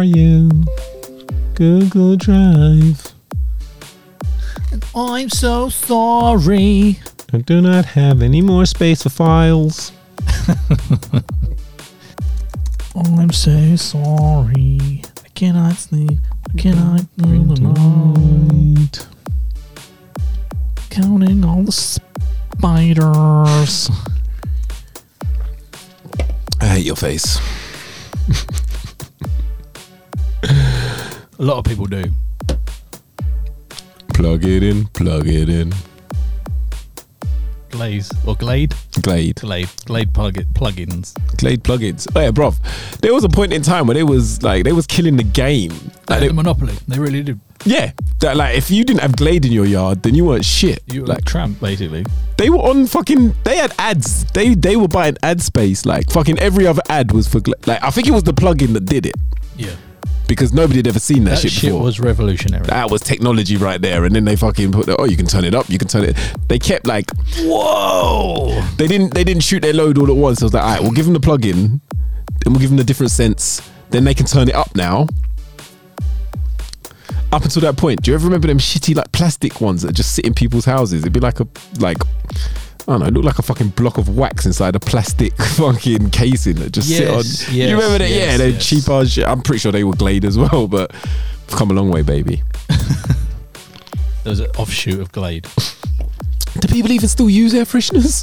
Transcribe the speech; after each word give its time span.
are 0.00 0.04
you? 0.04 0.48
Google 1.54 2.16
Drive. 2.16 3.12
I'm 4.94 5.28
so 5.28 5.68
sorry. 5.68 7.00
I 7.34 7.38
do 7.38 7.60
not 7.60 7.84
have 7.84 8.22
any 8.22 8.40
more 8.40 8.64
space 8.64 9.02
for 9.02 9.10
files. 9.10 9.92
I'm 12.96 13.30
so 13.30 13.76
sorry. 13.76 15.02
I 15.22 15.28
cannot 15.34 15.74
sleep. 15.74 16.18
I 16.48 16.52
cannot 16.58 17.02
sleep 17.18 17.56
tonight. 17.56 19.06
Counting 20.88 21.44
all 21.44 21.64
the 21.64 21.72
spiders. 21.72 23.90
I 26.58 26.66
hate 26.66 26.86
your 26.86 26.96
face. 26.96 27.38
A 31.40 31.42
lot 31.42 31.56
of 31.56 31.64
people 31.64 31.86
do. 31.86 32.04
Plug 34.12 34.44
it 34.44 34.62
in, 34.62 34.84
plug 34.88 35.26
it 35.26 35.48
in. 35.48 35.72
Glaze 37.70 38.10
or 38.26 38.34
Glade? 38.36 38.74
Glade. 39.00 39.36
Glade. 39.36 39.70
Glade 39.86 40.12
plug 40.12 40.34
plugins. 40.52 41.14
Glade 41.38 41.62
plugins. 41.62 42.06
Oh 42.14 42.20
yeah, 42.20 42.30
bruv. 42.30 42.56
There 43.00 43.14
was 43.14 43.24
a 43.24 43.28
point 43.30 43.54
in 43.54 43.62
time 43.62 43.86
where 43.86 43.94
they 43.94 44.02
was 44.02 44.42
like 44.42 44.64
they 44.64 44.72
was 44.72 44.86
killing 44.86 45.16
the 45.16 45.22
game. 45.24 45.70
Like 46.10 46.20
they, 46.20 46.28
the 46.28 46.34
Monopoly. 46.34 46.74
They 46.86 46.98
really 46.98 47.22
did. 47.22 47.40
yeah, 47.64 47.92
that, 48.18 48.36
like 48.36 48.58
if 48.58 48.70
you 48.70 48.84
didn't 48.84 49.00
have 49.00 49.16
Glade 49.16 49.46
in 49.46 49.52
your 49.52 49.64
yard, 49.64 50.02
then 50.02 50.14
you 50.14 50.26
weren't 50.26 50.44
shit. 50.44 50.82
You 50.88 51.02
were 51.02 51.06
like 51.06 51.18
like 51.18 51.24
tramp, 51.24 51.58
basically. 51.60 52.04
they 52.36 52.50
were 52.50 52.58
on 52.58 52.86
fucking. 52.86 53.34
They 53.44 53.56
had 53.56 53.72
ads. 53.78 54.24
They 54.32 54.54
they 54.54 54.76
were 54.76 54.88
buying 54.88 55.16
ad 55.22 55.40
space. 55.40 55.86
Like 55.86 56.10
fucking 56.10 56.38
every 56.38 56.66
other 56.66 56.82
ad 56.90 57.12
was 57.12 57.26
for 57.28 57.40
Glade. 57.40 57.66
like 57.66 57.82
I 57.82 57.88
think 57.88 58.08
it 58.08 58.12
was 58.12 58.24
the 58.24 58.34
plugin 58.34 58.74
that 58.74 58.84
did 58.84 59.06
it 59.06 59.14
Yeah. 59.56 59.74
Because 60.30 60.52
nobody 60.52 60.78
had 60.78 60.86
ever 60.86 61.00
seen 61.00 61.24
that, 61.24 61.40
shit 61.40 61.42
before. 61.42 61.42
That 61.42 61.50
shit, 61.50 61.60
shit 61.60 61.70
before. 61.70 61.82
was 61.82 61.98
revolutionary. 61.98 62.64
that 62.66 62.88
was 62.88 63.00
technology 63.00 63.56
right 63.56 63.82
there, 63.82 64.04
and 64.04 64.14
then 64.14 64.24
they 64.24 64.36
fucking 64.36 64.70
put 64.70 64.86
the, 64.86 64.96
oh 64.96 65.04
you 65.04 65.16
can 65.16 65.26
turn 65.26 65.44
it 65.44 65.56
up, 65.56 65.68
you 65.68 65.76
can 65.76 65.88
turn 65.88 66.04
it. 66.04 66.16
They 66.46 66.56
kept 66.60 66.86
like 66.86 67.10
Whoa! 67.38 68.62
they 68.76 68.86
didn't 68.86 69.12
they 69.12 69.24
didn't 69.24 69.42
shoot 69.42 69.60
their 69.60 69.72
load 69.72 69.98
all 69.98 70.08
at 70.08 70.14
once. 70.14 70.40
I 70.40 70.44
was 70.44 70.54
like, 70.54 70.62
all 70.62 70.70
right, 70.70 70.80
we'll 70.80 70.92
give 70.92 71.04
them 71.04 71.14
the 71.14 71.20
plug-in, 71.20 71.56
and 71.56 72.46
we'll 72.46 72.60
give 72.60 72.70
them 72.70 72.76
the 72.76 72.84
different 72.84 73.10
sense. 73.10 73.68
Then 73.90 74.04
they 74.04 74.14
can 74.14 74.24
turn 74.24 74.48
it 74.48 74.54
up 74.54 74.76
now. 74.76 75.08
Up 77.32 77.42
until 77.42 77.62
that 77.62 77.76
point, 77.76 78.02
do 78.02 78.12
you 78.12 78.14
ever 78.14 78.24
remember 78.24 78.46
them 78.46 78.58
shitty 78.58 78.94
like 78.94 79.10
plastic 79.10 79.60
ones 79.60 79.82
that 79.82 79.94
just 79.94 80.14
sit 80.14 80.24
in 80.24 80.32
people's 80.32 80.64
houses? 80.64 81.00
It'd 81.02 81.12
be 81.12 81.18
like 81.18 81.40
a 81.40 81.48
like 81.80 81.98
I 82.90 82.94
don't 82.94 83.00
know, 83.02 83.06
it 83.06 83.14
looked 83.14 83.26
like 83.26 83.38
a 83.38 83.42
fucking 83.42 83.68
block 83.70 83.98
of 83.98 84.08
wax 84.16 84.46
inside 84.46 84.74
a 84.74 84.80
plastic 84.80 85.32
fucking 85.36 86.10
casing 86.10 86.56
that 86.56 86.72
just 86.72 86.88
sit 86.88 87.08
on. 87.08 87.18
Yes, 87.18 87.50
you 87.52 87.64
remember 87.76 87.98
that? 87.98 88.10
yeah, 88.10 88.16
yes, 88.16 88.38
they're 88.38 88.48
yes. 88.48 88.66
cheap 88.66 88.88
as 88.88 89.12
shit. 89.12 89.26
I'm 89.26 89.42
pretty 89.42 89.60
sure 89.60 89.70
they 89.70 89.84
were 89.84 89.94
Glade 89.94 90.24
as 90.24 90.36
well, 90.36 90.66
but 90.66 90.92
we've 90.92 91.56
come 91.56 91.70
a 91.70 91.74
long 91.74 91.90
way, 91.90 92.02
baby. 92.02 92.42
There 94.22 94.30
was 94.32 94.40
an 94.40 94.50
offshoot 94.58 95.00
of 95.00 95.12
Glade. 95.12 95.46
Do 96.58 96.68
people 96.68 96.92
even 96.92 97.08
still 97.08 97.30
use 97.30 97.54
air 97.54 97.64
fresheners? 97.64 98.22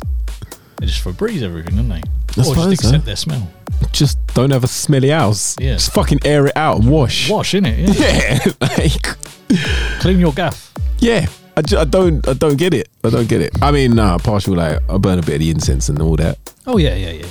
They 0.78 0.86
just 0.86 1.04
Febreze 1.04 1.42
everything, 1.42 1.76
don't 1.76 1.90
they? 1.90 1.96
I 1.96 2.42
or 2.42 2.44
suppose 2.44 2.70
just 2.70 2.84
so. 2.84 2.90
accept 2.90 3.06
their 3.06 3.16
smell. 3.16 3.52
Just 3.94 4.20
don't 4.36 4.52
have 4.52 4.64
a 4.64 4.68
smelly 4.68 5.10
house. 5.10 5.56
Yeah. 5.60 5.74
Just 5.74 5.92
fucking 5.94 6.20
air 6.24 6.46
it 6.46 6.56
out 6.56 6.82
and 6.82 6.92
wash. 6.92 7.32
Wash, 7.32 7.54
innit? 7.54 7.88
Yeah. 8.00 8.40
Yeah, 8.46 8.78
like 8.78 10.00
Clean 10.02 10.20
your 10.20 10.34
gaff. 10.34 10.72
yeah. 11.00 11.26
I, 11.58 11.62
ju- 11.64 11.78
I 11.80 11.86
don't 11.86 12.26
I 12.28 12.34
don't 12.34 12.58
get 12.58 12.74
it. 12.74 12.88
I 13.04 13.10
don't 13.10 13.28
get 13.28 13.42
it. 13.42 13.52
I 13.64 13.72
mean, 13.72 13.96
nah, 13.96 14.18
partial 14.20 14.56
like 14.56 14.80
I 14.90 14.98
burn 14.98 15.18
a 15.20 15.24
bit 15.24 15.36
of 15.36 15.40
the 15.40 15.50
incense 15.50 15.90
and 15.90 16.00
all 16.02 16.16
that. 16.18 16.38
Oh, 16.68 16.78
yeah, 16.78 16.94
yeah, 16.96 17.12
yeah. 17.12 17.26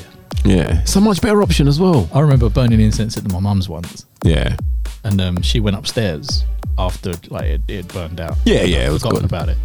Yeah, 0.45 0.81
it's 0.83 0.95
a 0.97 1.01
much 1.01 1.21
better 1.21 1.43
option 1.43 1.67
as 1.69 1.79
well. 1.81 2.09
I 2.13 2.21
remember 2.21 2.49
burning 2.51 2.81
incense 2.81 3.17
at 3.17 3.31
my 3.33 3.41
mum's 3.41 3.69
once. 3.69 4.05
Yeah, 4.25 4.57
And 5.05 5.21
um, 5.21 5.43
she 5.43 5.61
went 5.61 5.77
upstairs 5.77 6.45
after 6.79 7.13
like 7.31 7.45
it, 7.45 7.63
it 7.69 7.77
had 7.77 7.89
burned 7.89 8.21
out. 8.21 8.37
Yeah, 8.45 8.63
yeah, 8.63 8.89
it 8.89 8.93
was 8.93 9.03
forgotten 9.03 9.29
gone. 9.29 9.43
about 9.43 9.49
it. 9.49 9.59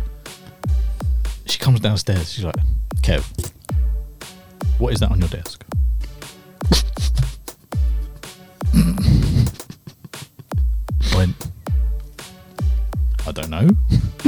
She 1.48 1.60
comes 1.60 1.80
downstairs. 1.82 2.32
She's 2.32 2.46
like, 2.46 2.56
"Kev, 3.02 3.24
what 4.78 4.94
is 4.94 5.00
that 5.02 5.12
on 5.12 5.20
your 5.20 5.30
desk?" 5.30 5.64
I 8.74 9.48
went, 11.16 11.36
I 13.28 13.32
don't 13.32 13.50
know. 13.50 13.68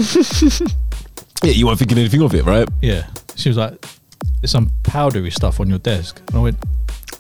yeah. 1.43 1.51
You 1.51 1.67
weren't 1.67 1.79
thinking 1.79 1.97
anything 1.97 2.21
of 2.21 2.33
it, 2.33 2.45
right? 2.45 2.67
Yeah. 2.81 3.07
She 3.35 3.49
was 3.49 3.57
like, 3.57 3.85
"There's 4.41 4.51
some 4.51 4.69
powdery 4.83 5.31
stuff 5.31 5.59
on 5.59 5.69
your 5.69 5.79
desk," 5.79 6.21
and 6.27 6.37
I 6.37 6.39
went, 6.41 6.57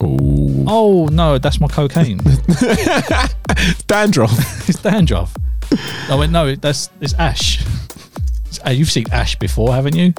Oh, 0.01 0.65
"Oh 0.67 1.07
no, 1.11 1.37
that's 1.37 1.59
my 1.59 1.67
cocaine. 1.67 2.19
dandruff. 3.87 4.33
it's 4.69 4.79
dandruff." 4.81 5.33
I 6.09 6.15
went, 6.15 6.31
"No, 6.31 6.55
that's 6.55 6.89
it's 7.01 7.13
ash. 7.15 7.63
It's, 8.45 8.59
uh, 8.65 8.69
you've 8.71 8.91
seen 8.91 9.05
ash 9.11 9.35
before, 9.37 9.73
haven't 9.73 9.95
you?" 9.95 10.13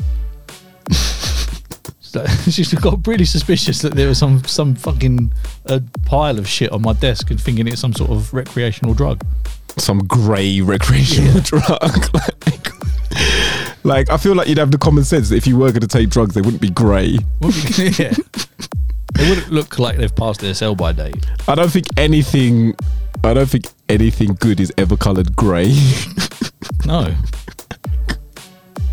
She's 0.91 2.15
like- 2.15 2.31
She's 2.51 2.75
got 2.75 3.07
really 3.07 3.25
suspicious 3.25 3.81
that 3.83 3.95
there 3.95 4.09
was 4.09 4.19
some 4.19 4.43
some 4.45 4.75
fucking 4.75 5.33
uh, 5.67 5.81
pile 6.07 6.39
of 6.39 6.47
shit 6.49 6.71
on 6.73 6.83
my 6.83 6.93
desk 6.95 7.31
and 7.31 7.41
thinking 7.41 7.67
it's 7.69 7.81
some 7.81 7.93
sort 7.93 8.11
of 8.11 8.33
recreational 8.35 8.95
drug. 8.95 9.21
Some 9.79 9.99
grey 10.01 10.61
recreational 10.61 11.41
drug. 11.41 11.63
like, 12.15 12.69
like 13.85 14.11
I 14.11 14.17
feel 14.17 14.35
like 14.35 14.49
you'd 14.49 14.59
have 14.59 14.71
the 14.71 14.79
common 14.79 15.05
sense 15.05 15.29
that 15.31 15.37
if 15.37 15.47
you 15.47 15.57
were 15.59 15.71
going 15.71 15.81
to 15.83 15.89
take 15.89 16.11
drugs, 16.11 16.35
they 16.35 16.41
wouldn't 16.41 16.63
be 16.63 16.71
grey. 16.71 17.19
Yeah. 17.99 18.15
They 19.15 19.29
wouldn't 19.29 19.51
look 19.53 19.79
like 19.79 19.97
they've 19.97 20.15
passed 20.15 20.41
their 20.41 20.55
sell 20.55 20.75
by 20.75 20.91
date. 20.93 21.25
I 21.47 21.55
don't 21.55 21.71
think 21.71 21.87
anything. 21.97 22.75
I 23.23 23.33
don't 23.33 23.49
think 23.49 23.67
anything 23.89 24.35
good 24.41 24.59
is 24.59 24.73
ever 24.77 24.97
coloured 24.97 25.35
grey. 25.37 25.73
No. 26.87 27.15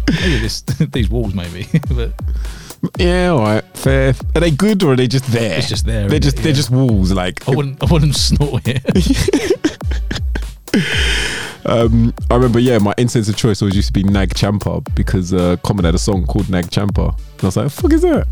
Maybe 0.08 0.40
this, 0.40 0.62
these 0.62 1.10
walls, 1.10 1.34
maybe, 1.34 1.68
but 1.90 2.14
yeah, 2.98 3.30
all 3.30 3.40
right, 3.40 3.64
fair. 3.78 4.14
Are 4.36 4.40
they 4.42 4.52
good 4.52 4.82
or 4.84 4.94
are 4.94 4.96
they 4.96 5.08
just 5.08 5.26
there? 5.32 5.58
it's 5.58 5.68
just 5.70 5.86
there. 5.86 6.08
They're 6.08 6.20
just 6.20 6.38
they're 6.38 6.48
Yeah. 6.48 6.54
just 6.54 6.70
walls. 6.70 7.12
Like 7.12 7.48
I 7.50 7.52
wouldn't. 7.56 7.82
I 7.84 7.92
wouldn't 7.92 8.16
snort 8.16 8.64
it. 8.66 8.82
um, 11.66 12.14
I 12.30 12.36
remember, 12.36 12.60
yeah, 12.60 12.78
my 12.78 12.94
incense 12.98 13.30
of 13.30 13.36
choice 13.36 13.62
always 13.62 13.76
used 13.76 13.88
to 13.88 13.94
be 13.94 14.04
Nag 14.04 14.34
Champa 14.34 14.82
because 14.96 15.34
uh, 15.34 15.58
Common 15.64 15.86
had 15.86 15.96
a 15.96 16.00
song 16.00 16.26
called 16.26 16.50
Nag 16.50 16.70
Champa, 16.72 17.10
and 17.10 17.44
I 17.44 17.46
was 17.46 17.58
like, 17.58 17.72
"Fuck 17.72 17.94
is 17.94 18.02
that?" 18.02 18.28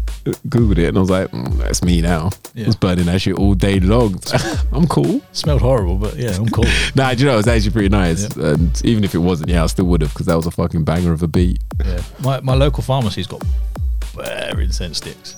Googled 0.47 0.77
it, 0.77 0.89
and 0.89 0.97
I 0.97 0.99
was 1.01 1.09
like, 1.09 1.29
mm, 1.31 1.57
"That's 1.57 1.83
me 1.83 2.01
now." 2.01 2.29
I 2.57 2.65
was 2.65 2.75
burning 2.75 3.05
that 3.05 3.21
shit 3.21 3.35
all 3.35 3.53
day 3.53 3.79
long. 3.79 4.21
I'm 4.71 4.87
cool. 4.87 5.21
Smelled 5.31 5.61
horrible, 5.61 5.97
but 5.97 6.15
yeah, 6.15 6.35
I'm 6.35 6.49
cool. 6.49 6.65
Nah, 6.95 7.13
do 7.13 7.19
you 7.19 7.25
know 7.25 7.33
it 7.33 7.37
was 7.37 7.47
actually 7.47 7.71
pretty 7.71 7.89
nice, 7.89 8.25
and 8.35 8.81
even 8.85 9.03
if 9.03 9.13
it 9.15 9.19
wasn't, 9.19 9.49
yeah, 9.49 9.63
I 9.63 9.67
still 9.67 9.85
would 9.85 10.01
have 10.01 10.13
because 10.13 10.25
that 10.25 10.35
was 10.35 10.45
a 10.45 10.51
fucking 10.51 10.83
banger 10.83 11.11
of 11.11 11.23
a 11.23 11.27
beat. 11.27 11.59
Yeah. 11.85 12.01
My 12.21 12.39
my 12.41 12.55
local 12.55 12.83
pharmacy's 12.83 13.27
got 13.27 13.43
bare 14.15 14.59
incense 14.59 14.97
sticks. 14.97 15.35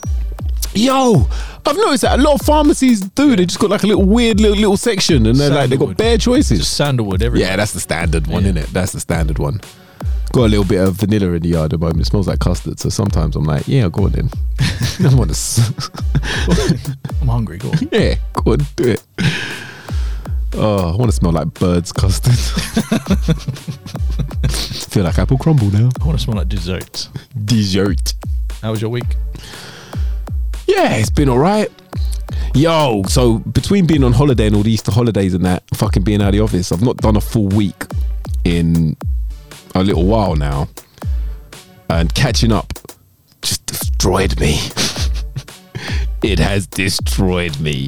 Yo, 0.74 1.28
I've 1.66 1.76
noticed 1.76 2.04
that 2.04 2.18
a 2.18 2.22
lot 2.22 2.40
of 2.40 2.46
pharmacies 2.46 3.02
do. 3.02 3.36
They 3.36 3.46
just 3.46 3.60
got 3.60 3.70
like 3.70 3.84
a 3.84 3.88
little 3.88 4.06
weird 4.06 4.40
little 4.40 4.56
little 4.58 4.78
section, 4.78 5.26
and 5.26 5.36
they're 5.38 5.50
like 5.50 5.70
they 5.70 5.76
got 5.76 5.88
Sandalwood. 5.88 5.98
bare 5.98 6.18
choices. 6.18 6.60
Just 6.60 6.78
sandalwood 6.78 7.22
everywhere. 7.22 7.50
Yeah, 7.50 7.56
that's 7.58 7.74
the 7.74 7.80
standard 7.82 8.28
one, 8.28 8.44
Yeah. 8.44 8.50
isn't 8.52 8.64
it? 8.64 8.70
That's 8.74 8.94
the 8.94 9.00
standard 9.02 9.38
one. 9.38 9.60
Got 10.32 10.44
a 10.46 10.48
little 10.48 10.64
bit 10.64 10.80
of 10.80 10.94
vanilla 10.96 11.34
in 11.34 11.42
the 11.42 11.50
yard 11.50 11.74
at 11.74 11.80
the 11.80 11.86
moment. 11.86 12.00
It 12.02 12.06
smells 12.06 12.28
like 12.30 12.40
custard, 12.40 12.80
so 12.80 12.88
sometimes 12.88 13.36
I'm 13.36 13.44
like, 13.44 13.68
yeah, 13.68 13.90
go 13.92 14.06
on 14.06 14.12
then. 14.14 14.30
I 15.04 15.14
want 15.14 15.34
to, 15.36 15.62
I'm 17.22 17.28
hungry. 17.28 17.58
Go 17.58 17.70
on. 17.72 17.78
yeah, 17.92 18.16
go 18.34 18.54
on, 18.54 18.60
do 18.78 18.92
it. 18.92 19.04
Oh, 20.54 20.94
I 20.94 20.96
want 20.96 21.12
to 21.12 21.16
smell 21.16 21.34
like 21.34 21.54
Bird's 21.54 21.92
custard. 21.92 22.34
Feel 24.92 25.04
like 25.04 25.18
apple 25.20 25.38
crumble 25.38 25.70
now. 25.72 25.90
I 26.02 26.06
want 26.06 26.18
to 26.18 26.24
smell 26.24 26.38
like 26.38 26.48
dessert. 26.50 27.10
Dessert. 27.46 28.14
How 28.62 28.72
was 28.72 28.82
your 28.82 28.90
week? 28.90 29.16
Yeah, 30.76 30.96
it's 30.96 31.10
been 31.10 31.30
all 31.30 31.40
right. 31.40 31.70
Yo, 32.54 33.04
so 33.08 33.40
between 33.40 33.86
being 33.86 34.04
on 34.04 34.14
holiday 34.14 34.48
and 34.48 34.56
all 34.56 34.64
the 34.64 34.72
Easter 34.72 34.92
holidays 34.92 35.34
and 35.34 35.46
that, 35.46 35.64
fucking 35.74 36.04
being 36.04 36.22
out 36.22 36.30
of 36.30 36.34
the 36.34 36.40
office, 36.42 36.72
I've 36.72 36.82
not 36.82 36.98
done 36.98 37.16
a 37.16 37.22
full 37.22 37.48
week 37.48 37.86
in 38.44 38.96
a 39.76 39.84
little 39.84 40.06
while 40.06 40.36
now. 40.36 40.68
And 41.90 42.14
catching 42.14 42.52
up 42.52 42.74
just 43.42 43.66
destroyed 43.66 44.40
me. 44.40 44.60
it 46.24 46.40
has 46.40 46.68
destroyed 46.68 47.60
me. 47.60 47.88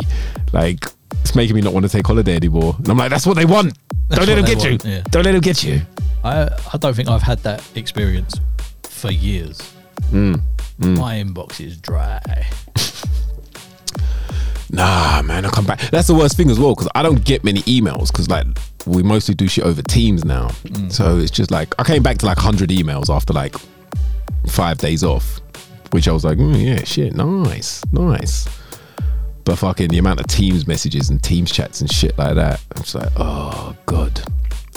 Like, 0.52 0.86
it's 1.22 1.36
making 1.36 1.56
me 1.56 1.62
not 1.62 1.74
want 1.74 1.86
to 1.86 1.90
take 1.92 2.06
holiday 2.06 2.36
anymore. 2.36 2.76
And 2.80 2.90
I'm 2.90 2.98
like, 2.98 3.10
that's 3.12 3.26
what 3.26 3.36
they 3.36 3.46
want. 3.46 3.78
Don't 4.10 4.28
let 4.28 4.36
them 4.36 4.46
get 4.46 4.58
want, 4.58 4.84
you. 4.84 4.92
yeah. 4.92 5.02
Don't 5.10 5.24
let 5.24 5.32
them 5.32 5.42
get 5.42 5.64
you. 5.64 5.82
I 6.24 6.50
I 6.74 6.78
don't 6.78 6.94
think 6.96 7.10
I've 7.10 7.22
had 7.22 7.40
that 7.40 7.64
experience 7.76 8.40
for 8.84 9.12
years. 9.12 9.58
Mm, 10.12 10.42
My 10.80 11.16
inbox 11.16 11.60
is 11.60 11.78
dry. 11.78 12.22
Nah, 14.74 15.22
man, 15.22 15.46
I 15.46 15.50
come 15.50 15.66
back. 15.66 15.80
That's 15.92 16.08
the 16.08 16.16
worst 16.16 16.36
thing 16.36 16.50
as 16.50 16.60
well 16.60 16.74
because 16.74 16.90
I 16.96 17.04
don't 17.04 17.24
get 17.24 17.44
many 17.44 17.62
emails 17.62 18.12
because 18.12 18.28
like 18.28 18.48
we 18.88 19.04
mostly 19.04 19.36
do 19.36 19.48
shit 19.48 19.64
over 19.64 19.84
Teams 19.84 20.26
now. 20.26 20.50
So 20.90 21.18
it's 21.20 21.30
just 21.32 21.52
like 21.52 21.74
I 21.80 21.84
came 21.84 22.02
back 22.02 22.18
to 22.20 22.26
like 22.26 22.40
hundred 22.40 22.72
emails 22.72 23.14
after 23.16 23.34
like 23.34 23.56
five 24.48 24.80
days 24.80 25.04
off, 25.04 25.40
which 25.92 26.08
I 26.08 26.12
was 26.12 26.26
like, 26.26 26.40
mm, 26.40 26.60
yeah, 26.60 26.84
shit, 26.84 27.16
nice, 27.16 27.84
nice. 27.92 28.48
But 29.46 29.58
fucking 29.60 29.90
the 29.90 30.00
amount 30.00 30.20
of 30.22 30.28
Teams 30.28 30.66
messages 30.68 31.10
and 31.12 31.22
Teams 31.22 31.52
chats 31.52 31.82
and 31.82 31.92
shit 31.92 32.18
like 32.18 32.34
that, 32.36 32.60
I'm 32.76 32.82
just 32.82 32.96
like, 32.96 33.10
oh 33.18 33.76
god. 33.86 34.22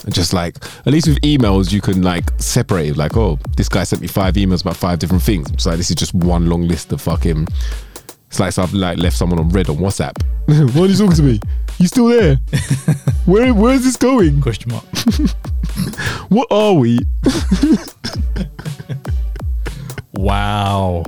And 0.04 0.14
just 0.14 0.34
like 0.34 0.56
at 0.84 0.92
least 0.92 1.08
with 1.08 1.20
emails, 1.22 1.72
you 1.72 1.80
can 1.80 2.02
like 2.02 2.24
separate 2.36 2.88
it. 2.88 2.96
Like, 2.98 3.16
oh, 3.16 3.38
this 3.56 3.70
guy 3.70 3.84
sent 3.84 4.02
me 4.02 4.08
five 4.08 4.34
emails 4.34 4.60
about 4.60 4.76
five 4.76 4.98
different 4.98 5.22
things. 5.22 5.50
It's 5.52 5.64
like 5.64 5.78
this 5.78 5.88
is 5.88 5.96
just 5.96 6.12
one 6.12 6.50
long 6.50 6.68
list 6.68 6.92
of 6.92 7.00
fucking. 7.00 7.48
It's 8.28 8.40
like 8.40 8.52
so 8.52 8.62
I've 8.62 8.74
like 8.74 8.98
left 8.98 9.16
someone 9.16 9.38
on 9.38 9.48
red 9.50 9.68
on 9.68 9.76
WhatsApp. 9.76 10.12
Why 10.74 10.82
are 10.82 10.86
you 10.86 10.96
talking 10.96 11.16
to 11.16 11.22
me? 11.22 11.40
You 11.78 11.86
still 11.88 12.08
there? 12.08 12.36
Where 13.26 13.52
Where 13.54 13.74
is 13.74 13.84
this 13.84 13.96
going? 13.96 14.40
Question 14.40 14.72
mark. 14.72 14.84
What 16.28 16.48
are 16.50 16.72
we? 16.72 16.98
Wow. 20.14 21.04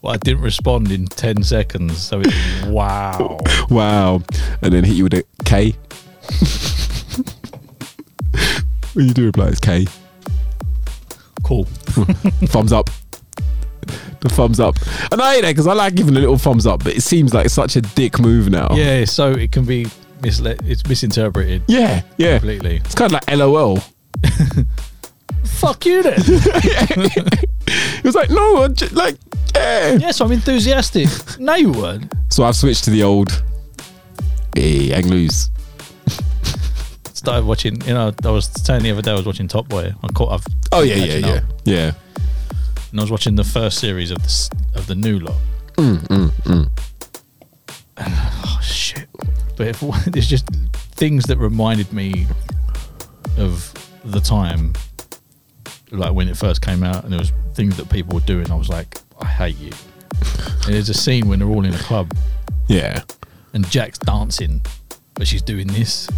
well, 0.00 0.14
I 0.14 0.16
didn't 0.18 0.42
respond 0.42 0.92
in 0.92 1.06
10 1.06 1.42
seconds, 1.42 1.98
so 2.00 2.20
it's 2.24 2.66
wow. 2.66 3.38
Wow. 3.68 4.22
And 4.62 4.72
then 4.72 4.84
hit 4.84 4.94
you 4.94 5.04
with 5.04 5.14
a 5.14 5.24
K. 5.44 5.74
when 8.94 9.08
you 9.08 9.14
do 9.14 9.26
reply, 9.26 9.48
it's 9.48 9.60
K. 9.60 9.86
Cool. 11.42 11.64
thumbs 12.46 12.72
up. 12.72 12.88
The 14.22 14.28
thumbs 14.30 14.60
up. 14.60 14.76
And 15.10 15.20
I 15.20 15.34
hate 15.34 15.40
that 15.42 15.50
because 15.50 15.66
I 15.66 15.72
like 15.74 15.94
giving 15.94 16.16
a 16.16 16.20
little 16.20 16.38
thumbs 16.38 16.66
up, 16.66 16.82
but 16.84 16.94
it 16.96 17.02
seems 17.02 17.34
like 17.34 17.48
such 17.50 17.76
a 17.76 17.80
dick 17.82 18.18
move 18.20 18.48
now. 18.50 18.68
Yeah, 18.72 19.04
so 19.04 19.32
it 19.32 19.50
can 19.52 19.64
be 19.64 19.86
misled, 20.22 20.60
it's 20.64 20.86
misinterpreted 20.88 21.62
Yeah. 21.66 22.02
Yeah. 22.16 22.38
completely. 22.38 22.76
It's 22.76 22.94
kind 22.94 23.12
of 23.12 23.20
like 23.26 23.36
LOL. 23.36 23.78
Fuck 25.44 25.86
you 25.86 26.02
then. 26.02 26.14
It 27.64 28.04
was 28.04 28.14
like, 28.16 28.28
no, 28.30 28.64
I'm 28.64 28.74
ju- 28.74 28.88
like, 28.88 29.16
yeah. 29.54 29.92
yes, 29.94 30.20
I'm 30.20 30.32
enthusiastic. 30.32 31.08
No, 31.38 31.54
you 31.54 31.70
weren't. 31.70 32.12
So 32.30 32.42
I've 32.42 32.56
switched 32.56 32.84
to 32.84 32.90
the 32.90 33.04
old, 33.04 33.42
hey, 34.56 34.88
hang 34.88 35.06
loose. 35.08 35.48
Started 37.14 37.46
watching, 37.46 37.80
you 37.82 37.94
know, 37.94 38.12
I 38.24 38.30
was 38.30 38.46
saying 38.64 38.82
the 38.82 38.90
other 38.90 39.00
day 39.02 39.12
I 39.12 39.14
was 39.14 39.26
watching 39.26 39.46
Top 39.46 39.68
Boy. 39.68 39.92
I 40.02 40.08
caught, 40.08 40.32
I've 40.32 40.44
Oh, 40.72 40.82
yeah, 40.82 40.96
yeah, 40.96 41.14
yeah. 41.18 41.32
up. 41.34 41.44
Yeah. 41.64 41.92
And 42.92 43.00
I 43.00 43.02
was 43.02 43.10
watching 43.10 43.34
the 43.36 43.44
first 43.44 43.78
series 43.78 44.10
of 44.10 44.22
this 44.22 44.48
of 44.74 44.86
the 44.86 44.94
new 44.94 45.18
lot. 45.18 45.36
Mm, 45.78 45.96
mm, 46.08 46.30
mm. 46.44 46.68
Oh 47.98 48.58
shit! 48.62 49.08
But 49.56 49.68
if, 49.68 49.80
there's 50.06 50.26
just 50.36 50.46
things 50.92 51.24
that 51.24 51.38
reminded 51.38 51.92
me 51.92 52.26
of 53.38 53.72
the 54.04 54.20
time, 54.20 54.74
like 55.90 56.12
when 56.12 56.28
it 56.28 56.36
first 56.36 56.60
came 56.62 56.82
out, 56.82 57.04
and 57.04 57.12
there 57.12 57.18
was 57.20 57.32
things 57.54 57.76
that 57.78 57.88
people 57.90 58.14
were 58.14 58.20
doing. 58.26 58.50
I 58.50 58.54
was 58.56 58.68
like, 58.68 58.98
I 59.20 59.26
hate 59.26 59.58
you. 59.58 59.72
and 60.66 60.74
there's 60.74 60.88
a 60.88 60.94
scene 60.94 61.28
when 61.28 61.38
they're 61.40 61.48
all 61.48 61.64
in 61.64 61.74
a 61.74 61.78
club 61.78 62.12
Yeah. 62.68 63.02
and 63.54 63.64
Jaq's 63.66 63.98
dancing, 63.98 64.60
but 65.14 65.26
she's 65.26 65.42
doing 65.42 65.66
this. 65.66 66.08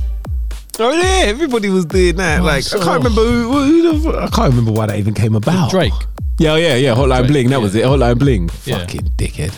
Oh 0.79 0.91
yeah, 0.93 1.27
everybody 1.27 1.69
was 1.71 1.87
doing 1.87 2.17
that. 2.17 2.41
Oh, 2.41 2.45
like 2.45 2.65
so- 2.65 2.81
I 2.81 2.85
can't 2.85 3.05
remember. 3.05 3.23
Who, 3.23 3.53
who 3.53 3.93
the, 3.93 4.01
fu- 4.01 4.17
I 4.19 4.29
can't 4.29 4.51
remember 4.51 4.73
why 4.73 4.87
that 4.87 4.99
even 4.99 5.15
came 5.15 5.35
about. 5.37 5.71
Drake. 5.71 5.93
Yeah, 6.39 6.57
yeah, 6.57 6.75
yeah. 6.75 6.95
Hotline 6.95 7.19
Drake, 7.19 7.29
Bling. 7.29 7.51
That 7.51 7.57
yeah. 7.57 7.63
was 7.63 7.75
it. 7.77 7.85
Hotline 7.85 8.19
Bling. 8.19 8.51
Yeah. 8.65 8.79
Fucking 8.79 9.03
dickhead. 9.17 9.57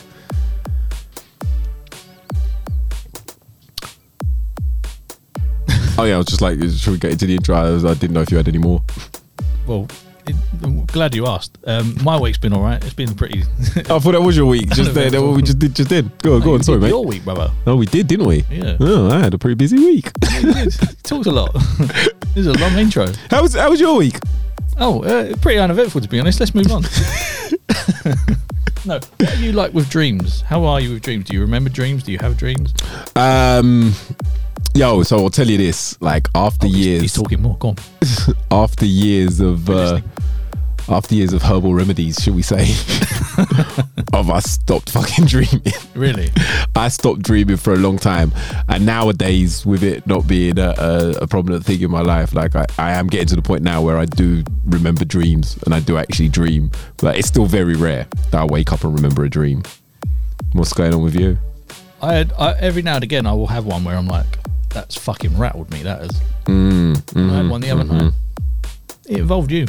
oh 5.99 6.05
yeah, 6.05 6.15
I 6.15 6.19
was 6.19 6.27
just 6.27 6.43
like, 6.43 6.59
should 6.61 6.93
we 6.93 6.99
get 6.99 7.13
into 7.13 7.27
the 7.27 7.37
intro? 7.37 7.57
I, 7.57 7.71
was, 7.71 7.85
I 7.85 7.95
didn't 7.95 8.13
know 8.13 8.21
if 8.21 8.31
you 8.31 8.37
had 8.37 8.49
any 8.49 8.59
more. 8.59 8.83
Well, 9.67 9.89
it, 10.27 10.37
I'm 10.63 10.85
glad 10.85 11.15
you 11.15 11.27
asked. 11.27 11.57
Um, 11.67 11.97
my 12.03 12.21
week's 12.21 12.37
been 12.37 12.53
all 12.53 12.63
right. 12.63 12.83
It's 12.85 12.93
been 12.93 13.15
pretty. 13.15 13.41
I 13.77 13.99
thought 13.99 14.13
that 14.13 14.21
was 14.21 14.37
your 14.37 14.47
week. 14.47 14.69
Just 14.71 14.93
there, 14.95 15.09
that 15.11 15.23
what 15.23 15.35
we 15.35 15.43
just 15.43 15.59
did. 15.59 15.75
Just 15.75 15.89
did. 15.89 16.11
Go 16.19 16.35
on, 16.35 16.43
go 16.43 16.55
on. 16.55 16.63
Sorry, 16.63 16.79
mate. 16.79 16.89
Your 16.89 17.07
week, 17.07 17.25
brother. 17.25 17.51
Oh, 17.67 17.77
we 17.77 17.87
did, 17.87 18.07
didn't 18.07 18.27
we? 18.27 18.45
Yeah. 18.51 18.77
Oh, 18.81 19.11
I 19.11 19.19
had 19.19 19.33
a 19.33 19.39
pretty 19.39 19.55
busy 19.55 19.79
week. 19.79 20.11
You 20.43 20.53
did. 20.53 20.75
Talked 21.05 21.27
a 21.27 21.33
lot. 21.33 21.55
this 21.55 22.37
is 22.37 22.49
a 22.49 22.53
long 22.53 22.73
intro. 22.77 23.07
how 23.31 23.41
was 23.41 23.55
How 23.55 23.71
was 23.71 23.81
your 23.81 23.97
week? 23.97 24.19
Oh, 24.79 25.03
uh, 25.05 25.35
pretty 25.37 25.59
uneventful 25.59 26.01
to 26.03 26.09
be 26.09 26.21
honest. 26.21 26.39
Let's 26.41 26.55
move 26.55 26.71
on. 26.71 26.83
no, 28.87 29.01
what 29.19 29.33
are 29.33 29.37
you 29.37 29.53
like 29.53 29.73
with 29.73 29.89
dreams? 29.91 30.43
How 30.43 30.65
are 30.65 30.81
you 30.81 30.95
with 30.95 31.03
dreams? 31.03 31.25
Do 31.27 31.35
you 31.35 31.41
remember 31.41 31.71
dreams? 31.71 32.03
Do 32.03 32.13
you 32.13 32.19
have 32.19 32.37
dreams? 32.37 32.73
Um, 33.15 33.95
yo, 34.75 35.03
so 35.03 35.19
I'll 35.19 35.31
tell 35.31 35.47
you 35.49 35.59
this. 35.59 36.01
Like 36.03 36.29
after 36.35 36.67
Oh, 36.67 36.71
he's- 36.71 36.85
years, 36.87 37.03
he's 37.03 37.15
talking 37.15 37.41
more. 37.43 37.57
Go 37.59 37.69
on. 37.71 37.77
after 38.51 38.85
years 38.87 39.41
of 39.41 39.69
uh, 39.71 39.73
listening. 39.73 40.05
After 40.89 41.15
years 41.15 41.33
of 41.33 41.43
herbal 41.43 41.75
remedies, 41.75 42.23
should 42.23 42.35
we 42.35 42.43
say? 42.43 42.71
of 44.13 44.31
I 44.31 44.39
stopped 44.41 44.91
fucking 44.91 45.27
dreaming. 45.27 45.73
Really? 45.95 46.31
I 46.77 46.89
stopped 46.89 47.23
dreaming 47.23 47.57
for 47.57 47.73
a 47.73 47.77
long 47.77 47.99
time, 47.99 48.33
and 48.69 48.87
nowadays, 48.87 49.67
with 49.67 49.83
it 49.83 50.07
not 50.07 50.27
being 50.27 50.59
a, 50.59 50.75
a, 50.79 51.11
a 51.23 51.27
prominent 51.27 51.65
thing 51.65 51.81
in 51.81 51.91
my 51.91 52.03
life, 52.03 52.35
like 52.35 52.55
I, 52.55 52.67
I 52.79 52.93
am 52.93 53.09
getting 53.09 53.27
to 53.29 53.37
the 53.37 53.43
point 53.43 53.63
now 53.63 53.83
where 53.83 53.99
I 53.99 54.05
do 54.05 54.45
remember 54.65 55.05
dreams, 55.05 55.59
and 55.65 55.75
I 55.75 55.81
do 55.81 55.97
actually 55.97 56.29
dream, 56.29 56.71
but 56.99 57.17
it's 57.19 57.29
still 57.29 57.47
very 57.47 57.75
rare 57.75 58.07
that 58.31 58.41
I 58.41 58.45
wake 58.45 58.73
up 58.73 58.85
and 58.85 58.95
remember 58.95 59.25
a 59.25 59.31
dream. 59.31 59.63
What's 60.53 60.73
going 60.73 60.95
on 60.95 61.03
with 61.03 61.15
you? 61.15 61.39
I, 62.01 62.15
had, 62.15 62.33
I 62.39 62.53
every 62.53 62.83
now 62.83 62.97
and 62.97 63.05
again 63.05 63.27
I 63.27 63.33
will 63.33 63.47
have 63.49 63.67
one 63.67 63.85
where 63.85 63.97
I'm 63.97 64.07
like, 64.07 64.39
that's 64.69 64.97
fucking 64.97 65.39
rattled 65.39 65.71
me. 65.71 65.83
That 65.83 66.03
is. 66.03 66.21
Mm, 66.45 66.97
I 66.97 67.37
had 67.37 67.47
mhm, 67.47 67.51
one 67.51 67.61
the 67.61 67.71
other 67.71 67.85
mhm. 67.85 68.03
night. 68.03 68.13
It 69.09 69.19
involved 69.19 69.51
you. 69.51 69.67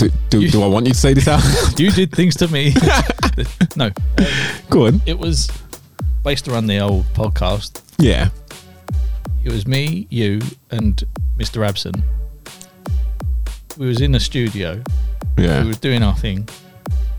Do, 0.00 0.08
do, 0.30 0.48
do 0.48 0.62
I 0.62 0.66
want 0.66 0.86
you 0.86 0.92
to 0.94 0.98
say 0.98 1.12
this 1.12 1.28
out? 1.28 1.42
You 1.78 1.90
did 1.90 2.10
things 2.10 2.34
to 2.36 2.48
me. 2.48 2.72
no, 3.76 3.86
um, 3.86 4.26
Go 4.70 4.86
on. 4.86 5.02
it 5.04 5.18
was 5.18 5.50
based 6.24 6.48
around 6.48 6.68
the 6.68 6.78
old 6.78 7.04
podcast. 7.12 7.82
Yeah. 7.98 8.30
It 9.44 9.52
was 9.52 9.66
me, 9.66 10.06
you, 10.08 10.40
and 10.70 11.02
Mr. 11.36 11.68
Abson. 11.68 12.02
We 13.76 13.88
was 13.88 14.00
in 14.00 14.12
the 14.12 14.20
studio. 14.20 14.82
Yeah. 15.36 15.60
We 15.62 15.68
was 15.68 15.78
doing 15.78 16.02
our 16.02 16.16
thing. 16.16 16.48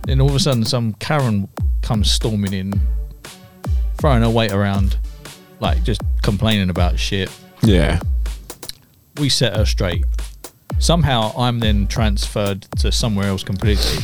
Then 0.07 0.19
all 0.19 0.29
of 0.29 0.35
a 0.35 0.39
sudden, 0.39 0.65
some 0.65 0.93
Karen 0.93 1.47
comes 1.83 2.09
storming 2.11 2.53
in, 2.53 2.73
throwing 3.99 4.23
her 4.23 4.29
weight 4.29 4.51
around, 4.53 4.97
like 5.59 5.83
just 5.83 6.01
complaining 6.23 6.71
about 6.71 6.97
shit. 6.97 7.29
Yeah. 7.61 7.99
We 9.19 9.29
set 9.29 9.55
her 9.55 9.65
straight. 9.65 10.03
Somehow, 10.81 11.31
I'm 11.37 11.59
then 11.59 11.85
transferred 11.87 12.63
to 12.79 12.91
somewhere 12.91 13.27
else 13.27 13.43
completely, 13.43 13.99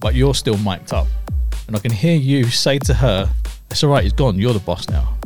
but 0.00 0.14
you're 0.14 0.34
still 0.34 0.58
mic'd 0.58 0.92
up, 0.92 1.06
and 1.68 1.76
I 1.76 1.78
can 1.78 1.92
hear 1.92 2.16
you 2.16 2.44
say 2.46 2.78
to 2.80 2.94
her, 2.94 3.30
"It's 3.70 3.82
all 3.84 3.90
right. 3.90 4.02
He's 4.02 4.12
gone. 4.12 4.36
You're 4.38 4.52
the 4.52 4.58
boss 4.58 4.88
now." 4.88 5.16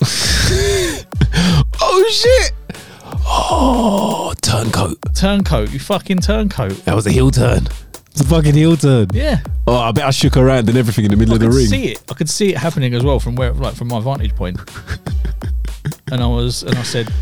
Oh 1.80 2.08
shit! 2.10 2.52
Oh, 3.26 4.32
turncoat. 4.42 4.98
Turncoat. 5.14 5.72
You 5.72 5.78
fucking 5.78 6.18
turncoat. 6.18 6.72
That 6.84 6.94
was 6.94 7.06
a 7.06 7.10
heel 7.10 7.30
turn. 7.30 7.66
It's 8.10 8.20
a 8.20 8.24
fucking 8.24 8.54
heel 8.54 8.76
turn. 8.76 9.08
Yeah. 9.12 9.40
Oh, 9.66 9.76
I 9.76 9.92
bet 9.92 10.04
I 10.04 10.10
shook 10.10 10.34
her 10.34 10.48
hand 10.48 10.68
and 10.68 10.76
everything 10.78 11.04
in 11.04 11.10
the 11.10 11.16
middle 11.16 11.34
I 11.34 11.36
of 11.36 11.40
the 11.40 11.46
could 11.48 11.56
ring. 11.56 11.66
see 11.66 11.92
it. 11.92 12.02
I 12.10 12.14
could 12.14 12.28
see 12.28 12.50
it 12.52 12.58
happening 12.58 12.94
as 12.94 13.02
well 13.02 13.18
from 13.20 13.34
where, 13.36 13.52
like, 13.52 13.74
from 13.74 13.88
my 13.88 14.00
vantage 14.00 14.34
point. 14.34 14.58
and 16.12 16.22
I 16.22 16.26
was, 16.26 16.62
and 16.62 16.76
I 16.76 16.82
said, 16.82 17.12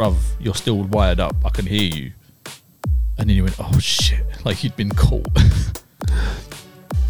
"Bruv, 0.00 0.16
you're 0.40 0.54
still 0.54 0.82
wired 0.84 1.20
up. 1.20 1.36
I 1.44 1.50
can 1.50 1.66
hear 1.66 1.82
you." 1.82 2.12
And 3.18 3.28
then 3.28 3.36
you 3.36 3.44
went, 3.44 3.56
"Oh 3.58 3.78
shit!" 3.78 4.24
Like 4.44 4.64
you'd 4.64 4.76
been 4.76 4.90
caught. 4.90 5.26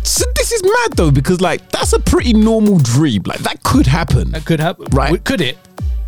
So 0.02 0.24
this 0.34 0.50
is 0.50 0.62
mad 0.62 0.96
though 0.96 1.12
because 1.12 1.40
like 1.40 1.70
that's 1.70 1.92
a 1.92 2.00
pretty 2.00 2.32
normal 2.32 2.78
dream. 2.78 3.22
Like 3.24 3.38
that 3.40 3.62
could 3.62 3.86
happen. 3.86 4.32
that 4.32 4.44
could 4.44 4.58
happen, 4.58 4.86
Right. 4.90 5.24
Could 5.24 5.40
it? 5.40 5.56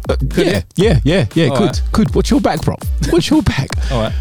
Uh, 0.08 0.16
yeah, 0.36 0.44
it? 0.44 0.64
yeah, 0.74 1.00
yeah, 1.04 1.26
yeah. 1.34 1.46
All 1.50 1.56
could, 1.56 1.66
right. 1.66 1.82
could. 1.92 2.14
What's 2.14 2.28
your 2.28 2.40
back, 2.40 2.60
prop? 2.62 2.84
What's 3.10 3.30
your 3.30 3.42
back? 3.42 3.68
All 3.92 4.02
right. 4.02 4.12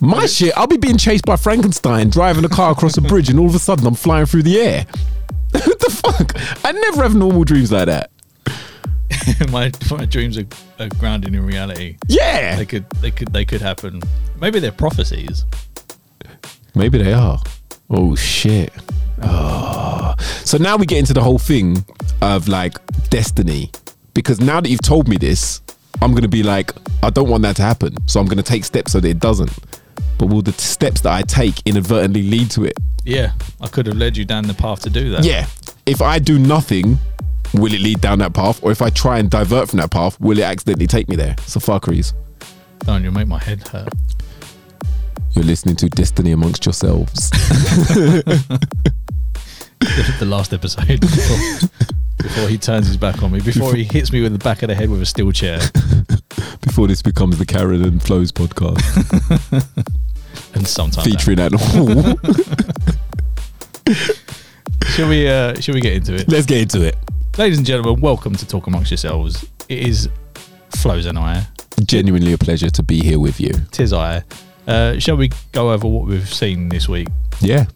My 0.00 0.24
shit. 0.24 0.56
I'll 0.56 0.66
be 0.66 0.78
being 0.78 0.96
chased 0.96 1.26
by 1.26 1.36
Frankenstein 1.36 2.08
driving 2.08 2.44
a 2.44 2.48
car 2.48 2.72
across 2.72 2.96
a 2.96 3.02
bridge, 3.02 3.28
and 3.28 3.38
all 3.38 3.46
of 3.46 3.54
a 3.54 3.58
sudden 3.58 3.86
I'm 3.86 3.94
flying 3.94 4.24
through 4.26 4.44
the 4.44 4.58
air. 4.58 4.86
what 5.50 5.78
the 5.78 5.90
fuck? 5.90 6.32
I 6.64 6.72
never 6.72 7.02
have 7.02 7.14
normal 7.14 7.44
dreams 7.44 7.70
like 7.70 7.86
that. 7.86 8.10
my 9.50 9.70
my 9.90 10.04
dreams 10.04 10.38
are, 10.38 10.46
are 10.78 10.88
grounded 10.98 11.34
in 11.34 11.44
reality. 11.44 11.96
Yeah, 12.08 12.56
They 12.56 12.66
could, 12.66 12.88
they 13.00 13.10
could, 13.10 13.32
they 13.32 13.44
could 13.44 13.60
happen. 13.60 14.02
Maybe 14.40 14.58
they're 14.60 14.72
prophecies. 14.72 15.44
maybe 16.74 16.98
they 16.98 17.12
are. 17.12 17.40
Oh 17.90 18.14
shit. 18.16 18.72
Oh. 19.22 20.14
So 20.44 20.58
now 20.58 20.76
we 20.76 20.86
get 20.86 20.98
into 20.98 21.12
the 21.12 21.22
whole 21.22 21.38
thing 21.38 21.84
of 22.22 22.48
like 22.48 22.76
destiny. 23.10 23.70
Because 24.14 24.40
now 24.40 24.60
that 24.60 24.68
you've 24.68 24.82
told 24.82 25.08
me 25.08 25.16
this, 25.16 25.60
I'm 26.02 26.14
gonna 26.14 26.28
be 26.28 26.42
like, 26.42 26.72
I 27.02 27.10
don't 27.10 27.28
want 27.28 27.42
that 27.42 27.56
to 27.56 27.62
happen. 27.62 27.94
So 28.06 28.20
I'm 28.20 28.26
gonna 28.26 28.42
take 28.42 28.64
steps 28.64 28.92
so 28.92 29.00
that 29.00 29.08
it 29.08 29.18
doesn't. 29.20 29.52
But 30.18 30.26
will 30.26 30.42
the 30.42 30.52
steps 30.52 31.00
that 31.02 31.12
I 31.12 31.22
take 31.22 31.54
inadvertently 31.64 32.22
lead 32.22 32.50
to 32.52 32.64
it? 32.64 32.74
Yeah, 33.04 33.32
I 33.60 33.68
could 33.68 33.86
have 33.86 33.96
led 33.96 34.16
you 34.16 34.24
down 34.24 34.44
the 34.46 34.54
path 34.54 34.82
to 34.82 34.90
do 34.90 35.10
that. 35.10 35.24
Yeah. 35.24 35.46
If 35.86 36.02
I 36.02 36.18
do 36.18 36.38
nothing, 36.38 36.98
will 37.54 37.72
it 37.72 37.80
lead 37.80 38.00
down 38.00 38.18
that 38.20 38.34
path? 38.34 38.62
Or 38.62 38.70
if 38.70 38.82
I 38.82 38.90
try 38.90 39.18
and 39.18 39.30
divert 39.30 39.68
from 39.68 39.78
that 39.78 39.90
path, 39.90 40.20
will 40.20 40.38
it 40.38 40.44
accidentally 40.44 40.86
take 40.86 41.08
me 41.08 41.16
there? 41.16 41.36
So 41.46 41.60
fuckeries. 41.60 42.12
Don't 42.80 43.02
you'll 43.02 43.12
make 43.12 43.28
my 43.28 43.38
head 43.38 43.66
hurt. 43.68 43.88
You're 45.32 45.44
listening 45.44 45.76
to 45.76 45.88
Destiny 45.88 46.32
Amongst 46.32 46.64
Yourselves. 46.64 47.30
the, 49.80 50.24
last 50.26 50.52
episode 50.52 51.00
before, 51.00 51.68
before 52.16 52.48
he 52.48 52.58
turns 52.58 52.86
his 52.86 52.96
back 52.96 53.22
on 53.22 53.32
me, 53.32 53.40
before 53.40 53.74
he 53.74 53.84
hits 53.84 54.12
me 54.12 54.22
with 54.22 54.32
the 54.32 54.38
back 54.38 54.62
of 54.62 54.68
the 54.68 54.74
head 54.74 54.90
with 54.90 55.02
a 55.02 55.06
steel 55.06 55.30
chair, 55.30 55.60
Before 56.60 56.86
this 56.86 57.02
becomes 57.02 57.38
the 57.38 57.46
Karen 57.46 57.82
and 57.82 58.02
Flows 58.02 58.30
podcast 58.30 58.78
and 60.54 60.66
sometimes 60.66 61.06
featuring 61.06 61.38
Animal. 61.38 62.18
Shall 64.86 65.08
we? 65.08 65.28
Uh, 65.28 65.58
shall 65.60 65.74
we 65.74 65.80
get 65.80 65.94
into 65.94 66.14
it, 66.14 66.28
Let's 66.28 66.46
get 66.46 66.62
into 66.62 66.86
it. 66.86 66.96
Ladies 67.38 67.56
and 67.56 67.66
gentlemen? 67.66 68.00
Welcome 68.00 68.34
to 68.34 68.44
Talk 68.44 68.66
Amongst 68.66 68.90
Yourselves. 68.90 69.46
It 69.68 69.86
is 69.86 70.08
Flows 70.70 71.06
and 71.06 71.16
I. 71.16 71.46
Genuinely 71.84 72.32
a 72.32 72.38
pleasure 72.38 72.68
to 72.68 72.82
be 72.82 72.98
here 72.98 73.20
with 73.20 73.38
you. 73.38 73.52
Tis 73.70 73.92
I. 73.92 74.24
Uh, 74.66 74.98
shall 74.98 75.16
we 75.16 75.30
go 75.52 75.70
over 75.70 75.86
what 75.86 76.08
we've 76.08 76.28
seen 76.28 76.68
this 76.68 76.88
week? 76.88 77.06
Yeah. 77.40 77.66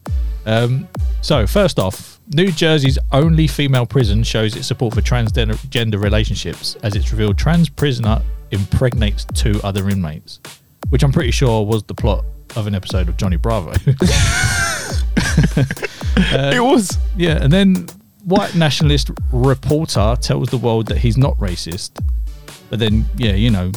Um, 0.46 0.88
so, 1.20 1.46
first 1.46 1.78
off, 1.78 2.18
New 2.34 2.50
Jersey's 2.50 2.98
only 3.12 3.46
female 3.46 3.86
prison 3.86 4.24
shows 4.24 4.56
its 4.56 4.66
support 4.66 4.94
for 4.94 5.00
transgender 5.00 6.02
relationships 6.02 6.74
as 6.82 6.96
it's 6.96 7.12
revealed 7.12 7.38
trans 7.38 7.68
prisoner 7.68 8.20
impregnates 8.50 9.26
two 9.26 9.60
other 9.62 9.88
inmates, 9.88 10.40
which 10.88 11.04
I'm 11.04 11.12
pretty 11.12 11.30
sure 11.30 11.64
was 11.64 11.84
the 11.84 11.94
plot 11.94 12.24
of 12.56 12.66
an 12.66 12.74
episode 12.74 13.08
of 13.08 13.16
Johnny 13.16 13.36
Bravo. 13.36 13.70
it 16.16 16.62
was. 16.62 16.98
yeah, 17.16 17.40
and 17.40 17.52
then 17.52 17.86
white 18.24 18.54
nationalist 18.54 19.10
reporter 19.32 20.16
tells 20.20 20.48
the 20.48 20.56
world 20.56 20.86
that 20.86 20.98
he's 20.98 21.16
not 21.16 21.36
racist, 21.38 21.90
but 22.70 22.78
then, 22.78 23.04
yeah, 23.16 23.32
you 23.32 23.50
know, 23.50 23.72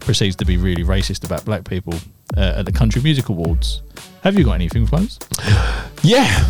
proceeds 0.00 0.36
to 0.36 0.44
be 0.44 0.56
really 0.56 0.84
racist 0.84 1.24
about 1.24 1.44
black 1.44 1.64
people 1.64 1.94
uh, 2.36 2.54
at 2.56 2.66
the 2.66 2.72
Country 2.72 3.02
Music 3.02 3.28
Awards. 3.28 3.82
Have 4.22 4.38
you 4.38 4.44
got 4.44 4.52
anything, 4.52 4.86
Flows? 4.86 5.18
Yeah. 6.02 6.46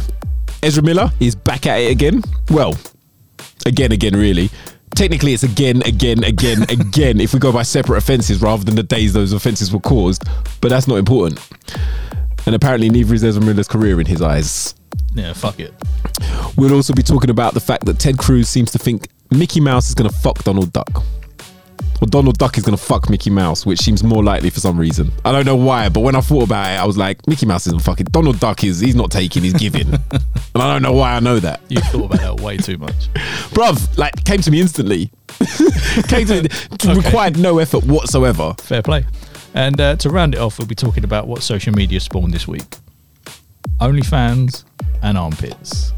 Ezra 0.65 0.83
Miller 0.83 1.13
is 1.21 1.37
back 1.37 1.67
at 1.67 1.79
it 1.79 1.93
again. 1.93 2.23
Well, 2.51 2.77
again, 3.67 3.93
again, 3.93 4.15
really. 4.15 4.51
Technically, 4.97 5.33
it's 5.33 5.45
again, 5.45 5.81
again, 5.83 6.25
again, 6.25 6.63
again, 6.69 7.21
if 7.21 7.33
we 7.33 7.39
go 7.39 7.53
by 7.53 7.63
separate 7.63 7.99
offences 7.99 8.43
rather 8.43 8.65
than 8.65 8.75
the 8.75 8.83
days 8.83 9.13
those 9.13 9.33
offences 9.33 9.73
were 9.73 9.79
caused. 9.79 10.25
But 10.61 10.71
that's 10.71 10.89
not 10.89 10.97
important. 10.97 11.39
And 12.47 12.55
apparently, 12.57 12.91
neither 12.91 13.15
is 13.15 13.23
Ezra 13.23 13.45
Miller's 13.45 13.69
career 13.69 14.01
in 14.01 14.07
his 14.07 14.21
eyes. 14.21 14.75
Yeah, 15.15 15.33
fuck 15.33 15.61
it. 15.61 15.73
We'll 16.57 16.75
also 16.75 16.93
be 16.93 17.03
talking 17.03 17.31
about 17.31 17.55
the 17.55 17.61
fact 17.61 17.85
that 17.87 17.99
Ted 17.99 18.19
Cruz 18.19 18.49
seems 18.49 18.71
to 18.73 18.79
think 18.79 19.09
Mickey 19.31 19.61
Mouse 19.61 19.89
is 19.89 19.95
going 19.95 20.11
to 20.11 20.17
fuck 20.17 20.43
Donald 20.45 20.73
Duck. 20.73 21.03
Or 22.03 22.07
Donald 22.09 22.39
Duck 22.39 22.59
is 22.59 22.65
going 22.65 22.77
to 22.77 22.83
fuck 22.83 23.09
Mickey 23.09 23.31
Mouse, 23.31 23.65
which 23.65 23.81
seems 23.81 24.03
more 24.03 24.23
likely 24.25 24.51
for 24.51 24.59
some 24.61 24.79
reason. 24.79 25.13
I 25.25 25.31
don't 25.33 25.45
know 25.47 25.57
why, 25.57 25.89
but 25.89 26.01
when 26.01 26.17
I 26.17 26.21
thought 26.21 26.43
about 26.45 26.67
it, 26.67 26.81
I 26.81 26.85
was 26.85 26.97
like, 26.99 27.27
Mickey 27.29 27.47
Mouse 27.47 27.67
isn't 27.69 27.83
fucking. 27.83 28.07
Donald 28.11 28.41
Duck 28.41 28.65
is, 28.65 28.81
he's 28.81 28.97
not 28.97 29.11
taking, 29.13 29.45
he's 29.45 29.55
giving. 29.55 29.89
and 30.13 30.23
I 30.57 30.73
don't 30.73 30.83
know 30.83 30.93
why 30.93 31.15
I 31.15 31.21
know 31.21 31.39
that. 31.41 31.61
You 31.69 31.81
thought 31.81 32.07
about 32.13 32.21
that 32.37 32.41
way 32.45 32.57
too 32.57 32.79
much. 32.79 33.09
Bruv, 33.55 33.97
like, 33.97 34.25
came 34.25 34.41
to 34.41 34.51
me 34.51 34.61
instantly. 34.61 35.13
came 36.09 36.27
to 36.27 36.43
me, 36.43 36.49
Okay. 36.73 36.95
required 36.95 37.39
no 37.39 37.59
effort 37.59 37.85
whatsoever. 37.85 38.55
Fair 38.59 38.83
play. 38.83 39.05
And 39.55 39.81
uh, 39.81 39.95
to 39.97 40.11
round 40.11 40.35
it 40.35 40.39
off, 40.41 40.59
we'll 40.59 40.67
be 40.67 40.75
talking 40.75 41.05
about 41.05 41.29
what 41.29 41.43
social 41.43 41.73
media 41.73 42.01
spawned 42.01 42.35
this 42.35 42.49
week 42.49 42.65
OnlyFans 43.81 44.65
and 45.03 45.19
armpits. 45.19 45.93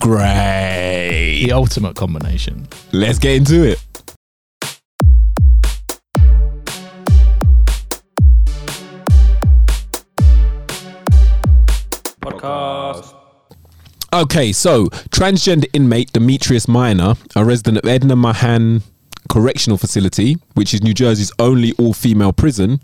Great. 0.00 1.42
The 1.44 1.52
ultimate 1.52 1.96
combination. 1.96 2.68
Let's 2.92 3.18
get 3.18 3.36
into 3.36 3.62
it. 3.62 3.78
Podcast. 12.20 13.14
Okay, 14.14 14.52
so 14.52 14.86
transgender 15.10 15.66
inmate 15.72 16.12
Demetrius 16.12 16.68
Minor, 16.68 17.14
a 17.34 17.44
resident 17.44 17.78
of 17.78 17.88
Edna 17.88 18.14
Mahan 18.16 18.82
Correctional 19.32 19.78
Facility, 19.78 20.36
which 20.52 20.74
is 20.74 20.82
New 20.82 20.92
Jersey's 20.92 21.32
only 21.38 21.72
all 21.78 21.94
female 21.94 22.34
prison, 22.34 22.80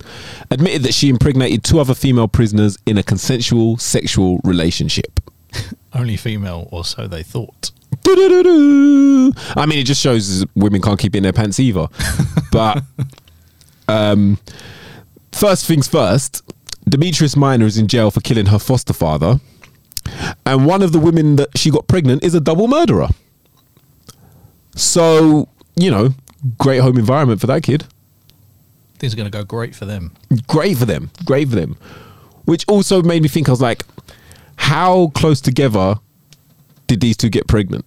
admitted 0.51 0.83
that 0.85 0.95
she 0.95 1.11
impregnated 1.11 1.63
two 1.63 1.79
other 1.79 1.95
female 1.95 2.27
prisoners 2.27 2.79
in 2.87 2.97
a 2.97 3.03
consensual 3.03 3.77
sexual 3.77 4.41
relationship. 4.45 5.21
Only 5.93 6.17
female, 6.17 6.67
or 6.73 6.85
so 6.85 7.07
they 7.07 7.23
thought. 7.23 7.71
I 8.07 9.67
mean, 9.67 9.79
it 9.79 9.85
just 9.85 10.01
shows 10.01 10.45
women 10.55 10.81
can't 10.81 10.99
keep 10.99 11.15
it 11.15 11.19
in 11.19 11.23
their 11.23 11.33
pants 11.33 11.61
either. 11.61 11.89
But 12.51 12.83
um, 13.89 14.39
first 15.33 15.67
things 15.67 15.87
first, 15.87 16.43
Demetrius 16.89 17.37
Minor 17.37 17.67
is 17.67 17.77
in 17.77 17.89
jail 17.89 18.11
for 18.11 18.21
killing 18.21 18.47
her 18.47 18.59
foster 18.59 18.95
father. 18.95 19.39
And 20.47 20.65
one 20.65 20.81
of 20.81 20.93
the 20.93 20.99
women 20.99 21.37
that 21.37 21.59
she 21.59 21.71
got 21.71 21.87
pregnant 21.89 22.25
is 22.25 22.35
a 22.35 22.41
double 22.41 22.67
murderer. 22.69 23.09
So, 24.75 25.49
you 25.77 25.91
know, 25.91 26.15
great 26.59 26.79
home 26.79 26.99
environment 26.99 27.41
for 27.41 27.47
that 27.49 27.63
kid. 27.63 27.85
Things 28.99 29.13
are 29.13 29.17
going 29.17 29.31
to 29.31 29.37
go 29.37 29.45
great 29.45 29.75
for 29.75 29.85
them. 29.85 30.13
Great 30.49 30.77
for 30.79 30.85
them. 30.85 31.11
Great 31.25 31.49
for 31.49 31.57
them. 31.57 31.77
Which 32.47 32.65
also 32.69 33.03
made 33.03 33.23
me 33.23 33.29
think, 33.29 33.49
I 33.49 33.53
was 33.53 33.61
like, 33.61 33.85
how 34.57 35.09
close 35.15 35.41
together 35.41 35.97
did 36.87 37.01
these 37.01 37.17
two 37.17 37.29
get 37.29 37.47
pregnant? 37.47 37.85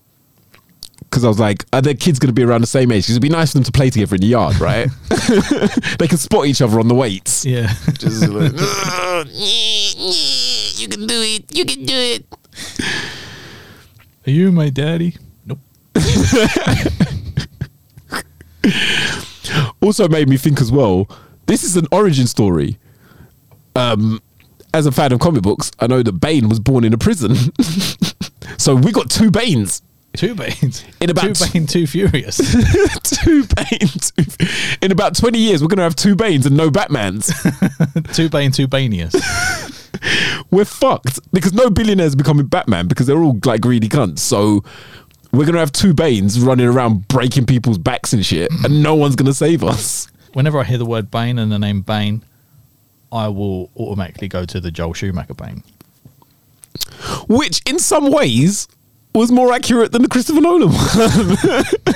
Because 1.01 1.25
I 1.25 1.27
was 1.27 1.39
like, 1.39 1.65
are 1.74 1.82
their 1.82 1.96
kids 1.96 2.20
going 2.20 2.27
to 2.30 2.34
be 2.34 2.44
around 2.44 2.62
the 2.62 2.68
same 2.68 2.89
age? 2.91 3.03
'Cause 3.06 3.12
it'd 3.12 3.22
be 3.22 3.27
nice 3.27 3.51
for 3.51 3.58
them 3.58 3.65
to 3.65 3.72
play 3.74 3.89
together 3.89 4.15
in 4.15 4.22
the 4.22 4.27
yard, 4.27 4.58
right? 4.62 4.88
they 6.00 6.08
can 6.08 6.18
spot 6.18 6.46
each 6.46 6.62
other 6.62 6.80
on 6.80 6.88
the 6.88 6.96
weights. 6.96 7.44
Yeah. 7.46 7.74
Just 7.98 8.22
like, 8.30 8.53
You 10.80 10.88
can 10.88 11.06
do 11.08 11.22
it. 11.22 11.53
You 11.56 11.65
can 11.65 11.86
do 11.86 11.94
it. 11.96 12.25
Are 14.25 14.32
you 14.32 14.51
my 14.53 14.70
daddy? 14.70 15.18
Nope. 15.46 15.60
also 19.82 20.08
made 20.08 20.30
me 20.30 20.38
think 20.38 20.62
as 20.62 20.72
well. 20.72 21.08
This 21.46 21.63
is 21.63 21.75
an 21.75 21.88
origin 21.91 22.27
story. 22.27 22.77
Um, 23.75 24.22
as 24.74 24.86
a 24.86 24.91
fan 24.91 25.12
of 25.12 25.20
comic 25.20 25.41
books, 25.44 25.72
I 25.80 25.88
know 25.88 26.01
that 26.03 26.13
Bane 26.13 26.48
was 26.50 26.60
born 26.60 26.84
in 26.84 26.94
a 26.94 26.98
prison. 26.98 27.36
so 28.58 28.75
we 28.75 28.91
got 28.91 29.10
two 29.10 29.32
Banes. 29.32 29.82
Two 30.13 30.36
Banes. 30.36 30.84
In 31.00 31.10
about- 31.10 31.36
two 31.36 31.46
Bane, 31.51 31.68
two 31.68 31.88
Furious. 31.88 32.38
two 33.03 33.46
Banes. 33.56 34.12
In 34.82 34.91
about 34.91 35.15
20 35.15 35.38
years, 35.39 35.62
we're 35.62 35.68
going 35.70 35.77
to 35.77 35.84
have 35.84 35.96
two 35.96 36.15
Banes 36.15 36.46
and 36.46 36.56
no 36.56 36.70
Batmans. 36.70 37.32
two 38.13 38.30
Bane, 38.30 38.51
two 38.51 38.68
Banius. 38.68 39.13
we're 40.51 40.65
fucked 40.65 41.20
because 41.32 41.53
no 41.53 41.70
billionaires 41.70 42.15
becoming 42.15 42.46
Batman 42.46 42.88
because 42.88 43.08
they're 43.08 43.22
all 43.22 43.39
like 43.46 43.62
greedy 43.62 43.88
cunts. 43.89 44.20
So 44.20 44.63
we're 45.32 45.46
going 45.46 45.54
to 45.54 45.60
have 45.60 45.72
two 45.72 45.94
Banes 45.94 46.40
running 46.40 46.68
around 46.68 47.08
breaking 47.08 47.46
people's 47.46 47.78
backs 47.78 48.14
and 48.14 48.26
shit, 48.26 48.50
and 48.64 48.84
no 48.84 48.96
one's 48.96 49.16
going 49.16 49.28
to 49.28 49.34
save 49.34 49.64
us. 49.64 50.08
Whenever 50.34 50.60
I 50.60 50.64
hear 50.64 50.78
the 50.78 50.86
word 50.86 51.12
Bane 51.12 51.40
and 51.40 51.52
the 51.52 51.60
name 51.60 51.82
Bane, 51.82 52.24
I 53.12 53.28
will 53.28 53.70
automatically 53.78 54.28
go 54.28 54.46
to 54.46 54.60
the 54.60 54.72
Joel 54.72 54.94
Schumacher 54.94 55.34
Bane. 55.34 55.64
Which, 57.28 57.62
in 57.66 57.80
some 57.80 58.12
ways, 58.12 58.68
was 59.14 59.32
more 59.32 59.52
accurate 59.54 59.92
than 59.92 60.02
the 60.04 60.08
Christopher 60.08 60.42
Nolan 60.42 60.70
one. 60.70 61.96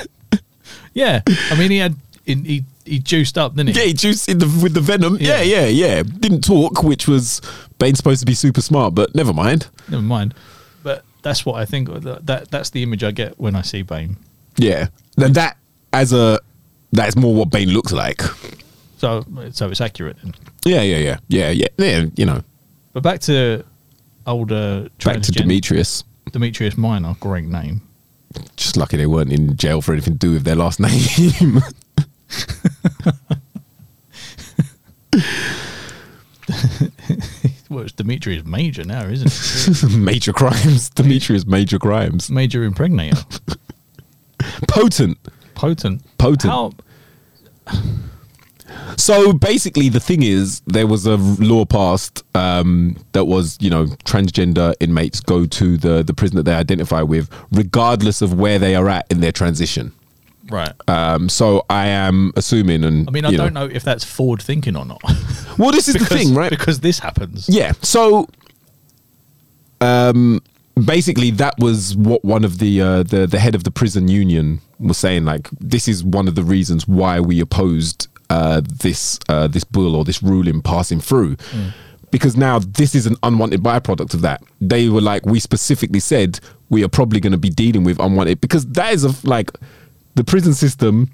Yeah. 0.96 1.20
I 1.50 1.58
mean, 1.58 1.70
he 1.70 1.76
had, 1.76 1.94
he, 2.24 2.64
he 2.86 2.98
juiced 2.98 3.36
up, 3.36 3.54
didn't 3.54 3.74
he? 3.74 3.78
yeah, 3.78 3.86
he 3.88 3.92
juiced 3.92 4.30
in 4.30 4.38
the, 4.38 4.46
with 4.62 4.72
the 4.72 4.80
venom. 4.80 5.18
Yeah. 5.20 5.42
Yeah. 5.42 5.66
yeah, 5.66 5.96
yeah, 5.96 6.02
Didn't 6.02 6.40
talk, 6.40 6.82
which 6.82 7.06
was 7.06 7.42
Bane's 7.78 7.98
supposed 7.98 8.20
to 8.20 8.26
be 8.26 8.32
super 8.32 8.62
smart, 8.62 8.94
but 8.94 9.14
never 9.14 9.34
mind. 9.34 9.68
Never 9.90 10.02
mind. 10.02 10.32
That's 11.26 11.44
what 11.44 11.56
I 11.60 11.64
think. 11.64 11.88
That, 11.88 12.24
that 12.26 12.52
That's 12.52 12.70
the 12.70 12.84
image 12.84 13.02
I 13.02 13.10
get 13.10 13.36
when 13.36 13.56
I 13.56 13.62
see 13.62 13.82
Bane. 13.82 14.16
Yeah. 14.58 14.86
Then 15.16 15.32
that, 15.32 15.56
as 15.92 16.12
a, 16.12 16.38
that's 16.92 17.16
more 17.16 17.34
what 17.34 17.50
Bane 17.50 17.70
looks 17.70 17.90
like. 17.90 18.22
So, 18.98 19.24
so 19.50 19.68
it's 19.68 19.80
accurate. 19.80 20.18
Then. 20.22 20.36
Yeah, 20.64 20.82
yeah, 20.82 20.98
yeah, 20.98 21.18
yeah, 21.26 21.50
yeah. 21.50 21.66
Yeah, 21.78 22.04
you 22.14 22.26
know, 22.26 22.44
But 22.92 23.02
back 23.02 23.18
to 23.22 23.64
older 24.24 24.88
back 25.04 25.20
to 25.22 25.32
Demetrius. 25.32 26.04
Demetrius 26.30 26.76
Minor, 26.76 27.16
great 27.18 27.46
name. 27.46 27.82
Just 28.54 28.76
lucky 28.76 28.96
they 28.96 29.06
weren't 29.06 29.32
in 29.32 29.56
jail 29.56 29.82
for 29.82 29.94
anything 29.94 30.12
to 30.14 30.18
do 30.20 30.32
with 30.34 30.44
their 30.44 30.54
last 30.54 30.78
name. 30.80 31.60
Well, 37.76 37.84
it's 37.84 37.92
Demetrius 37.92 38.46
Major 38.46 38.84
now, 38.84 39.04
isn't 39.04 39.26
it? 39.84 39.90
major 39.98 40.32
crimes. 40.32 40.88
Demetrius 40.88 41.44
major 41.44 41.78
crimes. 41.78 42.30
Major 42.30 42.66
impregnator. 42.66 43.22
Potent. 44.66 45.18
Potent. 45.54 46.00
Potent. 46.16 46.50
How, 46.50 46.72
So 48.96 49.34
basically, 49.34 49.90
the 49.90 50.00
thing 50.00 50.22
is, 50.22 50.62
there 50.66 50.86
was 50.86 51.04
a 51.04 51.18
law 51.18 51.66
passed 51.66 52.24
um, 52.34 52.96
that 53.12 53.26
was, 53.26 53.58
you 53.60 53.68
know, 53.68 53.84
transgender 54.06 54.72
inmates 54.80 55.20
go 55.20 55.44
to 55.44 55.76
the 55.76 56.02
the 56.02 56.14
prison 56.14 56.36
that 56.36 56.44
they 56.44 56.54
identify 56.54 57.02
with, 57.02 57.28
regardless 57.52 58.22
of 58.22 58.32
where 58.32 58.58
they 58.58 58.74
are 58.74 58.88
at 58.88 59.04
in 59.10 59.20
their 59.20 59.32
transition. 59.32 59.92
Right. 60.50 60.72
Um, 60.88 61.28
so 61.28 61.64
I 61.70 61.86
am 61.86 62.32
assuming, 62.36 62.84
and 62.84 63.08
I 63.08 63.12
mean, 63.12 63.24
I 63.24 63.32
don't 63.32 63.54
know 63.54 63.66
if 63.66 63.82
that's 63.82 64.04
forward 64.04 64.42
thinking 64.42 64.76
or 64.76 64.84
not. 64.84 65.02
Well, 65.58 65.72
this 65.72 65.88
is 65.88 65.94
because, 65.94 66.08
the 66.10 66.18
thing, 66.18 66.34
right? 66.34 66.50
Because 66.50 66.80
this 66.80 66.98
happens. 66.98 67.48
Yeah. 67.48 67.72
So, 67.80 68.28
um, 69.80 70.42
basically, 70.84 71.30
that 71.30 71.54
was 71.58 71.96
what 71.96 72.22
one 72.26 72.44
of 72.44 72.58
the 72.58 72.82
uh, 72.82 73.02
the 73.04 73.26
the 73.26 73.38
head 73.38 73.54
of 73.54 73.64
the 73.64 73.70
prison 73.70 74.08
union 74.08 74.60
was 74.78 74.98
saying. 74.98 75.24
Like, 75.24 75.48
this 75.58 75.88
is 75.88 76.04
one 76.04 76.28
of 76.28 76.34
the 76.34 76.42
reasons 76.44 76.86
why 76.86 77.20
we 77.20 77.40
opposed 77.40 78.08
uh, 78.28 78.60
this 78.64 79.18
uh, 79.30 79.48
this 79.48 79.64
bill 79.64 79.96
or 79.96 80.04
this 80.04 80.22
ruling 80.22 80.60
passing 80.60 81.00
through. 81.00 81.36
Because 82.10 82.36
now 82.36 82.58
this 82.58 82.94
is 82.94 83.06
an 83.06 83.16
unwanted 83.22 83.62
byproduct 83.62 84.14
of 84.14 84.20
that. 84.20 84.42
They 84.60 84.88
were 84.88 85.00
like, 85.00 85.26
we 85.26 85.40
specifically 85.40 86.00
said 86.00 86.38
we 86.68 86.84
are 86.84 86.88
probably 86.88 87.20
going 87.20 87.32
to 87.32 87.38
be 87.38 87.50
dealing 87.50 87.84
with 87.84 87.98
unwanted 87.98 88.40
because 88.40 88.66
that 88.68 88.92
is 88.92 89.04
a 89.04 89.28
like 89.28 89.50
the 90.16 90.24
prison 90.24 90.52
system 90.54 91.08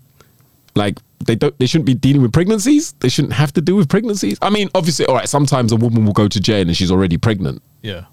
like 0.75 0.99
they 1.27 1.37
don't 1.37 1.57
they 1.59 1.67
shouldn't 1.67 1.87
be 1.87 1.95
dealing 1.95 2.23
with 2.23 2.33
pregnancies. 2.33 2.93
They 3.01 3.09
shouldn't 3.11 3.35
have 3.35 3.53
to 3.53 3.61
deal 3.61 3.77
with 3.77 3.89
pregnancies. 3.89 4.39
I 4.41 4.49
mean 4.51 4.69
obviously 4.75 5.05
all 5.07 5.15
right 5.15 5.29
sometimes 5.29 5.71
a 5.71 5.77
woman 5.77 6.05
will 6.07 6.15
go 6.15 6.27
to 6.29 6.41
jail 6.41 6.63
and 6.67 6.77
she's 6.77 6.91
already 6.91 7.19
pregnant. 7.19 7.63
Yeah. 7.83 8.05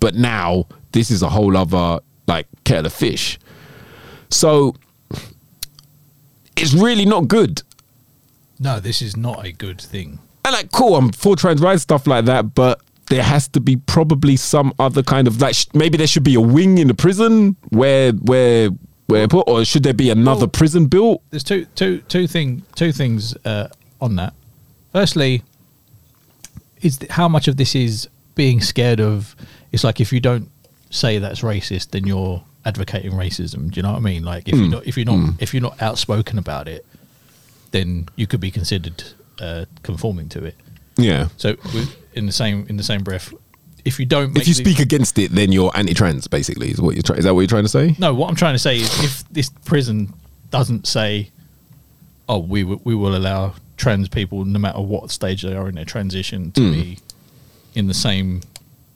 but 0.00 0.14
now 0.14 0.66
this 0.92 1.10
is 1.10 1.22
a 1.22 1.28
whole 1.28 1.56
other 1.56 1.98
like 2.28 2.46
kettle 2.64 2.86
of 2.86 2.92
fish. 2.92 3.38
So 4.30 4.76
it's 6.56 6.74
really 6.74 7.04
not 7.04 7.28
good. 7.28 7.62
No, 8.60 8.80
this 8.80 9.00
is 9.02 9.16
not 9.16 9.44
a 9.46 9.52
good 9.52 9.80
thing. 9.80 10.18
and 10.44 10.52
like 10.52 10.72
cool 10.72 10.96
i'm 10.96 11.12
for 11.12 11.36
trans 11.36 11.60
rights 11.60 11.82
stuff 11.82 12.06
like 12.06 12.24
that 12.24 12.54
but 12.54 12.80
there 13.08 13.22
has 13.22 13.48
to 13.48 13.60
be 13.60 13.76
probably 13.76 14.36
some 14.36 14.72
other 14.78 15.02
kind 15.02 15.26
of 15.28 15.40
like 15.40 15.54
sh- 15.54 15.66
maybe 15.74 15.96
there 15.98 16.06
should 16.06 16.24
be 16.24 16.34
a 16.34 16.40
wing 16.40 16.78
in 16.78 16.88
the 16.88 16.94
prison 16.94 17.56
where 17.70 18.12
where 18.12 18.70
where 19.08 19.26
put 19.26 19.48
or 19.48 19.64
should 19.64 19.82
there 19.82 19.94
be 19.94 20.10
another 20.10 20.40
Well- 20.40 20.48
prison 20.48 20.86
built 20.86 21.22
There's 21.30 21.42
two 21.44 21.66
two 21.74 21.98
two 22.08 22.26
thing 22.26 22.62
two 22.76 22.92
things 22.92 23.34
uh, 23.44 23.68
on 24.00 24.16
that. 24.16 24.32
Firstly, 24.92 25.42
is 26.80 26.98
th- 26.98 27.10
how 27.12 27.28
much 27.28 27.48
of 27.48 27.56
this 27.56 27.74
is 27.74 28.08
being 28.34 28.60
scared 28.60 29.00
of? 29.00 29.34
It's 29.72 29.82
like 29.84 30.00
if 30.00 30.12
you 30.12 30.20
don't 30.20 30.50
say 30.90 31.18
that's 31.18 31.40
racist, 31.40 31.90
then 31.90 32.06
you're 32.06 32.42
advocating 32.64 33.12
racism. 33.12 33.70
Do 33.70 33.76
you 33.78 33.82
know 33.82 33.92
what 33.92 33.98
I 33.98 34.00
mean? 34.00 34.24
Like 34.24 34.48
if 34.48 34.54
Hmm. 34.54 34.60
you're 34.62 34.70
not 34.70 34.86
if 34.86 34.96
you're 34.96 35.06
not 35.06 35.34
if 35.40 35.52
you're 35.54 35.62
not 35.62 35.80
outspoken 35.82 36.38
about 36.38 36.68
it, 36.68 36.84
then 37.72 38.08
you 38.16 38.26
could 38.26 38.40
be 38.40 38.50
considered 38.50 39.02
uh, 39.40 39.64
conforming 39.82 40.28
to 40.30 40.44
it. 40.44 40.54
yeah 40.96 41.28
So 41.36 41.56
in 42.14 42.26
the 42.26 42.32
same 42.32 42.66
in 42.68 42.76
the 42.76 42.82
same 42.82 43.02
breath, 43.02 43.32
if 43.88 43.98
you 43.98 44.06
don't, 44.06 44.32
make 44.32 44.42
if 44.42 44.48
you 44.48 44.54
the- 44.54 44.62
speak 44.62 44.78
against 44.78 45.18
it, 45.18 45.32
then 45.32 45.50
you're 45.50 45.72
anti-trans. 45.74 46.28
Basically, 46.28 46.70
is 46.70 46.80
what 46.80 46.94
you're 46.94 47.02
trying. 47.02 47.18
Is 47.18 47.24
that 47.24 47.34
what 47.34 47.40
you're 47.40 47.48
trying 47.48 47.64
to 47.64 47.68
say? 47.68 47.96
No, 47.98 48.14
what 48.14 48.28
I'm 48.28 48.36
trying 48.36 48.54
to 48.54 48.58
say 48.58 48.76
is 48.76 49.04
if 49.04 49.28
this 49.30 49.50
prison 49.64 50.12
doesn't 50.50 50.86
say, 50.86 51.30
"Oh, 52.28 52.38
we 52.38 52.62
w- 52.62 52.80
we 52.84 52.94
will 52.94 53.16
allow 53.16 53.54
trans 53.76 54.08
people, 54.08 54.44
no 54.44 54.58
matter 54.58 54.80
what 54.80 55.10
stage 55.10 55.42
they 55.42 55.54
are 55.54 55.68
in 55.68 55.74
their 55.74 55.84
transition, 55.84 56.52
to 56.52 56.60
hmm. 56.60 56.72
be 56.72 56.98
in 57.74 57.86
the 57.86 57.94
same 57.94 58.42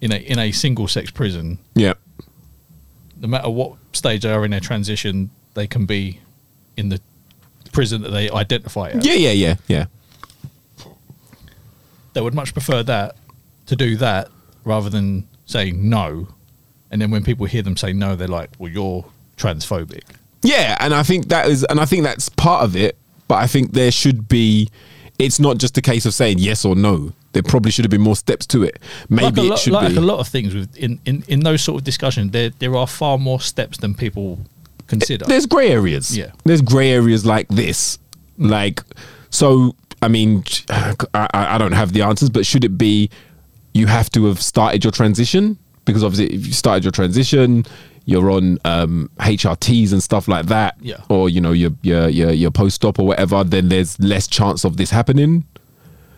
in 0.01 0.13
a 0.13 0.17
in 0.17 0.39
a 0.39 0.53
single 0.53 0.87
sex 0.87 1.11
prison, 1.11 1.59
Yeah, 1.75 1.95
no 3.21 3.29
matter 3.29 3.51
what 3.51 3.75
stage 3.93 4.23
they 4.23 4.33
are 4.33 4.45
in 4.45 4.51
their 4.51 4.61
transition, 4.61 5.31
they 5.55 5.67
can 5.67 5.87
be 5.87 6.21
in 6.77 6.91
the 6.91 7.01
prison 7.73 8.03
that 8.03 8.11
they 8.11 8.31
identify 8.31 8.91
as." 8.91 9.07
yeah, 9.07 9.15
yeah, 9.15 9.33
yeah, 9.33 9.57
yeah. 9.69 9.87
They 12.13 12.21
would 12.21 12.35
much 12.35 12.53
prefer 12.53 12.83
that 12.83 13.17
to 13.67 13.77
do 13.77 13.97
that 13.97 14.29
rather 14.65 14.91
than 14.91 15.29
saying 15.47 15.89
no, 15.89 16.29
and 16.91 17.01
then 17.01 17.11
when 17.11 17.25
people 17.25 17.47
hear 17.47 17.63
them 17.63 17.77
say 17.77 17.93
no, 17.93 18.17
they're 18.17 18.29
like, 18.29 18.51
"Well, 18.59 18.71
you're 18.71 19.05
transphobic." 19.37 20.03
Yeah, 20.43 20.77
and 20.81 20.93
I 20.95 21.03
think 21.03 21.29
that 21.29 21.49
is, 21.49 21.65
and 21.65 21.81
I 21.81 21.85
think 21.85 22.05
that's 22.05 22.29
part 22.29 22.65
of 22.65 22.77
it. 22.77 22.97
But 23.29 23.37
I 23.37 23.47
think 23.47 23.73
there 23.73 23.91
should 23.91 24.29
be. 24.29 24.69
It's 25.19 25.39
not 25.39 25.59
just 25.59 25.79
a 25.79 25.83
case 25.83 26.05
of 26.07 26.15
saying 26.15 26.39
yes 26.39 26.65
or 26.65 26.75
no. 26.75 27.13
There 27.33 27.43
probably 27.43 27.71
should 27.71 27.85
have 27.85 27.91
been 27.91 28.03
more 28.03 28.17
steps 28.17 28.47
to 28.49 28.63
it. 28.63 28.79
Maybe 29.09 29.43
like 29.43 29.51
a 29.51 29.53
it 29.55 29.59
should 29.59 29.73
like 29.73 29.91
be. 29.91 29.97
a 29.97 30.01
lot 30.01 30.19
of 30.19 30.29
things 30.29 30.55
with 30.55 30.77
in, 30.77 31.01
in, 31.07 31.25
in 31.29 31.41
those 31.41 31.63
sort 31.63 31.81
of 31.81 31.85
discussions 31.85 32.33
there 32.33 32.51
there 32.59 32.77
are 32.77 32.87
far 32.87 33.17
more 33.17 33.41
steps 33.41 33.79
than 33.79 33.95
people 33.95 34.39
consider 34.87 35.25
There's 35.25 35.47
grey 35.47 35.71
areas. 35.71 36.17
Yeah. 36.17 36.33
There's 36.45 36.61
grey 36.61 36.91
areas 36.91 37.25
like 37.25 37.49
this. 37.49 37.99
Mm. 38.39 38.51
Like, 38.51 38.83
so, 39.31 39.75
I 40.03 40.09
mean, 40.09 40.45
I 40.71 41.29
I 41.55 41.59
don't 41.59 41.73
have 41.73 41.93
the 41.93 42.03
answers, 42.03 42.31
but 42.31 42.45
should 42.45 42.65
it 42.65 42.77
be 42.77 43.11
you 43.75 43.87
have 43.87 44.11
to 44.11 44.27
have 44.27 44.41
started 44.43 44.85
your 44.85 44.93
transition? 44.93 45.59
Because 45.85 46.05
obviously, 46.05 46.35
if 46.35 46.47
you 46.47 46.53
started 46.53 46.85
your 46.85 46.93
transition, 46.93 47.65
you're 48.05 48.31
on 48.31 48.59
um, 48.65 49.11
HRTs 49.19 49.93
and 49.93 50.03
stuff 50.03 50.29
like 50.29 50.47
that. 50.47 50.77
Yeah. 50.81 51.03
Or, 51.09 51.29
you 51.29 51.41
know, 51.41 51.53
your, 51.53 51.71
your, 51.83 52.09
your, 52.09 52.31
your 52.31 52.51
post 52.51 52.85
op 52.85 52.99
or 52.99 53.07
whatever, 53.07 53.45
then 53.45 53.69
there's 53.69 53.99
less 54.01 54.27
chance 54.27 54.65
of 54.65 54.77
this 54.77 54.91
happening. 54.91 55.45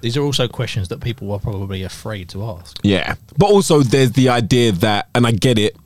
these 0.00 0.16
are 0.18 0.22
also 0.22 0.46
questions 0.46 0.88
that 0.88 1.00
people 1.00 1.32
are 1.32 1.38
probably 1.38 1.82
afraid 1.82 2.28
to 2.28 2.44
ask 2.44 2.78
Yeah. 2.82 3.14
But 3.38 3.50
also 3.50 3.82
there's 3.82 4.12
the 4.12 4.28
idea 4.28 4.72
that 4.72 5.08
and 5.14 5.26
I 5.26 5.32
get 5.32 5.58
it 5.58 5.76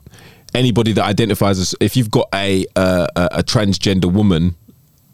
anybody 0.53 0.91
that 0.93 1.05
identifies 1.05 1.59
as 1.59 1.75
if 1.79 1.95
you've 1.95 2.11
got 2.11 2.27
a 2.33 2.65
uh, 2.75 3.07
a, 3.15 3.29
a 3.39 3.43
transgender 3.43 4.11
woman 4.11 4.55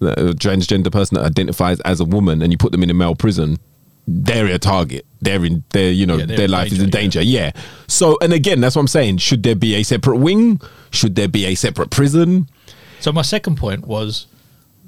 a 0.00 0.34
transgender 0.34 0.90
person 0.90 1.14
that 1.16 1.24
identifies 1.24 1.78
as 1.80 2.00
a 2.00 2.04
woman 2.04 2.42
and 2.42 2.52
you 2.52 2.58
put 2.58 2.72
them 2.72 2.82
in 2.82 2.90
a 2.90 2.94
male 2.94 3.14
prison 3.14 3.58
they're 4.06 4.46
a 4.46 4.58
target. 4.58 5.04
They're 5.20 5.44
in 5.44 5.64
they're 5.70 5.90
you 5.90 6.06
know 6.06 6.16
Yeah, 6.16 6.26
their 6.26 6.48
life 6.48 6.70
is 6.72 6.80
in 6.80 6.90
danger, 6.90 7.20
danger. 7.20 7.22
yeah. 7.22 7.50
so 7.88 8.16
and 8.20 8.32
again 8.32 8.60
that's 8.60 8.76
what 8.76 8.80
I'm 8.82 8.88
saying. 8.88 9.18
Should 9.18 9.42
there 9.42 9.54
be 9.56 9.74
a 9.74 9.82
separate 9.82 10.18
wing? 10.18 10.60
Should 10.90 11.16
there 11.16 11.28
be 11.28 11.44
a 11.46 11.54
separate 11.54 11.90
prison? 11.90 12.48
So 13.00 13.12
my 13.12 13.22
second 13.22 13.56
point 13.56 13.86
was 13.86 14.26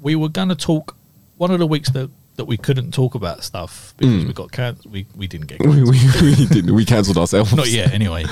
we 0.01 0.15
were 0.15 0.29
going 0.29 0.49
to 0.49 0.55
talk 0.55 0.95
one 1.37 1.51
of 1.51 1.59
the 1.59 1.67
weeks 1.67 1.89
that 1.91 2.09
that 2.37 2.45
we 2.45 2.55
couldn't 2.55 2.93
talk 2.93 3.15
about 3.15 3.43
stuff 3.43 3.93
because 3.97 4.25
we 4.25 4.31
got 4.31 4.51
can 4.53 4.77
we 4.89 5.05
we 5.15 5.27
didn't 5.27 5.47
get 5.47 5.59
we, 5.65 5.83
we, 5.83 5.99
we 6.21 6.45
didn't 6.45 6.73
we 6.73 6.85
cancelled 6.85 7.17
ourselves. 7.17 7.53
Not 7.53 7.69
yet 7.69 7.91
anyway. 7.93 8.25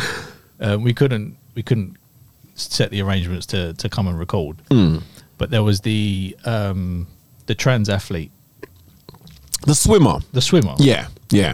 Um, 0.61 0.83
we 0.83 0.93
couldn't 0.93 1.35
we 1.55 1.63
couldn't 1.63 1.97
set 2.55 2.89
the 2.91 3.01
arrangements 3.01 3.45
to 3.47 3.73
to 3.73 3.89
come 3.89 4.07
and 4.07 4.17
record. 4.17 4.57
But 5.37 5.49
there 5.51 5.63
was 5.63 5.81
the 5.81 6.37
um 6.45 7.07
the 7.47 7.55
trans 7.55 7.89
athlete 7.89 8.31
the 9.65 9.75
swimmer 9.75 10.19
the 10.33 10.41
swimmer 10.41 10.75
yeah 10.77 11.07
yeah 11.31 11.53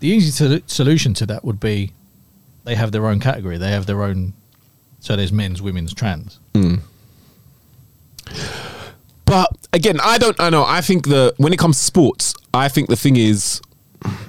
the 0.00 0.08
easy 0.08 0.30
sol- 0.30 0.60
solution 0.66 1.14
to 1.14 1.26
that 1.26 1.44
would 1.44 1.58
be 1.60 1.92
they 2.64 2.74
have 2.76 2.92
their 2.92 3.06
own 3.06 3.18
category 3.20 3.56
they 3.58 3.70
have 3.70 3.86
their 3.86 4.02
own 4.02 4.32
so 5.00 5.16
there's 5.16 5.32
men's 5.32 5.60
women's 5.62 5.94
trans 5.94 6.38
hmm. 6.54 6.76
But 9.24 9.50
again, 9.74 9.98
I 10.02 10.16
don't. 10.18 10.38
I 10.40 10.48
know. 10.48 10.64
I 10.64 10.80
think 10.80 11.06
the 11.06 11.34
when 11.36 11.52
it 11.52 11.58
comes 11.58 11.76
to 11.78 11.84
sports, 11.84 12.34
I 12.54 12.68
think 12.68 12.88
the 12.88 12.96
thing 12.96 13.16
is, 13.16 13.60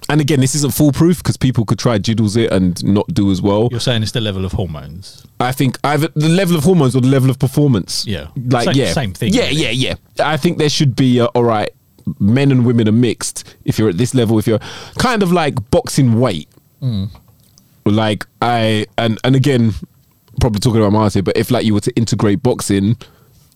and 0.09 0.19
again, 0.19 0.41
this 0.41 0.55
isn't 0.55 0.73
foolproof 0.73 1.19
because 1.23 1.37
people 1.37 1.63
could 1.63 1.79
try 1.79 1.97
jiddles 1.99 2.35
it 2.35 2.51
and 2.51 2.83
not 2.83 3.07
do 3.13 3.31
as 3.31 3.41
well. 3.41 3.69
you're 3.71 3.79
saying 3.79 4.03
it's 4.03 4.11
the 4.11 4.19
level 4.19 4.43
of 4.43 4.51
hormones 4.53 5.25
I 5.39 5.53
think 5.53 5.77
either 5.85 6.09
the 6.15 6.27
level 6.27 6.57
of 6.57 6.65
hormones 6.65 6.97
or 6.97 7.01
the 7.01 7.07
level 7.07 7.29
of 7.29 7.39
performance. 7.39 8.05
Yeah. 8.05 8.27
like 8.35 8.65
Same- 8.65 8.75
yeah, 8.75 8.91
same 8.91 9.13
thing, 9.13 9.33
Yeah, 9.33 9.43
really. 9.43 9.55
yeah, 9.55 9.69
yeah. 9.69 9.95
I 10.19 10.35
think 10.35 10.57
there 10.57 10.69
should 10.69 10.97
be 10.97 11.19
a, 11.19 11.27
all 11.27 11.45
right. 11.45 11.69
Men 12.19 12.51
and 12.51 12.65
women 12.65 12.87
are 12.87 12.93
mixed. 12.93 13.55
If 13.65 13.77
you're 13.77 13.89
at 13.89 13.97
this 13.97 14.13
level, 14.15 14.39
if 14.39 14.47
you're 14.47 14.59
kind 14.97 15.21
of 15.23 15.31
like 15.31 15.69
boxing 15.71 16.19
weight, 16.19 16.47
like 17.85 18.25
I 18.41 18.85
and 18.97 19.19
and 19.23 19.35
again, 19.35 19.73
probably 20.39 20.59
talking 20.59 20.79
about 20.81 20.93
Mars 20.93 21.13
here, 21.13 21.23
but 21.23 21.37
if 21.37 21.51
like 21.51 21.65
you 21.65 21.73
were 21.73 21.79
to 21.81 21.91
integrate 21.95 22.41
boxing, 22.43 22.97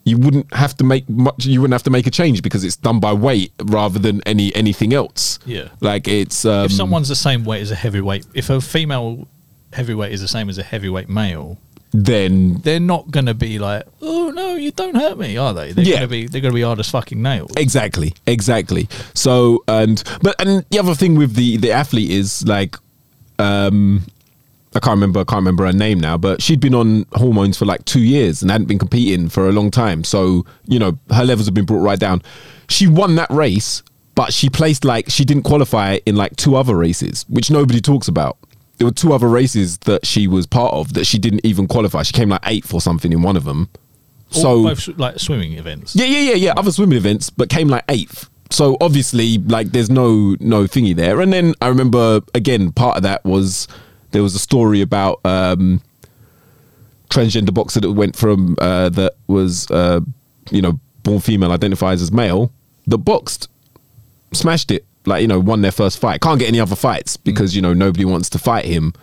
you 0.05 0.17
wouldn't 0.17 0.53
have 0.53 0.75
to 0.77 0.83
make 0.83 1.07
much. 1.09 1.45
You 1.45 1.61
wouldn't 1.61 1.73
have 1.73 1.83
to 1.83 1.89
make 1.89 2.07
a 2.07 2.11
change 2.11 2.41
because 2.41 2.63
it's 2.63 2.75
done 2.75 2.99
by 2.99 3.13
weight 3.13 3.53
rather 3.63 3.99
than 3.99 4.21
any 4.25 4.53
anything 4.55 4.93
else. 4.93 5.39
Yeah. 5.45 5.69
like 5.79 6.07
it's 6.07 6.45
um, 6.45 6.65
if 6.65 6.71
someone's 6.73 7.09
the 7.09 7.15
same 7.15 7.43
weight 7.45 7.61
as 7.61 7.71
a 7.71 7.75
heavyweight 7.75 8.25
if 8.33 8.49
a 8.49 8.59
female 8.61 9.27
heavyweight 9.71 10.11
is 10.11 10.21
the 10.21 10.27
same 10.27 10.49
as 10.49 10.57
a 10.57 10.63
heavyweight 10.63 11.09
male 11.09 11.57
then 11.93 12.55
they're 12.63 12.79
not 12.79 13.11
going 13.11 13.27
to 13.27 13.33
be 13.35 13.59
like 13.59 13.83
oh 14.01 14.31
no 14.31 14.55
you 14.55 14.71
don't 14.71 14.95
hurt 14.95 15.17
me 15.17 15.37
are 15.37 15.53
they 15.53 15.71
they're 15.71 15.85
Yeah. 15.85 15.91
going 15.97 16.01
to 16.01 16.07
be 16.07 16.27
they're 16.27 16.41
going 16.41 16.51
to 16.51 16.55
be 16.55 16.61
hard 16.63 16.79
as 16.79 16.89
fucking 16.89 17.21
nails 17.21 17.51
Exactly, 17.55 18.13
exactly. 18.25 18.89
So 19.13 19.63
and 19.67 20.03
but 20.21 20.35
and 20.41 20.65
the 20.71 20.79
other 20.79 20.95
thing 20.95 21.15
with 21.15 21.35
the 21.35 21.57
the 21.57 21.71
athlete 21.71 22.09
is 22.09 22.45
like, 22.47 22.75
um, 23.39 24.03
I 24.75 24.79
can't 24.79 24.95
remember, 24.95 25.19
I 25.19 25.23
can't 25.23 25.37
remember 25.39 25.65
her 25.65 25.73
name 25.73 25.99
now, 25.99 26.17
but 26.17 26.41
she'd 26.41 26.59
been 26.59 26.73
on 26.73 27.05
hormones 27.13 27.57
for 27.57 27.65
like 27.65 27.85
two 27.85 28.01
years 28.01 28.41
and 28.41 28.49
hadn't 28.49 28.67
been 28.67 28.79
competing 28.79 29.29
for 29.29 29.47
a 29.47 29.51
long 29.51 29.69
time. 29.69 30.03
So 30.03 30.45
you 30.65 30.79
know 30.79 30.97
her 31.11 31.23
levels 31.25 31.45
have 31.45 31.53
been 31.53 31.65
brought 31.65 31.83
right 31.83 31.99
down. 31.99 32.23
She 32.69 32.87
won 32.87 33.15
that 33.15 33.29
race, 33.29 33.83
but 34.15 34.33
she 34.33 34.49
placed 34.49 34.83
like 34.83 35.09
she 35.09 35.25
didn't 35.25 35.43
qualify 35.43 35.99
in 36.07 36.15
like 36.15 36.35
two 36.37 36.55
other 36.55 36.75
races, 36.75 37.23
which 37.29 37.51
nobody 37.51 37.81
talks 37.81 38.07
about. 38.07 38.37
There 38.77 38.87
were 38.87 38.93
two 38.93 39.13
other 39.13 39.27
races 39.27 39.77
that 39.79 40.05
she 40.05 40.27
was 40.27 40.47
part 40.47 40.73
of 40.73 40.93
that 40.93 41.05
she 41.05 41.19
didn't 41.19 41.41
even 41.43 41.67
qualify. 41.67 42.03
She 42.03 42.13
came 42.13 42.29
like 42.29 42.41
eighth 42.45 42.73
or 42.73 42.81
something 42.81 43.11
in 43.13 43.21
one 43.21 43.37
of 43.37 43.43
them. 43.43 43.69
So 44.29 44.63
both 44.63 44.87
like 44.97 45.19
swimming 45.19 45.53
events 45.53 45.95
yeah, 45.95 46.05
yeah, 46.05 46.31
yeah, 46.31 46.35
yeah. 46.35 46.53
Other 46.57 46.71
swimming 46.71 46.97
events, 46.97 47.29
but 47.29 47.49
came 47.49 47.67
like 47.67 47.83
eighth. 47.87 48.29
So 48.49 48.77
obviously, 48.81 49.37
like, 49.37 49.71
there's 49.71 49.89
no 49.89 50.35
no 50.39 50.63
thingy 50.63 50.95
there. 50.95 51.21
And 51.21 51.31
then 51.31 51.53
I 51.61 51.67
remember 51.67 52.21
again, 52.33 52.71
part 52.71 52.97
of 52.97 53.03
that 53.03 53.23
was 53.23 53.67
there 54.11 54.23
was 54.23 54.35
a 54.35 54.39
story 54.39 54.81
about 54.81 55.19
um, 55.25 55.81
transgender 57.09 57.53
boxer 57.53 57.79
that 57.81 57.91
went 57.91 58.15
from 58.15 58.55
uh, 58.59 58.89
that 58.89 59.13
was 59.27 59.69
uh, 59.71 60.01
you 60.51 60.61
know 60.61 60.79
born 61.03 61.19
female, 61.19 61.51
identifies 61.51 62.01
as 62.01 62.11
male, 62.11 62.51
that 62.87 62.99
boxed, 62.99 63.49
smashed 64.33 64.71
it, 64.71 64.85
like 65.05 65.21
you 65.21 65.27
know 65.27 65.39
won 65.39 65.61
their 65.61 65.71
first 65.71 65.99
fight. 65.99 66.21
Can't 66.21 66.39
get 66.39 66.47
any 66.47 66.59
other 66.59 66.75
fights 66.75 67.17
because 67.17 67.51
mm. 67.51 67.55
you 67.57 67.61
know 67.61 67.73
nobody 67.73 68.05
wants 68.05 68.29
to 68.31 68.39
fight 68.39 68.65
him. 68.65 68.93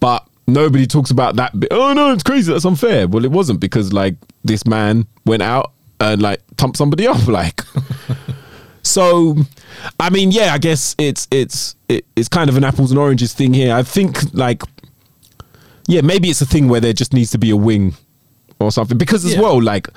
But 0.00 0.26
nobody 0.46 0.86
talks 0.86 1.10
about 1.10 1.36
that. 1.36 1.58
Bit. 1.58 1.68
Oh 1.72 1.92
no, 1.92 2.12
it's 2.12 2.22
crazy. 2.22 2.52
That's 2.52 2.64
unfair. 2.64 3.08
Well, 3.08 3.24
it 3.24 3.30
wasn't 3.30 3.60
because 3.60 3.92
like 3.92 4.16
this 4.44 4.66
man 4.66 5.06
went 5.24 5.42
out 5.42 5.72
and 6.00 6.20
like 6.20 6.42
thumped 6.56 6.76
somebody 6.76 7.06
up. 7.08 7.26
Like 7.26 7.62
so, 8.82 9.36
I 9.98 10.10
mean, 10.10 10.30
yeah, 10.30 10.52
I 10.52 10.58
guess 10.58 10.94
it's 10.98 11.28
it's 11.30 11.76
it, 11.88 12.04
it's 12.16 12.28
kind 12.28 12.50
of 12.50 12.56
an 12.56 12.64
apples 12.64 12.90
and 12.90 12.98
oranges 12.98 13.32
thing 13.32 13.54
here. 13.54 13.74
I 13.74 13.82
think 13.82 14.34
like 14.34 14.62
yeah, 15.88 16.00
maybe 16.00 16.28
it's 16.28 16.40
a 16.40 16.46
thing 16.46 16.68
where 16.68 16.80
there 16.80 16.92
just 16.92 17.12
needs 17.12 17.30
to 17.30 17.38
be 17.38 17.50
a 17.50 17.56
wing 17.56 17.94
or 18.58 18.72
something 18.72 18.98
because 18.98 19.24
as 19.24 19.34
Yeah. 19.34 19.40
well 19.42 19.62
like 19.62 19.88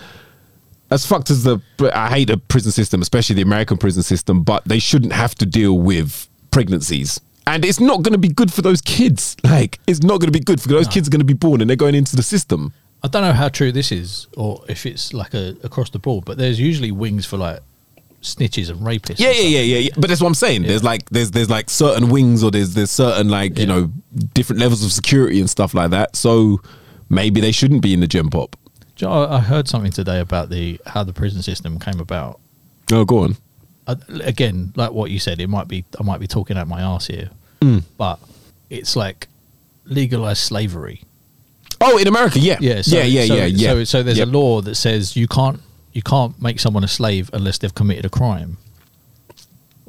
as 0.91 1.05
fucked 1.05 1.29
as 1.29 1.43
the 1.43 1.59
I 1.93 2.09
hate 2.09 2.25
the 2.29 2.37
prison 2.37 2.71
system, 2.71 3.01
especially 3.01 3.35
the 3.35 3.41
American 3.41 3.77
prison 3.77 4.03
system, 4.03 4.43
but 4.43 4.65
they 4.65 4.79
shouldn't 4.79 5.13
have 5.13 5.35
to 5.35 5.45
deal 5.45 5.77
with 5.77 6.27
pregnancies. 6.51 7.19
And 7.47 7.65
it's 7.65 7.79
not 7.79 8.03
going 8.03 8.13
to 8.13 8.19
be 8.19 8.27
good 8.27 8.53
for 8.53 8.61
those 8.61 8.81
kids. 8.81 9.35
Like, 9.43 9.79
it's 9.87 10.03
not 10.03 10.19
going 10.19 10.31
to 10.31 10.37
be 10.37 10.39
good 10.39 10.61
for 10.61 10.67
those 10.67 10.87
kids 10.87 11.07
are 11.07 11.11
going 11.11 11.19
to 11.19 11.25
be 11.25 11.33
born 11.33 11.61
and 11.61 11.69
they're 11.69 11.77
going 11.77 11.95
into 11.95 12.15
the 12.15 12.21
system. 12.21 12.73
I 13.01 13.07
don't 13.07 13.23
know 13.23 13.33
how 13.33 13.49
true 13.49 13.71
this 13.71 13.91
is, 13.91 14.27
or 14.37 14.63
if 14.67 14.85
it's 14.85 15.13
like 15.13 15.33
a 15.33 15.55
across 15.63 15.89
the 15.89 15.99
board. 15.99 16.25
But 16.25 16.37
there's 16.37 16.59
usually 16.59 16.91
wings 16.91 17.25
for 17.25 17.37
like 17.37 17.61
snitches 18.21 18.69
and 18.69 18.81
rapists. 18.81 19.19
Yeah, 19.19 19.29
and 19.29 19.37
yeah, 19.37 19.43
yeah, 19.43 19.61
yeah, 19.61 19.77
yeah. 19.77 19.89
But 19.95 20.09
that's 20.09 20.21
what 20.21 20.27
I'm 20.27 20.35
saying. 20.35 20.63
There's 20.63 20.83
like 20.83 21.09
there's 21.09 21.31
there's 21.31 21.49
like 21.49 21.69
certain 21.69 22.09
wings 22.09 22.43
or 22.43 22.51
there's 22.51 22.73
there's 22.73 22.91
certain 22.91 23.29
like 23.29 23.57
you 23.57 23.65
know 23.65 23.91
different 24.33 24.59
levels 24.59 24.83
of 24.83 24.91
security 24.91 25.39
and 25.39 25.49
stuff 25.49 25.73
like 25.73 25.91
that. 25.91 26.15
So 26.15 26.61
maybe 27.09 27.41
they 27.41 27.51
shouldn't 27.51 27.81
be 27.81 27.93
in 27.93 28.01
the 28.01 28.07
gen 28.07 28.29
pop. 28.29 28.55
Do 28.99 29.05
you 29.05 29.11
know, 29.11 29.23
I 29.23 29.37
I 29.37 29.39
heard 29.39 29.67
something 29.69 29.91
today 29.93 30.19
about 30.19 30.49
the 30.49 30.79
how 30.85 31.03
the 31.05 31.13
prison 31.13 31.41
system 31.41 31.79
came 31.79 31.99
about. 32.01 32.39
Oh, 32.91 33.05
go 33.05 33.19
on. 33.19 33.37
Again, 34.23 34.73
like 34.75 34.91
what 34.91 35.09
you 35.09 35.19
said, 35.19 35.39
it 35.39 35.47
might 35.47 35.67
be 35.69 35.85
I 35.99 36.03
might 36.03 36.19
be 36.19 36.27
talking 36.27 36.57
out 36.57 36.67
my 36.67 36.81
ass 36.81 37.07
here, 37.07 37.29
Mm. 37.61 37.83
but 37.97 38.19
it's 38.69 38.95
like 38.97 39.27
legalized 39.85 40.41
slavery. 40.41 41.01
Oh, 41.81 41.97
in 41.97 42.07
America, 42.07 42.39
yeah, 42.39 42.57
Yeah, 42.59 42.81
so, 42.81 42.97
yeah, 42.97 43.03
yeah, 43.03 43.25
so, 43.25 43.35
yeah, 43.35 43.45
yeah. 43.45 43.69
So, 43.69 43.83
so 43.85 44.03
there's 44.03 44.17
Yep. 44.17 44.27
a 44.27 44.31
law 44.31 44.61
that 44.61 44.75
says 44.75 45.15
you 45.15 45.27
can't 45.29 45.61
you 45.93 46.01
can't 46.01 46.39
make 46.41 46.59
someone 46.59 46.83
a 46.83 46.87
slave 46.89 47.29
unless 47.33 47.57
they've 47.57 47.73
committed 47.73 48.03
a 48.05 48.09
crime, 48.09 48.57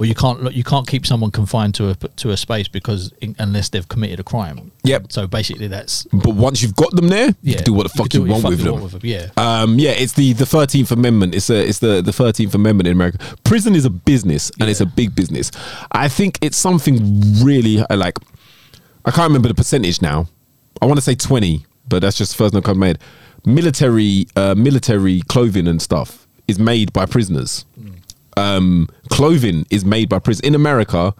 or 0.00 0.06
you 0.06 0.14
can't 0.14 0.52
you 0.54 0.64
can't 0.64 0.88
keep 0.88 1.04
someone 1.04 1.30
confined 1.30 1.74
to 1.74 1.90
a 1.90 1.94
to 1.94 2.30
a 2.30 2.36
space 2.36 2.68
because 2.68 3.12
in, 3.20 3.36
unless 3.38 3.68
they've 3.68 3.86
committed 3.86 4.18
a 4.18 4.24
crime. 4.24 4.72
Yep. 4.82 5.12
So 5.12 5.26
basically, 5.26 5.66
that's 5.66 6.04
But 6.04 6.34
once 6.34 6.62
you've 6.62 6.74
got 6.74 6.90
them 6.92 7.08
there, 7.08 7.28
you 7.28 7.34
yeah. 7.42 7.56
can 7.56 7.64
do 7.64 7.74
what 7.74 7.82
the 7.82 7.90
fuck 7.90 8.08
can 8.08 8.22
you, 8.22 8.26
do 8.26 8.32
want 8.32 8.42
fuck 8.42 8.50
with 8.50 8.60
you 8.60 8.64
them. 8.64 8.80
want 8.80 9.04
Yeah. 9.04 9.28
Um, 9.36 9.78
yeah, 9.78 9.90
it's 9.90 10.14
the 10.14 10.32
the 10.32 10.46
Thirteenth 10.46 10.90
Amendment. 10.90 11.34
It's 11.34 11.50
a 11.50 11.68
it's 11.68 11.80
the 11.80 12.00
the 12.00 12.14
Thirteenth 12.14 12.54
Amendment 12.54 12.86
in 12.86 12.94
America. 12.94 13.18
Prison 13.44 13.74
is 13.74 13.84
a 13.84 13.90
business, 13.90 14.50
and 14.58 14.70
it's 14.70 14.80
a 14.80 14.86
big 14.86 15.14
business. 15.14 15.50
I 15.92 16.08
think 16.08 16.38
it's 16.40 16.56
something 16.56 16.98
really 17.44 17.80
uh, 17.80 17.96
like 17.96 18.16
I 19.04 19.10
can't 19.10 19.28
remember 19.28 19.48
the 19.48 19.54
percentage 19.54 20.00
now. 20.00 20.28
I 20.80 20.86
want 20.86 20.96
to 20.96 21.02
say 21.02 21.14
twenty, 21.14 21.66
but 21.86 22.00
that's 22.00 22.16
just 22.16 22.32
the 22.32 22.38
first 22.38 22.54
note 22.54 22.66
I've 22.66 22.76
made. 22.78 22.98
Military 23.44 24.28
uh, 24.34 24.54
military 24.56 25.20
clothing 25.28 25.68
and 25.68 25.80
stuff 25.82 26.26
is 26.48 26.58
made 26.58 26.90
by 26.94 27.04
prisoners. 27.04 27.66
Um, 28.36 28.88
clothing 29.08 29.66
is 29.70 29.84
made 29.84 30.08
by 30.08 30.18
prison 30.18 30.46
in 30.46 30.54
America. 30.54 31.14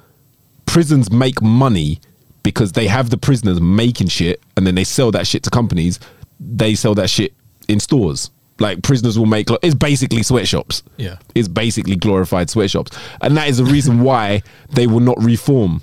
Prisons 0.67 1.11
make 1.11 1.43
money 1.43 2.01
because 2.43 2.73
they 2.73 2.87
have 2.87 3.11
the 3.11 3.19
prisoners 3.19 3.61
making 3.61 4.09
shit, 4.09 4.41
and 4.57 4.67
then 4.67 4.75
they 4.75 4.85
sell 4.85 5.11
that 5.11 5.27
shit 5.27 5.43
to 5.45 5.51
companies. 5.51 5.99
They 6.39 6.75
sell 6.75 6.95
that 6.95 7.11
shit 7.11 7.35
in 7.69 7.81
stores. 7.81 8.31
Like 8.59 8.83
prisoners 8.83 9.19
will 9.19 9.27
make. 9.27 9.49
It's 9.63 9.75
basically 9.75 10.23
sweatshops. 10.23 10.83
Yeah. 10.99 11.17
it's 11.35 11.49
basically 11.49 11.97
glorified 11.97 12.51
sweatshops, 12.51 12.97
and 13.21 13.37
that 13.37 13.49
is 13.49 13.59
the 13.59 13.65
reason 13.65 14.01
why 14.09 14.43
they 14.71 14.87
will 14.87 15.01
not 15.01 15.23
reform 15.23 15.83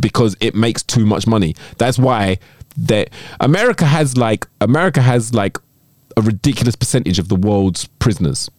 because 0.00 0.36
it 0.40 0.54
makes 0.54 0.82
too 0.82 1.06
much 1.06 1.26
money. 1.26 1.54
That's 1.78 1.98
why 1.98 2.38
that 2.76 3.10
America 3.40 3.84
has 3.84 4.16
like 4.16 4.46
America 4.60 5.00
has 5.00 5.34
like 5.34 5.58
a 6.16 6.22
ridiculous 6.22 6.76
percentage 6.76 7.18
of 7.18 7.28
the 7.28 7.36
world's 7.36 7.86
prisoners. 7.98 8.50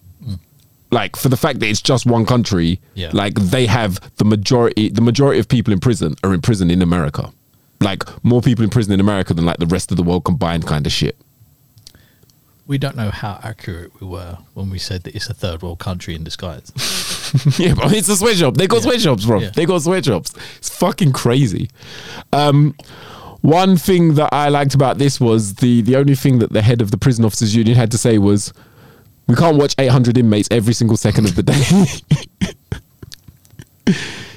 Like 0.99 1.15
for 1.21 1.29
the 1.29 1.38
fact 1.45 1.60
that 1.60 1.67
it's 1.71 1.81
just 1.91 2.05
one 2.05 2.25
country, 2.25 2.79
Yeah. 2.95 3.10
like 3.13 3.36
they 3.55 3.65
have 3.79 3.91
the 4.17 4.25
majority 4.36 4.89
the 4.89 5.01
majority 5.12 5.39
of 5.41 5.47
people 5.47 5.71
in 5.73 5.79
prison 5.88 6.15
are 6.23 6.34
in 6.34 6.41
prison 6.41 6.67
in 6.75 6.81
America. 6.81 7.23
Like 7.81 8.01
more 8.23 8.41
people 8.41 8.63
in 8.63 8.69
prison 8.69 8.93
in 8.93 8.99
America 9.08 9.34
than 9.34 9.45
like 9.45 9.58
the 9.65 9.71
rest 9.75 9.91
of 9.91 9.97
the 9.97 10.03
world 10.10 10.23
combined 10.23 10.65
kind 10.73 10.86
of 10.88 10.93
shit. 10.93 11.15
We 12.67 12.77
don't 12.79 12.95
know 12.95 13.12
how 13.12 13.39
accurate 13.43 13.91
we 14.01 14.08
were 14.08 14.38
when 14.55 14.69
we 14.71 14.79
said 14.79 15.03
that 15.03 15.15
it's 15.15 15.29
a 15.29 15.34
third 15.36 15.62
world 15.62 15.77
country 15.79 16.15
in 16.15 16.23
disguise. 16.23 16.71
yeah, 17.60 17.75
but 17.75 17.93
it's 17.93 18.10
a 18.10 18.15
sweatshop. 18.15 18.55
They 18.58 18.65
got 18.67 18.77
Yeah. 18.77 18.81
sweatshops, 18.89 19.25
bro. 19.25 19.39
Yeah. 19.41 19.49
They 19.53 19.65
got 19.65 19.81
sweatshops. 19.84 20.34
It's 20.58 20.69
fucking 20.69 21.12
crazy. 21.13 21.69
Um, 22.34 22.73
one 23.41 23.77
thing 23.77 24.15
that 24.15 24.29
I 24.34 24.49
liked 24.49 24.73
about 24.73 24.97
this 24.97 25.19
was 25.19 25.55
the 25.55 25.81
the 25.81 25.95
only 25.95 26.15
thing 26.15 26.39
that 26.39 26.51
the 26.53 26.63
head 26.63 26.81
of 26.81 26.89
the 26.89 26.97
prison 26.97 27.23
officers 27.25 27.53
union 27.55 27.75
had 27.75 27.91
to 27.91 27.97
say 27.99 28.17
was, 28.17 28.51
"We 29.27 29.35
can't 29.35 29.57
watch 29.57 29.75
800 29.77 30.17
inmates 30.17 30.47
every 30.51 30.73
single 30.73 30.97
second 30.97 31.25
of 31.25 31.35
the 31.35 31.43
day." 31.43 31.61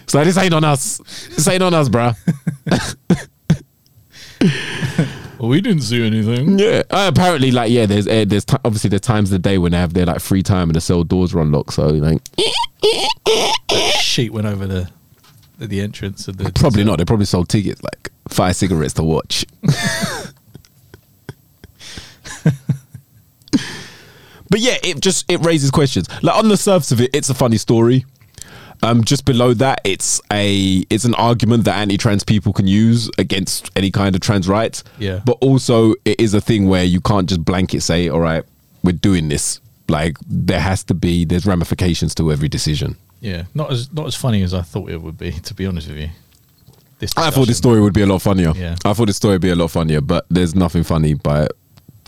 so 0.06 0.24
this 0.24 0.36
ain't 0.36 0.54
on 0.54 0.64
us. 0.64 0.98
This 1.28 1.46
ain't 1.48 1.62
on 1.62 1.74
us, 1.74 1.88
bruh. 1.88 2.16
well, 5.38 5.48
we 5.48 5.60
didn't 5.60 5.82
see 5.82 6.04
anything. 6.04 6.58
Yeah. 6.58 6.82
Uh, 6.90 7.10
apparently, 7.12 7.50
like, 7.50 7.70
yeah, 7.70 7.86
there's 7.86 8.06
uh, 8.06 8.24
there's 8.26 8.44
ti 8.44 8.56
obviously 8.64 8.90
there's 8.90 9.00
times 9.00 9.32
of 9.32 9.42
the 9.42 9.48
day 9.48 9.58
when 9.58 9.72
they 9.72 9.78
have 9.78 9.94
their 9.94 10.06
like 10.06 10.20
free 10.20 10.42
time 10.42 10.68
and 10.68 10.76
the 10.76 10.80
cell 10.80 11.04
doors 11.04 11.34
are 11.34 11.40
unlocked. 11.40 11.74
So 11.74 11.88
like, 11.88 12.20
Sheet 14.00 14.32
went 14.32 14.46
over 14.46 14.66
the 14.66 14.90
the 15.58 15.80
entrance 15.80 16.28
of 16.28 16.36
the 16.36 16.52
Probably 16.52 16.84
not. 16.84 16.98
They 16.98 17.04
probably 17.04 17.26
sold 17.26 17.48
tickets, 17.48 17.82
like 17.82 18.10
five 18.28 18.56
cigarettes 18.56 18.94
to 18.94 19.02
watch. 19.02 19.44
but 24.50 24.60
yeah, 24.60 24.76
it 24.82 25.00
just 25.00 25.30
it 25.30 25.44
raises 25.44 25.70
questions. 25.70 26.08
Like 26.22 26.36
on 26.36 26.48
the 26.48 26.56
surface 26.56 26.92
of 26.92 27.00
it, 27.00 27.10
it's 27.14 27.30
a 27.30 27.34
funny 27.34 27.58
story. 27.58 28.04
Um, 28.82 29.02
just 29.02 29.24
below 29.24 29.54
that, 29.54 29.80
it's 29.84 30.20
a 30.32 30.84
it's 30.88 31.04
an 31.04 31.14
argument 31.14 31.64
that 31.64 31.76
anti-trans 31.76 32.22
people 32.22 32.52
can 32.52 32.66
use 32.66 33.10
against 33.18 33.70
any 33.74 33.90
kind 33.90 34.14
of 34.14 34.20
trans 34.20 34.48
rights. 34.48 34.84
Yeah. 34.98 35.20
But 35.24 35.38
also, 35.40 35.94
it 36.04 36.20
is 36.20 36.34
a 36.34 36.40
thing 36.40 36.68
where 36.68 36.84
you 36.84 37.00
can't 37.00 37.28
just 37.28 37.44
blanket 37.44 37.82
say, 37.82 38.08
"All 38.08 38.20
right, 38.20 38.44
we're 38.84 38.92
doing 38.92 39.28
this." 39.28 39.60
Like 39.88 40.16
there 40.26 40.60
has 40.60 40.84
to 40.84 40.94
be 40.94 41.24
there's 41.24 41.46
ramifications 41.46 42.14
to 42.16 42.30
every 42.30 42.48
decision. 42.48 42.96
Yeah, 43.20 43.44
not 43.54 43.72
as 43.72 43.92
not 43.92 44.06
as 44.06 44.14
funny 44.14 44.42
as 44.42 44.54
I 44.54 44.62
thought 44.62 44.90
it 44.90 45.02
would 45.02 45.18
be. 45.18 45.32
To 45.32 45.54
be 45.54 45.66
honest 45.66 45.88
with 45.88 45.98
you, 45.98 46.10
this 46.98 47.12
I 47.16 47.30
thought 47.30 47.48
this 47.48 47.58
story 47.58 47.80
would 47.80 47.94
be 47.94 48.02
a 48.02 48.06
lot 48.06 48.22
funnier. 48.22 48.52
Yeah. 48.54 48.76
I 48.84 48.92
thought 48.92 49.06
this 49.06 49.16
story 49.16 49.34
would 49.34 49.42
be 49.42 49.50
a 49.50 49.56
lot 49.56 49.70
funnier, 49.70 50.00
but 50.00 50.26
there's 50.28 50.54
nothing 50.54 50.84
funny 50.84 51.14
by 51.14 51.44
it. 51.44 51.52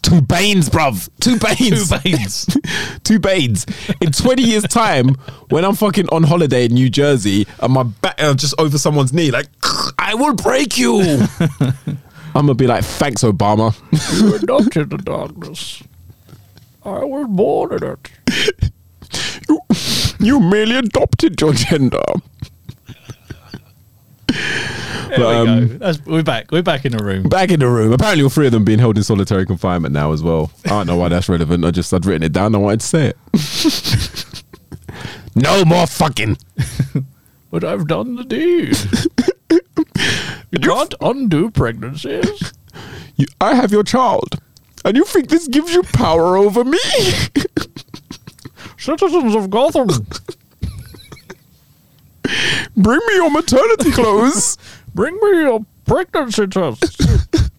Two 0.03 0.21
Banes, 0.23 0.69
bruv. 0.69 1.09
Two 1.21 1.39
Banes. 1.39 1.89
Two 1.89 1.99
Banes. 2.11 2.59
Two 3.05 3.19
Banes. 3.19 3.67
In 4.01 4.13
20 4.13 4.43
years' 4.43 4.63
time, 4.65 5.17
when 5.51 5.65
I'm 5.65 5.75
fucking 5.75 6.09
on 6.11 6.23
holiday 6.23 6.67
in 6.67 6.75
New 6.75 6.91
Jersey 6.91 7.47
and 7.61 7.73
my 7.73 7.83
back 7.83 8.15
uh, 8.19 8.35
just 8.35 8.55
over 8.59 8.79
someone's 8.79 9.13
knee, 9.13 9.31
like, 9.31 9.47
I 9.99 10.15
will 10.15 10.35
break 10.35 10.79
you. 10.79 11.01
I'm 12.35 12.47
going 12.47 12.47
to 12.49 12.55
be 12.55 12.67
like, 12.67 12.85
thanks, 12.85 13.23
Obama. 13.23 13.75
you 14.21 14.35
adopted 14.37 14.91
the 14.91 14.99
darkness. 14.99 15.83
I 16.85 17.05
was 17.05 17.27
born 17.29 17.75
in 17.75 17.85
it. 17.85 18.71
you, 19.49 19.61
you 20.19 20.41
merely 20.41 20.77
adopted 20.77 21.41
your 21.41 21.53
gender. 21.53 22.03
But, 25.17 25.19
we 25.19 25.25
um, 25.25 25.69
go. 25.69 25.79
That's, 25.79 26.07
we're 26.07 26.23
back. 26.23 26.53
We're 26.53 26.63
back 26.63 26.85
in 26.85 26.93
the 26.93 27.03
room. 27.03 27.25
Back 27.25 27.51
in 27.51 27.61
the 27.61 27.69
room. 27.69 27.93
Apparently, 27.93 28.23
all 28.23 28.31
three 28.31 28.47
of 28.47 28.53
them 28.53 28.65
being 28.65 28.79
held 28.79 28.97
in 28.97 29.03
solitary 29.03 29.45
confinement 29.45 29.93
now 29.93 30.13
as 30.13 30.23
well. 30.23 30.53
I 30.65 30.69
don't 30.69 30.87
know 30.87 30.97
why 30.97 31.09
that's 31.09 31.29
relevant. 31.29 31.65
I 31.65 31.73
just 31.73 31.93
I'd 31.93 32.07
written 32.07 32.23
it 32.23 32.33
down. 32.33 32.55
I 32.55 32.59
wanted 32.59 32.81
to 32.81 32.87
say 32.87 33.13
it. 33.35 34.45
no 35.35 35.65
more 35.65 35.87
fucking. 35.87 36.39
But 37.51 37.65
I've 37.65 37.89
done 37.89 38.15
the 38.15 38.23
deed. 38.23 38.77
you 40.53 40.59
can't 40.61 40.95
undo 41.01 41.51
pregnancies. 41.51 42.53
You, 43.17 43.27
I 43.41 43.55
have 43.55 43.73
your 43.73 43.83
child, 43.83 44.41
and 44.85 44.97
you 44.97 45.05
think 45.05 45.29
this 45.29 45.49
gives 45.49 45.75
you 45.75 45.83
power 45.83 46.37
over 46.37 46.63
me? 46.63 46.79
Citizens 48.79 49.35
of 49.35 49.51
Gotham. 49.51 49.89
Bring 52.77 53.01
me 53.09 53.15
your 53.15 53.31
maternity 53.31 53.91
clothes. 53.91 54.57
Bring 54.95 55.15
me 55.15 55.43
your 55.43 55.65
pregnancy 55.87 56.47
test. 56.47 57.01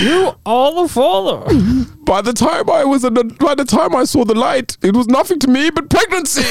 you 0.00 0.34
are 0.46 0.82
the 0.82 0.88
father. 0.88 1.44
By 2.04 2.22
the 2.22 2.32
time 2.32 2.70
I 2.70 2.84
was, 2.84 3.04
in 3.04 3.14
the, 3.14 3.24
by 3.24 3.54
the 3.54 3.64
time 3.64 3.94
I 3.94 4.04
saw 4.04 4.24
the 4.24 4.34
light, 4.34 4.76
it 4.82 4.96
was 4.96 5.06
nothing 5.08 5.38
to 5.40 5.48
me 5.48 5.70
but 5.70 5.90
pregnancy. 5.90 6.42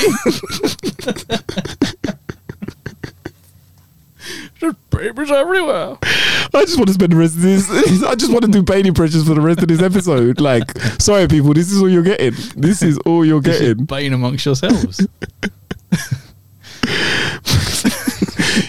There's 4.59 4.73
babies 4.89 5.31
everywhere. 5.31 5.97
I 6.01 6.63
just 6.65 6.77
want 6.77 6.87
to 6.87 6.93
spend 6.93 7.11
the 7.13 7.17
rest 7.17 7.35
of 7.35 7.41
this. 7.43 7.69
I 8.03 8.15
just 8.15 8.31
want 8.31 8.43
to 8.45 8.51
do 8.51 8.63
Bane 8.63 8.85
impressions 8.87 9.27
for 9.27 9.35
the 9.35 9.41
rest 9.41 9.61
of 9.61 9.67
this 9.67 9.81
episode. 9.81 10.41
Like, 10.41 10.77
sorry, 10.99 11.27
people, 11.27 11.53
this 11.53 11.71
is 11.71 11.79
all 11.81 11.89
you're 11.89 12.01
getting. 12.03 12.33
This 12.55 12.81
is 12.81 12.97
all 12.99 13.25
you're 13.25 13.41
This 13.41 13.59
getting. 13.59 13.85
Bane 13.85 14.13
amongst 14.13 14.45
yourselves. 14.45 15.05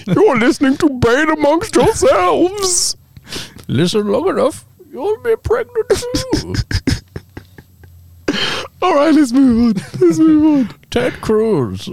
You're 0.07 0.39
listening 0.39 0.77
to 0.79 0.89
Bane 0.89 1.31
amongst 1.31 1.75
yourselves. 1.75 2.97
Listen 3.67 4.09
long 4.09 4.29
enough, 4.29 4.65
you'll 4.91 5.21
be 5.23 5.37
pregnant 5.37 5.89
too. 5.91 6.55
All 8.83 8.95
right, 8.95 9.15
let's 9.15 9.33
move 9.33 9.77
on. 9.77 9.83
Let's 10.01 10.19
move 10.19 10.71
on. 10.71 10.79
Ted 10.91 11.21
Cruz. 11.21 11.89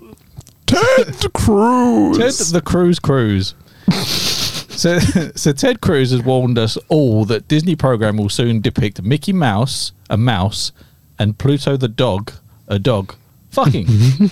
Ted 0.65 1.34
Cruz. 1.34 2.17
Ted 2.17 2.34
the 2.53 2.62
Cruise 2.62 2.99
Cruise. 2.99 3.55
so, 3.91 4.99
so 5.36 5.51
Ted 5.51 5.81
Cruz 5.81 6.12
has 6.12 6.23
warned 6.23 6.58
us 6.58 6.77
all 6.89 7.25
that 7.25 7.47
Disney 7.47 7.75
program 7.75 8.17
will 8.17 8.29
soon 8.29 8.62
depict 8.62 9.01
Mickey 9.01 9.34
Mouse, 9.34 9.91
a 10.10 10.17
mouse, 10.17 10.71
and 11.17 11.38
Pluto 11.38 11.77
the 11.77 11.88
dog, 11.88 12.31
a 12.67 12.79
dog, 12.79 13.15
fucking. 13.51 13.88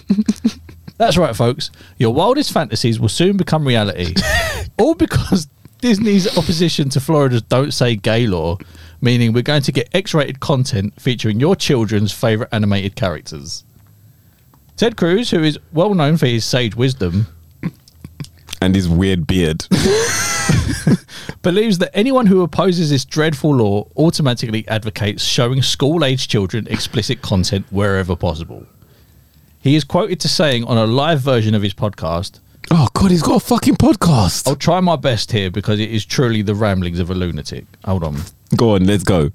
That's 0.97 1.17
right, 1.17 1.35
folks. 1.35 1.71
Your 1.97 2.13
wildest 2.13 2.51
fantasies 2.51 2.99
will 2.99 3.09
soon 3.09 3.37
become 3.37 3.67
reality. 3.67 4.13
all 4.77 4.95
because 4.95 5.47
Disney's 5.79 6.37
opposition 6.37 6.89
to 6.89 6.99
Florida's 6.99 7.41
Don't 7.41 7.71
Say 7.71 7.95
Gay 7.95 8.27
law, 8.27 8.57
meaning 9.01 9.33
we're 9.33 9.43
going 9.43 9.63
to 9.63 9.71
get 9.71 9.89
X 9.93 10.13
rated 10.13 10.39
content 10.39 10.93
featuring 10.99 11.39
your 11.39 11.55
children's 11.55 12.11
favourite 12.11 12.53
animated 12.53 12.95
characters. 12.95 13.65
Ted 14.77 14.95
Cruz, 14.97 15.31
who 15.31 15.43
is 15.43 15.59
well 15.71 15.93
known 15.93 16.17
for 16.17 16.25
his 16.25 16.45
sage 16.45 16.75
wisdom, 16.75 17.27
and 18.61 18.75
his 18.75 18.87
weird 18.87 19.27
beard. 19.27 19.67
believes 21.41 21.77
that 21.79 21.91
anyone 21.93 22.25
who 22.25 22.41
opposes 22.41 22.89
this 22.89 23.03
dreadful 23.03 23.53
law 23.53 23.85
automatically 23.97 24.65
advocates 24.69 25.23
showing 25.23 25.61
school 25.61 26.03
age 26.05 26.27
children 26.29 26.65
explicit 26.69 27.21
content 27.21 27.65
wherever 27.69 28.15
possible. 28.15 28.65
He 29.63 29.75
is 29.75 29.85
quoted 29.85 30.19
to 30.19 30.27
saying 30.27 30.65
on 30.65 30.77
a 30.77 30.85
live 30.85 31.21
version 31.21 31.55
of 31.55 31.61
his 31.61 31.73
podcast, 31.73 32.41
Oh 32.69 32.89
God, 32.93 33.11
he's 33.11 33.21
got 33.21 33.37
a 33.37 33.45
fucking 33.45 33.77
podcast. 33.77 34.45
I'll 34.45 34.57
try 34.57 34.81
my 34.81 34.97
best 34.97 35.31
here 35.31 35.49
because 35.49 35.79
it 35.79 35.89
is 35.89 36.03
truly 36.03 36.41
the 36.41 36.53
ramblings 36.53 36.99
of 36.99 37.09
a 37.09 37.13
lunatic. 37.13 37.63
Hold 37.85 38.03
on. 38.03 38.17
Go 38.57 38.75
on, 38.75 38.83
let's 38.85 39.05
go. 39.05 39.31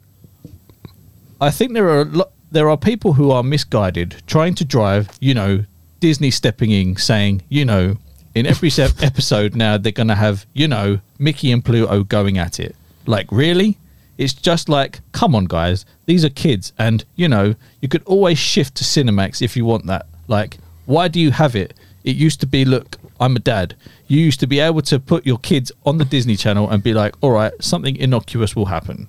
I 1.41 1.51
think 1.51 1.73
there 1.73 1.89
are 1.89 2.03
a 2.03 2.27
there 2.51 2.69
are 2.69 2.77
people 2.77 3.15
who 3.15 3.31
are 3.31 3.43
misguided, 3.43 4.23
trying 4.27 4.55
to 4.57 4.67
drive, 4.67 5.09
you 5.19 5.33
know, 5.33 5.65
Disney 6.01 6.31
stepping 6.31 6.73
in, 6.73 6.97
saying, 6.97 7.41
you 7.49 7.65
know, 7.65 7.97
in 8.35 8.45
every 8.45 8.69
se- 8.69 8.91
episode 9.03 9.57
now 9.57 9.79
they're 9.79 9.93
going 9.93 10.09
to 10.09 10.15
have, 10.15 10.45
you 10.53 10.69
know, 10.69 11.01
Mickey 11.19 11.51
and 11.53 11.65
Pluto 11.65 12.05
going 12.05 12.37
at 12.37 12.61
it. 12.61 12.77
Like, 13.07 13.29
really? 13.33 13.79
It's 14.19 14.35
just 14.35 14.69
like, 14.69 15.01
come 15.13 15.35
on, 15.35 15.47
guys, 15.47 15.87
these 16.05 16.23
are 16.23 16.29
kids, 16.29 16.75
and 16.79 17.03
you 17.17 17.29
know, 17.29 17.55
you 17.81 17.89
could 17.89 18.03
always 18.05 18.39
shift 18.39 18.75
to 18.77 18.85
Cinemax 18.85 19.41
if 19.41 19.57
you 19.57 19.65
want 19.65 19.87
that. 19.87 20.05
Like, 20.29 20.59
why 20.87 21.09
do 21.09 21.21
you 21.21 21.33
have 21.33 21.57
it? 21.57 21.75
It 22.05 22.17
used 22.17 22.41
to 22.41 22.47
be, 22.47 22.65
look, 22.65 22.97
I'm 23.19 23.35
a 23.37 23.41
dad. 23.41 23.75
You 24.07 24.21
used 24.21 24.41
to 24.41 24.47
be 24.47 24.61
able 24.61 24.83
to 24.83 25.01
put 25.01 25.27
your 25.27 25.39
kids 25.39 25.73
on 25.85 25.99
the 25.99 26.05
Disney 26.05 26.37
Channel 26.37 26.71
and 26.71 26.83
be 26.83 26.95
like, 26.95 27.15
all 27.21 27.33
right, 27.33 27.53
something 27.61 27.97
innocuous 27.97 28.55
will 28.55 28.67
happen. 28.67 29.09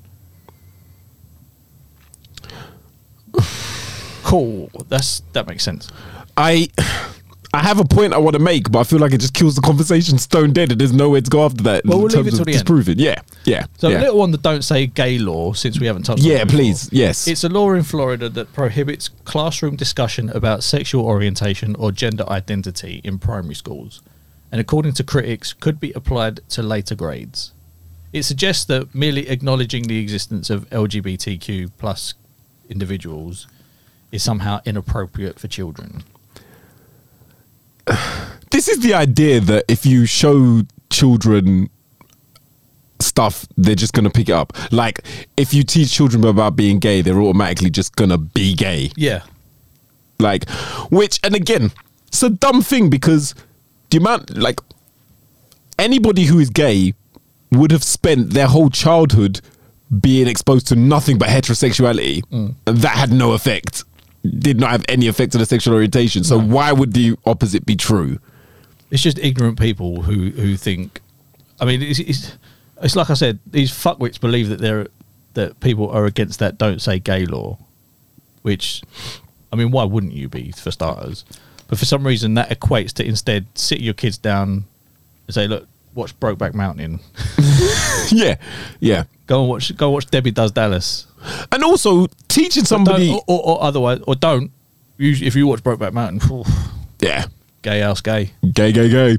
cool. 4.24 4.72
That's 4.88 5.22
that 5.34 5.48
makes 5.48 5.64
sense. 5.64 5.90
I 6.36 6.70
I 7.52 7.64
have 7.64 7.80
a 7.80 7.84
point 7.84 8.14
I 8.14 8.20
want 8.20 8.36
to 8.36 8.40
make, 8.40 8.72
but 8.72 8.78
I 8.80 8.84
feel 8.84 9.00
like 9.00 9.12
it 9.12 9.22
just 9.22 9.34
kills 9.34 9.56
the 9.56 9.62
conversation 9.62 10.20
stone 10.20 10.54
dead, 10.54 10.72
and 10.72 10.80
there's 10.80 10.94
nowhere 10.94 11.22
to 11.22 11.30
go 11.32 11.44
after 11.44 11.64
that. 11.64 11.84
Well, 11.84 11.98
in 11.98 12.02
we'll 12.04 12.08
leave 12.10 12.16
terms 12.18 12.28
it 12.28 12.32
till 12.32 12.40
of 12.42 12.46
the 12.46 12.52
end. 12.52 12.60
disproving. 12.60 13.00
Yeah, 13.00 13.16
yeah, 13.46 13.66
So 13.80 13.90
yeah. 13.90 13.98
a 13.98 14.02
little 14.02 14.20
one 14.20 14.30
that 14.32 14.44
don't 14.44 14.62
say 14.64 14.86
gay 14.86 15.18
law, 15.18 15.54
since 15.54 15.80
we 15.80 15.88
haven't 15.88 16.04
touched. 16.04 16.22
on 16.22 16.28
Yeah, 16.30 16.38
it 16.42 16.46
before. 16.46 16.60
please, 16.60 16.90
yes. 16.92 17.28
It's 17.28 17.44
a 17.44 17.50
law 17.50 17.72
in 17.74 17.82
Florida 17.82 18.30
that 18.30 18.54
prohibits 18.54 19.10
classroom 19.26 19.76
discussion 19.78 20.30
about 20.30 20.64
sexual 20.64 21.04
orientation 21.06 21.76
or 21.76 21.92
gender 21.92 22.24
identity 22.30 23.02
in 23.04 23.18
primary 23.18 23.56
schools, 23.56 24.04
and 24.52 24.62
according 24.62 24.94
to 24.94 25.04
critics, 25.04 25.52
could 25.54 25.80
be 25.80 25.92
applied 25.94 26.42
to 26.50 26.62
later 26.62 26.94
grades. 26.94 27.52
It 28.14 28.24
suggests 28.24 28.64
that 28.66 28.94
merely 28.94 29.28
acknowledging 29.28 29.88
the 29.88 29.98
existence 30.00 30.52
of 30.52 30.70
LGBTQ 30.70 31.72
plus 31.80 32.14
individuals 32.70 33.48
is 34.12 34.22
somehow 34.24 34.60
inappropriate 34.66 35.40
for 35.40 35.48
children. 35.48 36.04
This 38.52 38.68
is 38.68 38.80
the 38.80 38.94
idea 38.94 39.40
that 39.42 39.66
if 39.68 39.86
you 39.86 40.06
show 40.06 40.62
children 40.90 41.70
stuff, 43.00 43.46
they're 43.58 43.76
just 43.76 43.94
gonna 43.94 44.10
pick 44.10 44.30
it 44.30 44.34
up. 44.34 44.54
Like 44.72 45.02
if 45.38 45.54
you 45.54 45.64
teach 45.64 45.92
children 45.92 46.24
about 46.26 46.56
being 46.56 46.80
gay, 46.80 47.02
they're 47.02 47.20
automatically 47.22 47.70
just 47.70 47.96
gonna 47.96 48.18
be 48.18 48.54
gay. 48.56 48.92
Yeah, 48.96 49.22
Like, 50.20 50.50
which, 50.90 51.20
and 51.24 51.34
again, 51.36 51.72
it's 52.08 52.22
a 52.24 52.30
dumb 52.30 52.62
thing 52.62 52.90
because 52.90 53.34
the 53.90 53.98
amount, 53.98 54.36
like, 54.38 54.60
anybody 55.78 56.26
who 56.26 56.40
is 56.40 56.50
gay 56.50 56.94
would 57.52 57.72
have 57.72 57.84
spent 57.84 58.32
their 58.34 58.48
whole 58.48 58.70
childhood 58.70 59.40
being 60.02 60.28
exposed 60.28 60.68
to 60.68 60.76
nothing 60.76 61.18
but 61.18 61.30
heterosexuality. 61.30 62.22
And 62.32 62.56
that 62.66 62.98
had 62.98 63.12
no 63.12 63.32
effect, 63.32 63.84
did 64.24 64.60
not 64.60 64.72
have 64.72 64.86
any 64.90 65.08
effect 65.08 65.36
on 65.36 65.40
the 65.40 65.46
sexual 65.46 65.74
orientation. 65.74 66.24
So, 66.24 66.40
why 66.40 66.72
would 66.72 66.94
the 66.94 67.16
opposite 67.26 67.66
be 67.66 67.76
true? 67.76 68.20
it's 68.92 69.04
just 69.04 69.20
ignorant 69.20 69.60
people 69.60 70.04
who 70.04 70.32
who 70.32 70.58
think. 70.58 71.02
I 71.60 71.66
mean, 71.66 71.82
it's 71.82 72.00
it's, 72.00 72.38
it's 72.82 72.96
like 72.96 73.10
I 73.10 73.14
said. 73.14 73.40
These 73.46 73.72
fuckwits 73.72 74.20
believe 74.20 74.50
that 74.50 74.60
they're 74.60 74.88
that 75.34 75.60
people 75.60 75.90
are 75.90 76.06
against 76.06 76.40
that 76.40 76.58
"don't 76.58 76.82
say 76.82 77.00
gay" 77.00 77.26
law, 77.26 77.58
which, 78.42 78.82
I 79.54 79.56
mean, 79.56 79.72
why 79.72 79.84
wouldn't 79.84 80.14
you 80.14 80.28
be 80.28 80.52
for 80.52 80.72
starters? 80.72 81.26
But 81.68 81.78
for 81.78 81.86
some 81.86 82.06
reason, 82.06 82.34
that 82.34 82.50
equates 82.50 82.94
to 82.94 83.06
instead 83.06 83.46
sit 83.54 83.80
your 83.80 83.94
kids 83.94 84.18
down 84.18 84.66
and 85.28 85.34
say, 85.34 85.48
"Look, 85.48 85.68
watch 85.94 86.20
Brokeback 86.20 86.54
Mountain. 86.54 87.00
yeah, 88.12 88.38
yeah. 88.80 89.04
Go 89.28 89.42
and 89.42 89.50
watch. 89.50 89.76
Go 89.76 89.92
watch 89.92 90.08
Debbie 90.08 90.32
Does 90.32 90.52
Dallas. 90.52 91.06
And 91.52 91.64
also, 91.64 92.08
teaching 92.28 92.66
somebody. 92.66 93.12
Or, 93.12 93.22
or, 93.28 93.48
or 93.48 93.64
otherwise, 93.64 94.00
or 94.08 94.16
don't. 94.16 94.52
If 94.98 95.36
you 95.36 95.48
watch 95.48 95.64
Brokeback 95.64 95.94
Mountain, 95.94 96.20
phew, 96.20 96.44
yeah. 97.00 97.26
gay 97.62 97.80
house 97.80 98.02
gay. 98.02 98.32
Gay, 98.54 98.72
gay, 98.74 98.90
gay. 98.90 99.18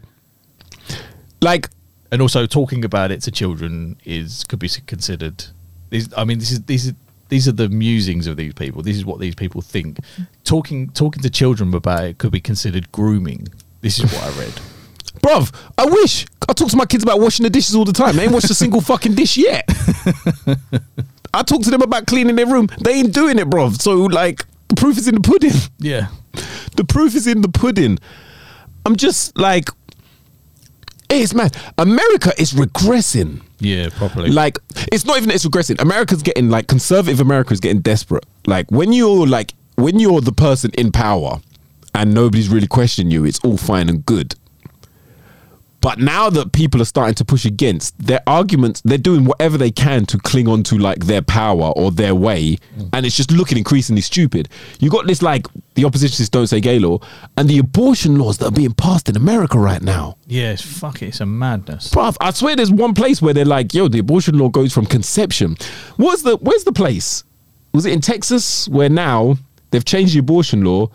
Like, 1.40 1.70
and 2.12 2.20
also 2.20 2.46
talking 2.46 2.84
about 2.84 3.10
it 3.10 3.22
to 3.22 3.30
children 3.30 3.96
is 4.04 4.44
could 4.44 4.58
be 4.58 4.68
considered. 4.86 5.44
These, 5.88 6.12
I 6.16 6.24
mean, 6.24 6.38
this 6.38 6.50
is 6.50 6.62
these 6.64 6.90
are 6.90 6.94
these 7.28 7.48
are 7.48 7.52
the 7.52 7.68
musings 7.68 8.26
of 8.26 8.36
these 8.36 8.52
people. 8.52 8.82
This 8.82 8.96
is 8.96 9.04
what 9.04 9.20
these 9.20 9.34
people 9.34 9.62
think. 9.62 9.98
Talking 10.44 10.90
talking 10.90 11.22
to 11.22 11.30
children 11.30 11.72
about 11.72 12.04
it 12.04 12.18
could 12.18 12.32
be 12.32 12.40
considered 12.40 12.92
grooming. 12.92 13.48
This 13.80 13.98
is 13.98 14.12
what 14.12 14.22
I 14.22 14.38
read. 14.38 14.52
Bruv, 15.20 15.54
I 15.78 15.86
wish. 15.86 16.26
I 16.48 16.52
talk 16.52 16.68
to 16.70 16.76
my 16.76 16.86
kids 16.86 17.02
about 17.02 17.20
washing 17.20 17.44
the 17.44 17.50
dishes 17.50 17.74
all 17.74 17.84
the 17.84 17.92
time. 17.92 18.16
They 18.16 18.24
ain't 18.24 18.32
washed 18.32 18.50
a 18.50 18.54
single 18.54 18.80
fucking 18.80 19.14
dish 19.14 19.36
yet. 19.36 19.68
I 21.32 21.42
talk 21.42 21.62
to 21.62 21.70
them 21.70 21.82
about 21.82 22.06
cleaning 22.06 22.36
their 22.36 22.46
room. 22.46 22.68
They 22.82 22.94
ain't 22.94 23.12
doing 23.14 23.38
it, 23.38 23.48
bro. 23.48 23.70
So, 23.70 23.94
like, 23.94 24.44
the 24.68 24.74
proof 24.76 24.98
is 24.98 25.06
in 25.08 25.14
the 25.16 25.20
pudding. 25.20 25.52
Yeah, 25.78 26.08
The 26.76 26.84
proof 26.84 27.14
is 27.14 27.26
in 27.26 27.40
the 27.42 27.48
pudding. 27.48 27.98
I'm 28.84 28.96
just 28.96 29.36
like, 29.38 29.68
it's 31.08 31.34
mad. 31.34 31.56
America 31.78 32.32
is 32.38 32.52
regressing. 32.52 33.42
yeah, 33.58 33.88
properly. 33.90 34.30
Like, 34.30 34.58
it's 34.92 35.04
not 35.04 35.16
even 35.16 35.28
that 35.28 35.34
it's 35.36 35.46
regressing. 35.46 35.80
America's 35.80 36.22
getting, 36.22 36.50
like, 36.50 36.66
conservative 36.68 37.20
America 37.20 37.52
is 37.52 37.60
getting 37.60 37.80
desperate. 37.80 38.24
Like, 38.46 38.70
when 38.70 38.92
you're, 38.92 39.26
like, 39.26 39.54
when 39.76 39.98
you're 39.98 40.20
the 40.20 40.32
person 40.32 40.70
in 40.78 40.92
power 40.92 41.40
and 41.94 42.14
nobody's 42.14 42.48
really 42.48 42.68
questioning 42.68 43.10
you, 43.10 43.24
it's 43.24 43.40
all 43.40 43.56
fine 43.56 43.88
and 43.88 44.04
good. 44.06 44.34
But 45.80 45.98
now 45.98 46.28
that 46.30 46.52
people 46.52 46.82
are 46.82 46.86
starting 46.86 47.14
to 47.14 47.24
push 47.24 47.44
against 47.46 47.96
their 47.98 48.20
arguments, 48.26 48.82
they're 48.84 48.98
doing 48.98 49.24
whatever 49.24 49.56
they 49.56 49.70
can 49.70 50.04
to 50.06 50.18
cling 50.18 50.48
on 50.48 50.62
to 50.64 50.76
like 50.76 51.06
their 51.06 51.22
power 51.22 51.72
or 51.76 51.90
their 51.90 52.14
way, 52.14 52.58
and 52.92 53.06
it's 53.06 53.16
just 53.16 53.30
looking 53.30 53.56
increasingly 53.56 54.02
stupid. 54.02 54.48
You 54.80 54.90
got 54.90 55.06
this 55.06 55.22
like 55.22 55.46
the 55.74 55.84
opposition 55.84 56.00
oppositionists 56.10 56.30
don't 56.30 56.46
say 56.46 56.60
gay 56.60 56.78
law, 56.78 56.98
and 57.36 57.48
the 57.48 57.58
abortion 57.58 58.18
laws 58.18 58.38
that 58.38 58.46
are 58.46 58.50
being 58.52 58.72
passed 58.72 59.08
in 59.08 59.16
America 59.16 59.58
right 59.58 59.82
now. 59.82 60.16
yeah, 60.26 60.52
it's 60.52 60.62
fuck 60.62 61.02
it. 61.02 61.08
It's 61.08 61.20
a 61.20 61.26
madness. 61.26 61.90
Bruv, 61.90 62.16
I 62.20 62.30
swear 62.32 62.56
there's 62.56 62.70
one 62.70 62.94
place 62.94 63.20
where 63.22 63.34
they're 63.34 63.44
like, 63.44 63.74
yo, 63.74 63.88
the 63.88 63.98
abortion 63.98 64.38
law 64.38 64.48
goes 64.48 64.72
from 64.72 64.86
conception. 64.86 65.56
What's 65.96 66.22
the 66.22 66.36
where's 66.36 66.64
the 66.64 66.72
place? 66.72 67.24
Was 67.72 67.86
it 67.86 67.92
in 67.92 68.00
Texas 68.00 68.68
where 68.68 68.88
now 68.88 69.36
they've 69.70 69.84
changed 69.84 70.14
the 70.14 70.20
abortion 70.20 70.64
law? 70.64 70.88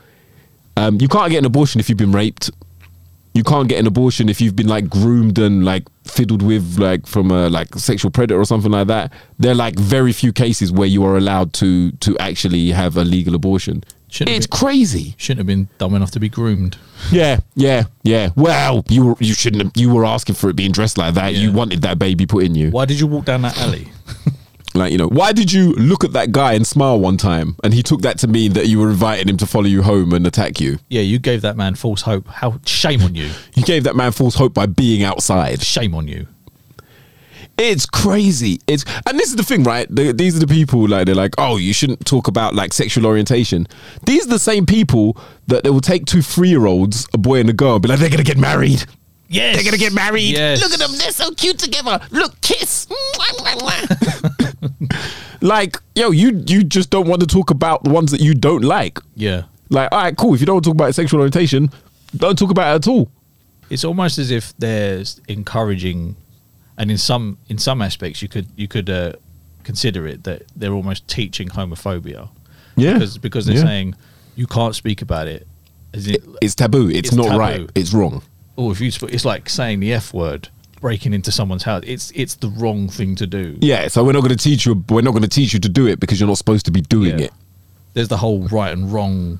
Um, 0.77 0.99
you 0.99 1.07
can't 1.07 1.31
get 1.31 1.39
an 1.39 1.45
abortion 1.45 1.79
if 1.79 1.87
you've 1.87 1.97
been 1.97 2.11
raped. 2.11 2.51
You 3.35 3.43
can't 3.43 3.67
get 3.67 3.79
an 3.79 3.85
abortion 3.85 4.29
if 4.29 4.39
you've 4.39 4.55
been 4.55 4.69
like 4.69 4.89
groomed 4.89 5.37
and 5.37 5.65
like 5.65 5.83
fiddled 6.05 6.41
with 6.41 6.79
like 6.79 7.05
from 7.05 7.31
a 7.31 7.49
like 7.49 7.75
sexual 7.75 8.09
predator 8.09 8.39
or 8.39 8.45
something 8.45 8.71
like 8.71 8.87
that. 8.87 9.11
There 9.37 9.51
are 9.51 9.55
like 9.55 9.77
very 9.77 10.13
few 10.13 10.31
cases 10.31 10.71
where 10.71 10.87
you 10.87 11.03
are 11.03 11.17
allowed 11.17 11.51
to 11.55 11.91
to 11.91 12.17
actually 12.17 12.71
have 12.71 12.95
a 12.95 13.03
legal 13.03 13.35
abortion. 13.35 13.83
Shouldn't 14.07 14.37
it's 14.37 14.47
been- 14.47 14.57
crazy. 14.57 15.15
Shouldn't 15.17 15.39
have 15.39 15.47
been 15.47 15.67
dumb 15.77 15.93
enough 15.95 16.11
to 16.11 16.19
be 16.21 16.29
groomed. 16.29 16.77
Yeah, 17.11 17.41
yeah, 17.55 17.83
yeah. 18.03 18.29
Well, 18.37 18.85
you 18.87 19.05
were 19.07 19.15
you 19.19 19.33
shouldn't 19.33 19.63
have, 19.63 19.71
you 19.75 19.93
were 19.93 20.05
asking 20.05 20.35
for 20.35 20.49
it 20.49 20.55
being 20.55 20.71
dressed 20.71 20.97
like 20.97 21.15
that. 21.15 21.35
You 21.35 21.51
wanted 21.51 21.81
that 21.81 21.99
baby 21.99 22.25
put 22.25 22.45
in 22.45 22.55
you. 22.55 22.69
Why 22.71 22.85
did 22.85 22.99
you 23.01 23.07
walk 23.07 23.25
down 23.25 23.41
that 23.41 23.57
alley? 23.57 23.89
Like, 24.75 24.91
you 24.91 24.97
know, 24.97 25.07
why 25.07 25.31
did 25.31 25.51
you 25.51 25.71
look 25.73 26.03
at 26.03 26.13
that 26.13 26.31
guy 26.31 26.53
and 26.53 26.65
smile 26.65 26.99
one 26.99 27.17
time? 27.17 27.55
And 27.63 27.73
he 27.73 27.81
took 27.81 28.01
that 28.01 28.19
to 28.19 28.27
mean 28.27 28.53
that 28.53 28.67
you 28.67 28.79
were 28.79 28.89
inviting 28.89 29.29
him 29.29 29.37
to 29.37 29.45
follow 29.45 29.65
you 29.65 29.83
home 29.83 30.13
and 30.13 30.27
attack 30.27 30.59
you. 30.59 30.79
Yeah, 30.89 31.01
you 31.01 31.19
gave 31.19 31.41
that 31.41 31.55
man 31.57 31.75
false 31.75 32.01
hope. 32.01 32.27
How 32.27 32.59
shame 32.65 33.01
on 33.01 33.15
you. 33.15 33.31
You 33.55 33.63
gave 33.63 33.83
that 33.85 33.95
man 33.95 34.11
false 34.11 34.35
hope 34.35 34.53
by 34.53 34.65
being 34.65 35.03
outside. 35.03 35.61
Shame 35.61 35.95
on 35.95 36.07
you. 36.07 36.27
It's 37.57 37.85
crazy. 37.85 38.59
It's 38.67 38.83
and 39.07 39.17
this 39.17 39.29
is 39.29 39.37
the 39.37 39.43
thing, 39.43 39.63
right? 39.63 39.87
The, 39.89 40.11
these 40.11 40.35
are 40.35 40.39
the 40.39 40.47
people 40.47 40.87
like 40.89 41.05
they're 41.05 41.15
like, 41.15 41.35
oh, 41.37 41.55
you 41.55 41.73
shouldn't 41.73 42.05
talk 42.05 42.27
about 42.27 42.53
like 42.53 42.73
sexual 42.73 43.05
orientation. 43.05 43.65
These 44.05 44.25
are 44.25 44.29
the 44.29 44.39
same 44.39 44.65
people 44.65 45.17
that 45.47 45.63
they 45.63 45.69
will 45.69 45.79
take 45.79 46.05
two 46.05 46.21
three 46.21 46.49
year 46.49 46.65
olds, 46.65 47.07
a 47.13 47.17
boy 47.17 47.39
and 47.39 47.49
a 47.49 47.53
girl, 47.53 47.75
and 47.75 47.81
be 47.81 47.87
like, 47.87 47.99
they're 47.99 48.09
gonna 48.09 48.23
get 48.23 48.37
married. 48.37 48.85
Yes. 49.27 49.55
They're 49.55 49.63
gonna 49.65 49.77
get 49.77 49.93
married. 49.93 50.21
Yes. 50.35 50.61
Look 50.61 50.71
at 50.73 50.79
them. 50.79 50.91
They're 50.97 51.11
so 51.11 51.31
cute 51.31 51.57
together. 51.59 51.99
Look, 52.11 52.39
kiss. 52.41 52.87
Like, 55.41 55.77
yo, 55.95 56.11
you 56.11 56.43
you 56.47 56.63
just 56.63 56.89
don't 56.89 57.07
want 57.07 57.21
to 57.21 57.27
talk 57.27 57.51
about 57.51 57.83
the 57.83 57.89
ones 57.91 58.11
that 58.11 58.21
you 58.21 58.33
don't 58.33 58.63
like. 58.63 58.99
Yeah. 59.15 59.43
Like, 59.69 59.89
all 59.91 59.99
right, 59.99 60.15
cool. 60.15 60.33
If 60.33 60.39
you 60.39 60.45
don't 60.45 60.55
want 60.55 60.63
to 60.65 60.69
talk 60.69 60.75
about 60.75 60.95
sexual 60.95 61.19
orientation, 61.19 61.69
don't 62.15 62.37
talk 62.37 62.49
about 62.51 62.73
it 62.73 62.75
at 62.75 62.87
all. 62.87 63.11
It's 63.69 63.83
almost 63.83 64.17
as 64.17 64.31
if 64.31 64.53
there's 64.57 65.19
encouraging, 65.27 66.15
and 66.77 66.89
in 66.89 66.97
some 66.97 67.37
in 67.49 67.57
some 67.57 67.81
aspects 67.81 68.21
you 68.21 68.27
could 68.27 68.47
you 68.55 68.67
could 68.67 68.89
uh, 68.89 69.13
consider 69.63 70.07
it 70.07 70.23
that 70.23 70.43
they're 70.55 70.73
almost 70.73 71.07
teaching 71.07 71.49
homophobia. 71.49 72.29
Yeah. 72.75 72.93
Because 72.93 73.17
because 73.17 73.45
they're 73.45 73.57
Yeah. 73.57 73.63
saying 73.63 73.95
you 74.35 74.47
can't 74.47 74.73
speak 74.73 75.01
about 75.01 75.27
it. 75.27 75.45
As 75.93 76.07
in, 76.07 76.15
It's 76.41 76.55
taboo. 76.55 76.89
It's, 76.89 77.09
It's 77.09 77.13
not 77.13 77.27
taboo. 77.27 77.37
right. 77.39 77.69
It's 77.75 77.93
wrong. 77.93 78.23
Or 78.55 78.71
if 78.71 78.79
you 78.81 78.91
it's 79.09 79.25
like 79.25 79.49
saying 79.49 79.79
the 79.79 79.93
f 79.93 80.13
word, 80.13 80.49
breaking 80.81 81.13
into 81.13 81.31
someone's 81.31 81.63
house. 81.63 81.83
It's 81.85 82.11
it's 82.15 82.35
the 82.35 82.49
wrong 82.49 82.87
thing 82.89 83.15
to 83.15 83.27
do. 83.27 83.57
Yeah. 83.61 83.87
So 83.87 84.03
we're 84.03 84.11
not 84.13 84.21
going 84.21 84.35
to 84.37 84.43
teach 84.43 84.65
you. 84.65 84.83
We're 84.89 85.01
not 85.01 85.11
going 85.11 85.23
to 85.23 85.27
teach 85.29 85.53
you 85.53 85.59
to 85.59 85.69
do 85.69 85.87
it 85.87 85.99
because 85.99 86.19
you're 86.19 86.27
not 86.29 86.37
supposed 86.37 86.65
to 86.65 86.71
be 86.71 86.81
doing 86.81 87.19
Yeah. 87.19 87.25
it. 87.25 87.33
There's 87.93 88.07
the 88.09 88.17
whole 88.17 88.47
right 88.49 88.71
and 88.73 88.91
wrong 88.91 89.39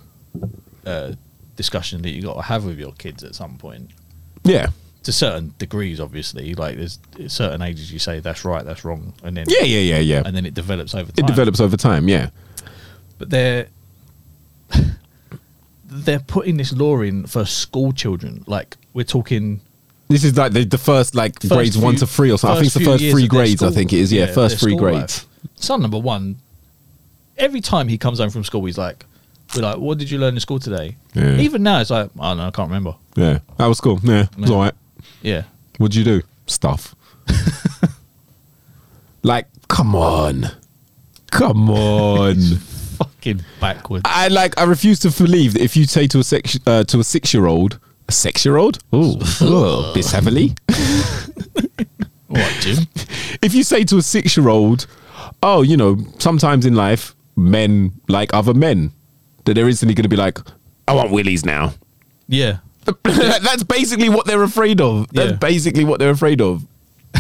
uh, 0.86 1.14
discussion 1.56 2.02
that 2.04 2.10
you 2.12 2.22
got 2.22 2.36
to 2.36 2.42
have 2.42 2.66
with 2.66 2.80
your 2.80 2.94
kids 2.94 3.24
at 3.24 3.36
some 3.36 3.58
point. 3.58 3.92
Yeah. 4.44 4.68
To 5.04 5.12
certain 5.12 5.54
degrees, 5.60 6.00
obviously. 6.00 6.54
Like 6.56 6.78
there's 6.78 7.00
certain 7.28 7.62
ages 7.62 7.92
you 7.92 8.00
say 8.00 8.22
that's 8.22 8.44
right, 8.46 8.66
that's 8.66 8.84
wrong, 8.86 9.14
and 9.24 9.38
then 9.38 9.46
Yeah. 9.50 9.64
Yeah. 9.64 9.80
Yeah. 9.80 10.00
Yeah. 10.00 10.24
and 10.26 10.36
then 10.36 10.46
it 10.46 10.54
develops 10.54 10.96
over 10.96 11.12
time. 11.12 11.26
It 11.26 11.28
develops 11.28 11.60
over 11.60 11.78
time. 11.78 12.08
Yeah. 12.10 12.30
but 13.18 13.30
they're 13.30 13.68
they're 15.88 16.20
putting 16.20 16.58
this 16.58 16.74
law 16.74 17.02
in 17.02 17.26
for 17.28 17.46
school 17.46 17.92
children. 17.94 18.44
Like 18.48 18.78
we're 18.94 19.04
talking 19.04 19.62
This 20.08 20.24
is 20.24 20.36
like 20.38 20.54
the, 20.54 20.64
the 20.66 20.78
first 20.78 21.16
like 21.16 21.40
first 21.42 21.52
grades 21.54 21.78
one 21.78 21.96
to 21.98 22.08
three 22.08 22.32
or 22.32 22.38
something. 22.38 22.58
I 22.58 22.62
think 22.62 22.66
it's 22.68 22.76
the 22.76 22.86
first 22.86 23.04
three 23.12 23.28
grades. 23.28 23.62
I 23.64 23.72
think 23.72 23.94
it 23.94 24.00
is. 24.00 24.12
Yeah, 24.12 24.28
first 24.28 24.60
three 24.60 24.76
grades. 24.76 25.26
life. 25.26 25.52
Son 25.56 25.82
number 25.82 26.00
one, 26.00 26.38
every 27.38 27.62
time 27.62 27.88
he 27.88 27.98
comes 27.98 28.20
home 28.20 28.30
from 28.32 28.44
school, 28.44 28.66
he's 28.66 28.78
like, 28.78 29.06
"We're 29.56 29.62
like, 29.62 29.78
what 29.78 29.98
did 30.00 30.10
you 30.10 30.18
learn 30.18 30.34
in 30.34 30.40
school 30.40 30.60
today?" 30.60 30.98
Yeah. 31.14 31.38
Even 31.38 31.64
now, 31.64 31.80
it's 31.82 31.92
like, 31.92 32.10
"I 32.20 32.30
don't 32.30 32.38
know, 32.38 32.48
I 32.48 32.52
can't 32.52 32.68
remember." 32.70 32.96
Yeah, 33.16 33.40
that 33.58 33.68
was 33.68 33.80
cool. 33.80 34.00
Yeah, 34.04 34.24
it 34.24 34.38
was 34.38 34.50
Yeah. 34.50 34.56
all 34.56 34.62
right. 34.64 34.74
Yeah, 35.22 35.44
What'd 35.78 35.96
you 35.96 36.04
do? 36.04 36.22
Stuff. 36.48 36.96
like, 39.24 39.48
come 39.68 39.96
on, 39.96 40.48
come 41.32 41.70
on. 41.70 42.36
Fucking 42.96 43.42
backwards. 43.60 44.04
I 44.06 44.28
like. 44.30 44.58
I 44.60 44.64
refuse 44.64 45.00
to 45.00 45.12
believe 45.12 45.54
that 45.54 45.62
if 45.62 45.76
you 45.78 45.86
say 45.86 46.08
to 46.08 46.20
a 46.20 46.24
six 46.24 46.58
uh, 46.66 46.84
to 46.86 47.00
a 47.00 47.04
six 47.04 47.34
year 47.34 47.46
old, 47.48 47.80
a 48.08 48.12
six 48.12 48.46
year 48.46 48.58
old, 48.58 48.80
oh, 48.94 49.92
this 49.94 50.12
heavily. 50.12 50.56
what, 52.28 52.52
Jim? 52.62 52.86
if 53.42 53.54
you 53.54 53.64
say 53.64 53.84
to 53.86 53.98
a 53.98 54.02
six 54.02 54.36
year 54.38 54.50
old, 54.50 54.88
oh, 55.44 55.62
you 55.62 55.78
know, 55.78 55.98
sometimes 56.20 56.66
in 56.66 56.76
life, 56.76 57.16
men 57.36 57.94
like 58.08 58.34
other 58.34 58.54
men, 58.54 58.92
that 59.46 59.54
they're 59.54 59.68
instantly 59.68 59.94
going 59.94 60.04
to 60.04 60.10
be 60.10 60.16
like, 60.16 60.40
I 60.88 60.94
want 60.94 61.12
willies 61.12 61.46
now. 61.46 61.74
Yeah, 62.28 62.58
That's 63.04 63.64
basically 63.64 64.10
what 64.10 64.26
they're 64.26 64.44
afraid 64.44 64.82
of. 64.82 65.08
That's 65.12 65.32
Yeah. 65.32 65.38
basically 65.38 65.84
what 65.86 66.00
they're 66.00 66.12
afraid 66.12 66.42
of. 66.42 66.66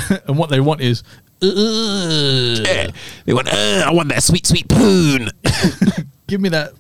and 0.27 0.37
what 0.37 0.49
they 0.49 0.59
want 0.59 0.81
is, 0.81 1.01
"Ugh, 1.01 1.24
Yeah. 1.41 2.87
They 3.25 3.33
want, 3.33 3.47
"Uh, 3.47 3.83
I 3.85 3.91
want 3.93 4.09
that 4.09 4.23
sweet, 4.23 4.45
sweet 4.47 4.67
poon. 4.67 5.29
give 6.27 6.41
me 6.41 6.49
that, 6.49 6.73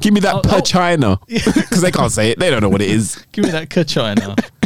Give 0.00 0.14
me 0.14 0.20
that 0.20 0.34
Oh, 0.36 0.40
per 0.42 0.56
oh. 0.56 0.60
China. 0.60 1.18
Because 1.28 1.80
they 1.82 1.90
can't 1.90 2.12
say 2.12 2.30
it. 2.30 2.38
They 2.38 2.50
don't 2.50 2.62
know 2.62 2.68
what 2.68 2.82
it 2.82 2.90
is. 2.90 3.16
give 3.32 3.44
me 3.44 3.50
that 3.50 3.68
kachina. 3.68 4.38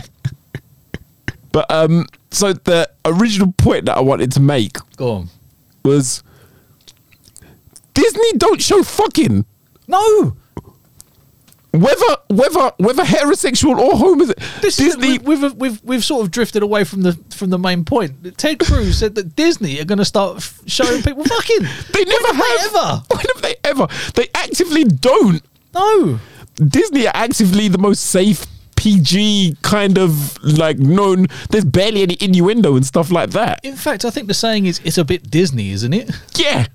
But 1.52 1.70
um, 1.70 2.06
so 2.30 2.54
the 2.54 2.88
original 3.04 3.52
point 3.52 3.84
that 3.84 3.98
I 3.98 4.00
wanted 4.00 4.32
to 4.32 4.40
make 4.40 4.78
Go 4.96 5.12
on. 5.16 5.28
was 5.84 6.22
Disney 7.92 8.32
don't 8.38 8.62
show 8.62 8.82
fucking. 8.82 9.44
No, 9.86 10.34
Whether 11.72 12.16
whether 12.28 12.70
whether 12.76 13.02
heterosexual 13.02 13.78
or 13.78 13.96
homosexual, 13.96 14.60
this 14.60 14.76
Disney 14.76 15.14
is, 15.16 15.20
we- 15.20 15.36
we've, 15.36 15.54
we've 15.54 15.82
we've 15.82 16.04
sort 16.04 16.22
of 16.22 16.30
drifted 16.30 16.62
away 16.62 16.84
from 16.84 17.00
the 17.02 17.14
from 17.30 17.48
the 17.48 17.58
main 17.58 17.84
point. 17.86 18.36
Ted 18.36 18.58
Cruz 18.58 18.98
said 18.98 19.14
that 19.14 19.34
Disney 19.36 19.80
are 19.80 19.86
going 19.86 19.98
to 19.98 20.04
start 20.04 20.36
f- 20.36 20.60
showing 20.66 21.02
people 21.02 21.24
fucking. 21.24 21.60
They 21.94 22.04
never 22.04 22.28
When 22.28 22.34
have. 22.36 22.74
ever. 22.74 23.02
When 23.10 23.24
have 23.34 23.42
they 23.42 23.54
ever? 23.64 23.86
They 24.14 24.28
actively 24.34 24.84
don't. 24.84 25.42
No, 25.74 26.18
Disney 26.56 27.06
are 27.06 27.16
actively 27.16 27.68
the 27.68 27.78
most 27.78 28.00
safe 28.04 28.44
PG 28.76 29.56
kind 29.62 29.96
of 29.96 30.42
like 30.42 30.78
known. 30.78 31.26
There's 31.48 31.64
barely 31.64 32.02
any 32.02 32.18
innuendo 32.20 32.76
and 32.76 32.84
stuff 32.84 33.10
like 33.10 33.30
that. 33.30 33.60
in 33.64 33.76
fact, 33.76 34.04
I 34.04 34.10
think 34.10 34.28
the 34.28 34.34
saying 34.34 34.66
is 34.66 34.78
it's 34.84 34.98
a 34.98 35.04
bit 35.04 35.30
Disney, 35.30 35.70
isn't 35.70 35.94
it? 35.94 36.10
Yeah, 36.36 36.66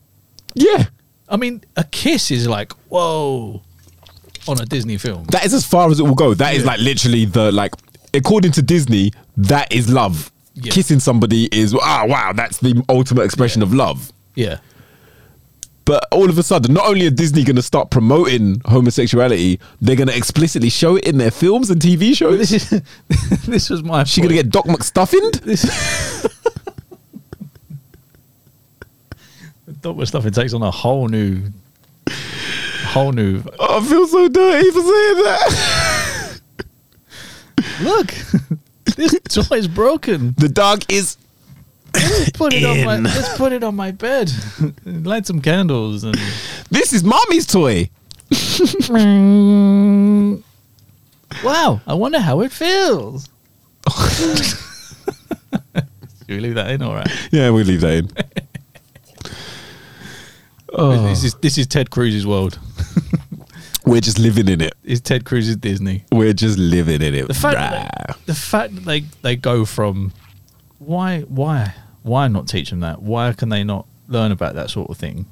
yeah. 0.55 0.85
I 1.29 1.37
mean, 1.37 1.63
a 1.75 1.83
kiss 1.83 2.31
is 2.31 2.47
like 2.47 2.71
whoa 2.89 3.61
on 4.47 4.59
a 4.61 4.65
Disney 4.65 4.97
film. 4.97 5.23
That 5.25 5.45
is 5.45 5.53
as 5.53 5.65
far 5.65 5.89
as 5.91 5.99
it 5.99 6.03
will 6.03 6.15
go. 6.15 6.33
That 6.33 6.53
is 6.55 6.61
Yeah. 6.63 6.67
like 6.71 6.79
literally 6.79 7.25
the 7.25 7.51
like. 7.51 7.73
According 8.13 8.51
to 8.53 8.61
Disney, 8.61 9.11
that 9.37 9.71
is 9.71 9.89
love. 9.91 10.31
Yeah. 10.55 10.71
Kissing 10.71 10.99
somebody 10.99 11.47
is 11.51 11.75
ah 11.75 12.05
wow. 12.07 12.33
That's 12.33 12.57
the 12.59 12.83
ultimate 12.89 13.23
expression 13.23 13.61
of 13.61 13.73
love. 13.73 14.11
Yeah, 14.35 14.57
But 15.85 16.05
all 16.11 16.29
of 16.29 16.37
a 16.37 16.43
sudden, 16.43 16.73
not 16.73 16.85
only 16.87 17.07
are 17.07 17.11
Disney 17.11 17.43
going 17.43 17.55
to 17.55 17.61
start 17.61 17.89
promoting 17.89 18.61
homosexuality, 18.65 19.59
they're 19.81 19.95
going 19.95 20.09
to 20.09 20.15
explicitly 20.15 20.69
show 20.69 20.95
it 20.95 21.07
in 21.07 21.17
their 21.17 21.31
films 21.31 21.69
and 21.71 21.81
TV 21.81 22.15
shows. 22.15 22.37
this 22.49 22.51
is 22.71 22.81
this 23.47 23.69
was 23.69 23.83
my. 23.83 24.03
She 24.03 24.21
going 24.21 24.29
to 24.29 24.35
get 24.35 24.49
Doc 24.51 24.65
McStuffin? 24.65 25.41
this. 25.41 25.63
Dr. 29.81 30.05
Stuff 30.05 30.25
it 30.25 30.33
takes 30.33 30.53
on 30.53 30.61
a 30.63 30.71
whole 30.71 31.07
new, 31.07 31.41
whole 32.87 33.11
new. 33.11 33.43
Oh, 33.59 33.79
I 33.79 33.85
feel 33.85 34.07
so 34.07 34.27
dirty 34.27 34.71
for 34.71 34.81
saying 34.81 35.23
that. 35.23 36.41
Look, 37.81 38.07
this 38.95 39.19
toy's 39.23 39.67
broken. 39.67 40.33
the 40.37 40.49
dog 40.49 40.83
is. 40.89 41.17
Put 42.33 42.53
it 42.53 42.63
on 42.63 42.83
my. 42.83 42.97
Let's 42.97 43.37
put 43.37 43.53
it 43.53 43.63
on 43.63 43.75
my 43.75 43.91
bed. 43.91 44.31
Light 44.85 45.25
some 45.25 45.41
candles 45.41 46.03
and. 46.03 46.15
This 46.69 46.93
is 46.93 47.03
mommy's 47.03 47.45
toy. 47.45 47.89
Wow, 51.43 51.81
I 51.85 51.93
wonder 51.93 52.19
how 52.19 52.41
it 52.41 52.51
feels. 52.51 53.29
Should 56.27 56.35
we 56.35 56.39
leave 56.39 56.55
that 56.55 56.71
in? 56.71 56.81
All 56.81 56.93
right. 56.93 57.09
Yeah, 57.31 57.51
we 57.51 57.63
leave 57.63 57.81
that 57.81 57.93
in. 57.93 58.11
Oh. 60.73 61.07
This 61.07 61.23
is 61.23 61.35
this 61.35 61.57
is 61.57 61.67
Ted 61.67 61.89
Cruz's 61.89 62.25
world. 62.25 62.59
We're 63.85 64.01
just 64.01 64.19
living 64.19 64.49
in 64.49 64.59
it. 64.61 64.67
it. 64.67 64.73
Is 64.83 64.99
Ted 64.99 65.23
Cruz's 65.23 65.55
Disney? 65.55 66.03
We're 66.11 66.33
just 66.33 66.57
living 66.57 67.01
in 67.01 67.15
it. 67.15 67.27
The 67.27 67.33
fact 67.33 67.55
that 67.55 68.17
the 68.25 68.35
fact 68.35 68.75
that 68.75 68.83
they 68.83 69.01
they 69.21 69.35
go 69.35 69.63
from 69.63 70.11
why 70.79 71.21
why 71.21 71.73
why 72.03 72.27
not 72.27 72.47
teach 72.47 72.69
them 72.69 72.81
that? 72.81 73.01
Why 73.01 73.31
can 73.33 73.49
they 73.49 73.63
not 73.63 73.87
learn 74.07 74.31
about 74.31 74.55
that 74.55 74.69
sort 74.69 74.89
of 74.89 74.97
thing? 74.97 75.25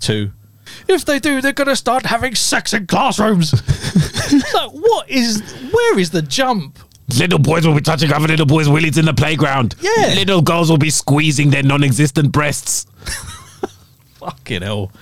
To 0.00 0.32
if 0.88 1.04
they 1.04 1.18
do, 1.18 1.40
they're 1.40 1.52
gonna 1.52 1.76
start 1.76 2.04
having 2.06 2.34
sex 2.34 2.72
in 2.72 2.86
classrooms. 2.86 3.52
like, 4.54 4.70
what 4.70 5.08
is 5.08 5.40
where 5.72 5.98
is 5.98 6.10
the 6.10 6.22
jump? 6.22 6.78
Little 7.18 7.38
boys 7.38 7.66
will 7.66 7.74
be 7.74 7.80
touching 7.80 8.12
other 8.12 8.28
little 8.28 8.46
boys' 8.46 8.68
willies 8.68 8.98
in 8.98 9.04
the 9.04 9.14
playground. 9.14 9.74
Yeah. 9.80 10.14
Little 10.14 10.42
girls 10.42 10.70
will 10.70 10.78
be 10.78 10.90
squeezing 10.90 11.50
their 11.50 11.62
non 11.62 11.84
existent 11.84 12.32
breasts. 12.32 12.86
Fucking 14.20 14.62
hell! 14.62 14.92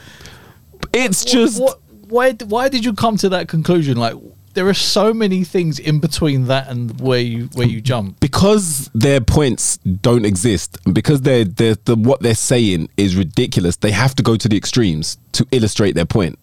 It's 0.92 1.24
What- 1.24 1.32
just. 1.32 1.60
what, 1.62 1.78
why 2.08 2.32
why 2.32 2.68
did 2.68 2.84
you 2.84 2.94
come 2.94 3.16
to 3.18 3.28
that 3.30 3.48
conclusion? 3.48 3.96
Like 3.98 4.14
there 4.54 4.66
are 4.66 4.74
so 4.74 5.12
many 5.12 5.44
things 5.44 5.78
in 5.78 6.00
between 6.00 6.46
that 6.46 6.68
and 6.68 6.98
where 7.00 7.20
you 7.20 7.48
where 7.54 7.66
you 7.66 7.80
jump. 7.80 8.18
because 8.18 8.90
their 8.94 9.20
points 9.20 9.76
don't 9.78 10.24
exist 10.24 10.78
because 10.92 11.20
they're, 11.20 11.44
they're 11.44 11.76
the 11.84 11.94
what 11.94 12.20
they're 12.22 12.34
saying 12.34 12.88
is 12.96 13.14
ridiculous 13.14 13.76
they 13.76 13.90
have 13.92 14.14
to 14.16 14.22
go 14.22 14.36
to 14.36 14.48
the 14.48 14.56
extremes 14.56 15.18
to 15.32 15.46
illustrate 15.52 15.94
their 15.94 16.06
point 16.06 16.38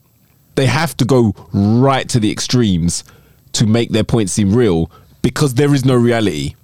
they 0.54 0.66
have 0.66 0.96
to 0.96 1.04
go 1.04 1.34
right 1.52 2.08
to 2.08 2.18
the 2.20 2.30
extremes 2.30 3.04
to 3.52 3.66
make 3.66 3.90
their 3.90 4.04
point 4.04 4.30
seem 4.30 4.54
real 4.54 4.90
because 5.20 5.54
there 5.54 5.74
is 5.74 5.84
no 5.84 5.94
reality 5.94 6.54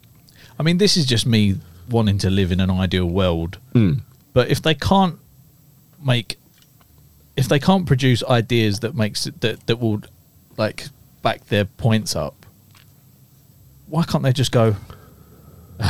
I 0.59 0.63
mean, 0.63 0.79
this 0.79 0.97
is 0.97 1.05
just 1.07 1.27
me 1.27 1.57
wanting 1.91 2.19
to 2.19 2.31
live 2.31 2.53
in 2.53 2.61
an 2.61 2.71
ideal 2.71 3.07
world 3.07 3.59
hmm. 3.73 3.95
But 4.33 4.49
if 4.49 4.63
they 4.63 4.75
can't 4.75 5.19
make, 6.05 6.39
if 7.37 7.49
they 7.49 7.59
can't 7.59 7.87
produce 7.87 8.23
ideas 8.25 8.81
that 8.81 8.95
makes 8.95 9.27
it, 9.27 9.41
that 9.41 9.67
that 9.67 9.77
will 9.81 10.03
like 10.57 10.87
back 11.23 11.47
their 11.47 11.65
points 11.65 12.15
up, 12.17 12.35
why 13.87 14.05
can't 14.05 14.23
they 14.23 14.33
just 14.33 14.53
go? 14.53 14.77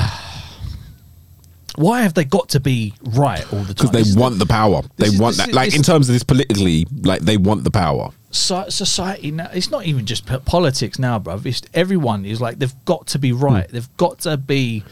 Why 1.76 2.02
have 2.02 2.12
they 2.12 2.24
got 2.26 2.50
to 2.50 2.60
be 2.60 2.92
right 3.02 3.50
all 3.50 3.60
the 3.60 3.72
time? 3.72 3.74
because 3.74 3.90
they 3.92 3.98
This 4.00 4.08
is 4.08 4.14
the- 4.14 4.20
want 4.20 4.38
the 4.38 4.44
power. 4.46 4.82
They 4.98 5.06
is- 5.06 5.18
want 5.18 5.38
that. 5.38 5.48
is- 5.48 5.54
Like 5.54 5.74
in 5.74 5.82
terms 5.82 6.06
of 6.08 6.12
this 6.14 6.22
politically, 6.22 6.86
like 7.02 7.22
they 7.22 7.38
want 7.38 7.64
the 7.64 7.70
power. 7.70 8.10
so- 8.30 8.68
society 8.68 9.30
now 9.30 9.48
it's 9.52 9.70
not 9.70 9.84
even 9.86 10.04
just 10.06 10.24
politics 10.46 10.98
now 10.98 11.18
bruv 11.18 11.44
it's 11.46 11.60
everyone 11.74 12.24
is 12.24 12.40
like 12.40 12.58
they've 12.58 12.74
got 12.86 13.06
to 13.06 13.18
be 13.18 13.30
right 13.32 13.66
Hmm. 13.68 13.72
they've 13.74 13.96
got 13.98 14.20
to 14.20 14.36
be 14.38 14.84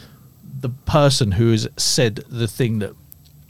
the 0.59 0.69
person 0.69 1.31
who 1.33 1.49
has 1.51 1.67
said 1.77 2.15
the 2.29 2.47
thing 2.47 2.79
that 2.79 2.93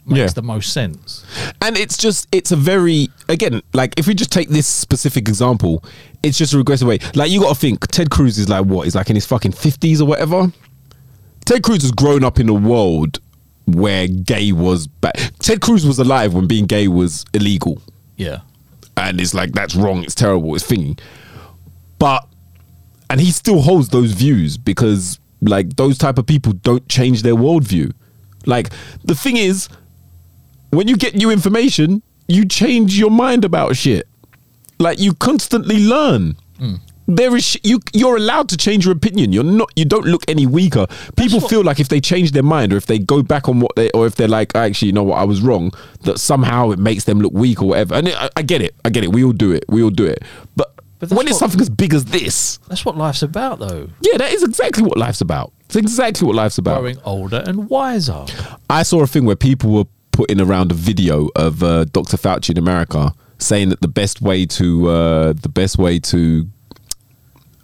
makes 0.06 0.18
Yeah. 0.18 0.26
the 0.28 0.42
most 0.42 0.72
sense 0.72 1.24
And 1.62 1.78
it's 1.78 1.96
just, 1.96 2.26
it's 2.32 2.50
a 2.50 2.56
very, 2.56 3.08
again, 3.28 3.62
like 3.72 3.96
if 3.96 4.08
we 4.08 4.14
just 4.14 4.32
take 4.32 4.48
this 4.48 4.66
specific 4.66 5.28
example, 5.28 5.84
it's 6.24 6.36
just 6.36 6.52
a 6.54 6.58
regressive 6.58 6.88
way. 6.88 6.98
Like 7.14 7.30
you 7.30 7.40
got 7.40 7.54
to 7.54 7.58
think, 7.58 7.86
Ted 7.86 8.10
Cruz 8.10 8.36
is 8.36 8.48
like 8.48 8.66
what? 8.66 8.82
He's 8.82 8.96
like 8.96 9.08
in 9.10 9.16
his 9.16 9.26
fucking 9.26 9.52
50s 9.52 10.00
or 10.00 10.06
whatever. 10.06 10.52
Ted 11.44 11.62
Cruz 11.62 11.82
has 11.82 11.92
grown 11.92 12.24
up 12.24 12.40
in 12.40 12.48
a 12.48 12.54
world 12.54 13.20
where 13.66 14.08
gay 14.08 14.50
was 14.50 14.88
bad. 14.88 15.14
Ted 15.38 15.60
Cruz 15.60 15.86
was 15.86 16.00
alive 16.00 16.34
when 16.34 16.48
being 16.48 16.66
gay 16.66 16.88
was 16.88 17.24
illegal. 17.32 17.80
yeah 18.16 18.40
And 18.96 19.20
it's 19.20 19.32
like, 19.32 19.52
that's 19.52 19.76
wrong, 19.76 20.02
it's 20.02 20.16
terrible, 20.16 20.54
it's 20.56 20.68
thingy. 20.68 20.98
But, 22.00 22.26
and 23.08 23.20
he 23.20 23.30
still 23.30 23.60
holds 23.60 23.90
those 23.90 24.12
views 24.12 24.58
because 24.58 25.20
like 25.40 25.76
those 25.76 25.96
type 25.96 26.18
of 26.18 26.26
people 26.26 26.54
don't 26.54 26.88
change 26.88 27.22
their 27.22 27.34
worldview. 27.34 27.92
Like 28.46 28.70
the 29.04 29.14
thing 29.14 29.36
is, 29.36 29.68
when 30.72 30.88
you 30.88 30.96
get 30.96 31.14
new 31.14 31.30
information, 31.30 32.02
you 32.28 32.44
change 32.46 32.98
your 32.98 33.10
mind 33.10 33.44
about 33.44 33.76
shit. 33.76 34.08
Like 34.78 34.98
you 34.98 35.14
constantly 35.14 35.84
learn. 35.86 36.36
Hmm. 36.58 36.74
There 37.06 37.36
is 37.36 37.44
sh- 37.44 37.56
you. 37.62 37.80
You're 37.92 38.16
allowed 38.16 38.48
to 38.50 38.56
change 38.56 38.84
your 38.86 38.94
opinion. 38.94 39.32
You're 39.32 39.44
not. 39.44 39.70
You 39.76 39.84
don't 39.84 40.06
look 40.06 40.22
any 40.28 40.46
weaker. 40.46 40.86
People 41.16 41.40
what- 41.40 41.50
feel 41.50 41.62
like 41.62 41.78
if 41.78 41.88
they 41.88 42.00
change 42.00 42.30
their 42.32 42.42
mind, 42.44 42.72
or 42.72 42.76
if 42.76 42.86
they 42.86 42.98
go 42.98 43.22
back 43.22 43.48
on 43.48 43.60
what 43.60 43.74
they, 43.76 43.90
or 43.90 44.06
if 44.06 44.14
they're 44.14 44.28
like, 44.28 44.52
oh, 44.54 44.60
actually, 44.60 44.86
you 44.86 44.92
know 44.92 45.02
what, 45.02 45.16
I 45.18 45.24
was 45.24 45.42
wrong. 45.42 45.72
That 46.02 46.18
somehow 46.18 46.70
it 46.70 46.78
makes 46.78 47.04
them 47.04 47.20
look 47.20 47.32
weak 47.32 47.60
or 47.60 47.68
whatever. 47.68 47.96
And 47.96 48.08
it, 48.08 48.16
I, 48.16 48.30
I 48.36 48.42
get 48.42 48.62
it. 48.62 48.74
I 48.84 48.90
get 48.90 49.04
it. 49.04 49.12
We 49.12 49.24
all 49.24 49.32
do 49.32 49.52
it. 49.52 49.64
We 49.68 49.82
all 49.82 49.90
do 49.90 50.04
it. 50.06 50.22
But, 50.56 50.72
when 51.08 51.26
it's 51.26 51.38
something 51.40 51.60
as 51.60 51.68
big 51.68 51.92
as 51.94 52.04
this, 52.04 52.58
that's 52.68 52.84
what 52.84 52.96
life's 52.96 53.22
about 53.22 53.58
though 53.58 53.88
yeah, 54.02 54.18
that 54.18 54.30
is 54.32 54.44
exactly 54.44 54.84
what 54.84 54.96
life's 54.96 55.20
about. 55.20 55.52
It's 55.64 55.74
exactly 55.74 56.24
what 56.24 56.36
life's 56.36 56.58
about. 56.58 56.78
growing 56.78 56.98
older 57.04 57.42
and 57.44 57.68
wiser 57.68 58.24
I 58.70 58.84
saw 58.84 59.02
a 59.02 59.06
thing 59.08 59.24
where 59.24 59.34
people 59.34 59.70
were 59.72 59.84
putting 60.12 60.40
around 60.40 60.70
a 60.70 60.74
video 60.74 61.28
of 61.34 61.62
uh, 61.62 61.84
Dr. 61.84 62.16
Fauci 62.16 62.50
in 62.50 62.58
America 62.58 63.12
saying 63.38 63.70
that 63.70 63.80
the 63.80 63.88
best 63.88 64.20
way 64.20 64.46
to 64.46 64.88
uh, 64.88 65.32
the 65.32 65.48
best 65.48 65.78
way 65.78 65.98
to 65.98 66.48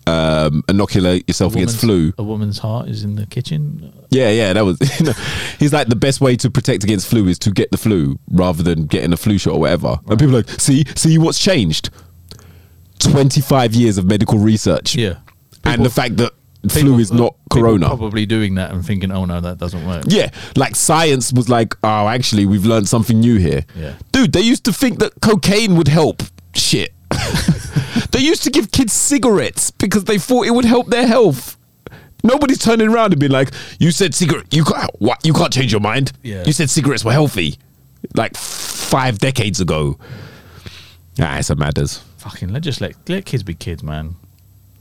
um, 0.06 0.64
inoculate 0.68 1.28
yourself 1.28 1.54
against 1.54 1.80
flu. 1.80 2.12
a 2.16 2.22
woman's 2.22 2.58
heart 2.58 2.88
is 2.88 3.04
in 3.04 3.16
the 3.16 3.26
kitchen 3.26 3.92
Yeah, 4.08 4.30
yeah, 4.30 4.54
that 4.54 4.64
was. 4.64 4.78
he's 5.58 5.72
like 5.72 5.88
the 5.88 5.96
best 5.96 6.20
way 6.20 6.34
to 6.36 6.50
protect 6.50 6.82
against 6.82 7.06
flu 7.08 7.28
is 7.28 7.38
to 7.40 7.50
get 7.50 7.70
the 7.70 7.76
flu 7.76 8.18
rather 8.30 8.62
than 8.62 8.86
getting 8.86 9.12
a 9.12 9.18
flu 9.18 9.36
shot 9.38 9.52
or 9.52 9.60
whatever. 9.60 9.98
And 10.08 10.18
people 10.18 10.34
are 10.34 10.38
like, 10.38 10.60
see, 10.60 10.84
see 10.96 11.18
what's 11.18 11.38
changed. 11.38 11.90
Twenty 12.98 13.40
five 13.40 13.74
years 13.74 13.98
of 13.98 14.06
medical 14.06 14.38
research. 14.38 14.96
yeah 14.96 15.18
and 15.64 15.84
the 15.84 15.90
fact 15.90 16.16
that 16.16 16.32
flu 16.68 16.98
is 16.98 17.12
not 17.12 17.36
corona. 17.50 17.86
probably 17.86 18.26
doing 18.26 18.56
that 18.56 18.72
and 18.72 18.84
thinking 18.84 19.12
oh 19.12 19.24
no 19.24 19.40
that 19.40 19.58
doesn't 19.58 19.86
work 19.86 20.04
Yeah, 20.08 20.30
like 20.56 20.74
science 20.74 21.32
was 21.32 21.48
like, 21.48 21.74
oh, 21.84 22.08
actually, 22.08 22.46
we've 22.46 22.66
learned 22.66 22.88
something 22.88 23.20
new 23.20 23.38
here. 23.38 23.64
Yeah. 23.76 23.94
Dude, 24.12 24.32
they 24.32 24.40
used 24.40 24.64
to 24.64 24.72
think 24.72 24.98
that 24.98 25.12
cocaine 25.22 25.76
would 25.76 25.88
help. 25.88 26.22
Shit. 26.54 26.92
they 28.10 28.18
used 28.20 28.42
to 28.42 28.50
give 28.50 28.70
kids 28.72 28.92
cigarettes 28.92 29.70
because 29.70 30.04
they 30.04 30.18
thought 30.18 30.46
it 30.46 30.50
would 30.50 30.64
help 30.64 30.88
their 30.88 31.06
health. 31.06 31.56
Nobody's 32.24 32.58
turning 32.58 32.88
around 32.88 33.12
and 33.12 33.20
being 33.20 33.32
like, 33.32 33.50
"You 33.78 33.92
said 33.92 34.14
cigarette. 34.14 34.52
You 34.52 34.64
can't. 34.64 34.90
What? 34.98 35.24
You 35.24 35.32
can't 35.32 35.52
change 35.52 35.70
your 35.70 35.80
mind. 35.80 36.12
Yeah. 36.22 36.42
You 36.44 36.52
said 36.52 36.68
cigarettes 36.68 37.04
were 37.04 37.12
healthy, 37.12 37.56
like 38.14 38.36
five 38.36 39.18
decades 39.20 39.60
ago." 39.60 39.96
Ah, 41.20 41.38
it's 41.38 41.50
a 41.50 41.54
matters. 41.56 41.98
fucking 42.18 42.48
let 42.48 42.62
just 42.62 42.80
let 42.80 42.94
let 43.08 43.24
kids 43.24 43.42
be 43.44 43.54
kids 43.54 43.82
man 43.82 44.16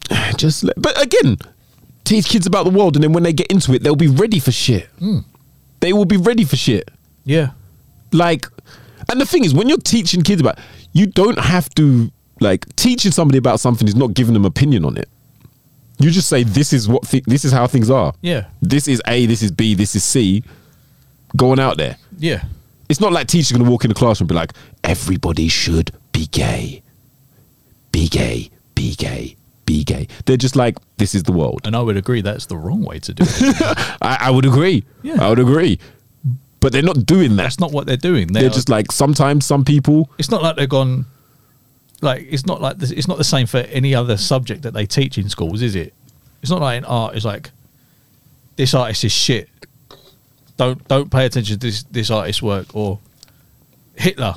Just, 0.38 0.64
let, 0.64 0.80
but 0.82 1.00
again, 1.02 1.38
teach 2.08 2.28
kids 2.30 2.46
about 2.48 2.64
the 2.64 2.72
world, 2.72 2.96
and 2.96 3.04
then 3.04 3.14
when 3.14 3.24
they 3.24 3.34
get 3.34 3.48
into 3.48 3.74
it, 3.74 3.84
they'll 3.84 3.96
be 3.96 4.08
ready 4.08 4.40
for 4.40 4.52
shit. 4.52 4.88
Hmm. 5.00 5.20
They 5.80 5.94
will 5.94 6.06
be 6.06 6.18
ready 6.18 6.44
for 6.46 6.56
shit. 6.56 6.90
yeah. 7.26 7.52
Like 8.14 8.48
and 9.10 9.20
the 9.22 9.26
thing 9.26 9.44
is 9.44 9.54
when 9.54 9.68
you're 9.68 9.78
teaching 9.78 10.22
kids 10.22 10.40
about 10.42 10.60
you 10.94 11.06
don't 11.08 11.38
have 11.40 11.70
to 11.76 12.10
like 12.40 12.66
teaching 12.78 13.12
somebody 13.12 13.38
about 13.38 13.60
something 13.60 13.86
is 13.88 13.96
not 13.96 14.14
giving 14.14 14.34
them 14.34 14.46
opinion 14.46 14.86
on 14.86 14.96
it. 14.98 15.10
You 16.00 16.10
just 16.12 16.30
say 16.30 16.44
this 16.44 16.72
is 16.74 16.88
what 16.88 17.06
thi- 17.06 17.24
this 17.28 17.44
is 17.44 17.52
how 17.52 17.68
things 17.68 17.90
are. 17.90 18.14
Yeah. 18.22 18.46
this 18.62 18.88
is 18.88 19.02
a 19.08 19.26
this 19.26 19.42
is 19.42 19.52
b 19.52 19.76
this 19.76 19.94
is 19.96 20.04
c. 20.06 20.44
Going 21.36 21.60
out 21.60 21.78
there. 21.78 21.98
Yeah. 22.18 22.44
It's 22.90 23.02
not 23.02 23.12
like 23.12 23.28
teachers 23.28 23.52
gonna 23.52 23.70
walk 23.70 23.84
in 23.84 23.90
the 23.90 23.96
classroom 23.96 24.26
and 24.26 24.30
be 24.30 24.36
like 24.36 24.54
everybody 24.86 25.50
should 25.50 25.92
be 26.14 26.28
gay. 26.28 26.82
Be 27.92 28.08
gay. 28.08 28.50
Be 28.74 28.96
gay 28.96 29.36
be 29.68 29.84
gay. 29.84 30.08
They're 30.26 30.38
just 30.38 30.56
like 30.56 30.80
this 30.98 31.14
is 31.14 31.22
the 31.24 31.32
world. 31.32 31.62
And 31.66 31.76
I 31.76 31.82
would 31.82 31.98
agree 31.98 32.22
that's 32.22 32.48
the 32.48 32.58
wrong 32.58 32.82
way 32.84 32.98
to 32.98 33.14
do 33.14 33.24
it. 33.28 33.98
I, 34.02 34.18
I 34.22 34.32
would 34.32 34.46
agree. 34.46 34.84
Yeah. 35.04 35.24
i 35.24 35.30
would 35.30 35.38
agree. 35.38 35.78
But 36.60 36.72
they're 36.72 36.82
not 36.82 37.06
doing 37.06 37.36
that. 37.36 37.44
That's 37.44 37.60
not 37.60 37.72
what 37.72 37.86
they're 37.86 37.98
doing. 37.98 38.30
They're 38.30 38.50
just 38.50 38.70
like 38.70 38.92
sometimes 38.92 39.46
some 39.46 39.64
people 39.64 40.10
it's 40.18 40.32
not 40.32 40.42
like 40.42 40.56
they've 40.56 40.68
gone 40.68 41.06
like 42.02 42.26
it's 42.28 42.48
not 42.48 42.62
like 42.62 42.80
this, 42.80 42.90
it's 42.90 43.08
not 43.08 43.20
the 43.20 43.24
same 43.24 43.46
for 43.46 43.60
any 43.60 43.94
other 43.94 44.18
subject 44.18 44.64
that 44.64 44.74
they 44.74 44.88
teach 44.88 45.20
in 45.20 45.30
schools 45.30 45.62
is 45.62 45.76
it? 45.76 45.94
It's 46.42 46.50
not 46.50 46.62
like 46.62 46.80
in 46.80 46.86
art 46.86 47.16
it's 47.16 47.26
like 47.26 47.52
this 48.56 48.74
artist 48.74 49.04
is 49.04 49.12
shit. 49.12 49.50
Don't 50.56 50.88
don't 50.88 51.12
pay 51.12 51.26
attention 51.26 51.60
to 51.60 51.68
this 51.68 51.84
this 51.84 52.10
artist's 52.10 52.42
work 52.42 52.74
or 52.74 53.00
hitler 53.96 54.36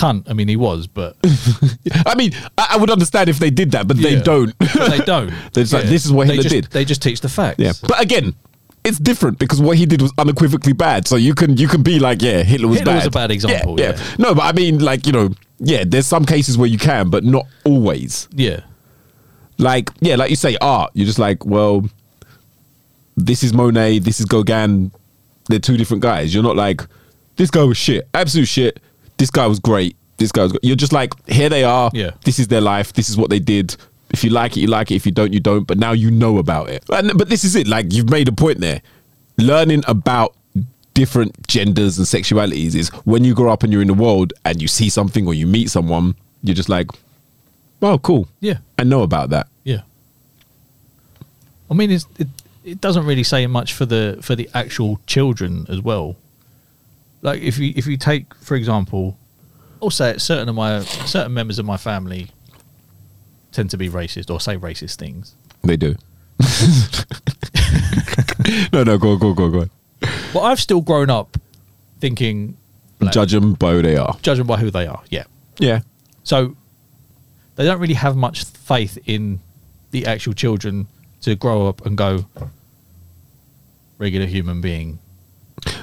cunt 0.00 0.28
i 0.28 0.32
mean 0.32 0.48
he 0.48 0.56
was 0.56 0.86
but 0.86 1.16
I 2.06 2.14
mean, 2.14 2.32
I, 2.58 2.64
I 2.72 2.76
would 2.76 2.90
understand 2.90 3.28
if 3.28 3.38
they 3.38 3.50
did 3.50 3.70
that, 3.72 3.86
but 3.88 3.96
they 3.96 4.16
Yeah. 4.16 4.22
don't. 4.22 4.52
But 4.58 4.90
they 4.90 4.98
don't 5.14 5.30
They're 5.52 5.64
just 5.64 5.72
like, 5.72 5.84
this 5.84 6.04
is 6.04 6.12
what 6.12 6.26
they 6.26 6.34
Hitler 6.36 6.42
just, 6.50 6.54
did. 6.54 6.64
they 6.72 6.84
just 6.84 7.02
teach 7.02 7.20
the 7.20 7.28
facts 7.28 7.58
yeah, 7.58 7.72
but 7.82 8.00
again, 8.02 8.34
it's 8.84 8.98
different 8.98 9.38
because 9.38 9.60
what 9.60 9.76
he 9.78 9.86
did 9.86 10.00
was 10.02 10.12
unequivocally 10.18 10.72
bad. 10.72 11.08
So 11.08 11.16
you 11.16 11.34
can 11.34 11.56
you 11.56 11.66
can 11.68 11.82
be 11.82 11.98
like, 11.98 12.22
yeah, 12.22 12.42
Hitler 12.42 12.68
was 12.68 12.78
Hitler 12.78 12.92
bad. 12.92 12.96
was 12.98 13.06
a 13.06 13.10
bad 13.10 13.30
example, 13.30 13.80
Yeah, 13.80 13.92
yeah. 13.96 14.14
No, 14.18 14.34
but 14.34 14.42
I 14.42 14.52
mean, 14.52 14.78
like 14.78 15.06
you 15.06 15.12
know, 15.12 15.30
yeah, 15.58 15.82
there's 15.86 16.06
some 16.06 16.24
cases 16.24 16.56
where 16.58 16.68
you 16.68 16.78
can, 16.78 17.10
but 17.10 17.24
not 17.24 17.46
always. 17.64 18.28
yeah 18.32 18.60
Like 19.58 19.90
yeah, 20.00 20.16
like 20.16 20.30
you 20.30 20.36
say, 20.36 20.56
art. 20.60 20.90
You're 20.94 21.06
just 21.06 21.18
like, 21.18 21.44
well, 21.46 21.84
this 23.16 23.42
is 23.42 23.52
Monet, 23.52 24.00
this 24.00 24.20
is 24.20 24.26
Gauguin. 24.26 24.92
They're 25.48 25.58
two 25.58 25.76
different 25.76 26.02
guys. 26.02 26.34
You're 26.34 26.42
not 26.42 26.56
like, 26.56 26.82
this 27.36 27.50
guy 27.50 27.62
was 27.64 27.76
shit, 27.76 28.08
absolute 28.14 28.46
shit. 28.48 28.80
This 29.18 29.30
guy 29.30 29.46
was 29.46 29.58
great. 29.58 29.96
This 30.18 30.32
guy 30.32 30.42
was. 30.42 30.52
Great. 30.52 30.64
You're 30.64 30.76
just 30.76 30.92
like, 30.92 31.12
here 31.28 31.48
they 31.48 31.64
are. 31.64 31.90
Yeah. 31.94 32.12
This 32.24 32.38
is 32.38 32.48
their 32.48 32.60
life. 32.60 32.92
This 32.92 33.08
is 33.08 33.16
what 33.16 33.30
they 33.30 33.38
did. 33.38 33.76
If 34.10 34.22
you 34.22 34.30
like 34.30 34.56
it, 34.56 34.60
you 34.60 34.68
like 34.68 34.90
it. 34.90 34.96
If 34.96 35.06
you 35.06 35.12
don't, 35.12 35.32
you 35.32 35.40
don't. 35.40 35.66
But 35.66 35.78
now 35.78 35.92
you 35.92 36.10
know 36.10 36.38
about 36.38 36.68
it. 36.68 36.84
And, 36.90 37.12
but 37.16 37.28
this 37.28 37.44
is 37.44 37.56
it. 37.56 37.66
Like 37.66 37.92
you've 37.92 38.10
made 38.10 38.28
a 38.28 38.32
point 38.32 38.60
there. 38.60 38.82
Learning 39.38 39.82
about 39.86 40.34
different 40.94 41.46
genders 41.46 41.98
and 41.98 42.06
sexualities 42.06 42.74
is 42.74 42.88
when 43.04 43.22
you 43.24 43.34
grow 43.34 43.52
up 43.52 43.62
and 43.62 43.72
you're 43.72 43.82
in 43.82 43.88
the 43.88 43.94
world 43.94 44.32
and 44.44 44.62
you 44.62 44.68
see 44.68 44.88
something 44.88 45.26
or 45.26 45.34
you 45.34 45.46
meet 45.46 45.70
someone, 45.70 46.14
you're 46.42 46.54
just 46.54 46.68
like, 46.68 46.86
oh, 47.82 47.98
cool. 47.98 48.28
Yeah. 48.40 48.58
I 48.78 48.84
know 48.84 49.02
about 49.02 49.30
that. 49.30 49.48
Yeah. 49.64 49.82
I 51.70 51.74
mean, 51.74 51.90
it's, 51.90 52.06
it 52.18 52.28
it 52.66 52.80
doesn't 52.80 53.06
really 53.06 53.22
say 53.22 53.46
much 53.46 53.72
for 53.72 53.86
the 53.86 54.18
for 54.20 54.34
the 54.34 54.50
actual 54.52 55.00
children 55.06 55.66
as 55.68 55.80
well. 55.80 56.16
Like 57.26 57.42
if 57.42 57.58
you 57.58 57.72
if 57.74 57.88
you 57.88 57.96
take 57.96 58.32
for 58.36 58.54
example, 58.54 59.18
I'll 59.82 59.90
say 59.90 60.10
it, 60.10 60.20
certain 60.20 60.48
of 60.48 60.54
my 60.54 60.82
certain 60.82 61.34
members 61.34 61.58
of 61.58 61.66
my 61.66 61.76
family 61.76 62.28
tend 63.50 63.70
to 63.70 63.76
be 63.76 63.90
racist 63.90 64.30
or 64.30 64.38
say 64.38 64.56
racist 64.56 64.94
things. 64.94 65.34
They 65.64 65.76
do. 65.76 65.96
no, 68.72 68.84
no, 68.84 68.96
go, 68.96 69.10
on, 69.10 69.18
go, 69.18 69.30
on, 69.30 69.34
go, 69.34 69.44
on, 69.46 69.52
go. 69.52 69.60
on. 69.62 69.70
But 70.32 70.42
I've 70.42 70.60
still 70.60 70.80
grown 70.80 71.10
up 71.10 71.36
thinking, 71.98 72.56
black, 73.00 73.12
Judge 73.12 73.32
them 73.32 73.54
by 73.54 73.72
who 73.72 73.82
they 73.82 73.96
are. 73.96 74.16
judging 74.22 74.46
by 74.46 74.58
who 74.58 74.70
they 74.70 74.86
are. 74.86 75.02
Yeah. 75.10 75.24
Yeah. 75.58 75.80
So 76.22 76.54
they 77.56 77.64
don't 77.64 77.80
really 77.80 77.94
have 77.94 78.14
much 78.14 78.44
faith 78.44 78.98
in 79.04 79.40
the 79.90 80.06
actual 80.06 80.32
children 80.32 80.86
to 81.22 81.34
grow 81.34 81.66
up 81.66 81.84
and 81.86 81.98
go 81.98 82.26
regular 83.98 84.26
human 84.26 84.60
being. 84.60 85.00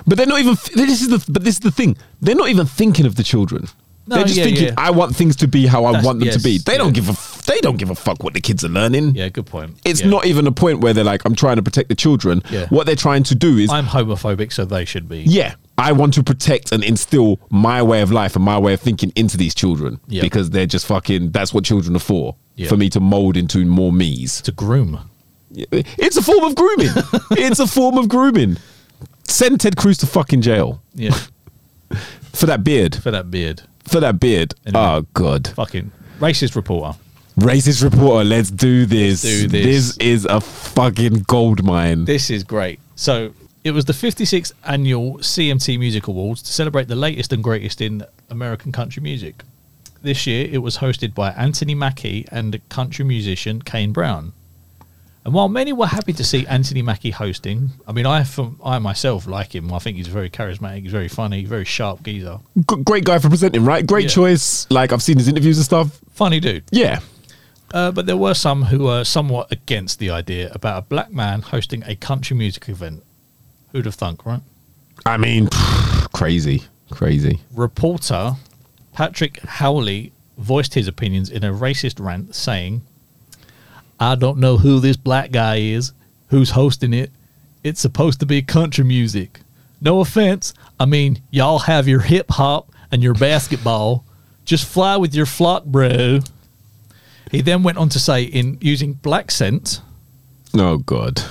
But 0.07 0.17
they're 0.17 0.27
not 0.27 0.39
even. 0.39 0.55
This 0.75 1.01
is 1.01 1.09
the. 1.09 1.31
But 1.31 1.43
this 1.43 1.55
is 1.55 1.59
the 1.61 1.71
thing. 1.71 1.97
They're 2.21 2.36
not 2.36 2.49
even 2.49 2.65
thinking 2.65 3.05
of 3.05 3.15
the 3.15 3.23
children. 3.23 3.67
No, 4.05 4.17
they're 4.17 4.25
just 4.25 4.38
yeah, 4.38 4.43
thinking, 4.43 4.65
yeah. 4.65 4.73
"I 4.77 4.91
want 4.91 5.15
things 5.15 5.38
to 5.38 5.47
be 5.47 5.65
how 5.65 5.86
I 5.86 6.01
want 6.01 6.19
them 6.19 6.29
to 6.29 6.39
be." 6.39 6.51
yes, 6.51 6.63
They 6.63 6.77
don't 6.77 6.93
give 6.93 7.07
a. 7.07 7.13
f- 7.13 7.43
They 7.45 7.57
don't 7.59 7.77
give 7.77 7.89
a 7.89 7.95
fuck 7.95 8.21
what 8.21 8.34
the 8.34 8.41
kids 8.41 8.65
are 8.65 8.69
learning. 8.69 9.15
Yeah, 9.15 9.29
good 9.29 9.45
point. 9.45 9.77
It's 9.86 10.01
Yeah. 10.01 10.09
not 10.09 10.25
even 10.25 10.45
a 10.45 10.51
point 10.51 10.81
where 10.81 10.93
they're 10.93 11.05
like, 11.05 11.23
"I'm 11.25 11.36
trying 11.36 11.55
to 11.55 11.63
protect 11.63 11.88
the 11.88 11.95
children." 11.95 12.43
Yeah. 12.51 12.65
What 12.69 12.86
they're 12.86 12.97
trying 12.97 13.23
to 13.23 13.36
do 13.36 13.57
is, 13.57 13.69
I'm 13.69 13.86
homophobic, 13.86 14.51
so 14.51 14.65
they 14.65 14.84
should 14.84 15.07
be. 15.07 15.21
yeah, 15.21 15.55
I 15.77 15.93
want 15.93 16.13
to 16.15 16.23
protect 16.23 16.73
and 16.73 16.84
instill 16.84 17.39
my 17.49 17.81
way 17.81 18.01
of 18.01 18.11
life 18.11 18.36
and 18.36 18.43
my 18.43 18.57
way 18.57 18.73
of 18.73 18.81
thinking 18.81 19.13
into 19.15 19.38
these 19.38 19.55
children 19.55 20.01
Yeah. 20.09 20.21
because 20.21 20.49
they're 20.49 20.65
just 20.65 20.86
fucking. 20.86 21.31
That's 21.31 21.53
what 21.53 21.63
children 21.63 21.95
are 21.95 21.99
for. 21.99 22.36
Yeah. 22.57 22.67
For 22.67 22.75
me 22.75 22.89
to 22.89 22.99
mold 22.99 23.38
into 23.38 23.63
more 23.65 23.93
me's. 23.93 24.41
To 24.41 24.51
groom. 24.51 24.99
It's 25.55 26.17
a 26.17 26.21
form 26.21 26.43
of 26.43 26.55
grooming. 26.55 26.89
it's 27.31 27.59
a 27.59 27.67
form 27.67 27.97
of 27.97 28.09
grooming. 28.09 28.57
Send 29.34 29.59
Ted 29.59 29.75
Cruz 29.75 29.97
to 29.97 30.05
fucking 30.05 30.41
jail 30.41 30.81
Yeah. 30.93 31.17
for 32.34 32.45
that 32.45 32.63
beard. 32.63 32.95
for 32.95 33.09
that 33.11 33.31
beard. 33.31 33.63
For 33.84 33.99
that 33.99 34.19
beard. 34.19 34.53
Anyway. 34.65 34.79
Oh 34.84 35.05
god. 35.13 35.47
Fucking 35.55 35.91
racist 36.19 36.55
reporter. 36.55 36.97
Racist 37.39 37.84
reporter. 37.84 38.23
Let's 38.23 38.51
do 38.51 38.86
this. 38.86 39.23
do 39.23 39.47
this. 39.47 39.97
is 39.97 40.25
a 40.25 40.39
fucking 40.39 41.23
gold 41.27 41.63
mine. 41.63 42.05
This 42.05 42.29
is 42.29 42.43
great. 42.43 42.79
So 42.95 43.34
it 43.63 43.71
was 43.71 43.86
the 43.86 43.93
56th 43.93 44.51
annual 44.65 45.17
CMT 45.17 45.79
Music 45.79 46.07
Awards 46.07 46.43
to 46.43 46.53
celebrate 46.53 46.88
the 46.88 46.95
latest 46.95 47.34
and 47.34 47.43
greatest 47.43 47.81
in 47.81 48.05
American 48.29 48.71
country 48.71 49.01
music. 49.01 49.41
This 50.03 50.27
year 50.27 50.47
it 50.51 50.59
was 50.59 50.77
hosted 50.77 51.15
by 51.15 51.31
Anthony 51.31 51.73
Mackie 51.73 52.27
and 52.31 52.59
country 52.69 53.03
musician 53.03 53.63
Kane 53.63 53.93
Brown. 53.93 54.34
And 55.26 55.34
while 55.34 55.47
many 55.47 55.71
were 55.71 55.88
happy 55.88 56.11
to 56.13 56.24
see 56.24 56.45
Anthony 56.47 56.82
Mackie 56.82 57.11
hosting, 57.11 57.69
I 57.88 57.93
mean, 57.93 58.05
I 58.05 58.24
from 58.26 58.59
I 58.63 58.78
myself 58.80 59.26
like 59.26 59.55
him. 59.55 59.71
I 59.74 59.80
think 59.80 59.95
he's 59.97 60.07
very 60.07 60.30
charismatic. 60.30 60.82
He's 60.84 60.91
very 60.91 61.07
funny. 61.07 61.45
Very 61.45 61.63
sharp 61.65 62.03
geezer. 62.03 62.39
G- 62.57 62.84
great 62.84 63.05
guy 63.05 63.19
for 63.19 63.30
presenting, 63.30 63.63
right? 63.63 63.88
Great 63.88 64.03
Yeah. 64.05 64.09
choice. 64.09 64.67
Like 64.69 64.91
I've 64.91 65.01
seen 65.01 65.17
his 65.17 65.30
interviews 65.30 65.57
and 65.57 65.63
stuff. 65.65 65.97
Funny 66.11 66.39
dude. 66.41 66.65
Yeah. 66.71 66.99
Uh, 67.74 67.91
but 67.91 68.05
there 68.05 68.17
were 68.17 68.34
some 68.34 68.63
who 68.63 68.80
were 68.84 69.03
somewhat 69.05 69.51
against 69.51 69.97
the 69.99 70.09
idea 70.09 70.51
about 70.53 70.78
a 70.78 70.82
black 70.86 71.11
man 71.11 71.41
hosting 71.41 71.84
a 71.88 71.95
country 71.95 72.36
music 72.36 72.67
event. 72.69 73.01
Who'd 73.71 73.86
have 73.86 73.95
thunk, 73.95 74.26
right? 74.26 74.41
I 75.05 75.17
mean, 75.17 75.47
crazy, 76.13 76.63
crazy. 76.91 77.39
reporter 77.53 78.34
Patrick 78.93 79.39
Howley 79.39 80.11
voiced 80.38 80.74
his 80.76 80.88
opinions 80.88 81.30
in 81.30 81.43
a 81.43 81.51
racist 81.51 82.03
rant, 82.03 82.36
saying, 82.36 82.82
I 84.04 84.16
don't 84.16 84.38
know 84.38 84.58
who 84.58 84.80
this 84.80 84.97
black 84.97 85.32
guy 85.32 85.58
is, 85.58 85.93
who's 86.28 86.51
hosting 86.51 86.93
it. 86.93 87.12
It's 87.64 87.80
supposed 87.80 88.20
to 88.20 88.26
be 88.26 88.41
country 88.41 88.84
music. 88.84 89.39
No 89.80 90.01
offense. 90.01 90.54
I 90.80 90.86
mean, 90.86 91.22
y'all 91.32 91.60
have 91.60 91.88
your 91.88 92.01
hip 92.01 92.30
hop 92.32 92.70
and 92.91 93.01
your 93.01 93.14
basketball. 93.14 94.04
Just 94.45 94.66
fly 94.66 94.97
with 94.97 95.16
your 95.16 95.26
flock, 95.26 95.64
bro. 95.66 96.20
He 97.32 97.41
then 97.41 97.64
went 97.64 97.78
on 97.78 97.89
to 97.89 97.99
say, 97.99 98.24
in 98.24 98.58
using 98.62 98.93
black 98.93 99.32
scent, 99.32 99.82
Oh 100.54 100.78
god. 100.78 101.22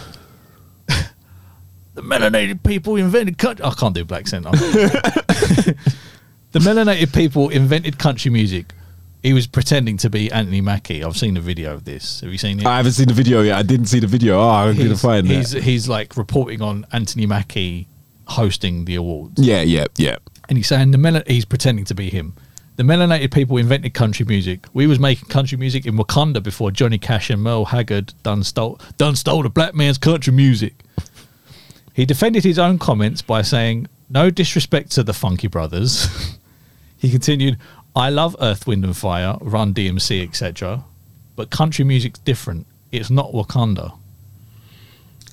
the 0.87 2.03
melanated 2.03 2.65
people 2.65 2.97
invented 2.97 3.39
country. 3.39 3.65
I 3.65 3.71
can't 3.75 3.95
do 3.95 4.05
black 4.05 4.27
scent. 4.27 4.47
The 6.53 6.59
melanated 6.59 7.15
people 7.15 7.49
invented 7.49 7.99
country 7.99 8.31
music. 8.31 8.75
He 9.23 9.33
was 9.33 9.47
pretending 9.47 9.97
to 9.99 10.11
be 10.11 10.33
Anthony 10.33 10.61
Mackie. 10.61 11.05
I've 11.05 11.17
seen 11.17 11.37
a 11.37 11.41
video 11.41 11.73
of 11.75 11.85
this. 11.85 12.21
Have 12.23 12.31
you 12.33 12.39
seen 12.39 12.59
it? 12.59 12.67
I 12.67 12.77
haven't 12.79 12.93
seen 12.93 13.07
the 13.07 13.15
video 13.15 13.41
yet. 13.43 13.57
I 13.57 13.63
didn't 13.63 13.87
see 13.87 14.01
the 14.01 14.07
video. 14.09 14.41
Oh, 14.41 14.49
I'm 14.49 14.77
gonna 14.77 14.97
find 14.97 15.27
he's, 15.29 15.53
that. 15.53 15.63
he's 15.63 15.89
like 15.89 16.17
reporting 16.17 16.61
on 16.61 16.87
Anthony 16.93 17.27
Mackie 17.27 17.87
hosting 18.27 18.85
the 18.85 18.95
awards, 18.97 19.35
Yeah, 19.45 19.63
yeah, 19.63 19.87
yeah. 19.97 20.17
and 20.49 20.57
he's 20.59 20.67
saying 20.67 20.91
the 20.91 20.99
mel- 20.99 21.23
he's 21.27 21.45
pretending 21.45 21.85
to 21.87 21.95
be 21.95 22.11
him. 22.11 22.35
The 22.77 22.83
melanated 22.83 23.33
people 23.33 23.59
invented 23.59 23.93
country 23.95 24.25
music. 24.25 24.65
We 24.73 24.87
was 24.87 24.99
making 24.99 25.29
country 25.29 25.59
music 25.59 25.85
in 25.87 25.97
Wakanda 25.97 26.43
before 26.43 26.71
Johnny 26.71 26.99
Cash 26.99 27.29
and 27.31 27.43
Merle 27.43 27.67
Haggard 27.67 28.15
done 28.23 28.43
stole 28.43 28.81
done 28.97 29.15
stole 29.15 29.43
the 29.43 29.51
black 29.51 29.75
man's 29.75 29.99
country 29.99 30.33
music. 30.33 30.75
He 31.93 32.07
defended 32.07 32.43
his 32.45 32.59
own 32.59 32.79
comments 32.79 33.21
by 33.23 33.43
saying, 33.43 33.87
"No 34.09 34.31
disrespect 34.31 34.91
to 34.93 35.03
the 35.03 35.13
Funky 35.13 35.49
Brothers." 35.49 36.09
he 36.97 37.11
continued, 37.11 37.59
"I 37.95 38.11
love 38.11 38.37
Earth, 38.41 38.67
Wind 38.67 38.85
and 38.85 38.97
Fire, 38.97 39.37
Run 39.41 39.75
DMC, 39.75 40.23
etc. 40.27 40.85
But 41.37 41.51
country 41.51 41.85
music's 41.85 42.19
different. 42.21 42.67
It's 42.91 43.11
not 43.11 43.33
Wakanda." 43.33 43.99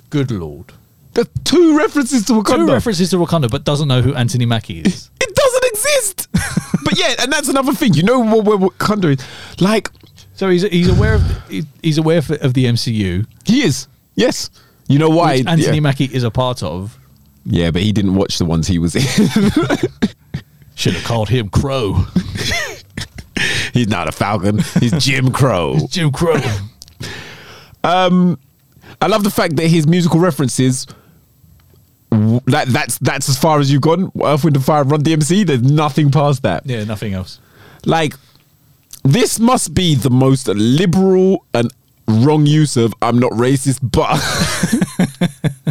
Good 0.10 0.32
lord. 0.32 0.74
There's 1.14 1.28
two 1.44 1.78
references 1.78 2.26
to 2.26 2.34
Wakanda. 2.34 2.68
Two 2.68 2.72
references 2.72 3.10
to 3.12 3.18
Wakanda, 3.18 3.50
but 3.50 3.64
doesn't 3.64 3.88
know 3.88 4.02
who 4.02 4.14
Anthony 4.16 4.46
Mackie 4.46 4.80
is. 4.82 5.10
it 5.22 5.36
doesn't 5.36 5.66
exist. 5.66 6.28
but 6.84 6.98
yeah, 6.98 7.16
and 7.20 7.32
that's 7.32 7.50
another 7.50 7.74
thing. 7.74 7.94
You 7.94 8.04
know 8.04 8.20
what, 8.20 8.46
what 8.46 8.60
Wakanda 8.78 9.18
is? 9.18 9.62
Like, 9.62 9.90
So 10.34 10.50
he's 10.50 10.64
he's 10.64 10.88
aware 10.90 11.16
of 11.16 11.50
he's 11.82 11.98
aware 11.98 12.20
of, 12.20 12.32
of 12.32 12.54
the 12.54 12.66
MCU, 12.66 13.26
he 13.46 13.64
is. 13.64 13.88
Yes. 14.16 14.50
You 14.88 14.98
know 15.00 15.10
why? 15.10 15.38
which 15.38 15.48
Anthony 15.48 15.76
yeah. 15.76 15.82
Mackie 15.82 16.06
is 16.06 16.24
a 16.24 16.32
part 16.32 16.64
of. 16.64 16.98
yeah, 17.46 17.70
but 17.72 17.82
he 17.84 17.92
didn't 17.92 18.16
watch 18.16 18.38
the 18.38 18.46
ones 18.46 18.68
he 18.68 18.80
was 18.80 18.96
in. 18.96 19.04
Should 20.80 20.94
have 20.94 21.04
called 21.04 21.28
him 21.28 21.50
Crow. 21.50 21.94
He's 23.74 23.90
not 23.90 24.08
a 24.08 24.14
Falcon. 24.14 24.60
He's 24.80 24.94
Jim 25.04 25.30
Crow. 25.32 25.78
Jim 25.90 26.10
Crow. 26.12 26.40
Um, 27.84 28.40
I 29.02 29.08
love 29.08 29.24
the 29.26 29.30
fact 29.30 29.58
that 29.58 29.68
his 29.68 29.86
musical 29.88 30.20
references. 30.22 30.88
w- 32.12 32.40
That 32.48 32.70
that's 32.70 32.98
that's 33.00 33.28
as 33.28 33.38
far 33.38 33.60
as 33.60 33.70
you've 33.72 33.82
gone. 33.82 34.10
Earth, 34.24 34.46
Wind 34.46 34.56
and 34.56 34.64
Fire, 34.66 34.84
Run 34.86 35.04
DMC. 35.04 35.46
There's 35.46 35.62
nothing 35.62 36.12
past 36.12 36.44
that. 36.44 36.66
yeah, 36.66 36.86
nothing 36.86 37.14
else. 37.14 37.40
Like, 37.86 38.14
this 39.04 39.38
must 39.40 39.74
be 39.74 39.96
the 39.96 40.10
most 40.10 40.48
liberal 40.48 41.46
and 41.54 41.70
wrong 42.08 42.46
use 42.46 42.78
of 42.78 42.94
"I'm 43.02 43.20
not 43.20 43.32
racist," 43.34 43.80
but 43.82 44.18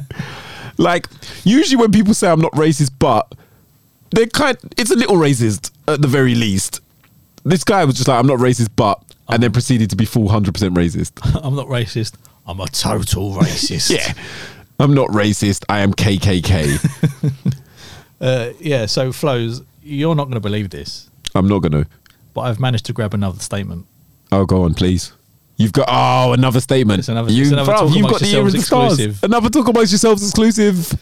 like 0.78 1.06
usually 1.44 1.76
when 1.76 1.92
people 1.92 2.14
say 2.14 2.30
"I'm 2.30 2.40
not 2.40 2.52
racist," 2.52 2.90
but 2.98 3.34
they're 4.10 4.26
kind. 4.26 4.56
It's 4.76 4.90
a 4.90 4.96
little 4.96 5.16
racist 5.16 5.70
at 5.86 6.00
the 6.02 6.08
very 6.08 6.34
least. 6.34 6.80
This 7.44 7.64
guy 7.64 7.84
was 7.84 7.96
just 7.96 8.08
like, 8.08 8.18
"I'm 8.18 8.26
not 8.26 8.38
racist," 8.38 8.70
but 8.76 9.02
and 9.28 9.42
then 9.42 9.52
proceeded 9.52 9.90
to 9.90 9.96
be 9.96 10.04
full 10.04 10.28
hundred 10.28 10.54
percent 10.54 10.74
racist. 10.74 11.12
I'm 11.44 11.54
not 11.54 11.66
racist. 11.66 12.14
I'm 12.46 12.60
a 12.60 12.66
total 12.66 13.34
racist. 13.40 13.90
Yeah. 13.90 14.12
I'm 14.80 14.94
not 14.94 15.08
racist. 15.08 15.64
I 15.68 15.80
am 15.80 15.92
KKK. 15.92 17.62
Uh, 18.20 18.50
yeah, 18.58 18.84
so 18.84 19.12
Flows, 19.12 19.62
you're 19.80 20.16
not 20.16 20.24
going 20.24 20.34
to 20.34 20.40
believe 20.40 20.70
this, 20.70 21.08
I'm 21.36 21.46
not 21.46 21.60
going 21.60 21.70
to. 21.84 21.88
but 22.34 22.40
I've 22.40 22.58
managed 22.58 22.84
to 22.86 22.92
grab 22.92 23.14
another 23.14 23.38
statement. 23.38 23.86
Oh, 24.32 24.44
go 24.44 24.64
on, 24.64 24.74
please. 24.74 25.12
You've 25.58 25.72
got 25.72 25.88
oh 25.90 26.32
another 26.34 26.60
statement. 26.60 27.00
It's 27.00 27.08
another- 27.08 27.32
you, 27.32 27.42
it's 27.42 27.50
another 27.50 27.72
bruv, 27.72 27.78
talk 27.88 27.96
you've 27.96 28.08
got 28.08 28.20
the 28.20 28.26
ear 28.28 28.46
of 28.46 28.54
yourselves 28.54 28.54
the 28.54 28.62
stars. 28.62 28.92
exclusive. 28.92 29.24
Another 29.24 29.50
talk 29.50 29.66
amongst 29.66 29.90
yourselves 29.92 30.22
exclusive. 30.22 30.96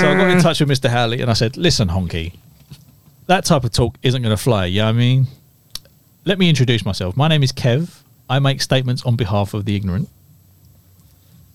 So 0.00 0.10
I 0.10 0.14
got 0.16 0.30
in 0.30 0.40
touch 0.40 0.60
with 0.60 0.70
Mr. 0.70 0.88
Howley 0.88 1.20
and 1.20 1.30
I 1.30 1.34
said, 1.34 1.58
listen, 1.58 1.88
Honky, 1.88 2.34
that 3.26 3.44
type 3.44 3.64
of 3.64 3.70
talk 3.72 3.98
isn't 4.02 4.22
going 4.22 4.34
to 4.34 4.42
fly. 4.42 4.64
You 4.66 4.80
know 4.80 4.88
I 4.88 4.92
mean? 4.92 5.26
Let 6.24 6.38
me 6.38 6.48
introduce 6.48 6.84
myself. 6.86 7.14
My 7.14 7.28
name 7.28 7.42
is 7.42 7.52
Kev. 7.52 8.00
I 8.30 8.38
make 8.38 8.62
statements 8.62 9.04
on 9.04 9.16
behalf 9.16 9.52
of 9.52 9.66
the 9.66 9.76
ignorant 9.76 10.08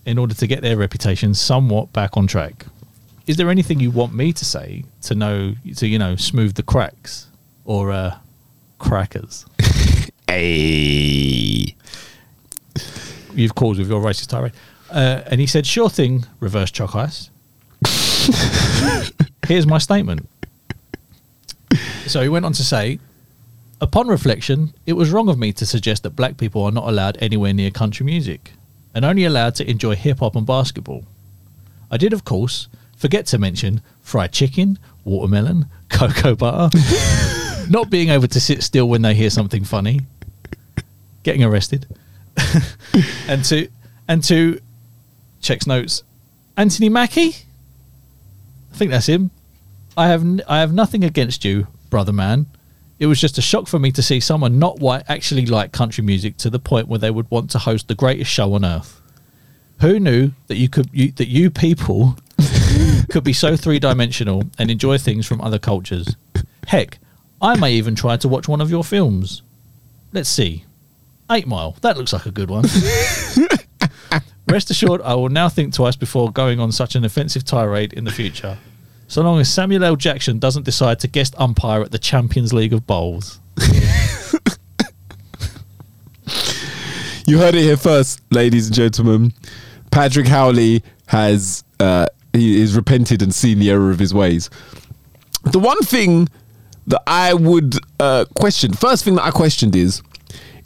in 0.06 0.20
order 0.20 0.36
to 0.36 0.46
get 0.46 0.62
their 0.62 0.78
reputation 0.78 1.34
somewhat 1.34 1.92
back 1.94 2.16
on 2.16 2.28
track. 2.28 2.68
Is 3.26 3.38
there 3.38 3.50
anything 3.50 3.80
you 3.80 3.90
want 3.90 4.14
me 4.14 4.34
to 4.34 4.46
say 4.46 4.84
to 5.02 5.16
know, 5.16 5.56
to, 5.78 5.88
you 5.88 5.98
know, 5.98 6.16
smooth 6.16 6.54
the 6.54 6.64
cracks 6.64 7.28
or 7.66 7.92
uh, 7.92 8.18
crackers? 8.78 9.48
Hey. 10.30 11.77
You've 13.38 13.56
caused 13.56 13.80
with 13.80 13.88
your 13.88 14.02
racist 14.02 14.30
tirade. 14.30 14.54
Uh, 14.90 15.22
and 15.28 15.40
he 15.40 15.46
said, 15.46 15.68
sure 15.68 15.90
thing, 15.90 16.26
reverse 16.40 16.72
chalk 16.72 16.96
ice. 16.96 17.30
Here's 19.48 19.68
my 19.68 19.78
statement. 19.78 20.28
So 22.08 22.22
he 22.22 22.30
went 22.30 22.46
on 22.46 22.54
to 22.54 22.64
say, 22.64 23.00
upon 23.80 24.08
reflection, 24.08 24.74
it 24.88 24.94
was 24.94 25.12
wrong 25.12 25.30
of 25.30 25.38
me 25.38 25.54
to 25.54 25.66
suggest 25.66 26.02
that 26.04 26.12
black 26.12 26.38
people 26.38 26.64
are 26.64 26.72
not 26.72 26.88
allowed 26.88 27.18
anywhere 27.22 27.54
near 27.54 27.70
country 27.70 28.06
music 28.06 28.54
and 28.96 29.06
only 29.06 29.24
allowed 29.24 29.54
to 29.56 29.70
enjoy 29.70 29.96
hip 29.96 30.20
hop 30.20 30.36
and 30.36 30.48
basketball. 30.48 31.04
I 31.92 31.98
did, 31.98 32.14
of 32.14 32.26
course, 32.26 32.68
forget 32.98 33.28
to 33.28 33.38
mention 33.38 33.82
fried 34.02 34.32
chicken, 34.32 34.80
watermelon, 35.04 35.68
cocoa 35.90 36.36
butter, 36.36 36.76
not 37.70 37.92
being 37.92 38.10
able 38.10 38.28
to 38.30 38.40
sit 38.40 38.64
still 38.64 38.90
when 38.90 39.04
they 39.04 39.14
hear 39.14 39.30
something 39.30 39.64
funny, 39.64 40.02
getting 41.22 41.44
arrested, 41.44 41.86
and 43.28 43.44
to 43.46 43.68
and 44.08 44.24
to 44.26 44.60
checks 45.42 45.68
notes, 45.68 46.04
Anthony 46.56 46.90
Mackie. 46.90 47.36
I 48.72 48.76
think 48.76 48.92
that's 48.92 49.08
him. 49.08 49.32
I 49.96 50.08
have 50.08 50.22
n- 50.22 50.42
I 50.48 50.60
have 50.60 50.74
nothing 50.74 51.04
against 51.04 51.44
you, 51.44 51.68
brother 51.90 52.14
man. 52.14 52.46
It 53.00 53.08
was 53.08 53.22
just 53.22 53.38
a 53.38 53.42
shock 53.42 53.68
for 53.68 53.80
me 53.80 53.92
to 53.92 54.02
see 54.02 54.20
someone 54.20 54.58
not 54.60 54.80
white 54.80 55.04
actually 55.08 55.46
like 55.46 55.72
country 55.72 56.04
music 56.04 56.38
to 56.38 56.50
the 56.50 56.60
point 56.60 56.88
where 56.88 57.00
they 57.00 57.12
would 57.12 57.30
want 57.30 57.52
to 57.52 57.60
host 57.60 57.88
the 57.88 57.96
greatest 57.96 58.32
show 58.32 58.54
on 58.54 58.66
earth. 58.66 59.02
Who 59.82 60.00
knew 60.00 60.32
that 60.48 60.58
you 60.58 60.70
could 60.70 60.90
you, 60.92 61.12
that 61.12 61.28
you 61.28 61.50
people 61.52 62.18
could 63.10 63.24
be 63.24 63.34
so 63.34 63.56
three 63.56 63.80
dimensional 63.80 64.44
and 64.58 64.72
enjoy 64.72 64.98
things 64.98 65.26
from 65.26 65.42
other 65.42 65.60
cultures? 65.60 66.16
Heck, 66.68 66.98
I 67.42 67.56
may 67.56 67.74
even 67.74 67.96
try 67.96 68.18
to 68.18 68.28
watch 68.28 68.48
one 68.48 68.62
of 68.62 68.70
your 68.70 68.84
films. 68.84 69.42
Let's 70.12 70.30
see. 70.30 70.66
Eight 71.30 71.48
Mile. 71.48 71.76
That 71.82 71.98
looks 71.98 72.14
like 72.14 72.26
a 72.26 72.32
good 72.32 72.50
one. 72.50 72.66
Rest 74.50 74.70
assured, 74.70 75.02
I 75.02 75.14
will 75.16 75.30
now 75.30 75.50
think 75.50 75.74
twice 75.74 75.96
before 75.96 76.32
going 76.32 76.60
on 76.60 76.72
such 76.72 76.96
an 76.96 77.04
offensive 77.04 77.44
tirade 77.44 77.94
in 77.94 78.06
the 78.06 78.12
future. 78.12 78.58
So 79.10 79.22
long 79.22 79.40
as 79.40 79.52
Samuel 79.52 79.84
L. 79.84 79.96
Jackson 79.96 80.40
doesn't 80.40 80.64
decide 80.64 81.00
to 81.02 81.08
guest 81.08 81.36
umpire 81.38 81.82
at 81.82 81.92
the 81.92 82.00
Champions 82.00 82.54
League 82.54 82.74
of 82.74 82.88
Bowls. 82.88 83.40
You 87.28 87.40
heard 87.40 87.56
it 87.56 87.62
here 87.62 87.76
first, 87.76 88.22
ladies 88.32 88.68
and 88.68 88.76
gentlemen. 88.76 89.34
Patrick 89.92 90.28
Howley 90.28 90.82
has 91.08 91.66
uh, 91.78 92.06
he 92.32 92.62
is 92.62 92.74
repented 92.74 93.22
and 93.22 93.36
seen 93.36 93.60
the 93.60 93.70
error 93.70 93.92
of 93.92 94.00
his 94.00 94.14
ways. 94.14 94.50
The 95.44 95.60
one 95.60 95.82
thing 95.82 96.30
that 96.88 97.02
I 97.06 97.34
would 97.34 97.76
uh, 98.00 98.24
question, 98.40 98.72
first 98.72 99.04
thing 99.04 99.16
that 99.16 99.26
I 99.26 99.32
questioned 99.32 99.76
is, 99.76 100.02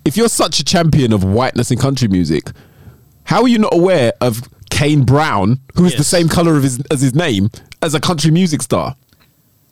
if 0.06 0.18
you're 0.18 0.30
such 0.30 0.60
a 0.60 0.64
champion 0.64 1.14
of 1.14 1.24
whiteness 1.24 1.72
in 1.72 1.78
country 1.78 2.08
music, 2.08 2.50
how 3.26 3.42
are 3.44 3.48
you 3.48 3.60
not 3.60 3.74
aware 3.74 4.14
of 4.22 4.42
Kane 4.70 5.04
Brown, 5.04 5.60
who 5.76 5.86
is 5.86 5.96
the 5.96 6.04
same 6.04 6.28
color 6.28 6.58
of 6.58 6.64
his, 6.64 6.82
as 6.92 7.02
his 7.02 7.14
name, 7.14 7.50
as 7.82 7.94
a 7.94 8.00
country 8.00 8.32
music 8.32 8.62
star? 8.62 8.96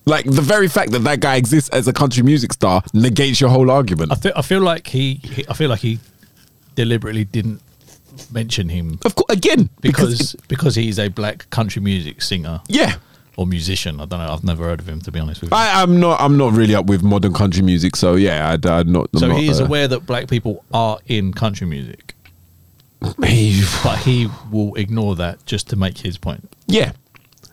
Like 0.05 0.25
the 0.25 0.41
very 0.41 0.67
fact 0.67 0.91
that 0.91 0.99
that 0.99 1.19
guy 1.19 1.35
exists 1.35 1.69
as 1.69 1.87
a 1.87 1.93
country 1.93 2.23
music 2.23 2.53
star 2.53 2.81
negates 2.93 3.39
your 3.41 3.49
whole 3.49 3.69
argument. 3.69 4.11
I 4.11 4.15
feel 4.15 4.31
I 4.35 4.41
feel 4.41 4.61
like 4.61 4.87
he, 4.87 5.15
he 5.15 5.45
I 5.47 5.53
feel 5.53 5.69
like 5.69 5.81
he 5.81 5.99
deliberately 6.75 7.25
didn't 7.25 7.61
mention 8.31 8.69
him 8.69 8.99
Of 9.05 9.15
course, 9.15 9.27
again, 9.29 9.69
because 9.81 10.33
it- 10.33 10.47
because 10.47 10.75
he's 10.75 10.97
a 10.99 11.09
black 11.09 11.49
country 11.51 11.81
music 11.81 12.21
singer 12.21 12.61
yeah, 12.67 12.95
or 13.39 13.47
musician. 13.47 14.01
I 14.01 14.05
don't 14.05 14.19
know. 14.19 14.33
I've 14.33 14.43
never 14.43 14.65
heard 14.65 14.81
of 14.81 14.89
him 14.89 14.99
to 15.01 15.11
be 15.13 15.19
honest 15.19 15.39
with 15.39 15.51
you. 15.51 15.55
I, 15.57 15.81
I'm 15.81 15.97
not. 15.97 16.19
I'm 16.19 16.35
not 16.37 16.51
really 16.51 16.75
up 16.75 16.87
with 16.87 17.03
modern 17.03 17.33
country 17.33 17.61
music, 17.63 17.95
so 17.95 18.15
yeah, 18.15 18.49
I, 18.49 18.69
I'm 18.79 18.91
not. 18.91 19.09
I'm 19.13 19.19
so 19.19 19.27
not, 19.27 19.39
he 19.39 19.47
is 19.47 19.61
uh, 19.61 19.65
aware 19.65 19.87
that 19.87 20.05
black 20.05 20.27
people 20.27 20.65
are 20.73 20.99
in 21.07 21.33
country 21.33 21.65
music, 21.65 22.15
he- 23.25 23.63
but 23.81 23.99
he 23.99 24.27
will 24.51 24.75
ignore 24.75 25.15
that 25.15 25.45
just 25.45 25.69
to 25.69 25.77
make 25.77 25.99
his 25.99 26.17
point. 26.17 26.53
yeah, 26.67 26.91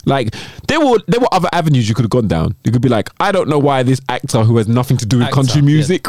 like 0.07 0.35
there 0.67 0.81
were 0.85 0.99
there 1.07 1.21
were 1.21 1.33
other 1.33 1.49
avenues 1.53 1.89
you 1.89 1.95
could 1.95 2.03
have 2.05 2.11
gone 2.11 2.27
down. 2.27 2.57
You 2.65 2.73
could 2.73 2.83
be 2.83 2.89
like, 2.89 3.09
I 3.21 3.31
don't 3.31 3.49
know 3.49 3.61
why 3.61 3.85
this 3.85 4.01
actor 4.09 4.43
who 4.43 4.57
has 4.57 4.67
nothing 4.67 4.97
to 4.97 5.07
do 5.07 5.19
with 5.19 5.27
Actor, 5.29 5.35
country 5.37 5.61
yeah. 5.61 5.67
music. 5.67 6.07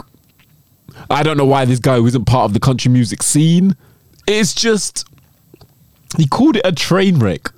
I 1.11 1.21
don't 1.21 1.37
know 1.37 1.45
why 1.45 1.65
this 1.65 1.79
guy 1.79 1.97
who 1.97 2.07
isn't 2.07 2.25
part 2.25 2.45
of 2.45 2.53
the 2.53 2.59
country 2.59 2.91
music 2.91 3.21
scene. 3.21 3.75
It's 4.25 4.55
just 4.55 5.07
he 6.17 6.25
called 6.27 6.55
it 6.55 6.63
a 6.65 6.71
train 6.71 7.19
wreck. 7.19 7.51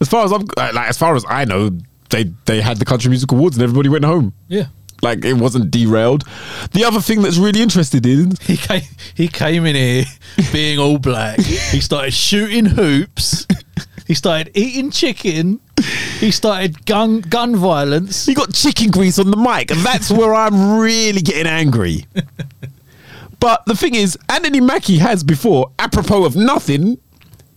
As 0.00 0.08
far 0.08 0.24
as 0.24 0.32
I'm 0.32 0.42
uh, 0.56 0.70
like, 0.74 0.88
as 0.88 0.98
far 0.98 1.14
as 1.16 1.24
I 1.28 1.44
know, 1.44 1.70
they 2.10 2.24
they 2.46 2.60
had 2.60 2.78
the 2.78 2.84
country 2.84 3.10
music 3.10 3.32
awards 3.32 3.56
and 3.56 3.62
everybody 3.62 3.88
went 3.88 4.04
home. 4.04 4.34
Yeah. 4.48 4.66
Like 5.02 5.24
it 5.24 5.34
wasn't 5.34 5.70
derailed. 5.70 6.24
The 6.72 6.84
other 6.84 7.00
thing 7.00 7.22
that's 7.22 7.38
really 7.38 7.62
interested 7.62 8.04
in 8.04 8.32
He 8.40 8.56
came, 8.56 8.82
he 9.14 9.28
came 9.28 9.64
in 9.66 9.76
here 9.76 10.04
being 10.52 10.78
all 10.78 10.98
black. 10.98 11.38
He 11.40 11.80
started 11.80 12.12
shooting 12.12 12.64
hoops. 12.64 13.46
He 14.06 14.14
started 14.14 14.50
eating 14.56 14.90
chicken. 14.90 15.60
He 16.18 16.30
started 16.30 16.84
gun 16.86 17.20
gun 17.20 17.54
violence. 17.54 18.26
He 18.26 18.34
got 18.34 18.52
chicken 18.52 18.90
grease 18.90 19.18
on 19.18 19.30
the 19.30 19.36
mic, 19.36 19.70
and 19.70 19.80
that's 19.80 20.10
where 20.10 20.34
I'm 20.34 20.78
really 20.78 21.20
getting 21.20 21.46
angry. 21.46 22.06
But 23.40 23.64
the 23.66 23.76
thing 23.76 23.94
is, 23.94 24.18
Anthony 24.28 24.60
Mackie 24.60 24.98
has 24.98 25.22
before, 25.22 25.70
apropos 25.78 26.24
of 26.24 26.34
nothing, 26.34 26.98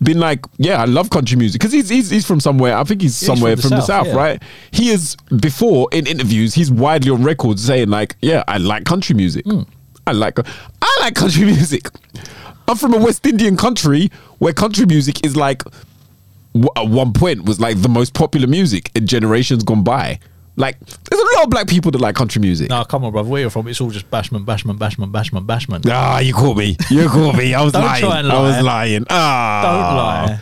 been 0.04 0.20
like, 0.20 0.45
"Yeah, 0.58 0.82
I 0.82 0.86
love 0.86 1.10
country 1.10 1.38
music," 1.38 1.60
because 1.62 1.74
he's, 1.74 1.89
he's 1.89 2.10
he's 2.10 2.26
from 2.26 2.39
somewhere. 2.39 2.76
I 2.76 2.84
think 2.84 3.02
he's 3.02 3.16
somewhere 3.16 3.56
from 3.56 3.62
from 3.62 3.70
the 3.72 3.82
South, 3.82 4.08
south, 4.08 4.08
yeah. 4.08 4.16
right? 4.16 4.43
He 4.72 4.89
is 4.89 5.16
before 5.39 5.88
in 5.91 6.08
interviews. 6.08 6.54
He's 6.54 6.72
widely 6.72 7.12
on 7.12 7.24
record 7.24 7.60
saying 7.60 7.89
like, 7.89 8.16
"Yeah, 8.22 8.43
I 8.47 8.58
like 8.58 8.86
country 8.86 9.16
music. 9.16 9.45
Hmm. 9.45 9.62
I 10.08 10.12
like 10.14 10.39
I 10.39 10.97
like 11.02 11.16
country 11.16 11.45
music. 11.56 11.88
I'm 12.68 12.78
from 12.78 12.93
a 12.93 12.97
West 12.99 13.26
Indian 13.26 13.58
country 13.58 14.10
where 14.39 14.54
country 14.54 14.86
music 14.86 15.26
is 15.26 15.36
like." 15.36 15.64
at 16.76 16.89
one 16.89 17.14
point 17.14 17.45
was 17.45 17.62
like 17.62 17.82
the 17.82 17.88
most 17.88 18.14
popular 18.14 18.45
music 18.45 18.91
in 18.93 19.08
generations 19.08 19.64
gone 19.64 19.86
by. 19.86 20.20
Like, 20.62 20.80
there's 20.80 21.20
a 21.20 21.36
lot 21.38 21.45
of 21.45 21.49
black 21.49 21.68
people 21.68 21.89
that 21.91 21.99
like 21.99 22.16
country 22.16 22.39
music. 22.39 22.70
No, 22.70 22.84
come 22.84 23.03
on, 23.03 23.12
brother. 23.12 23.28
Where 23.28 23.41
you're 23.41 23.49
from? 23.49 23.68
It's 23.68 23.82
all 23.82 23.89
just 23.89 24.12
bashment, 24.12 24.45
bashment, 24.45 24.78
bashment, 24.78 25.12
bashment, 25.12 25.45
bashment. 25.47 25.89
Ah, 25.91 26.20
you 26.20 26.36
caught 26.36 26.55
me. 26.55 26.78
You 26.91 27.09
caught 27.09 27.36
me. 27.36 27.55
I 27.55 27.64
was 27.64 27.74
Don't 27.74 27.84
lying. 27.84 28.03
try 28.03 28.20
and 28.20 28.32
I 28.32 28.39
was 28.41 28.64
lying. 28.64 29.05
Ah, 29.09 29.62
Don't 29.64 29.97
lie. 29.97 30.41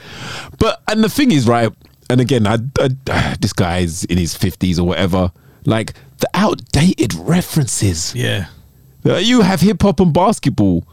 But 0.59 0.81
and 0.89 1.01
the 1.01 1.09
thing 1.09 1.31
is, 1.31 1.47
right? 1.47 1.71
And 2.09 2.19
again, 2.19 2.45
I, 2.47 2.57
I 2.79 3.35
this 3.39 3.53
guy's 3.53 4.03
in 4.03 4.17
his 4.17 4.35
fifties 4.35 4.77
or 4.77 4.85
whatever. 4.85 5.31
Like 5.65 5.93
the 6.17 6.29
outdated 6.33 7.13
references. 7.15 8.13
Yeah. 8.13 8.47
Uh, 9.05 9.15
you 9.15 9.39
have 9.41 9.61
hip 9.61 9.81
hop 9.81 10.01
and 10.01 10.13
basketball. 10.13 10.85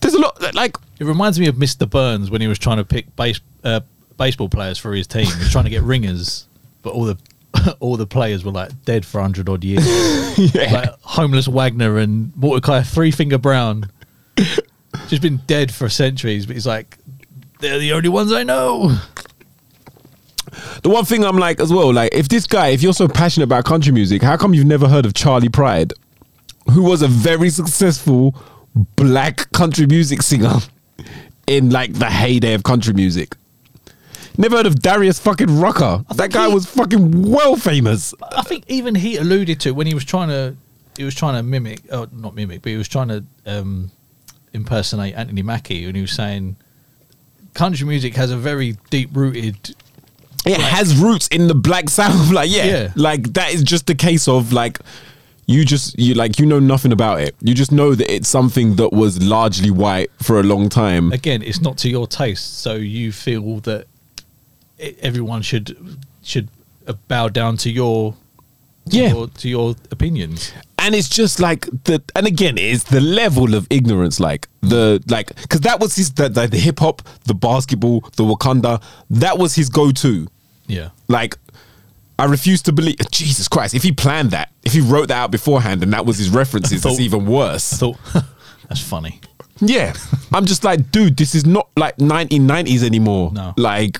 There's 0.00 0.14
a 0.14 0.18
lot 0.20 0.54
like 0.54 0.76
It 0.98 1.04
reminds 1.04 1.38
me 1.38 1.48
of 1.48 1.56
Mr. 1.56 1.88
Burns 1.88 2.30
when 2.30 2.40
he 2.40 2.46
was 2.46 2.58
trying 2.58 2.78
to 2.78 2.84
pick 2.84 3.14
base, 3.16 3.40
uh, 3.62 3.80
baseball 4.16 4.48
players 4.48 4.78
for 4.78 4.94
his 4.94 5.06
team. 5.06 5.26
He 5.26 5.38
was 5.38 5.50
trying 5.52 5.64
to 5.64 5.70
get 5.70 5.82
ringers, 5.82 6.46
but 6.82 6.94
all 6.94 7.04
the 7.04 7.18
all 7.80 7.96
the 7.96 8.06
players 8.06 8.44
were 8.44 8.52
like 8.52 8.84
dead 8.84 9.04
for 9.04 9.20
hundred 9.20 9.48
odd 9.48 9.64
years. 9.64 9.84
yeah. 10.54 10.72
Like 10.72 11.00
Honus 11.02 11.48
Wagner 11.48 11.98
and 11.98 12.36
Mordecai 12.36 12.82
Three 12.82 13.10
Finger 13.10 13.38
Brown, 13.38 13.90
just 15.08 15.22
been 15.22 15.38
dead 15.46 15.72
for 15.72 15.88
centuries. 15.88 16.46
But 16.46 16.56
he's 16.56 16.66
like, 16.66 16.98
they're 17.60 17.78
the 17.78 17.92
only 17.92 18.08
ones 18.08 18.32
I 18.32 18.42
know. 18.42 18.98
The 20.82 20.88
one 20.88 21.04
thing 21.04 21.24
I'm 21.24 21.38
like 21.38 21.60
as 21.60 21.72
well, 21.72 21.92
like 21.92 22.14
if 22.14 22.28
this 22.28 22.46
guy, 22.46 22.68
if 22.68 22.82
you're 22.82 22.92
so 22.92 23.08
passionate 23.08 23.44
about 23.44 23.64
country 23.64 23.92
music, 23.92 24.22
how 24.22 24.36
come 24.36 24.54
you've 24.54 24.66
never 24.66 24.88
heard 24.88 25.04
of 25.06 25.14
Charley 25.14 25.48
Pride, 25.48 25.92
who 26.72 26.82
was 26.82 27.02
a 27.02 27.08
very 27.08 27.50
successful 27.50 28.36
black 28.96 29.50
country 29.52 29.86
music 29.86 30.22
singer 30.22 30.58
in 31.46 31.70
like 31.70 31.92
the 31.94 32.10
heyday 32.10 32.54
of 32.54 32.62
country 32.62 32.92
music? 32.92 33.34
Never 34.36 34.56
heard 34.56 34.66
of 34.66 34.80
Darius 34.80 35.18
fucking 35.20 35.58
Rucker. 35.60 36.04
That 36.16 36.32
guy 36.32 36.48
he- 36.48 36.54
was 36.54 36.66
fucking 36.66 37.30
well 37.30 37.56
famous. 37.56 38.14
I 38.22 38.42
think 38.42 38.64
even 38.68 38.94
he 38.94 39.16
alluded 39.16 39.60
to 39.60 39.72
when 39.72 39.86
he 39.86 39.94
was 39.94 40.04
trying 40.04 40.28
to, 40.28 40.56
he 40.96 41.04
was 41.04 41.14
trying 41.14 41.34
to 41.36 41.42
mimic, 41.42 41.80
oh, 41.92 42.08
not 42.12 42.34
mimic, 42.34 42.62
but 42.62 42.70
he 42.70 42.76
was 42.76 42.88
trying 42.88 43.08
to 43.08 43.24
um, 43.46 43.90
impersonate 44.52 45.14
Anthony 45.14 45.42
Mackie, 45.42 45.84
and 45.84 45.94
he 45.94 46.02
was 46.02 46.12
saying, 46.12 46.56
country 47.54 47.86
music 47.86 48.14
has 48.16 48.30
a 48.32 48.36
very 48.36 48.76
deep 48.90 49.10
rooted. 49.12 49.74
It 50.46 50.60
has 50.60 50.96
roots 50.96 51.28
in 51.28 51.46
the 51.46 51.54
black 51.54 51.88
south. 51.88 52.30
Like, 52.32 52.50
yeah, 52.50 52.64
Yeah. 52.64 52.92
like 52.96 53.32
that 53.34 53.54
is 53.54 53.62
just 53.62 53.88
a 53.88 53.94
case 53.94 54.26
of 54.28 54.52
like 54.52 54.78
you 55.46 55.64
just 55.64 55.98
you 55.98 56.14
like 56.14 56.38
you 56.38 56.46
know 56.46 56.58
nothing 56.58 56.90
about 56.92 57.20
it. 57.20 57.34
You 57.40 57.54
just 57.54 57.70
know 57.72 57.94
that 57.94 58.12
it's 58.12 58.28
something 58.28 58.76
that 58.76 58.92
was 58.92 59.22
largely 59.22 59.70
white 59.70 60.10
for 60.22 60.40
a 60.40 60.42
long 60.42 60.68
time. 60.68 61.12
Again, 61.12 61.42
it's 61.42 61.60
not 61.62 61.78
to 61.78 61.88
your 61.88 62.06
taste, 62.06 62.58
so 62.58 62.74
you 62.74 63.12
feel 63.12 63.60
that 63.60 63.86
everyone 64.78 65.42
should 65.42 65.76
should 66.22 66.48
bow 67.08 67.28
down 67.28 67.56
to 67.58 67.70
your 67.70 68.14
to 68.90 68.96
Yeah. 68.98 69.08
your, 69.12 69.28
to 69.28 69.48
your 69.48 69.74
opinions. 69.90 70.52
and 70.78 70.94
it's 70.94 71.08
just 71.08 71.40
like 71.40 71.66
the 71.84 72.02
and 72.14 72.26
again 72.26 72.58
it's 72.58 72.84
the 72.84 73.00
level 73.00 73.54
of 73.54 73.66
ignorance 73.70 74.20
like 74.20 74.46
the 74.60 75.02
like 75.08 75.28
because 75.40 75.60
that 75.60 75.80
was 75.80 75.96
his 75.96 76.12
the, 76.12 76.28
the, 76.28 76.46
the 76.46 76.58
hip-hop 76.58 77.00
the 77.24 77.34
basketball 77.34 78.00
the 78.16 78.22
wakanda 78.24 78.82
that 79.08 79.38
was 79.38 79.54
his 79.54 79.70
go-to 79.70 80.26
Yeah, 80.66 80.90
like 81.08 81.38
i 82.18 82.26
refuse 82.26 82.60
to 82.62 82.72
believe 82.72 82.96
jesus 83.10 83.48
christ 83.48 83.72
if 83.74 83.82
he 83.82 83.92
planned 83.92 84.30
that 84.32 84.50
if 84.64 84.72
he 84.74 84.80
wrote 84.82 85.08
that 85.08 85.16
out 85.16 85.30
beforehand 85.30 85.82
and 85.82 85.92
that 85.94 86.04
was 86.04 86.18
his 86.18 86.28
references 86.28 86.82
thought- 86.82 86.92
it's 86.92 87.00
even 87.00 87.24
worse 87.24 87.72
I 87.72 87.76
thought 87.78 87.98
that's 88.68 88.82
funny. 88.82 89.20
yeah 89.60 89.94
i'm 90.34 90.44
just 90.44 90.62
like 90.64 90.90
dude 90.90 91.16
this 91.16 91.34
is 91.34 91.46
not 91.46 91.70
like 91.78 91.96
1990s 91.96 92.82
anymore 92.82 93.30
No. 93.32 93.54
like 93.56 93.98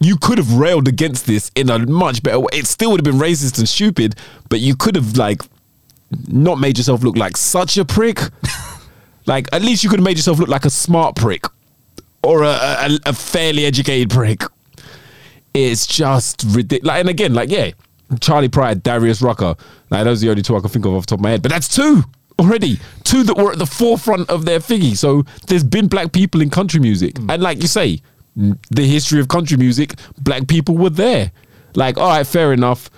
you 0.00 0.16
could 0.16 0.38
have 0.38 0.52
railed 0.54 0.88
against 0.88 1.26
this 1.26 1.50
in 1.54 1.70
a 1.70 1.78
much 1.78 2.22
better 2.22 2.40
way. 2.40 2.48
It 2.52 2.66
still 2.66 2.90
would 2.90 3.04
have 3.04 3.12
been 3.12 3.20
racist 3.20 3.58
and 3.58 3.68
stupid, 3.68 4.16
but 4.48 4.60
you 4.60 4.76
could 4.76 4.94
have 4.94 5.16
like 5.16 5.42
not 6.28 6.58
made 6.58 6.78
yourself 6.78 7.02
look 7.02 7.16
like 7.16 7.36
such 7.36 7.78
a 7.78 7.84
prick. 7.84 8.20
like 9.26 9.48
at 9.52 9.62
least 9.62 9.82
you 9.82 9.90
could 9.90 10.00
have 10.00 10.04
made 10.04 10.16
yourself 10.16 10.38
look 10.38 10.48
like 10.48 10.64
a 10.64 10.70
smart 10.70 11.16
prick 11.16 11.44
or 12.22 12.42
a, 12.42 12.48
a, 12.48 12.98
a 13.06 13.12
fairly 13.12 13.64
educated 13.64 14.10
prick. 14.10 14.42
It's 15.54 15.86
just 15.86 16.44
ridiculous. 16.48 16.86
Like, 16.86 17.00
and 17.00 17.08
again, 17.08 17.32
like 17.32 17.50
yeah, 17.50 17.70
Charley 18.20 18.48
Pride, 18.48 18.82
Darius 18.82 19.22
Rucker. 19.22 19.54
Like 19.90 20.04
those 20.04 20.22
are 20.22 20.26
the 20.26 20.30
only 20.30 20.42
two 20.42 20.56
I 20.56 20.60
can 20.60 20.68
think 20.68 20.84
of 20.84 20.92
off 20.92 21.06
the 21.06 21.10
top 21.10 21.20
of 21.20 21.22
my 21.22 21.30
head. 21.30 21.42
But 21.42 21.52
that's 21.52 21.74
two 21.74 22.02
already. 22.38 22.78
Two 23.04 23.22
that 23.22 23.36
were 23.36 23.52
at 23.52 23.58
the 23.58 23.66
forefront 23.66 24.28
of 24.28 24.44
their 24.44 24.58
thingy. 24.58 24.96
So 24.96 25.24
there's 25.46 25.64
been 25.64 25.88
black 25.88 26.12
people 26.12 26.42
in 26.42 26.50
country 26.50 26.80
music, 26.80 27.18
and 27.18 27.42
like 27.42 27.62
you 27.62 27.68
say, 27.68 27.96
mm, 27.96 28.00
the 28.36 28.82
history 28.86 29.20
of 29.20 29.28
country 29.28 29.56
music, 29.56 29.94
black 30.18 30.46
people 30.46 30.76
were 30.76 30.90
there. 30.90 31.32
Like, 31.74 31.96
all 31.98 32.08
right, 32.08 32.26
fair 32.26 32.52
enough. 32.52 32.90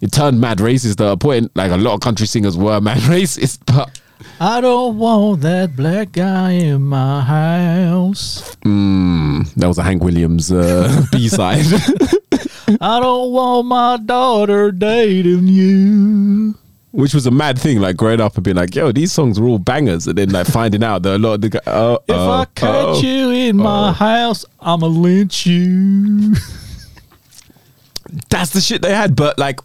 It 0.00 0.12
turned 0.12 0.40
mad 0.40 0.58
racist 0.58 1.00
at 1.04 1.12
a 1.12 1.16
point. 1.16 1.50
Like 1.54 1.70
a 1.70 1.76
lot 1.76 1.94
of 1.94 2.00
country 2.00 2.26
singers 2.26 2.56
were 2.56 2.80
mad 2.82 2.98
racist, 2.98 3.60
but 3.66 4.00
I 4.40 4.60
don't 4.60 4.98
want 4.98 5.40
that 5.42 5.74
black 5.76 6.12
guy 6.12 6.52
in 6.52 6.82
my 6.82 7.22
house. 7.22 8.56
mm, 8.64 9.52
that 9.54 9.66
was 9.66 9.78
a 9.78 9.82
Hank 9.82 10.02
Williams 10.02 10.52
uh, 10.52 11.04
B 11.12 11.28
side. 11.28 11.64
I 12.80 13.00
don't 13.00 13.32
want 13.32 13.66
my 13.68 13.96
daughter 13.96 14.72
dating 14.72 15.46
you. 15.48 16.54
Which 16.96 17.12
was 17.12 17.26
a 17.26 17.30
mad 17.30 17.58
thing, 17.58 17.78
like 17.78 17.94
growing 17.94 18.22
up 18.22 18.36
and 18.36 18.44
being 18.44 18.56
like, 18.56 18.74
"Yo, 18.74 18.90
these 18.90 19.12
songs 19.12 19.38
were 19.38 19.46
all 19.46 19.58
bangers," 19.58 20.06
and 20.06 20.16
then 20.16 20.30
like 20.30 20.46
finding 20.46 20.82
out 20.82 21.02
that 21.02 21.16
a 21.16 21.18
lot 21.18 21.34
of 21.34 21.40
the 21.42 21.50
guys, 21.50 21.62
oh, 21.66 21.96
uh, 21.96 21.98
If 22.08 22.16
oh, 22.16 22.30
I 22.30 22.40
uh, 22.40 22.44
catch 22.54 22.72
oh. 22.72 23.00
you 23.02 23.30
in 23.32 23.58
my 23.58 23.92
house, 23.92 24.46
I'ma 24.58 24.86
lynch 24.86 25.44
you. 25.44 26.32
that's 28.30 28.52
the 28.52 28.62
shit 28.62 28.80
they 28.80 28.94
had. 28.94 29.14
But 29.14 29.38
like, 29.38 29.60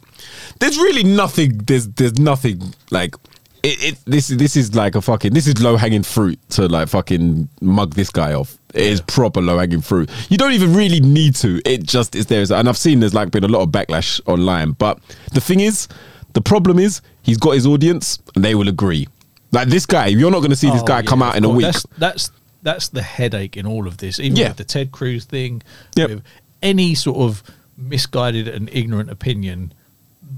there's 0.60 0.76
really 0.76 1.04
nothing. 1.04 1.56
There's 1.56 1.88
there's 1.88 2.18
nothing 2.18 2.74
like. 2.90 3.14
It, 3.62 3.82
it 3.82 3.98
this 4.04 4.28
this 4.28 4.54
is 4.54 4.74
like 4.74 4.94
a 4.94 5.00
fucking 5.00 5.32
this 5.32 5.46
is 5.46 5.62
low 5.62 5.78
hanging 5.78 6.02
fruit 6.02 6.38
to 6.50 6.68
like 6.68 6.88
fucking 6.88 7.48
mug 7.62 7.94
this 7.94 8.10
guy 8.10 8.34
off. 8.34 8.58
It 8.74 8.82
is 8.82 9.00
proper 9.00 9.40
low 9.40 9.56
hanging 9.56 9.80
fruit. 9.80 10.10
You 10.28 10.36
don't 10.36 10.52
even 10.52 10.74
really 10.74 11.00
need 11.00 11.36
to. 11.36 11.62
It 11.64 11.84
just 11.84 12.14
is 12.14 12.26
there. 12.26 12.44
And 12.52 12.68
I've 12.68 12.76
seen 12.76 13.00
there's 13.00 13.14
like 13.14 13.30
been 13.30 13.44
a 13.44 13.48
lot 13.48 13.62
of 13.62 13.70
backlash 13.70 14.20
online. 14.26 14.72
But 14.72 14.98
the 15.32 15.40
thing 15.40 15.60
is, 15.60 15.88
the 16.34 16.42
problem 16.42 16.78
is 16.78 17.00
he's 17.22 17.38
got 17.38 17.52
his 17.52 17.66
audience 17.66 18.18
and 18.34 18.44
they 18.44 18.54
will 18.54 18.68
agree. 18.68 19.08
Like 19.50 19.68
this 19.68 19.86
guy, 19.86 20.06
you're 20.06 20.30
not 20.30 20.38
going 20.40 20.50
to 20.50 20.56
see 20.56 20.70
this 20.70 20.82
Oh, 20.82 20.86
guy 20.86 20.98
yeah, 21.00 21.02
come 21.06 21.22
out 21.22 21.36
in 21.36 21.44
a 21.44 21.48
week. 21.48 21.64
That's 21.66 21.86
that's 21.98 22.30
that's 22.62 22.88
the 22.88 23.02
headache 23.02 23.56
in 23.56 23.66
all 23.66 23.86
of 23.86 23.98
this. 23.98 24.18
Even 24.20 24.36
Yeah. 24.36 24.48
with 24.48 24.56
the 24.58 24.64
Ted 24.64 24.92
Cruz 24.92 25.24
thing, 25.24 25.62
Yep. 25.96 26.08
with 26.10 26.22
any 26.62 26.94
sort 26.94 27.18
of 27.18 27.42
misguided 27.76 28.48
and 28.48 28.68
ignorant 28.72 29.10
opinion, 29.10 29.72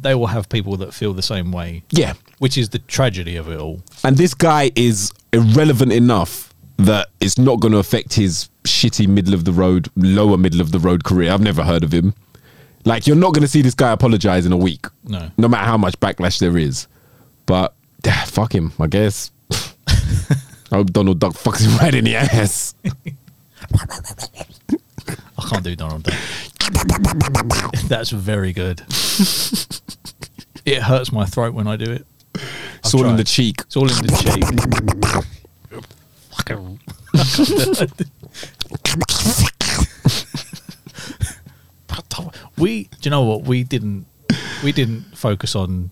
they 0.01 0.15
will 0.15 0.27
have 0.29 0.49
people 0.49 0.77
that 0.79 0.93
feel 0.95 1.13
the 1.13 1.23
same 1.23 1.53
way. 1.53 1.83
Yeah. 1.91 2.15
Which 2.39 2.57
is 2.59 2.71
the 2.71 2.79
tragedy 2.81 3.37
of 3.37 3.49
it 3.49 3.59
all. 3.61 3.83
And 4.03 4.17
this 4.17 4.35
guy 4.35 4.71
is 4.75 5.13
irrelevant 5.33 5.93
enough 5.93 6.53
that 6.79 7.09
it's 7.21 7.39
not 7.39 7.61
going 7.61 7.73
to 7.73 7.79
affect 7.79 8.15
his 8.15 8.49
shitty 8.65 9.07
middle 9.07 9.35
of 9.35 9.45
the 9.45 9.53
road, 9.53 9.89
lower 9.95 10.37
middle 10.37 10.61
of 10.61 10.73
the 10.73 10.79
road 10.81 11.05
career. 11.05 11.31
I've 11.33 11.41
never 11.41 11.63
heard 11.63 11.85
of 11.85 11.93
him. 11.93 12.15
Like, 12.85 13.07
you're 13.07 13.17
not 13.17 13.33
going 13.33 13.43
to 13.43 13.49
see 13.49 13.63
this 13.63 13.75
guy 13.75 13.93
apologize 13.93 14.45
in 14.47 14.53
a 14.53 14.57
week. 14.57 14.87
No. 15.05 15.31
No 15.39 15.49
matter 15.49 15.65
how 15.65 15.77
much 15.79 15.99
backlash 16.01 16.39
there 16.39 16.57
is. 16.59 16.87
But, 17.47 17.75
yeah, 18.05 18.25
fuck 18.25 18.55
him, 18.55 18.73
I 18.79 18.87
guess. 18.87 19.31
I 19.89 20.77
hope 20.77 20.93
Donald 20.93 21.19
Duck 21.19 21.33
fucks 21.35 21.65
him 21.65 21.77
right 21.79 21.95
in 21.95 22.05
the 22.05 22.17
ass. 22.17 22.75
I 25.39 25.49
can't 25.49 25.65
do 25.65 25.75
Donald 25.77 26.03
Duck. 26.05 26.15
That's 27.89 28.11
very 28.11 28.53
good. 28.53 28.81
it 30.65 30.83
hurts 30.83 31.13
my 31.13 31.25
throat 31.27 31.55
when 31.55 31.67
I 31.67 31.77
do 31.77 31.91
it. 31.91 32.07
It's 32.35 32.95
I've 32.95 33.01
all 33.01 33.07
in 33.07 33.17
the 33.17 33.25
cheek. 33.25 33.61
It's 33.61 33.77
all 33.77 33.89
in 33.91 33.97
the 34.07 34.13
cheek. 34.23 34.45
Fucking- 36.37 36.81
we, 42.57 42.85
do 42.85 42.99
you 43.03 43.11
know 43.11 43.23
what? 43.23 43.43
We 43.43 43.65
didn't, 43.65 44.07
we 44.63 44.73
didn't 44.73 45.17
focus 45.17 45.55
on 45.55 45.91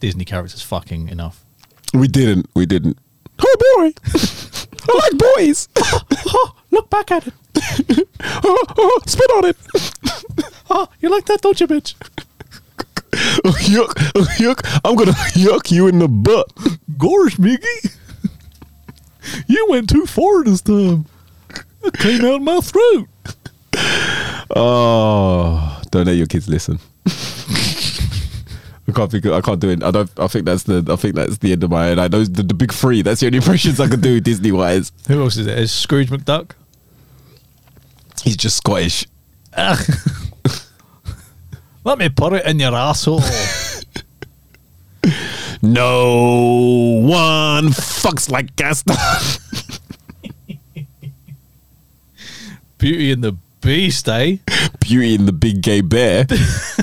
Disney 0.00 0.24
characters 0.24 0.62
fucking 0.62 1.08
enough. 1.08 1.44
We 1.94 2.08
didn't. 2.08 2.48
We 2.54 2.66
didn't. 2.66 2.98
Oh, 3.38 3.56
boy. 3.76 3.92
I 4.88 4.96
like 4.96 5.18
boys. 5.36 5.68
Oh, 5.78 6.02
oh, 6.26 6.56
look 6.70 6.90
back 6.90 7.10
at 7.10 7.28
it. 7.28 7.34
oh, 8.20 8.64
oh, 8.76 9.00
spit 9.06 9.30
on 9.30 9.44
it. 9.46 9.56
Oh, 10.68 10.88
you 11.00 11.08
like 11.08 11.24
that, 11.26 11.40
don't 11.40 11.58
you, 11.60 11.66
bitch? 11.66 11.94
Oh, 13.44 13.56
yuck. 13.60 13.92
Oh, 14.14 14.26
yuck. 14.38 14.80
I'm 14.84 14.96
to 14.96 15.12
yuck 15.38 15.70
you 15.70 15.86
in 15.86 16.00
the 16.00 16.08
butt. 16.08 16.52
Gosh, 16.98 17.36
Miggy. 17.36 17.96
You 19.46 19.66
went 19.70 19.88
too 19.88 20.06
far 20.06 20.44
this 20.44 20.60
time. 20.60 21.06
It 21.84 21.94
came 21.94 22.24
out 22.24 22.42
my 22.42 22.60
throat. 22.60 23.08
Oh, 24.54 25.82
don't 25.90 26.06
let 26.06 26.16
your 26.16 26.26
kids 26.26 26.48
listen. 26.48 26.78
I 28.88 28.92
can't 28.92 29.10
think. 29.10 29.26
I 29.26 29.40
can't 29.40 29.60
do 29.60 29.70
it. 29.70 29.82
I 29.82 29.90
don't. 29.90 30.10
I 30.18 30.26
think 30.28 30.44
that's 30.44 30.62
the. 30.62 30.84
I 30.88 30.96
think 30.96 31.14
that's 31.16 31.38
the 31.38 31.52
end 31.52 31.64
of 31.64 31.70
my. 31.70 31.90
I 31.90 32.08
know 32.08 32.24
the, 32.24 32.42
the 32.42 32.54
big 32.54 32.72
three. 32.72 33.02
That's 33.02 33.20
the 33.20 33.26
only 33.26 33.38
impressions 33.42 33.80
I 33.80 33.88
can 33.88 34.00
do 34.00 34.20
Disney 34.20 34.52
wise. 34.52 34.92
Who 35.08 35.22
else 35.22 35.36
is 35.36 35.46
it? 35.46 35.58
Is 35.58 35.72
Scrooge 35.72 36.08
McDuck? 36.10 36.52
He's 38.22 38.36
just 38.36 38.58
Scottish. 38.58 39.06
Ah. 39.56 39.82
Let 41.84 41.98
me 41.98 42.08
put 42.08 42.32
it 42.32 42.46
in 42.46 42.58
your 42.58 42.74
asshole. 42.74 43.22
No 45.62 47.00
one 47.02 47.68
fucks 47.68 48.30
like 48.30 48.54
Gaston. 48.56 48.96
Beauty 52.78 53.10
and 53.10 53.24
the 53.24 53.36
Beast, 53.66 54.08
eh? 54.08 54.36
Beauty 54.78 55.16
and 55.16 55.26
the 55.26 55.32
Big 55.32 55.60
Gay 55.60 55.80
Bear. 55.80 56.24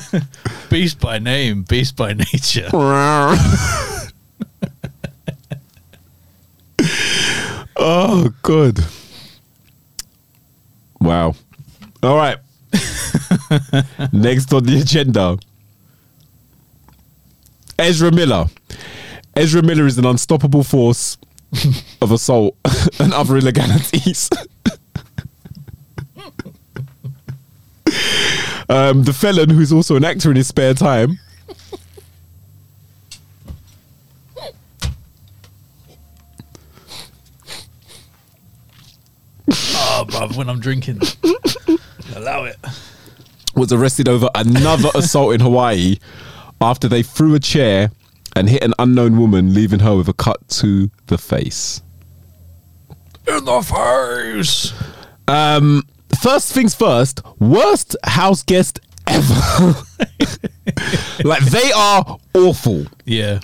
Beast 0.70 1.00
by 1.00 1.18
name, 1.18 1.64
beast 1.64 1.96
by 1.96 2.12
nature. 2.12 2.68
oh, 7.78 8.34
good. 8.42 8.82
Wow. 11.00 11.36
All 12.04 12.18
right. 12.18 12.40
Next 14.12 14.54
on 14.54 14.66
the 14.66 14.82
agenda 14.82 15.38
Ezra 17.80 18.12
Miller. 18.12 18.48
Ezra 19.38 19.64
Miller 19.64 19.86
is 19.86 19.98
an 19.98 20.06
unstoppable 20.06 20.66
force 20.66 21.18
of 22.02 22.12
assault 22.12 22.58
and 23.00 23.14
other 23.14 23.38
illegalities. 23.38 24.30
Um, 28.70 29.04
the 29.04 29.14
felon, 29.14 29.50
who's 29.50 29.72
also 29.74 29.96
an 29.96 30.04
actor 30.04 30.30
in 30.30 30.36
his 30.38 30.48
spare 30.48 30.74
time, 30.74 31.20
Oh, 39.50 40.06
bruv, 40.08 40.36
when 40.38 40.50
I'm 40.50 40.60
drinking. 40.60 41.02
Allow 42.16 42.46
it. 42.46 42.58
was 43.56 43.72
arrested 43.74 44.08
over 44.08 44.30
another 44.36 44.90
assault 44.96 45.34
in 45.34 45.42
Hawaii 45.42 45.98
after 46.62 46.88
they 46.88 47.04
threw 47.04 47.36
a 47.36 47.40
chair 47.40 47.92
and 48.36 48.50
hit 48.50 48.64
an 48.64 48.74
unknown 48.80 49.20
woman, 49.20 49.54
leaving 49.54 49.80
her 49.82 49.96
with 49.98 50.08
a 50.08 50.14
cut 50.14 50.48
to 50.50 50.90
the 51.08 51.18
face. 51.18 51.82
In 53.28 53.46
the 53.46 53.62
face. 53.62 54.74
Um, 55.28 55.84
first 56.24 56.54
things 56.54 56.74
first, 56.74 57.22
worst 57.38 57.98
house 58.06 58.44
guest 58.44 58.80
ever. 59.08 59.74
like 61.26 61.44
they 61.44 61.70
are 61.76 62.18
awful. 62.34 62.86
Yeah. 63.04 63.42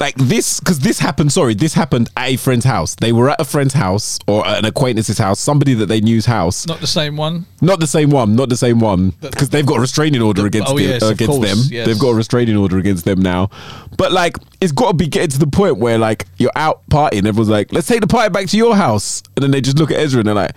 Like 0.00 0.14
this, 0.16 0.58
because 0.58 0.80
this 0.80 0.98
happened. 0.98 1.30
Sorry, 1.30 1.54
this 1.54 1.74
happened 1.74 2.08
at 2.16 2.30
a 2.30 2.36
friend's 2.36 2.64
house. 2.64 2.94
They 2.94 3.12
were 3.12 3.28
at 3.30 3.40
a 3.40 3.44
friend's 3.44 3.74
house 3.74 4.18
or 4.26 4.44
an 4.46 4.64
acquaintance's 4.64 5.18
house, 5.18 5.38
somebody 5.38 5.74
that 5.74 5.86
they 5.86 6.00
knew's 6.00 6.24
house. 6.24 6.66
Not 6.66 6.80
the 6.80 6.86
same 6.86 7.18
one. 7.18 7.44
Not 7.60 7.80
the 7.80 7.86
same 7.86 8.08
one. 8.08 8.34
Not 8.34 8.48
the 8.48 8.56
same 8.56 8.80
one. 8.80 9.10
Because 9.20 9.50
they've 9.50 9.66
got 9.66 9.76
a 9.76 9.80
restraining 9.80 10.22
order 10.22 10.46
against 10.46 10.72
oh, 10.72 10.76
them, 10.76 10.88
yes, 10.88 11.02
against 11.02 11.30
course, 11.30 11.48
them. 11.48 11.58
yes. 11.70 11.86
They've 11.86 11.98
got 11.98 12.08
a 12.08 12.14
restraining 12.14 12.56
order 12.56 12.78
against 12.78 13.04
them 13.04 13.20
now. 13.20 13.50
But 13.98 14.10
like, 14.10 14.38
it's 14.62 14.72
got 14.72 14.88
to 14.88 14.94
be 14.94 15.06
getting 15.06 15.30
to 15.30 15.38
the 15.38 15.46
point 15.46 15.76
where 15.76 15.98
like 15.98 16.26
you're 16.38 16.50
out 16.56 16.80
partying, 16.88 17.26
everyone's 17.26 17.50
like, 17.50 17.72
"Let's 17.72 17.86
take 17.86 18.00
the 18.00 18.08
party 18.08 18.30
back 18.30 18.46
to 18.48 18.56
your 18.56 18.74
house," 18.74 19.22
and 19.36 19.42
then 19.42 19.50
they 19.50 19.60
just 19.60 19.78
look 19.78 19.90
at 19.90 19.98
Ezra 19.98 20.20
and 20.20 20.26
they're 20.26 20.34
like, 20.34 20.56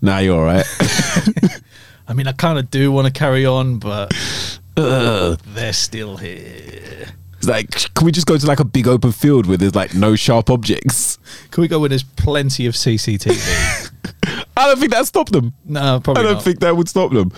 "Nah, 0.00 0.18
you're 0.18 0.36
all 0.38 0.44
right." 0.44 0.66
I 2.08 2.14
mean, 2.14 2.26
I 2.26 2.32
kind 2.32 2.58
of 2.58 2.70
do 2.70 2.90
want 2.90 3.06
to 3.06 3.12
carry 3.12 3.44
on, 3.44 3.78
but 3.78 4.12
they're 4.74 5.72
still 5.72 6.16
here. 6.16 7.06
it's 7.36 7.46
like, 7.46 7.70
can 7.94 8.06
we 8.06 8.12
just 8.12 8.26
go 8.26 8.38
to 8.38 8.46
like 8.46 8.60
a 8.60 8.64
big 8.64 8.88
open 8.88 9.12
field 9.12 9.46
where 9.46 9.58
there's 9.58 9.74
like 9.74 9.94
no 9.94 10.16
sharp 10.16 10.48
objects? 10.48 11.18
Can 11.50 11.60
we 11.60 11.68
go 11.68 11.78
where 11.78 11.90
there's 11.90 12.04
plenty 12.04 12.66
of 12.66 12.74
CCTV? 12.74 13.92
I 14.56 14.66
don't 14.66 14.78
think 14.78 14.92
that 14.92 15.06
stopped 15.06 15.32
them. 15.32 15.52
no, 15.66 16.00
probably. 16.02 16.22
I 16.22 16.24
don't 16.24 16.34
not. 16.34 16.44
think 16.44 16.60
that 16.60 16.76
would 16.76 16.88
stop 16.88 17.12
them. 17.12 17.30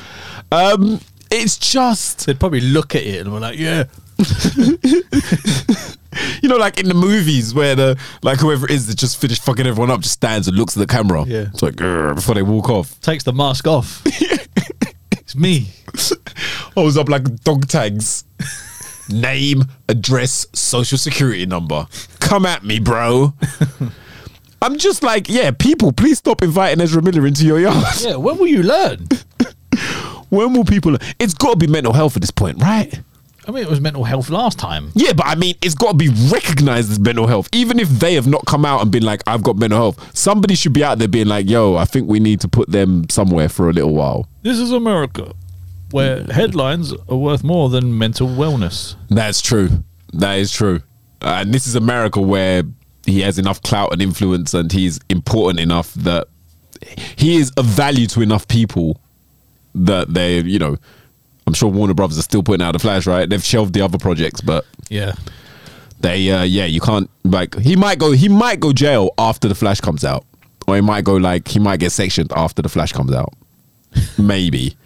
Um, 0.53 1.01
it's 1.31 1.57
just 1.57 2.27
They'd 2.27 2.41
probably 2.41 2.61
look 2.61 2.95
at 2.95 3.03
it 3.03 3.21
and 3.21 3.33
we're 3.33 3.41
like, 3.41 3.59
yeah. 3.59 3.85
you 6.43 6.49
know, 6.49 6.57
like 6.57 6.79
in 6.79 6.89
the 6.89 6.95
movies 6.95 7.55
where 7.55 7.75
the 7.75 7.99
like 8.23 8.39
whoever 8.39 8.67
it 8.67 8.73
is 8.73 8.87
that 8.89 8.97
just 8.97 9.21
finished 9.21 9.43
fucking 9.45 9.67
everyone 9.67 9.91
up 9.91 10.01
just 10.01 10.15
stands 10.15 10.49
and 10.49 10.57
looks 10.57 10.77
at 10.77 10.81
the 10.81 10.87
camera. 10.87 11.25
Yeah. 11.25 11.47
It's 11.53 11.63
like 11.63 11.77
before 11.77 12.35
they 12.35 12.43
walk 12.43 12.69
off. 12.69 13.01
Takes 13.01 13.25
the 13.25 13.33
mask 13.33 13.67
off. 13.67 14.03
it's 14.05 15.37
me. 15.37 15.69
Holds 16.75 16.97
up 16.97 17.09
like 17.09 17.43
dog 17.45 17.69
tags. 17.69 18.25
Name, 19.09 19.65
address, 19.89 20.47
social 20.53 20.99
security 20.99 21.45
number. 21.47 21.87
Come 22.21 22.47
at 22.47 22.63
me, 22.63 22.79
bro. 22.79 23.35
I'm 24.63 24.79
just 24.79 25.03
like, 25.03 25.29
yeah, 25.29 25.51
people, 25.51 25.91
please 25.91 26.19
stop 26.19 26.43
inviting 26.43 26.81
Ezra 26.81 27.03
Miller 27.03 27.27
into 27.27 27.45
your 27.45 27.59
yard. 27.59 27.85
Yeah, 28.01 28.17
when 28.17 28.39
will 28.39 28.47
you 28.47 28.63
learn? 28.63 29.09
When 30.31 30.55
will 30.55 30.65
people? 30.65 30.97
It's 31.19 31.35
got 31.35 31.53
to 31.53 31.57
be 31.57 31.67
mental 31.67 31.93
health 31.93 32.17
at 32.17 32.23
this 32.23 32.31
point, 32.31 32.61
right? 32.63 33.01
I 33.47 33.53
mean, 33.53 33.65
it 33.65 33.71
was 33.71 33.81
mental 33.81 34.05
health 34.05 34.31
last 34.31 34.59
time. 34.59 34.93
Yeah, 34.95 35.13
but 35.13 35.27
I 35.27 35.35
mean, 35.35 35.55
it's 35.63 35.75
got 35.75 35.93
to 35.93 35.97
be 35.97 36.09
recognized 36.31 36.91
as 36.91 37.01
mental 37.01 37.27
health. 37.27 37.49
Even 37.53 37.81
if 37.81 37.89
they 37.89 38.15
have 38.15 38.27
not 38.27 38.45
come 38.47 38.65
out 38.65 38.83
and 38.83 38.91
been 38.91 39.03
like, 39.03 39.23
I've 39.27 39.43
got 39.43 39.57
mental 39.57 39.79
health, 39.79 40.17
somebody 40.17 40.55
should 40.55 40.73
be 40.73 40.85
out 40.85 40.99
there 40.99 41.09
being 41.09 41.27
like, 41.27 41.49
yo, 41.49 41.77
I 41.77 41.85
think 41.85 42.09
we 42.09 42.21
need 42.21 42.41
to 42.43 42.49
put 42.49 42.71
them 42.71 43.09
somewhere 43.09 43.49
for 43.49 43.69
a 43.69 43.73
little 43.73 43.95
while. 43.95 44.29
This 44.43 44.59
is 44.59 44.73
America, 44.73 45.35
where 45.91 46.25
headlines 46.25 46.93
are 47.09 47.17
worth 47.17 47.43
more 47.43 47.69
than 47.71 47.97
mental 47.97 48.29
wellness. 48.29 48.95
That's 49.09 49.41
true. 49.41 49.85
That 50.13 50.39
is 50.39 50.53
true. 50.53 50.81
Uh, 51.23 51.39
and 51.41 51.53
this 51.53 51.67
is 51.67 51.75
America 51.75 52.21
where 52.21 52.63
he 53.07 53.21
has 53.23 53.39
enough 53.39 53.63
clout 53.63 53.93
and 53.93 54.01
influence 54.03 54.55
and 54.55 54.71
he's 54.71 55.01
important 55.09 55.61
enough 55.61 55.93
that 55.95 56.29
he 57.17 57.37
is 57.37 57.51
of 57.57 57.65
value 57.65 58.07
to 58.07 58.21
enough 58.21 58.47
people 58.49 59.01
that 59.75 60.13
they, 60.13 60.41
you 60.41 60.59
know, 60.59 60.77
I'm 61.47 61.55
sure 61.55 61.69
Warner 61.71 61.95
Brothers 61.95 62.19
are 62.19 62.23
still 62.23 62.43
putting 62.43 62.65
out 62.65 62.73
the 62.73 62.79
Flash, 62.79 63.07
right? 63.07 63.29
They've 63.29 63.43
shelved 63.45 63.75
the 63.75 63.81
other 63.83 63.99
projects, 63.99 64.41
but 64.41 64.65
Yeah. 64.89 65.13
they, 66.01 66.31
uh, 66.31 66.43
yeah, 66.43 66.65
you 66.67 66.81
can't 66.81 67.11
like. 67.25 67.59
He 67.59 67.77
might 67.77 67.99
go. 67.99 68.13
He 68.13 68.29
might 68.29 68.61
go 68.61 68.73
jail 68.73 69.11
after 69.19 69.49
the 69.49 69.55
Flash 69.55 69.81
comes 69.81 70.05
out, 70.05 70.25
or 70.67 70.77
he 70.77 70.81
might 70.81 71.05
go 71.05 71.17
like 71.17 71.49
he 71.49 71.59
might 71.59 71.81
get 71.81 71.91
sectioned 71.93 72.33
after 72.37 72.63
the 72.63 72.69
Flash 72.69 72.93
comes 72.93 73.13
out. 73.13 73.35
Maybe. 74.19 74.77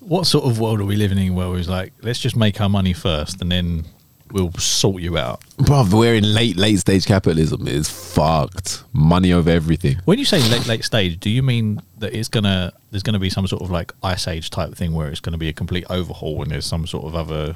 What 0.00 0.26
sort 0.26 0.44
of 0.44 0.58
world 0.60 0.80
are 0.80 0.84
we 0.84 0.94
living 0.96 1.18
in 1.18 1.34
where 1.34 1.56
it's 1.56 1.68
like, 1.68 1.92
let's 2.02 2.20
just 2.20 2.36
make 2.36 2.60
our 2.60 2.68
money 2.68 2.92
first 2.92 3.40
and 3.42 3.50
then 3.50 3.84
we'll 4.32 4.52
sort 4.54 5.02
you 5.02 5.16
out? 5.18 5.40
Bruv, 5.58 5.92
we're 5.92 6.14
in 6.14 6.34
late, 6.34 6.56
late 6.56 6.78
stage 6.78 7.06
capitalism. 7.06 7.66
It's 7.68 7.88
fucked. 7.88 8.84
Money 8.92 9.32
over 9.32 9.50
everything. 9.50 9.96
When 10.04 10.18
you 10.18 10.24
say 10.24 10.40
late 10.48 10.66
late 10.66 10.84
stage, 10.84 11.18
do 11.20 11.30
you 11.30 11.42
mean 11.42 11.80
that 11.98 12.14
it's 12.14 12.28
gonna 12.28 12.72
there's 12.90 13.02
gonna 13.02 13.18
be 13.18 13.30
some 13.30 13.46
sort 13.46 13.62
of 13.62 13.70
like 13.70 13.92
ice 14.02 14.26
age 14.28 14.50
type 14.50 14.74
thing 14.74 14.92
where 14.94 15.08
it's 15.08 15.20
gonna 15.20 15.38
be 15.38 15.48
a 15.48 15.52
complete 15.52 15.84
overhaul 15.90 16.42
and 16.42 16.50
there's 16.50 16.66
some 16.66 16.86
sort 16.86 17.04
of 17.06 17.14
other 17.14 17.54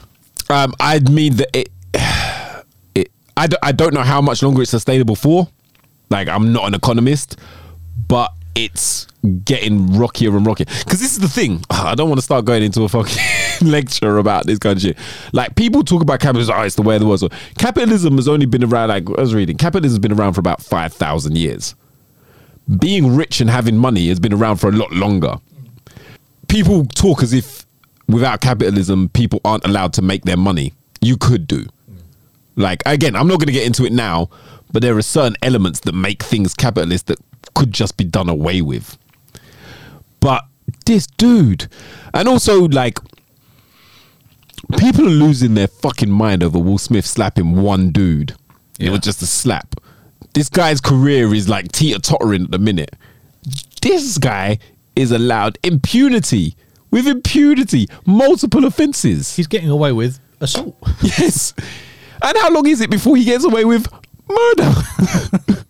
Um, 0.49 0.75
I 0.81 0.99
mean 1.01 1.37
that 1.37 1.49
it, 1.57 1.71
it. 2.95 3.11
I, 3.37 3.47
d- 3.47 3.57
I 3.63 3.73
don't 3.73 3.95
know 3.95 4.03
how 4.03 4.21
much 4.21 4.43
longer 4.43 4.63
it's 4.63 4.71
sustainable 4.71 5.17
for. 5.17 5.49
Like, 6.11 6.29
I'm 6.29 6.53
not 6.53 6.67
an 6.67 6.75
economist, 6.75 7.39
but 8.09 8.33
it's 8.55 9.07
getting 9.45 9.97
rockier 9.97 10.37
and 10.37 10.45
rockier. 10.45 10.67
Because 10.67 11.01
this 11.01 11.13
is 11.13 11.21
the 11.21 11.29
thing. 11.29 11.63
I 11.71 11.95
don't 11.95 12.09
want 12.09 12.19
to 12.19 12.25
start 12.25 12.45
going 12.45 12.63
into 12.63 12.83
a 12.83 12.89
fucking 12.89 13.17
lecture 13.69 14.19
about 14.19 14.47
this 14.47 14.59
kind 14.59 14.77
of 14.77 14.83
shit. 14.83 14.99
Like, 15.33 15.57
people 15.57 15.83
talk 15.85 16.03
about 16.03 16.21
capitalism. 16.21 16.55
Oh, 16.59 16.63
it's 16.63 16.77
the 16.77 16.83
way 16.83 16.97
of 16.97 17.01
the 17.01 17.07
world. 17.07 17.21
So 17.21 17.29
capitalism 17.59 18.17
has 18.17 18.29
only 18.29 18.47
been 18.47 18.65
around. 18.65 18.89
Like 18.89 19.09
I 19.09 19.21
was 19.21 19.35
reading, 19.35 19.57
capitalism 19.57 19.97
has 19.97 19.99
been 19.99 20.13
around 20.13 20.35
for 20.35 20.41
about 20.41 20.63
five 20.63 20.93
thousand 20.93 21.37
years. 21.37 21.75
Being 22.79 23.17
rich 23.17 23.41
and 23.41 23.51
having 23.51 23.77
money 23.77 24.09
has 24.09 24.21
been 24.21 24.33
around 24.33 24.57
for 24.57 24.69
a 24.69 24.73
lot 24.73 24.93
longer 24.93 25.39
people 26.51 26.85
talk 26.87 27.23
as 27.23 27.33
if 27.33 27.65
without 28.09 28.41
capitalism, 28.41 29.09
people 29.11 29.41
aren't 29.45 29.65
allowed 29.65 29.93
to 29.95 30.03
make 30.03 30.25
their 30.25 30.37
money. 30.37 30.75
You 31.01 31.17
could 31.17 31.47
do. 31.47 31.67
Like, 32.57 32.83
again, 32.85 33.15
I'm 33.15 33.29
not 33.29 33.39
going 33.39 33.47
to 33.47 33.53
get 33.53 33.65
into 33.65 33.87
it 33.87 33.93
now, 33.93 34.29
but 34.73 34.83
there 34.83 34.97
are 34.97 35.03
certain 35.03 35.37
elements 35.43 35.81
that 35.81 35.95
make 35.95 36.23
things 36.23 36.53
capitalist 36.53 37.07
that 37.07 37.19
could 37.55 37.73
just 37.73 37.97
be 37.97 38.05
done 38.05 38.29
away 38.29 38.61
with. 38.61 38.99
But 40.19 40.45
this 40.85 41.07
dude, 41.07 41.69
and 42.13 42.29
also, 42.29 42.67
like, 42.69 42.99
people 44.77 45.07
are 45.07 45.11
losing 45.11 45.55
their 45.55 45.69
fucking 45.69 46.11
mind 46.11 46.43
over 46.43 46.59
Will 46.59 46.79
Smith 46.79 47.07
slapping 47.07 47.57
one 47.63 47.91
dude. 47.91 48.35
It 48.79 48.91
was 48.91 49.01
just 49.01 49.23
a 49.23 49.27
slap. 49.27 49.75
This 50.35 50.49
guy's 50.49 50.81
career 50.81 51.35
is 51.35 51.49
like 51.49 51.73
teeter 51.73 51.99
tottering 51.99 52.45
at 52.45 52.51
the 52.51 52.59
minute 52.59 52.95
this 53.81 54.19
guy 54.19 54.59
is 54.95 55.13
allowed 55.13 55.59
impunity 55.63 56.57
with 56.91 57.07
impunity, 57.07 57.87
multiple 58.05 58.65
offences. 58.65 59.37
he's 59.37 59.47
getting 59.47 59.71
away 59.71 59.93
with 59.93 60.19
assault. 60.41 60.77
Yes. 61.03 61.55
And 62.23 62.37
how 62.37 62.51
long 62.51 62.67
is 62.67 62.81
it 62.81 62.91
before 62.91 63.17
he 63.17 63.25
gets 63.25 63.45
away 63.45 63.65
with 63.65 63.87
murder? 64.29 64.75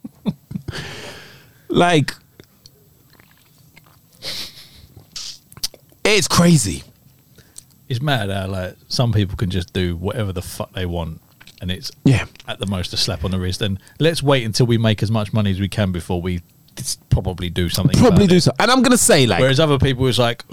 like, 1.68 2.12
it's 6.03 6.26
crazy. 6.26 6.82
It's 7.91 8.01
mad 8.01 8.30
how 8.30 8.47
like 8.47 8.76
some 8.88 9.12
people 9.12 9.36
can 9.36 9.51
just 9.51 9.72
do 9.74 9.97
whatever 9.97 10.32
the 10.32 10.41
fuck 10.43 10.72
they 10.72 10.86
want 10.86 11.20
and 11.61 11.70
it's 11.70 11.91
Yeah. 12.05 12.24
at 12.49 12.59
the 12.59 12.66
most 12.66 12.93
a 12.95 12.97
slap 12.97 13.24
on 13.24 13.30
the 13.32 13.38
wrist 13.38 13.61
and 13.61 13.78
let's 13.99 14.22
wait 14.22 14.45
until 14.47 14.64
we 14.66 14.78
make 14.78 15.03
as 15.03 15.11
much 15.11 15.32
money 15.34 15.51
as 15.51 15.61
we 15.61 15.68
can 15.68 15.93
before 15.93 16.22
we 16.22 16.41
probably 17.11 17.51
do 17.51 17.68
something 17.68 17.99
Probably 18.01 18.26
do 18.26 18.36
it. 18.36 18.41
so. 18.43 18.53
And 18.59 18.70
I'm 18.70 18.80
going 18.80 18.93
to 18.93 18.97
say, 18.97 19.26
like, 19.26 19.41
whereas 19.41 19.61
other 19.61 19.78
people 19.78 20.07
it's 20.07 20.18
like 20.18 20.45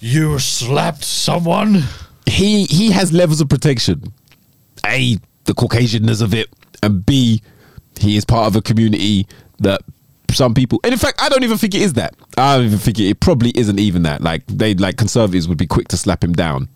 you 0.00 0.38
slapped 0.38 1.04
someone 1.04 1.82
he 2.26 2.64
he 2.66 2.90
has 2.92 3.12
levels 3.12 3.40
of 3.40 3.48
protection. 3.48 4.12
A, 4.86 5.16
the 5.44 5.54
Caucasianness 5.54 6.22
of 6.22 6.34
it, 6.34 6.48
and 6.82 7.04
B, 7.04 7.42
he 7.98 8.16
is 8.16 8.24
part 8.24 8.46
of 8.46 8.56
a 8.56 8.62
community 8.62 9.26
that 9.58 9.80
some 10.32 10.54
people, 10.54 10.80
and 10.84 10.92
in 10.92 10.98
fact, 10.98 11.20
I 11.22 11.28
don't 11.28 11.44
even 11.44 11.58
think 11.58 11.74
it 11.74 11.82
is 11.82 11.94
that. 11.94 12.14
I 12.36 12.56
don't 12.56 12.66
even 12.66 12.78
think 12.78 12.98
it, 12.98 13.04
it 13.04 13.20
probably 13.20 13.52
isn't 13.56 13.78
even 13.78 14.02
that. 14.02 14.20
Like 14.20 14.46
they, 14.46 14.74
like 14.74 14.96
conservatives 14.96 15.48
would 15.48 15.58
be 15.58 15.66
quick 15.66 15.88
to 15.88 15.96
slap 15.96 16.22
him 16.22 16.32
down. 16.32 16.68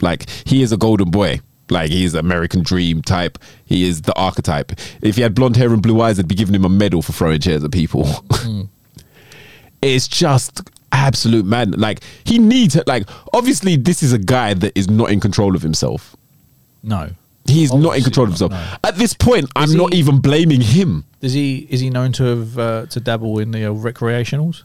Like 0.00 0.28
he 0.46 0.62
is 0.62 0.72
a 0.72 0.76
golden 0.76 1.10
boy. 1.10 1.40
Like 1.70 1.90
he's 1.90 2.14
American 2.14 2.62
dream 2.62 3.02
type. 3.02 3.38
He 3.64 3.86
is 3.86 4.02
the 4.02 4.14
archetype. 4.14 4.72
If 5.02 5.16
he 5.16 5.22
had 5.22 5.34
blonde 5.34 5.56
hair 5.56 5.72
and 5.72 5.82
blue 5.82 6.00
eyes, 6.00 6.16
they'd 6.16 6.28
be 6.28 6.34
giving 6.34 6.54
him 6.54 6.64
a 6.64 6.68
medal 6.68 7.02
for 7.02 7.12
throwing 7.12 7.40
chairs 7.40 7.62
at 7.62 7.72
people. 7.72 8.06
Hmm. 8.06 8.62
it's 9.82 10.08
just 10.08 10.62
absolute 10.92 11.44
man. 11.44 11.72
Like 11.72 12.00
he 12.24 12.38
needs 12.38 12.78
like 12.86 13.08
obviously 13.32 13.76
this 13.76 14.02
is 14.02 14.12
a 14.12 14.18
guy 14.18 14.54
that 14.54 14.76
is 14.76 14.88
not 14.88 15.10
in 15.10 15.20
control 15.20 15.54
of 15.54 15.62
himself. 15.62 16.16
no 16.82 17.10
He's 17.48 17.72
not 17.72 17.96
in 17.96 18.02
control 18.04 18.24
of 18.24 18.30
himself. 18.30 18.52
no. 18.52 18.76
At 18.84 18.96
this 18.96 19.14
point, 19.14 19.50
I'm 19.56 19.70
Is 19.70 19.74
not 19.74 19.94
even 19.94 20.20
blaming 20.20 20.60
him. 20.60 21.04
is 21.20 21.32
he 21.32 21.66
is 21.70 21.80
he 21.80 21.90
known 21.90 22.12
to 22.12 22.24
have 22.24 22.58
uh, 22.58 22.86
to 22.86 23.00
dabble 23.00 23.38
in 23.40 23.50
the 23.50 23.64
uh, 23.64 23.72
recreationals 23.72 24.62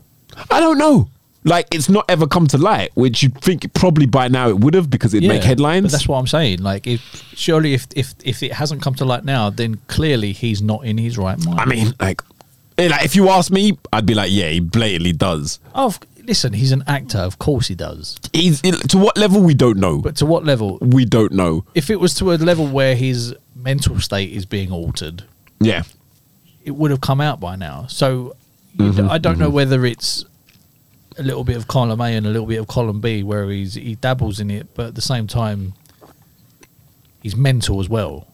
I 0.51 0.59
don't 0.59 0.77
know. 0.77 1.09
Like 1.45 1.67
it's 1.75 1.89
not 1.89 2.05
ever 2.09 2.25
come 2.25 2.47
to 2.47 2.57
light, 2.57 2.91
which 2.95 3.21
you'd 3.21 3.39
think 3.41 3.71
probably 3.73 4.05
by 4.05 4.29
now 4.29 4.47
it 4.47 4.59
would 4.59 4.73
have 4.75 4.89
because 4.89 5.13
it'd 5.13 5.27
make 5.27 5.43
headlines. 5.43 5.91
That's 5.91 6.07
what 6.07 6.17
I'm 6.17 6.27
saying. 6.27 6.63
Like, 6.63 6.88
if 6.88 7.01
surely 7.36 7.73
if 7.73 7.86
if 7.95 8.13
if 8.23 8.41
it 8.43 8.53
hasn't 8.53 8.81
come 8.81 8.95
to 8.95 9.05
light 9.05 9.25
now, 9.25 9.49
then 9.49 9.75
clearly 9.88 10.31
he's 10.31 10.61
not 10.61 10.86
in 10.86 10.97
his 10.97 11.17
right 11.17 11.38
mind. 11.45 11.59
I 11.59 11.65
mean, 11.65 11.93
like, 11.99 12.21
eh, 12.77 12.88
like 12.88 13.03
if 13.03 13.15
you 13.17 13.27
ask 13.27 13.51
me, 13.51 13.77
I'd 13.91 14.05
be 14.05 14.13
like, 14.13 14.31
yeah, 14.31 14.49
he 14.49 14.61
blatantly 14.61 15.11
does. 15.11 15.59
oh, 15.75 15.93
listen, 16.26 16.53
he's 16.53 16.71
an 16.71 16.84
actor. 16.88 17.19
Of 17.19 17.39
course 17.39 17.67
he 17.67 17.76
does. 17.76 18.17
He's 18.34 18.61
to 18.61 18.97
what 18.97 19.17
level 19.17 19.41
we 19.41 19.53
don't 19.53 19.78
know. 19.78 19.99
But 19.99 20.15
to 20.17 20.26
what 20.26 20.43
level? 20.45 20.78
we 20.82 21.05
don't 21.05 21.32
know. 21.32 21.65
If 21.76 21.89
it 21.89 21.99
was 21.99 22.13
to 22.15 22.34
a 22.34 22.36
level 22.36 22.67
where 22.67 22.95
his 22.95 23.36
mental 23.55 23.99
state 23.99 24.32
is 24.32 24.45
being 24.45 24.71
altered, 24.71 25.24
Yeah, 25.59 25.84
it 26.63 26.71
would 26.71 26.91
have 26.91 27.01
come 27.01 27.21
out 27.21 27.39
by 27.39 27.55
now. 27.55 27.86
So 27.88 28.36
Mm-hmm, 28.78 29.07
I 29.07 29.19
don't 29.19 29.38
know 29.38 29.51
whether 29.51 29.86
it's 29.86 30.26
a 31.19 31.21
little 31.21 31.43
bit 31.43 31.57
of 31.57 31.67
column 31.67 32.01
A 32.01 32.05
and 32.15 32.26
a 32.26 32.30
little 32.30 32.47
bit 32.47 32.57
of 32.59 32.65
column 32.67 33.01
B, 33.01 33.21
where 33.21 33.47
he's 33.49 33.76
he 33.76 33.93
dabbles 33.95 34.39
in 34.39 34.49
it, 34.49 34.74
but 34.74 34.88
at 34.88 34.95
the 34.95 35.01
same 35.01 35.28
time, 35.28 35.76
he's 37.21 37.36
mental 37.36 37.80
as 37.80 37.88
well. 37.88 38.28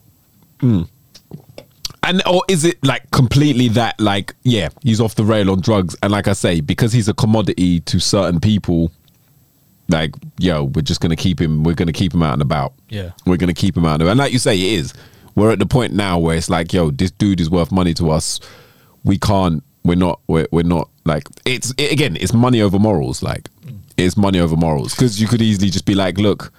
And 2.09 2.21
or 2.27 2.41
is 2.47 2.65
it 2.65 2.83
like 2.83 3.09
completely 3.11 3.67
that 3.69 3.99
like 3.99 4.33
yeah, 4.43 4.69
he's 4.81 4.99
off 4.99 5.15
the 5.15 5.23
rail 5.23 5.51
on 5.51 5.61
drugs, 5.61 5.95
and 6.01 6.11
like 6.11 6.27
I 6.27 6.33
say, 6.33 6.59
because 6.59 6.91
he's 6.91 7.07
a 7.07 7.13
commodity 7.13 7.79
to 7.81 7.99
certain 7.99 8.39
people. 8.39 8.91
Like, 9.91 10.13
yo, 10.37 10.65
we're 10.65 10.83
just 10.83 11.01
gonna 11.01 11.15
keep 11.15 11.39
him. 11.39 11.63
We're 11.63 11.73
gonna 11.75 11.93
keep 11.93 12.13
him 12.13 12.21
out 12.21 12.33
and 12.33 12.41
about. 12.41 12.73
Yeah. 12.89 13.11
we're 13.25 13.37
gonna 13.37 13.53
keep 13.53 13.77
him 13.77 13.85
out 13.85 13.93
and 13.93 14.03
about. 14.03 14.11
And 14.11 14.19
like 14.19 14.33
you 14.33 14.39
say, 14.39 14.55
it 14.55 14.79
is. 14.79 14.93
We're 15.35 15.51
at 15.51 15.59
the 15.59 15.65
point 15.65 15.93
now 15.93 16.19
where 16.19 16.35
it's 16.35 16.49
like, 16.49 16.73
yo, 16.73 16.91
this 16.91 17.11
dude 17.11 17.39
is 17.39 17.49
worth 17.49 17.71
money 17.71 17.93
to 17.95 18.11
us. 18.11 18.39
We 19.03 19.17
can't. 19.17 19.63
We're 19.83 19.95
not. 19.95 20.19
We're, 20.27 20.47
we're 20.51 20.63
not 20.63 20.89
like. 21.05 21.27
It's 21.45 21.73
it, 21.77 21.91
again. 21.91 22.17
It's 22.19 22.33
money 22.33 22.61
over 22.61 22.77
morals. 22.77 23.23
Like, 23.23 23.49
it's 23.97 24.17
money 24.17 24.39
over 24.39 24.55
morals. 24.55 24.93
Because 24.93 25.21
you 25.21 25.27
could 25.27 25.41
easily 25.41 25.69
just 25.69 25.85
be 25.85 25.95
like, 25.95 26.17
look, 26.17 26.51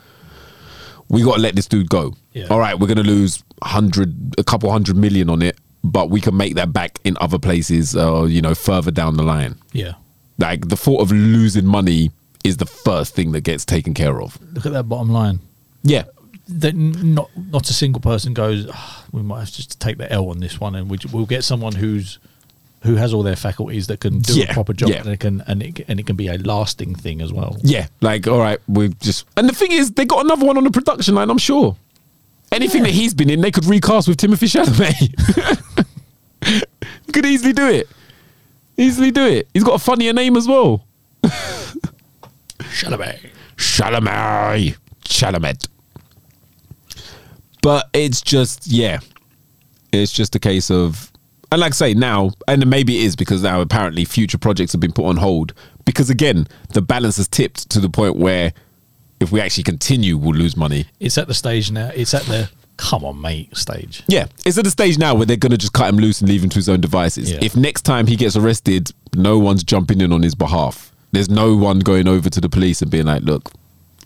we 1.08 1.22
got 1.22 1.36
to 1.36 1.40
let 1.40 1.54
this 1.56 1.66
dude 1.66 1.88
go. 1.88 2.14
Yeah. 2.32 2.46
All 2.50 2.58
right, 2.58 2.78
we're 2.78 2.86
gonna 2.86 3.02
lose 3.02 3.42
hundred, 3.62 4.34
a 4.38 4.44
couple 4.44 4.70
hundred 4.70 4.96
million 4.96 5.28
on 5.30 5.42
it, 5.42 5.58
but 5.82 6.10
we 6.10 6.20
can 6.20 6.36
make 6.36 6.54
that 6.54 6.72
back 6.72 6.98
in 7.04 7.16
other 7.20 7.38
places. 7.38 7.96
Uh, 7.96 8.24
you 8.24 8.40
know, 8.40 8.54
further 8.54 8.90
down 8.90 9.16
the 9.16 9.22
line. 9.22 9.56
Yeah. 9.72 9.94
Like 10.38 10.68
the 10.68 10.76
thought 10.76 11.00
of 11.02 11.10
losing 11.12 11.66
money 11.66 12.10
is 12.44 12.56
the 12.56 12.66
first 12.66 13.14
thing 13.14 13.32
that 13.32 13.42
gets 13.42 13.64
taken 13.64 13.92
care 13.94 14.22
of. 14.22 14.38
Look 14.54 14.64
at 14.66 14.72
that 14.72 14.84
bottom 14.84 15.10
line. 15.10 15.40
Yeah. 15.82 16.04
that 16.48 16.74
not 16.74 17.30
not 17.36 17.68
a 17.70 17.72
single 17.72 18.00
person 18.00 18.32
goes. 18.34 18.66
"Ah, 18.72 19.04
we 19.12 19.22
might 19.22 19.40
have 19.40 19.52
just 19.52 19.70
to 19.72 19.78
take 19.78 19.98
the 19.98 20.10
L 20.12 20.30
on 20.30 20.40
this 20.40 20.58
one, 20.60 20.74
and 20.74 20.88
we, 20.90 20.98
we'll 21.12 21.26
get 21.26 21.44
someone 21.44 21.74
who's 21.74 22.18
who 22.82 22.94
has 22.96 23.12
all 23.12 23.22
their 23.22 23.36
faculties 23.36 23.86
that 23.88 24.00
can 24.00 24.20
do 24.20 24.32
Yeah, 24.38 24.50
a 24.50 24.54
proper 24.54 24.72
job, 24.72 24.88
yeah. 24.88 25.00
and 25.00 25.08
it 25.10 25.20
can 25.20 25.42
and 25.46 25.62
it, 25.62 25.84
and 25.86 26.00
it 26.00 26.06
can 26.06 26.16
be 26.16 26.28
a 26.28 26.38
lasting 26.38 26.94
thing 26.94 27.20
as 27.20 27.32
well. 27.32 27.56
Yeah, 27.62 27.86
like 28.00 28.26
all 28.26 28.38
right, 28.38 28.58
we've 28.66 28.98
just 29.00 29.26
and 29.36 29.48
the 29.48 29.54
thing 29.54 29.72
is, 29.72 29.90
they 29.92 30.04
got 30.06 30.24
another 30.24 30.46
one 30.46 30.56
on 30.56 30.64
the 30.64 30.70
production 30.70 31.14
line. 31.14 31.28
I'm 31.30 31.38
sure. 31.38 31.76
Anything 32.52 32.82
that 32.82 32.90
he's 32.90 33.14
been 33.14 33.30
in, 33.30 33.40
they 33.40 33.50
could 33.50 33.66
recast 33.66 34.08
with 34.08 34.16
Timothée 34.16 34.48
Chalamet. 34.50 35.14
could 37.12 37.26
easily 37.26 37.52
do 37.52 37.68
it. 37.68 37.88
Easily 38.76 39.10
do 39.10 39.24
it. 39.26 39.48
He's 39.54 39.64
got 39.64 39.74
a 39.74 39.78
funnier 39.78 40.12
name 40.12 40.36
as 40.36 40.48
well. 40.48 40.84
Chalamet. 42.58 43.30
Chalamet. 43.56 44.76
Chalamet. 45.04 45.68
But 47.62 47.88
it's 47.92 48.22
just, 48.22 48.66
yeah. 48.66 49.00
It's 49.92 50.12
just 50.12 50.34
a 50.34 50.38
case 50.38 50.70
of, 50.70 51.12
and 51.52 51.60
like 51.60 51.72
I 51.72 51.74
say, 51.74 51.94
now, 51.94 52.30
and 52.48 52.66
maybe 52.68 52.98
it 52.98 53.04
is 53.04 53.16
because 53.16 53.42
now 53.42 53.60
apparently 53.60 54.04
future 54.04 54.38
projects 54.38 54.72
have 54.72 54.80
been 54.80 54.92
put 54.92 55.04
on 55.04 55.16
hold. 55.16 55.52
Because 55.84 56.10
again, 56.10 56.46
the 56.72 56.80
balance 56.80 57.16
has 57.16 57.28
tipped 57.28 57.68
to 57.70 57.80
the 57.80 57.90
point 57.90 58.16
where 58.16 58.52
if 59.20 59.30
we 59.30 59.40
actually 59.40 59.64
continue, 59.64 60.16
we'll 60.16 60.34
lose 60.34 60.56
money. 60.56 60.86
It's 60.98 61.18
at 61.18 61.28
the 61.28 61.34
stage 61.34 61.70
now. 61.70 61.90
It's 61.94 62.14
at 62.14 62.22
the 62.22 62.50
come 62.76 63.04
on, 63.04 63.20
mate 63.20 63.54
stage. 63.56 64.02
Yeah, 64.08 64.26
it's 64.44 64.56
at 64.58 64.64
the 64.64 64.70
stage 64.70 64.98
now 64.98 65.14
where 65.14 65.26
they're 65.26 65.36
going 65.36 65.50
to 65.52 65.58
just 65.58 65.72
cut 65.74 65.88
him 65.88 65.96
loose 65.96 66.20
and 66.20 66.28
leave 66.30 66.42
him 66.42 66.48
to 66.50 66.56
his 66.56 66.68
own 66.68 66.80
devices. 66.80 67.30
Yeah. 67.30 67.38
If 67.42 67.54
next 67.56 67.82
time 67.82 68.06
he 68.06 68.16
gets 68.16 68.36
arrested, 68.36 68.90
no 69.14 69.38
one's 69.38 69.62
jumping 69.62 70.00
in 70.00 70.12
on 70.12 70.22
his 70.22 70.34
behalf. 70.34 70.90
There's 71.12 71.28
no 71.28 71.56
one 71.56 71.80
going 71.80 72.08
over 72.08 72.30
to 72.30 72.40
the 72.40 72.48
police 72.48 72.80
and 72.82 72.90
being 72.90 73.06
like, 73.06 73.22
"Look, 73.22 73.50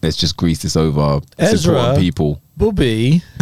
let's 0.03 0.17
just 0.17 0.37
grease 0.37 0.63
this 0.63 0.77
over." 0.77 1.21
It's 1.39 1.53
Ezra. 1.55 1.95
people. 1.99 2.41
Booby. 2.57 3.23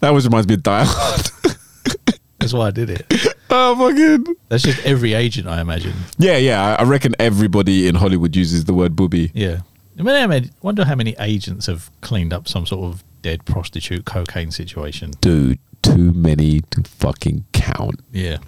That 0.00 0.08
always 0.08 0.24
reminds 0.24 0.48
me 0.48 0.54
of 0.54 0.64
Die 0.64 0.84
Hard. 0.84 1.30
That's 2.40 2.52
why 2.52 2.66
I 2.66 2.70
did 2.72 2.90
it. 2.90 3.06
oh 3.50 3.76
fucking 3.76 4.34
That's 4.48 4.64
just 4.64 4.84
every 4.84 5.14
agent, 5.14 5.46
I 5.46 5.60
imagine. 5.60 5.92
yeah, 6.18 6.36
yeah. 6.38 6.74
I 6.76 6.82
reckon 6.82 7.14
everybody 7.20 7.86
in 7.86 7.94
Hollywood 7.94 8.34
uses 8.34 8.64
the 8.64 8.74
word 8.74 8.96
booby. 8.96 9.30
Yeah. 9.32 9.60
I 9.98 10.02
mean, 10.02 10.14
I 10.14 10.26
mean, 10.26 10.50
wonder 10.62 10.84
how 10.84 10.94
many 10.94 11.14
agents 11.18 11.66
have 11.66 11.90
cleaned 12.00 12.32
up 12.32 12.48
some 12.48 12.66
sort 12.66 12.92
of 12.92 13.04
dead 13.20 13.44
prostitute 13.44 14.04
cocaine 14.04 14.50
situation. 14.50 15.12
Dude, 15.20 15.58
too 15.82 16.12
many 16.12 16.60
to 16.70 16.82
fucking 16.82 17.44
count. 17.52 18.00
Yeah. 18.10 18.38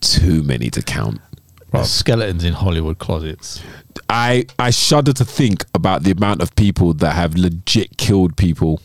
Too 0.00 0.42
many 0.42 0.70
to 0.70 0.82
count. 0.82 1.20
Skeletons 1.82 2.44
in 2.44 2.54
Hollywood 2.54 2.98
closets. 2.98 3.62
I 4.08 4.46
I 4.58 4.70
shudder 4.70 5.12
to 5.12 5.24
think 5.24 5.64
about 5.74 6.02
the 6.02 6.10
amount 6.10 6.40
of 6.40 6.54
people 6.56 6.94
that 6.94 7.14
have 7.14 7.34
legit 7.34 7.98
killed 7.98 8.36
people, 8.36 8.80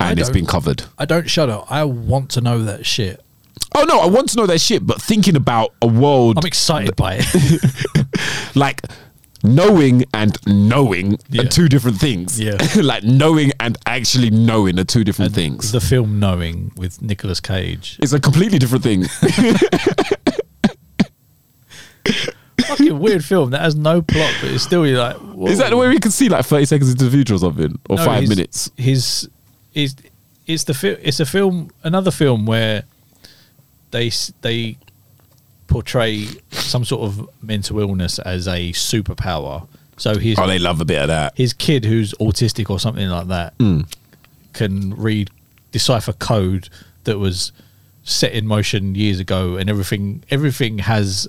and 0.00 0.18
it's 0.18 0.30
been 0.30 0.46
covered. 0.46 0.82
I 0.98 1.04
don't 1.04 1.30
shudder. 1.30 1.60
I 1.68 1.84
want 1.84 2.30
to 2.30 2.40
know 2.40 2.62
that 2.64 2.84
shit. 2.84 3.22
Oh 3.74 3.84
no, 3.84 4.00
I 4.00 4.06
want 4.06 4.30
to 4.30 4.36
know 4.38 4.46
that 4.46 4.60
shit, 4.60 4.84
but 4.84 5.00
thinking 5.00 5.36
about 5.36 5.72
a 5.80 5.86
world 5.86 6.38
I'm 6.38 6.46
excited 6.46 6.96
by 6.96 7.20
it. 7.20 8.56
like 8.56 8.82
knowing 9.42 10.04
and 10.14 10.36
knowing 10.46 11.18
Yeah. 11.30 11.42
are 11.42 11.46
two 11.46 11.68
different 11.68 11.98
things. 11.98 12.38
Yeah. 12.40 12.56
like 12.82 13.02
knowing 13.04 13.52
and 13.60 13.76
actually 13.86 14.30
knowing 14.30 14.78
are 14.78 14.84
two 14.84 15.04
different 15.04 15.34
things. 15.34 15.72
the 15.72 15.80
film 15.80 16.18
Knowing 16.20 16.72
with 16.76 17.00
Nicolas 17.02 17.40
Cage. 17.40 17.98
it's 18.02 18.12
a 18.12 18.20
completely 18.20 18.58
different 18.58 18.82
thing. 18.84 19.04
Fucking 22.66 22.98
weird 22.98 23.24
film 23.24 23.50
that 23.50 23.62
has 23.62 23.74
no 23.74 24.00
plot, 24.02 24.32
but 24.40 24.50
it's 24.52 24.62
still 24.62 24.86
you're 24.86 24.98
like. 24.98 25.16
Whoa. 25.16 25.48
Is 25.48 25.58
that 25.58 25.70
the 25.70 25.76
way 25.76 25.88
we 25.88 25.98
can 25.98 26.10
see 26.12 26.28
like 26.28 26.44
thirty 26.44 26.66
seconds 26.66 26.90
into 26.90 27.04
the 27.04 27.10
future 27.10 27.34
or 27.34 27.38
something, 27.38 27.78
or 27.88 27.96
No, 27.96 28.04
five 28.04 28.20
his- 28.22 28.28
minutes? 28.30 28.70
His 28.76 29.28
is 29.74 29.96
it's 30.46 30.64
the 30.64 30.74
fi- 30.74 30.98
it's 31.02 31.18
a 31.20 31.26
film 31.26 31.70
another 31.82 32.10
film 32.10 32.46
where 32.46 32.84
they 33.90 34.10
they 34.42 34.76
portray 35.70 36.26
some 36.50 36.84
sort 36.84 37.02
of 37.02 37.28
mental 37.42 37.78
illness 37.80 38.18
as 38.18 38.46
a 38.46 38.72
superpower. 38.72 39.66
So 39.96 40.18
his 40.18 40.38
Oh, 40.38 40.46
they 40.46 40.58
love 40.58 40.80
a 40.80 40.84
bit 40.84 41.00
of 41.00 41.08
that. 41.08 41.36
his 41.36 41.52
kid 41.54 41.84
who's 41.84 42.12
autistic 42.14 42.68
or 42.70 42.78
something 42.78 43.08
like 43.08 43.28
that 43.28 43.54
Hmm. 43.58 43.82
can 44.52 44.94
read 44.96 45.30
decipher 45.72 46.12
code 46.12 46.68
that 47.04 47.18
was 47.18 47.52
set 48.02 48.32
in 48.32 48.46
motion 48.46 48.94
years 48.94 49.20
ago 49.20 49.56
and 49.56 49.70
everything 49.70 50.22
everything 50.30 50.78
has 50.78 51.28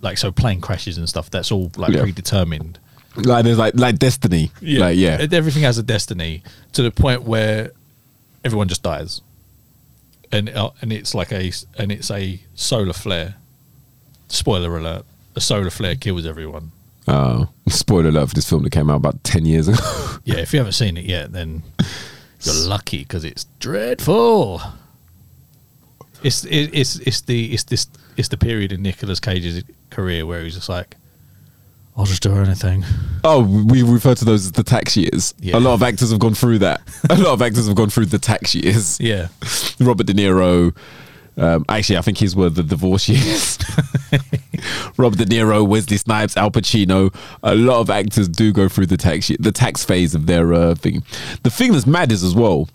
like 0.00 0.16
so 0.18 0.30
plane 0.30 0.60
crashes 0.60 0.96
and 0.98 1.08
stuff 1.08 1.28
that's 1.30 1.50
all 1.50 1.72
like 1.76 1.92
Yeah. 1.92 2.02
predetermined 2.02 2.78
Like 3.16 3.44
there's 3.44 3.58
like 3.58 3.74
like 3.74 3.98
destiny. 3.98 4.52
Like 4.62 4.96
yeah. 4.96 5.26
Everything 5.32 5.62
has 5.64 5.76
a 5.78 5.82
destiny 5.82 6.42
to 6.74 6.82
the 6.82 6.90
point 6.92 7.22
where 7.24 7.72
everyone 8.44 8.68
just 8.68 8.82
dies 8.84 9.22
and 10.30 10.48
uh, 10.50 10.70
and 10.82 10.92
it's 10.92 11.14
like 11.14 11.32
a 11.32 11.50
and 11.78 11.90
it's 11.90 12.10
a 12.12 12.38
solar 12.54 12.92
flare 12.92 13.34
spoiler 14.28 14.76
alert 14.76 15.04
a 15.36 15.40
solar 15.40 15.70
flare 15.70 15.94
kills 15.96 16.26
everyone 16.26 16.70
Oh, 17.10 17.48
spoiler 17.68 18.10
alert 18.10 18.28
for 18.28 18.34
this 18.34 18.48
film 18.48 18.62
that 18.64 18.70
came 18.70 18.90
out 18.90 18.96
about 18.96 19.22
ten 19.24 19.46
years 19.46 19.66
ago. 19.68 19.78
yeah 20.24 20.36
if 20.36 20.52
you 20.52 20.58
haven't 20.58 20.72
seen 20.74 20.96
it 20.96 21.04
yet 21.06 21.32
then 21.32 21.62
you're 22.42 22.54
lucky 22.66 22.98
because 22.98 23.24
it's 23.24 23.44
dreadful 23.60 24.60
it's 26.22 26.44
it, 26.44 26.70
it's 26.74 26.96
it's 27.00 27.20
the 27.22 27.52
it's 27.52 27.64
this 27.64 27.86
it's 28.16 28.28
the 28.28 28.36
period 28.36 28.72
in 28.72 28.82
Nicolas 28.82 29.20
Cage's 29.20 29.62
career 29.90 30.26
where 30.26 30.42
he's 30.44 30.54
just 30.54 30.68
like 30.68 30.96
I'll 31.96 32.04
just 32.04 32.22
do 32.22 32.32
anything 32.36 32.84
oh, 33.24 33.40
we 33.42 33.82
refer 33.82 34.14
to 34.14 34.24
those 34.24 34.44
as 34.46 34.52
the 34.52 34.62
tax 34.62 34.96
years. 34.96 35.34
Yeah. 35.40 35.56
A 35.56 35.60
lot 35.60 35.74
of 35.74 35.82
actors 35.82 36.10
have 36.12 36.20
gone 36.20 36.34
through 36.34 36.60
that. 36.60 36.80
a 37.10 37.16
lot 37.16 37.32
of 37.32 37.42
actors 37.42 37.66
have 37.66 37.74
gone 37.74 37.90
through 37.90 38.06
the 38.06 38.18
tax 38.20 38.54
years. 38.54 39.00
yeah 39.00 39.28
Robert 39.80 40.06
De 40.06 40.12
Niro. 40.14 40.76
Um, 41.38 41.64
actually, 41.68 41.98
I 41.98 42.02
think 42.02 42.18
his 42.18 42.34
were 42.34 42.50
the 42.50 42.64
divorce 42.64 43.08
years. 43.08 43.58
Robert 44.96 45.18
De 45.18 45.24
Niro, 45.24 45.66
Wesley 45.66 45.96
Snipes, 45.96 46.36
Al 46.36 46.50
Pacino. 46.50 47.14
A 47.42 47.54
lot 47.54 47.80
of 47.80 47.90
actors 47.90 48.28
do 48.28 48.52
go 48.52 48.68
through 48.68 48.86
the 48.86 48.96
tax 48.96 49.30
the 49.38 49.52
tax 49.52 49.84
phase 49.84 50.14
of 50.14 50.26
their 50.26 50.52
uh, 50.52 50.74
thing. 50.74 51.04
The 51.44 51.50
thing 51.50 51.72
that's 51.72 51.86
mad 51.86 52.10
is 52.10 52.24
as 52.24 52.34
well. 52.34 52.68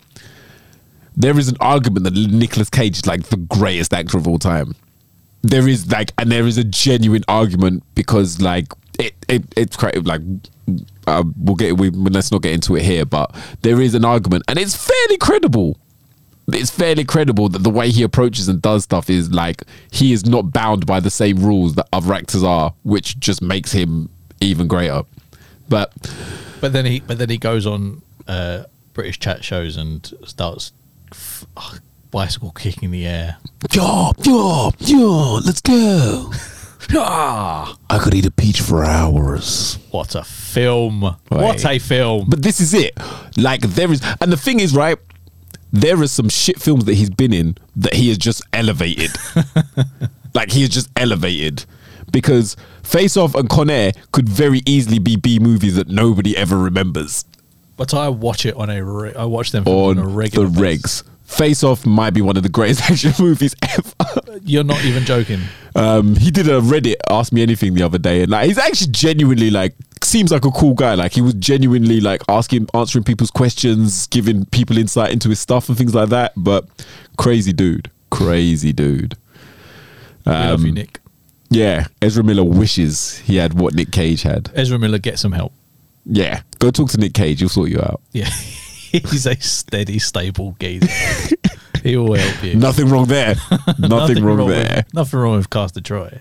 There 1.16 1.38
is 1.38 1.48
an 1.48 1.56
argument 1.60 2.04
that 2.04 2.14
Nicolas 2.14 2.70
Cage 2.70 2.98
is 2.98 3.06
like 3.06 3.24
the 3.24 3.36
greatest 3.36 3.92
actor 3.92 4.16
of 4.16 4.26
all 4.26 4.38
time. 4.38 4.74
There 5.42 5.68
is 5.68 5.90
like, 5.92 6.12
and 6.18 6.32
there 6.32 6.46
is 6.46 6.56
a 6.56 6.64
genuine 6.64 7.22
argument 7.28 7.84
because 7.94 8.40
like 8.40 8.72
it, 8.98 9.14
it 9.28 9.44
it's 9.56 9.76
quite 9.76 10.02
like 10.04 10.22
uh, 11.06 11.22
we'll 11.36 11.56
get 11.56 11.76
we 11.76 11.90
let's 11.90 12.32
not 12.32 12.40
get 12.40 12.54
into 12.54 12.76
it 12.76 12.82
here, 12.82 13.04
but 13.04 13.34
there 13.60 13.80
is 13.80 13.94
an 13.94 14.06
argument, 14.06 14.44
and 14.48 14.58
it's 14.58 14.74
fairly 14.74 15.18
credible 15.18 15.76
it's 16.52 16.70
fairly 16.70 17.04
credible 17.04 17.48
that 17.50 17.62
the 17.62 17.70
way 17.70 17.90
he 17.90 18.02
approaches 18.02 18.48
and 18.48 18.60
does 18.60 18.84
stuff 18.84 19.08
is 19.08 19.32
like 19.32 19.62
he 19.90 20.12
is 20.12 20.26
not 20.26 20.52
bound 20.52 20.86
by 20.86 21.00
the 21.00 21.10
same 21.10 21.38
rules 21.38 21.74
that 21.76 21.88
other 21.92 22.12
actors 22.14 22.42
are, 22.42 22.74
which 22.82 23.18
just 23.18 23.40
makes 23.42 23.72
him 23.72 24.10
even 24.40 24.68
greater. 24.68 25.02
But 25.68 25.92
But 26.60 26.72
then 26.72 26.84
he, 26.86 27.00
but 27.00 27.18
then 27.18 27.30
he 27.30 27.38
goes 27.38 27.66
on 27.66 28.02
uh, 28.28 28.64
British 28.92 29.18
chat 29.18 29.42
shows 29.44 29.76
and 29.76 30.12
starts 30.26 30.72
f- 31.10 31.46
ugh, 31.56 31.80
bicycle 32.10 32.50
kicking 32.50 32.90
the 32.90 33.06
air. 33.06 33.38
yo, 33.72 34.12
yo, 34.22 34.70
yo, 34.80 35.34
let's 35.44 35.60
go. 35.60 36.30
Ah, 36.96 37.74
I 37.88 37.98
could 37.98 38.12
eat 38.12 38.26
a 38.26 38.30
peach 38.30 38.60
for 38.60 38.84
hours. 38.84 39.78
What 39.90 40.14
a 40.14 40.22
film! 40.22 41.00
What 41.28 41.64
a 41.64 41.78
film! 41.78 42.26
But 42.28 42.42
this 42.42 42.60
is 42.60 42.74
it. 42.74 42.92
Like 43.38 43.62
there 43.62 43.90
is, 43.90 44.02
and 44.20 44.30
the 44.30 44.36
thing 44.36 44.60
is, 44.60 44.74
right? 44.76 44.98
There 45.74 46.00
are 46.00 46.06
some 46.06 46.28
shit 46.28 46.60
films 46.60 46.84
that 46.84 46.94
he's 46.94 47.10
been 47.10 47.32
in 47.32 47.56
that 47.74 47.94
he 47.94 48.08
has 48.08 48.16
just 48.16 48.42
elevated. 48.52 49.10
like 50.34 50.52
he 50.52 50.60
has 50.60 50.70
just 50.70 50.88
elevated 50.96 51.64
because 52.12 52.56
Face 52.84 53.16
Off 53.16 53.34
and 53.34 53.50
Con 53.50 53.68
Air 53.68 53.92
could 54.12 54.28
very 54.28 54.60
easily 54.66 55.00
be 55.00 55.16
B 55.16 55.40
movies 55.40 55.74
that 55.74 55.88
nobody 55.88 56.36
ever 56.36 56.56
remembers. 56.56 57.24
But 57.76 57.92
I 57.92 58.08
watch 58.08 58.46
it 58.46 58.54
on 58.54 58.70
a. 58.70 58.84
Re- 58.84 59.14
I 59.14 59.24
watch 59.24 59.50
them 59.50 59.66
on 59.66 59.98
on, 59.98 60.04
a 60.04 60.06
regular. 60.06 60.46
the 60.46 60.60
regs. 60.60 61.02
Face 61.24 61.64
Off 61.64 61.84
might 61.84 62.10
be 62.10 62.22
one 62.22 62.36
of 62.36 62.44
the 62.44 62.48
greatest 62.48 62.82
action 62.88 63.12
movies 63.18 63.56
ever. 63.62 64.20
You're 64.44 64.62
not 64.62 64.84
even 64.84 65.04
joking. 65.04 65.40
Um, 65.74 66.14
he 66.14 66.30
did 66.30 66.46
a 66.46 66.60
Reddit 66.60 66.94
Ask 67.10 67.32
Me 67.32 67.42
Anything 67.42 67.74
the 67.74 67.82
other 67.82 67.98
day, 67.98 68.22
and 68.22 68.30
like 68.30 68.46
he's 68.46 68.58
actually 68.58 68.92
genuinely 68.92 69.50
like 69.50 69.74
seems 70.04 70.30
like 70.30 70.44
a 70.44 70.50
cool 70.50 70.74
guy. 70.74 70.94
Like 70.94 71.12
he 71.12 71.20
was 71.20 71.34
genuinely 71.34 72.00
like 72.00 72.22
asking, 72.28 72.68
answering 72.74 73.04
people's 73.04 73.30
questions, 73.30 74.06
giving 74.08 74.44
people 74.46 74.78
insight 74.78 75.12
into 75.12 75.28
his 75.28 75.40
stuff 75.40 75.68
and 75.68 75.76
things 75.78 75.94
like 75.94 76.08
that. 76.10 76.32
But 76.36 76.66
crazy 77.16 77.52
dude, 77.52 77.90
crazy 78.10 78.72
dude. 78.72 79.16
Love 80.26 80.62
you, 80.62 80.68
Um, 80.68 80.74
Nick. 80.74 81.00
Yeah, 81.50 81.86
Ezra 82.02 82.24
Miller 82.24 82.42
wishes 82.44 83.18
he 83.18 83.36
had 83.36 83.54
what 83.54 83.74
Nick 83.74 83.90
Cage 83.92 84.22
had. 84.22 84.50
Ezra 84.54 84.78
Miller, 84.78 84.98
get 84.98 85.18
some 85.18 85.32
help. 85.32 85.52
Yeah, 86.06 86.42
go 86.58 86.70
talk 86.70 86.90
to 86.90 86.98
Nick 86.98 87.14
Cage. 87.14 87.40
He'll 87.40 87.48
sort 87.48 87.70
you 87.70 87.80
out. 87.80 88.00
Yeah, 88.12 88.24
he's 88.28 89.26
a 89.26 89.36
steady, 89.40 89.98
stable 89.98 90.56
geezer. 90.58 90.88
he 91.82 91.96
will 91.96 92.14
help 92.14 92.42
you. 92.42 92.56
Nothing 92.56 92.88
wrong 92.88 93.06
there. 93.06 93.34
Nothing, 93.78 94.24
wrong, 94.24 94.48
there. 94.48 94.76
With, 94.84 94.94
nothing 94.94 95.20
wrong 95.20 95.36
with 95.36 95.50
Castor 95.50 95.80
Troy. 95.80 96.20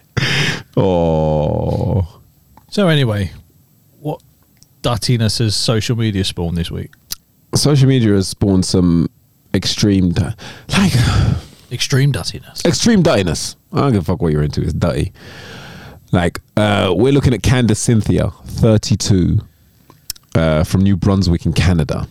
Oh. 0.77 2.19
So 2.69 2.87
anyway, 2.87 3.31
dirtiness 4.83 5.39
has 5.39 5.55
social 5.55 5.95
media 5.97 6.23
spawned 6.23 6.55
this 6.57 6.69
week? 6.69 6.91
social 7.55 7.87
media 7.87 8.13
has 8.13 8.27
spawned 8.27 8.65
some 8.65 9.09
extreme, 9.53 10.09
like 10.69 10.91
Extreme 11.71 12.11
dirtiness. 12.11 12.63
extreme 12.65 13.01
dirtiness. 13.01 13.55
I 13.71 13.81
don't 13.81 13.93
give 13.93 14.01
a 14.03 14.05
fuck 14.05 14.21
what 14.21 14.31
you're 14.31 14.43
into. 14.43 14.61
It's 14.61 14.73
dutty. 14.73 15.11
Like 16.11 16.39
uh, 16.57 16.93
we're 16.95 17.11
looking 17.13 17.33
at 17.33 17.41
Candace 17.43 17.79
Cynthia, 17.79 18.29
32, 18.45 19.39
uh, 20.35 20.63
from 20.63 20.81
New 20.81 20.95
Brunswick 20.97 21.45
in 21.47 21.53
Canada. 21.53 22.07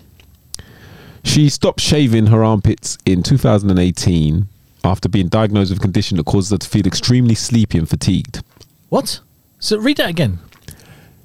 She 1.24 1.48
stopped 1.48 1.80
shaving 1.80 2.26
her 2.26 2.42
armpits 2.42 2.98
in 3.06 3.22
2018 3.22 4.48
after 4.84 5.08
being 5.08 5.28
diagnosed 5.28 5.70
with 5.70 5.78
a 5.78 5.82
condition 5.82 6.16
that 6.16 6.26
causes 6.26 6.50
her 6.50 6.58
to 6.58 6.68
feel 6.68 6.86
extremely 6.86 7.36
sleepy 7.36 7.78
and 7.78 7.88
fatigued. 7.88 8.42
What? 8.88 9.20
So 9.60 9.78
read 9.78 9.98
that 9.98 10.10
again. 10.10 10.38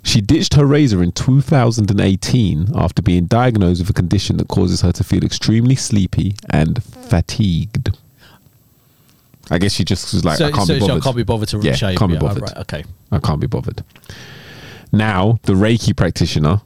She 0.07 0.21
ditched 0.21 0.53
her 0.53 0.65
razor 0.65 1.03
in 1.03 1.11
2018 1.11 2.67
after 2.75 3.01
being 3.01 3.25
diagnosed 3.25 3.81
with 3.81 3.89
a 3.89 3.93
condition 3.93 4.37
that 4.37 4.47
causes 4.47 4.79
her 4.79 4.93
to 4.93 5.03
feel 5.03 5.21
extremely 5.25 5.75
sleepy 5.75 6.35
and 6.49 6.81
fatigued. 6.81 7.89
I 9.51 9.57
guess 9.57 9.73
she 9.73 9.83
just 9.83 10.13
was 10.13 10.23
like, 10.23 10.37
so 10.37 10.45
I 10.45 10.51
can't 10.51 10.65
so 10.65 10.75
be 10.75 10.79
bothered. 10.79 11.03
can't 11.03 11.15
be 11.17 11.23
bothered 11.23 11.49
to 11.49 11.59
Yeah, 11.59 11.75
shave. 11.75 11.97
can't 11.97 12.11
be 12.13 12.17
bothered. 12.17 12.43
right, 12.43 12.57
okay. 12.59 12.85
I 13.11 13.19
can't 13.19 13.41
be 13.41 13.47
bothered. 13.47 13.83
Now, 14.93 15.39
the 15.43 15.53
Reiki 15.53 15.93
practitioner, 15.93 16.61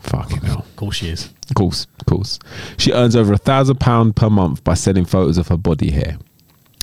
fucking 0.00 0.40
hell. 0.40 0.60
Of 0.60 0.76
course 0.76 0.96
she 0.96 1.08
is. 1.10 1.28
Of 1.50 1.56
course, 1.56 1.86
of 1.98 2.06
course. 2.06 2.38
She 2.78 2.92
earns 2.92 3.14
over 3.14 3.34
a 3.34 3.38
thousand 3.38 3.78
pound 3.80 4.16
per 4.16 4.30
month 4.30 4.64
by 4.64 4.72
selling 4.72 5.04
photos 5.04 5.36
of 5.36 5.48
her 5.48 5.58
body 5.58 5.90
hair. 5.90 6.16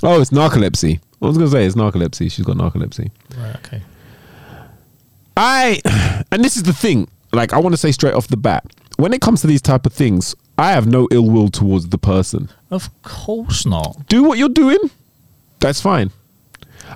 Oh, 0.03 0.21
it's 0.21 0.29
narcolepsy. 0.29 0.99
I 1.23 1.25
was 1.25 1.39
gonna 1.39 1.49
say 1.49 1.65
it's 1.65 1.75
narcolepsy. 1.75 2.31
She's 2.31 2.45
got 2.45 2.57
narcolepsy. 2.57 3.09
Right, 3.35 3.55
okay. 3.55 3.81
I 5.37 5.79
and 6.31 6.43
this 6.43 6.57
is 6.57 6.63
the 6.63 6.73
thing. 6.73 7.07
Like 7.31 7.53
I 7.53 7.59
want 7.59 7.73
to 7.73 7.77
say 7.77 7.91
straight 7.91 8.15
off 8.15 8.27
the 8.27 8.37
bat, 8.37 8.65
when 8.97 9.13
it 9.13 9.21
comes 9.21 9.41
to 9.41 9.47
these 9.47 9.61
type 9.61 9.85
of 9.85 9.93
things, 9.93 10.35
I 10.57 10.71
have 10.71 10.87
no 10.87 11.07
ill 11.11 11.29
will 11.29 11.49
towards 11.49 11.89
the 11.89 11.97
person. 11.97 12.49
Of 12.71 12.89
course 13.03 13.65
not. 13.65 14.07
Do 14.09 14.23
what 14.23 14.37
you're 14.37 14.49
doing. 14.49 14.79
That's 15.59 15.79
fine. 15.79 16.11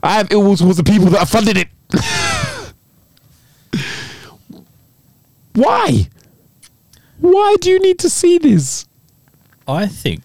I 0.02 0.14
have 0.14 0.32
ill 0.32 0.44
will 0.44 0.58
towards 0.58 0.78
the 0.78 0.84
people 0.84 1.08
that 1.08 1.20
have 1.20 1.30
funded 1.30 1.58
it. 1.58 1.68
Why? 5.54 6.08
Why 7.20 7.56
do 7.62 7.70
you 7.70 7.80
need 7.80 8.00
to 8.00 8.10
see 8.10 8.40
this? 8.40 8.88
I 9.68 9.86
think 9.86 10.22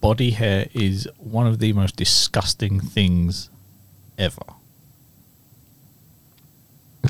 body 0.00 0.30
hair 0.30 0.66
is 0.74 1.08
one 1.18 1.46
of 1.46 1.60
the 1.60 1.72
most 1.72 1.96
disgusting 1.96 2.80
things 2.80 3.50
ever. 4.18 4.55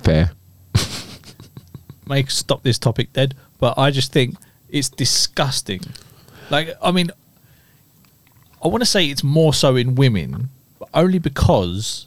Fair. 0.07 0.31
Make 2.07 2.31
stop 2.31 2.63
this 2.63 2.79
topic 2.79 3.13
dead, 3.13 3.35
but 3.59 3.77
I 3.77 3.91
just 3.91 4.13
think 4.13 4.37
it's 4.69 4.89
disgusting. 4.89 5.81
Like, 6.49 6.71
I 6.81 6.93
mean, 6.93 7.11
I 8.63 8.69
want 8.69 8.83
to 8.83 8.87
say 8.87 9.07
it's 9.07 9.25
more 9.25 9.53
so 9.53 9.75
in 9.75 9.97
women, 9.97 10.51
but 10.79 10.89
only 10.95 11.19
because 11.19 12.07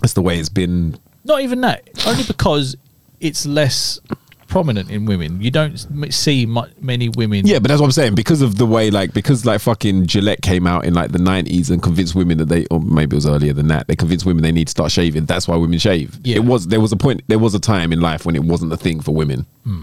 That's 0.00 0.14
the 0.14 0.22
way 0.22 0.38
it's 0.38 0.48
been. 0.48 0.96
not 1.22 1.42
even 1.42 1.60
that, 1.60 1.86
only 2.06 2.24
because 2.24 2.76
it's 3.20 3.44
less 3.44 4.00
prominent 4.48 4.90
in 4.90 5.04
women. 5.06 5.40
You 5.40 5.50
don't 5.50 5.76
see 6.12 6.46
many 6.80 7.08
women. 7.10 7.46
Yeah, 7.46 7.58
but 7.58 7.68
that's 7.68 7.80
what 7.80 7.86
I'm 7.86 7.92
saying. 7.92 8.14
Because 8.14 8.42
of 8.42 8.56
the 8.58 8.66
way, 8.66 8.90
like, 8.90 9.12
because 9.12 9.44
like 9.44 9.60
fucking 9.60 10.06
Gillette 10.06 10.42
came 10.42 10.66
out 10.66 10.84
in 10.84 10.94
like 10.94 11.12
the 11.12 11.18
90s 11.18 11.70
and 11.70 11.82
convinced 11.82 12.14
women 12.14 12.38
that 12.38 12.46
they, 12.48 12.66
or 12.66 12.80
maybe 12.80 13.14
it 13.14 13.18
was 13.18 13.26
earlier 13.26 13.52
than 13.52 13.68
that, 13.68 13.86
they 13.88 13.96
convinced 13.96 14.26
women 14.26 14.42
they 14.42 14.52
need 14.52 14.68
to 14.68 14.70
start 14.72 14.90
shaving. 14.92 15.24
That's 15.26 15.48
why 15.48 15.56
women 15.56 15.78
shave. 15.78 16.18
Yeah. 16.24 16.36
It 16.36 16.44
was, 16.44 16.68
there 16.68 16.80
was 16.80 16.92
a 16.92 16.96
point, 16.96 17.22
there 17.28 17.38
was 17.38 17.54
a 17.54 17.60
time 17.60 17.92
in 17.92 18.00
life 18.00 18.24
when 18.26 18.36
it 18.36 18.44
wasn't 18.44 18.72
a 18.72 18.76
thing 18.76 19.00
for 19.00 19.14
women. 19.14 19.46
Hmm. 19.64 19.82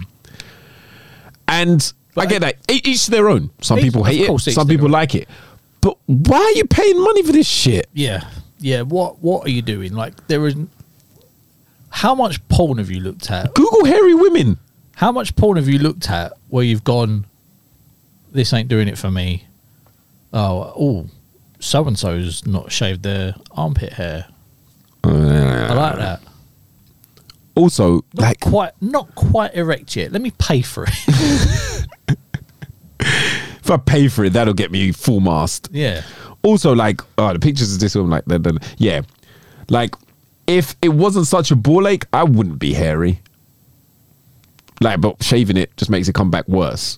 And 1.47 1.93
I 2.15 2.25
get 2.25 2.41
that. 2.41 2.55
Each 2.69 3.07
their 3.07 3.29
own. 3.29 3.49
Some 3.61 3.79
Each- 3.79 3.85
people 3.85 4.03
hate 4.03 4.21
it, 4.21 4.39
some 4.39 4.67
people 4.67 4.85
own. 4.85 4.91
like 4.91 5.15
it. 5.15 5.27
But 5.81 5.97
why 6.05 6.37
are 6.37 6.51
you 6.57 6.65
paying 6.65 7.01
money 7.01 7.23
for 7.23 7.31
this 7.31 7.47
shit? 7.47 7.87
Yeah, 7.93 8.29
yeah. 8.59 8.81
What 8.83 9.19
What 9.21 9.47
are 9.47 9.49
you 9.49 9.61
doing? 9.63 9.93
Like, 9.93 10.27
there 10.27 10.45
is. 10.47 10.55
How 11.91 12.15
much 12.15 12.45
porn 12.47 12.77
have 12.79 12.89
you 12.89 13.01
looked 13.01 13.29
at? 13.29 13.53
Google 13.53 13.85
hairy 13.85 14.13
women. 14.13 14.57
How 14.95 15.11
much 15.11 15.35
porn 15.35 15.57
have 15.57 15.67
you 15.67 15.77
looked 15.79 16.09
at 16.09 16.33
where 16.49 16.63
you've 16.63 16.83
gone, 16.83 17.25
this 18.31 18.53
ain't 18.53 18.69
doing 18.69 18.87
it 18.87 18.97
for 18.97 19.11
me? 19.11 19.45
Oh, 20.33 20.73
oh, 20.77 21.07
so 21.59 21.85
and 21.87 21.97
so's 21.99 22.45
not 22.45 22.71
shaved 22.71 23.03
their 23.03 23.35
armpit 23.51 23.93
hair. 23.93 24.27
I 25.03 25.73
like 25.73 25.95
that. 25.97 26.21
Also, 27.55 27.95
Not 28.13 28.21
like, 28.21 28.39
quite, 28.39 28.71
not 28.81 29.13
quite 29.15 29.53
erect 29.53 29.95
yet. 29.95 30.11
Let 30.11 30.21
me 30.21 30.31
pay 30.37 30.61
for 30.61 30.85
it. 30.87 31.87
if 32.99 33.69
I 33.69 33.77
pay 33.77 34.07
for 34.07 34.23
it, 34.23 34.33
that'll 34.33 34.53
get 34.53 34.71
me 34.71 34.91
full 34.91 35.19
mast. 35.19 35.69
yeah, 35.71 36.03
also 36.43 36.73
like 36.73 37.01
oh 37.17 37.33
the 37.33 37.39
pictures 37.39 37.73
of 37.73 37.79
this 37.79 37.93
woman, 37.95 38.11
like 38.11 38.25
the, 38.25 38.39
the, 38.39 38.59
yeah 38.77 39.01
like 39.69 39.93
if 40.57 40.75
it 40.81 40.89
wasn't 40.89 41.27
such 41.27 41.51
a 41.51 41.55
ball 41.55 41.87
ache 41.87 42.05
i 42.13 42.23
wouldn't 42.23 42.59
be 42.59 42.73
hairy. 42.73 43.21
Like 44.81 44.99
but 45.01 45.21
shaving 45.23 45.57
it 45.57 45.75
just 45.77 45.91
makes 45.91 46.07
it 46.07 46.15
come 46.15 46.31
back 46.31 46.47
worse. 46.47 46.97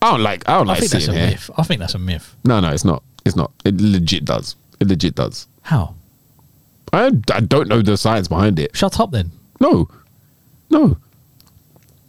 I 0.00 0.10
don't 0.12 0.22
like 0.22 0.48
i 0.48 0.52
don't 0.58 0.68
I 0.68 0.72
like 0.72 0.80
think 0.80 0.92
that's 0.92 1.04
a 1.04 1.06
seeing 1.06 1.18
hair. 1.18 1.30
myth. 1.30 1.50
I 1.56 1.62
think 1.62 1.80
that's 1.80 1.94
a 1.94 1.98
myth. 1.98 2.34
no 2.44 2.60
no 2.60 2.70
it's 2.70 2.84
not. 2.84 3.02
It's 3.24 3.36
not. 3.36 3.50
It 3.64 3.80
legit 3.80 4.24
does. 4.24 4.54
It 4.80 4.88
legit 4.88 5.14
does. 5.14 5.46
How? 5.62 5.94
i, 6.92 7.10
I 7.32 7.40
don't 7.40 7.68
know 7.68 7.82
the 7.82 7.96
science 7.96 8.28
behind 8.28 8.58
it. 8.58 8.76
Shut 8.76 9.00
up 9.00 9.10
then. 9.10 9.30
no. 9.60 9.88
No. 10.70 10.96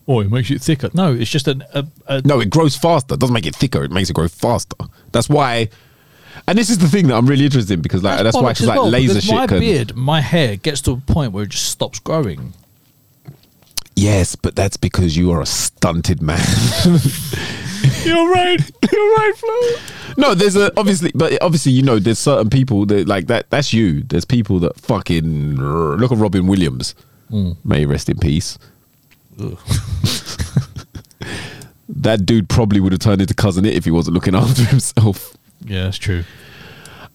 Oh, 0.08 0.20
it 0.20 0.30
makes 0.32 0.52
it 0.52 0.62
thicker. 0.62 0.90
No, 0.94 1.14
it's 1.14 1.32
just 1.32 1.48
an, 1.48 1.64
a, 1.74 1.86
a 2.08 2.22
no 2.24 2.40
it 2.40 2.50
grows 2.52 2.76
faster. 2.76 3.16
It 3.16 3.20
doesn't 3.20 3.34
make 3.34 3.48
it 3.48 3.56
thicker. 3.56 3.84
It 3.84 3.92
makes 3.92 4.10
it 4.10 4.14
grow 4.14 4.28
faster. 4.28 4.78
That's 5.12 5.28
why 5.30 5.70
and 6.48 6.58
this 6.58 6.70
is 6.70 6.78
the 6.78 6.88
thing 6.88 7.08
that 7.08 7.16
i'm 7.16 7.26
really 7.26 7.46
interested 7.46 7.74
in 7.74 7.82
because 7.82 8.04
like 8.04 8.22
that's, 8.24 8.36
why 8.36 8.42
bollocks 8.42 8.48
because 8.50 8.62
as 8.62 8.68
like 8.68 8.78
well, 8.78 8.90
laser 8.90 9.22
shit 9.22 9.34
My 9.36 9.48
can 9.48 9.60
beard, 9.60 9.96
my 9.96 10.22
hair 10.22 10.56
gets 10.56 10.82
to 10.82 10.92
a 10.92 10.98
point 10.98 11.32
where 11.32 11.44
it 11.44 11.50
just 11.50 11.70
stops 11.70 12.00
growing. 12.00 12.54
yes 13.96 14.36
but 14.36 14.56
that's 14.56 14.78
because 14.78 15.16
you 15.18 15.32
are 15.32 15.42
a 15.42 15.46
stunted 15.46 16.22
man 16.22 16.40
You're 18.04 18.32
right. 18.32 18.60
You're 18.92 19.16
right, 19.16 19.34
Flo. 19.36 20.14
No, 20.18 20.34
there's 20.34 20.56
a 20.56 20.72
obviously, 20.78 21.12
but 21.14 21.42
obviously, 21.42 21.72
you 21.72 21.84
know, 21.84 22.00
there's 22.00 22.20
certain 22.20 22.50
people 22.50 22.86
that 22.88 23.08
like 23.08 23.28
that. 23.28 23.50
That's 23.50 23.74
you. 23.74 24.02
There's 24.02 24.26
people 24.26 24.60
that 24.60 24.80
fucking 24.80 25.56
look 25.58 26.12
at 26.12 26.18
Robin 26.18 26.48
Williams. 26.48 26.96
Hmm. 27.30 27.52
May 27.64 27.80
he 27.80 27.86
rest 27.86 28.10
in 28.10 28.18
peace. 28.18 28.58
that 31.90 32.26
dude 32.26 32.50
probably 32.50 32.80
would 32.80 32.92
have 32.92 33.02
turned 33.02 33.22
into 33.22 33.34
cousin 33.34 33.66
it 33.66 33.74
if 33.76 33.86
he 33.86 33.92
wasn't 33.92 34.14
looking 34.14 34.36
after 34.36 34.64
himself. 34.64 35.36
Yeah, 35.66 35.84
that's 35.84 35.98
true. 35.98 36.24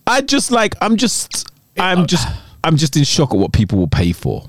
I 0.06 0.20
just 0.20 0.50
like 0.50 0.74
I'm 0.80 0.96
just 0.96 1.48
I'm 1.78 2.06
just 2.06 2.26
I'm 2.64 2.76
just 2.76 2.96
in 2.96 3.04
shock 3.04 3.32
at 3.32 3.38
what 3.38 3.52
people 3.52 3.78
will 3.78 3.88
pay 3.88 4.12
for. 4.12 4.46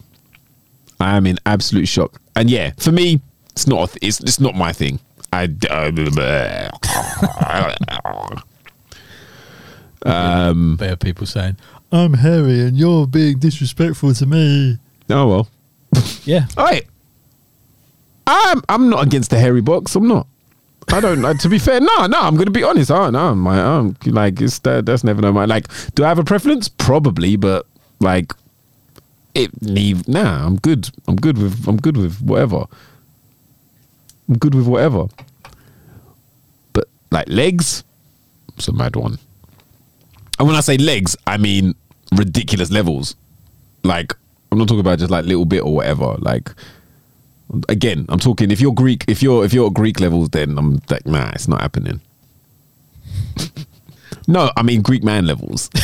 I 1.00 1.16
am 1.18 1.26
in 1.26 1.38
absolute 1.46 1.88
shock. 1.88 2.20
And 2.36 2.50
yeah, 2.50 2.72
for 2.78 2.92
me, 2.92 3.22
it's 3.52 3.68
not 3.68 3.90
a 3.90 3.94
th- 3.94 4.00
it's 4.08 4.20
it's 4.22 4.40
not 4.40 4.56
my 4.56 4.74
thing. 4.74 5.00
I 5.34 5.44
um 10.04 10.76
Better 10.78 10.96
people 10.96 11.26
saying, 11.26 11.58
"I'm 11.92 12.16
hairy 12.16 12.62
and 12.62 12.76
you're 12.76 13.08
being 13.08 13.40
disrespectful 13.40 14.14
to 14.16 14.26
me." 14.26 14.78
oh 15.10 15.28
well. 15.28 15.48
Yeah, 16.24 16.48
All 16.58 16.66
right. 16.66 16.86
I'm 18.28 18.62
I'm 18.70 18.90
not 18.90 19.06
against 19.06 19.30
the 19.30 19.40
hairy 19.40 19.62
box. 19.62 19.96
I'm 19.96 20.08
not. 20.08 20.28
I 20.90 21.00
don't. 21.00 21.24
uh, 21.24 21.34
to 21.36 21.50
be 21.50 21.60
fair, 21.60 21.80
no, 21.80 22.08
no. 22.08 22.20
I'm 22.20 22.36
gonna 22.36 22.52
be 22.52 22.64
honest. 22.64 22.92
I 22.92 23.10
no, 23.10 23.36
my 23.36 23.62
um, 23.62 23.96
like 24.06 24.42
it's 24.42 24.60
that, 24.60 24.86
that's 24.86 25.04
never 25.04 25.22
no 25.22 25.32
my 25.32 25.46
like. 25.46 25.68
Do 25.96 26.04
I 26.04 26.10
have 26.10 26.20
a 26.20 26.24
preference? 26.24 26.68
Probably, 26.68 27.36
but 27.36 27.66
like, 28.00 28.34
it 29.34 29.52
leave. 29.62 30.08
Nah, 30.08 30.46
I'm 30.46 30.58
good. 30.58 30.90
I'm 31.08 31.16
good 31.16 31.38
with. 31.38 31.68
I'm 31.68 31.78
good 31.78 31.98
with 31.98 32.22
whatever. 32.22 32.66
I'm 34.28 34.38
good 34.38 34.56
with 34.56 34.68
whatever. 34.68 35.08
But 36.74 36.88
like 37.12 37.28
legs, 37.30 37.84
it's 38.58 38.68
a 38.68 38.74
mad 38.74 38.96
one. 38.96 39.18
And 40.40 40.48
when 40.48 40.58
I 40.58 40.62
say 40.62 40.78
legs, 40.78 41.16
I 41.28 41.38
mean 41.38 41.76
ridiculous 42.12 42.72
levels. 42.72 43.16
Like 43.84 44.14
I'm 44.52 44.58
not 44.58 44.68
talking 44.68 44.82
about 44.82 45.00
just 45.00 45.12
like 45.12 45.26
little 45.26 45.46
bit 45.46 45.64
or 45.64 45.74
whatever. 45.74 46.16
Like 46.20 46.52
again, 47.70 48.06
I'm 48.10 48.20
talking 48.20 48.52
if 48.52 48.62
you're 48.62 48.74
Greek, 48.74 49.06
if 49.08 49.22
you're 49.24 49.46
if 49.46 49.54
you're 49.54 49.68
at 49.68 49.74
Greek 49.74 50.00
levels, 50.00 50.30
then 50.30 50.58
I'm 50.58 50.82
like, 50.90 51.06
nah, 51.06 51.30
it's 51.34 51.48
not 51.48 51.62
happening. 51.62 52.02
no, 54.28 54.52
I 54.56 54.64
mean 54.64 54.82
Greek 54.82 55.04
man 55.04 55.26
levels. 55.26 55.70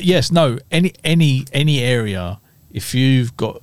yes, 0.00 0.30
no. 0.30 0.58
Any 0.70 0.92
any 1.04 1.46
any 1.52 1.80
area, 1.80 2.40
if 2.72 2.94
you've 2.94 3.36
got 3.36 3.62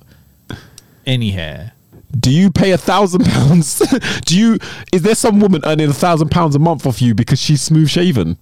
any 1.06 1.30
hair, 1.30 1.72
Do 2.18 2.30
you 2.30 2.50
pay 2.50 2.72
a 2.72 2.78
thousand 2.78 3.24
pounds? 3.24 3.78
Do 4.24 4.38
you? 4.38 4.58
Is 4.92 5.02
there 5.02 5.14
some 5.14 5.40
woman 5.40 5.62
earning 5.64 5.90
a 5.90 5.94
thousand 5.94 6.30
pounds 6.30 6.54
a 6.54 6.58
month 6.58 6.86
off 6.86 7.02
you 7.02 7.14
because 7.14 7.40
she's 7.40 7.60
smooth 7.60 7.88
shaven? 7.88 8.38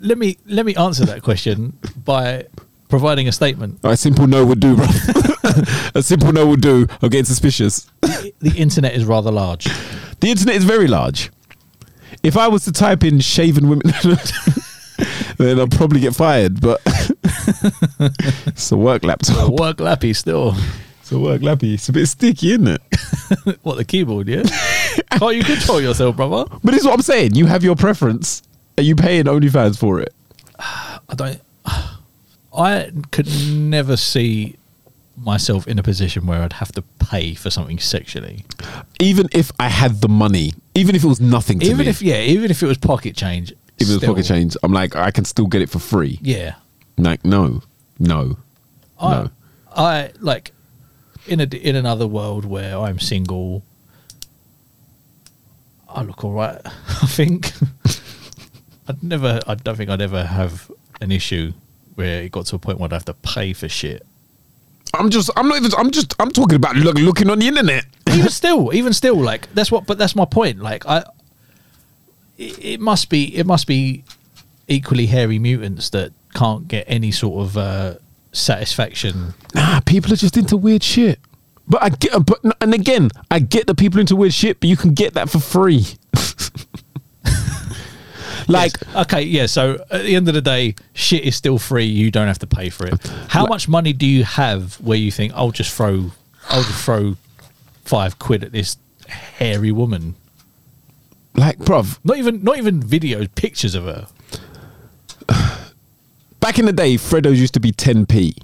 Let 0.00 0.18
me 0.18 0.38
let 0.46 0.66
me 0.66 0.74
answer 0.76 1.04
that 1.06 1.22
question 1.22 1.78
by 2.04 2.46
providing 2.88 3.28
a 3.28 3.32
statement. 3.32 3.78
A 3.84 3.96
simple 3.96 4.26
no 4.26 4.44
would 4.46 4.60
do, 4.60 4.76
bro. 4.76 4.86
a 5.94 6.02
simple 6.02 6.32
no 6.32 6.46
would 6.46 6.60
do. 6.60 6.86
I'm 7.02 7.08
getting 7.10 7.24
suspicious. 7.24 7.86
The 8.00 8.54
internet 8.56 8.94
is 8.94 9.04
rather 9.04 9.30
large. 9.30 9.64
The 10.20 10.30
internet 10.30 10.56
is 10.56 10.64
very 10.64 10.86
large. 10.86 11.30
If 12.22 12.36
I 12.36 12.48
was 12.48 12.64
to 12.64 12.72
type 12.72 13.04
in 13.04 13.20
shaven 13.20 13.68
women, 13.68 13.86
then 15.38 15.58
I'll 15.60 15.68
probably 15.68 16.00
get 16.00 16.14
fired. 16.14 16.60
But 16.60 16.80
it's 18.46 18.72
a 18.72 18.76
work 18.76 19.04
laptop. 19.04 19.48
A 19.48 19.52
Work 19.52 19.78
lappy 19.78 20.14
still. 20.14 20.54
It's 21.00 21.12
a 21.12 21.18
work 21.18 21.42
lappy. 21.42 21.74
It's 21.74 21.88
a 21.88 21.92
bit 21.92 22.06
sticky, 22.06 22.52
isn't 22.52 22.68
it? 22.68 22.82
What 23.62 23.76
the 23.76 23.84
keyboard? 23.84 24.28
Yeah. 24.28 24.42
Can't 25.12 25.36
you 25.36 25.44
control 25.44 25.80
yourself, 25.80 26.16
brother? 26.16 26.44
But 26.64 26.74
it's 26.74 26.84
what 26.84 26.94
I'm 26.94 27.02
saying. 27.02 27.34
You 27.34 27.46
have 27.46 27.62
your 27.62 27.76
preference. 27.76 28.42
Are 28.78 28.82
you 28.82 28.94
paying 28.94 29.24
OnlyFans 29.24 29.76
for 29.76 30.00
it? 30.00 30.14
I 30.58 31.14
don't. 31.16 31.40
I 32.56 32.92
could 33.10 33.28
never 33.50 33.96
see 33.96 34.56
myself 35.16 35.66
in 35.66 35.80
a 35.80 35.82
position 35.82 36.26
where 36.26 36.42
I'd 36.42 36.54
have 36.54 36.70
to 36.72 36.82
pay 36.82 37.34
for 37.34 37.50
something 37.50 37.80
sexually. 37.80 38.44
Even 39.00 39.28
if 39.32 39.50
I 39.58 39.68
had 39.68 40.00
the 40.00 40.08
money, 40.08 40.52
even 40.76 40.94
if 40.94 41.02
it 41.02 41.08
was 41.08 41.20
nothing 41.20 41.58
to 41.58 41.66
even 41.66 41.78
me, 41.78 41.88
if 41.88 42.00
yeah, 42.00 42.20
even 42.20 42.52
if 42.52 42.62
it 42.62 42.66
was 42.66 42.78
pocket 42.78 43.16
change. 43.16 43.50
if 43.50 43.58
it 43.80 43.88
was 43.88 43.96
still, 43.96 44.14
pocket 44.14 44.26
change, 44.26 44.56
I'm 44.62 44.72
like, 44.72 44.94
I 44.94 45.10
can 45.10 45.24
still 45.24 45.46
get 45.46 45.60
it 45.60 45.70
for 45.70 45.80
free. 45.80 46.20
Yeah. 46.22 46.54
Like, 46.96 47.24
no, 47.24 47.62
no, 47.98 48.38
I, 49.00 49.10
no. 49.10 49.30
I 49.76 50.10
like 50.20 50.52
in 51.26 51.40
a 51.40 51.44
in 51.44 51.74
another 51.74 52.06
world 52.06 52.44
where 52.44 52.78
I'm 52.78 53.00
single. 53.00 53.64
I 55.88 56.02
look 56.02 56.22
all 56.22 56.32
right. 56.32 56.60
I 56.64 57.06
think. 57.06 57.52
I'd 58.88 59.02
never. 59.02 59.40
I 59.46 59.54
don't 59.54 59.76
think 59.76 59.90
I'd 59.90 60.00
ever 60.00 60.24
have 60.24 60.70
an 61.00 61.12
issue 61.12 61.52
where 61.94 62.22
it 62.22 62.32
got 62.32 62.46
to 62.46 62.56
a 62.56 62.58
point 62.58 62.78
where 62.78 62.86
I'd 62.86 62.92
have 62.92 63.04
to 63.04 63.14
pay 63.14 63.52
for 63.52 63.68
shit. 63.68 64.04
I'm 64.94 65.10
just. 65.10 65.30
I'm 65.36 65.48
not 65.48 65.58
even. 65.58 65.72
I'm 65.76 65.90
just. 65.90 66.14
I'm 66.18 66.30
talking 66.30 66.56
about 66.56 66.76
look, 66.76 66.96
looking 66.96 67.28
on 67.28 67.38
the 67.38 67.48
internet. 67.48 67.84
even 68.08 68.28
still, 68.30 68.72
even 68.72 68.94
still, 68.94 69.16
like 69.16 69.52
that's 69.52 69.70
what. 69.70 69.86
But 69.86 69.98
that's 69.98 70.16
my 70.16 70.24
point. 70.24 70.60
Like 70.60 70.86
I, 70.86 71.04
it, 72.38 72.64
it 72.64 72.80
must 72.80 73.10
be. 73.10 73.36
It 73.36 73.46
must 73.46 73.66
be 73.66 74.04
equally 74.68 75.06
hairy 75.06 75.38
mutants 75.38 75.90
that 75.90 76.12
can't 76.34 76.66
get 76.66 76.84
any 76.88 77.10
sort 77.10 77.42
of 77.42 77.56
uh, 77.58 77.94
satisfaction. 78.32 79.34
Nah, 79.54 79.80
people 79.80 80.12
are 80.12 80.16
just 80.16 80.36
into 80.38 80.56
weird 80.56 80.82
shit. 80.82 81.20
But 81.66 81.82
I 81.82 81.90
get. 81.90 82.24
But 82.24 82.40
and 82.62 82.72
again, 82.72 83.10
I 83.30 83.40
get 83.40 83.66
the 83.66 83.74
people 83.74 84.00
into 84.00 84.16
weird 84.16 84.32
shit, 84.32 84.60
but 84.60 84.70
you 84.70 84.78
can 84.78 84.94
get 84.94 85.12
that 85.12 85.28
for 85.28 85.40
free. 85.40 85.84
like. 88.52 88.72
Yes. 88.80 88.96
okay, 89.06 89.22
yeah. 89.22 89.46
So 89.46 89.84
at 89.90 90.02
the 90.02 90.16
end 90.16 90.28
of 90.28 90.34
the 90.34 90.40
day, 90.42 90.74
shit 90.94 91.24
is 91.24 91.36
still 91.36 91.58
free. 91.58 91.84
You 91.86 92.10
don't 92.10 92.26
have 92.28 92.38
to 92.40 92.46
pay 92.46 92.70
for 92.70 92.86
it. 92.86 93.06
How 93.28 93.42
Like- 93.42 93.50
much 93.50 93.68
money 93.68 93.92
do 93.92 94.06
you 94.06 94.24
have 94.24 94.74
where 94.80 94.98
you 94.98 95.10
think 95.10 95.32
I'll 95.34 95.50
just 95.50 95.72
throw, 95.74 96.10
I'll 96.48 96.62
just 96.62 96.84
throw 96.84 97.16
five 97.84 98.18
quid 98.18 98.44
at 98.44 98.52
this 98.52 98.76
hairy 99.08 99.72
woman? 99.72 100.14
Like, 101.34 101.58
bruv, 101.58 101.98
Not 102.02 102.16
even, 102.18 102.42
not 102.42 102.58
even 102.58 102.82
videos, 102.82 103.28
pictures 103.34 103.74
of 103.76 103.84
her. 103.84 104.08
back 106.40 106.58
in 106.58 106.66
the 106.66 106.72
day, 106.72 106.94
Freddos 106.96 107.36
used 107.36 107.54
to 107.54 107.60
be 107.60 107.70
10p. 107.72 108.34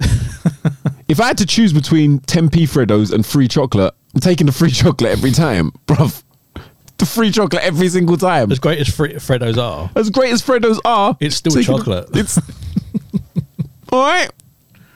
if 1.09 1.20
I 1.20 1.26
had 1.26 1.39
to 1.39 1.47
choose 1.47 1.72
between 1.72 2.20
10p 2.20 2.68
Freddos 2.68 3.12
and 3.12 3.24
free 3.24 3.48
chocolate, 3.48 3.94
I'm 4.14 4.20
taking 4.20 4.47
the 4.47 4.52
free 4.52 4.70
chocolate 4.82 5.10
every 5.10 5.32
time, 5.32 5.72
bruv. 5.86 6.22
The 6.98 7.06
free 7.06 7.30
chocolate 7.30 7.62
every 7.64 7.88
single 7.88 8.16
time. 8.16 8.52
As 8.52 8.58
great 8.58 8.78
as 8.78 8.88
Fre- 8.88 9.06
Freddos 9.18 9.56
are, 9.58 9.90
As 9.96 10.10
great 10.10 10.32
as 10.32 10.42
Freddos 10.42 10.78
are, 10.84 11.16
It's 11.20 11.36
still 11.36 11.52
taking- 11.52 11.76
chocolate. 11.76 12.08
It's 12.14 12.38
all 13.92 14.00
right, 14.02 14.30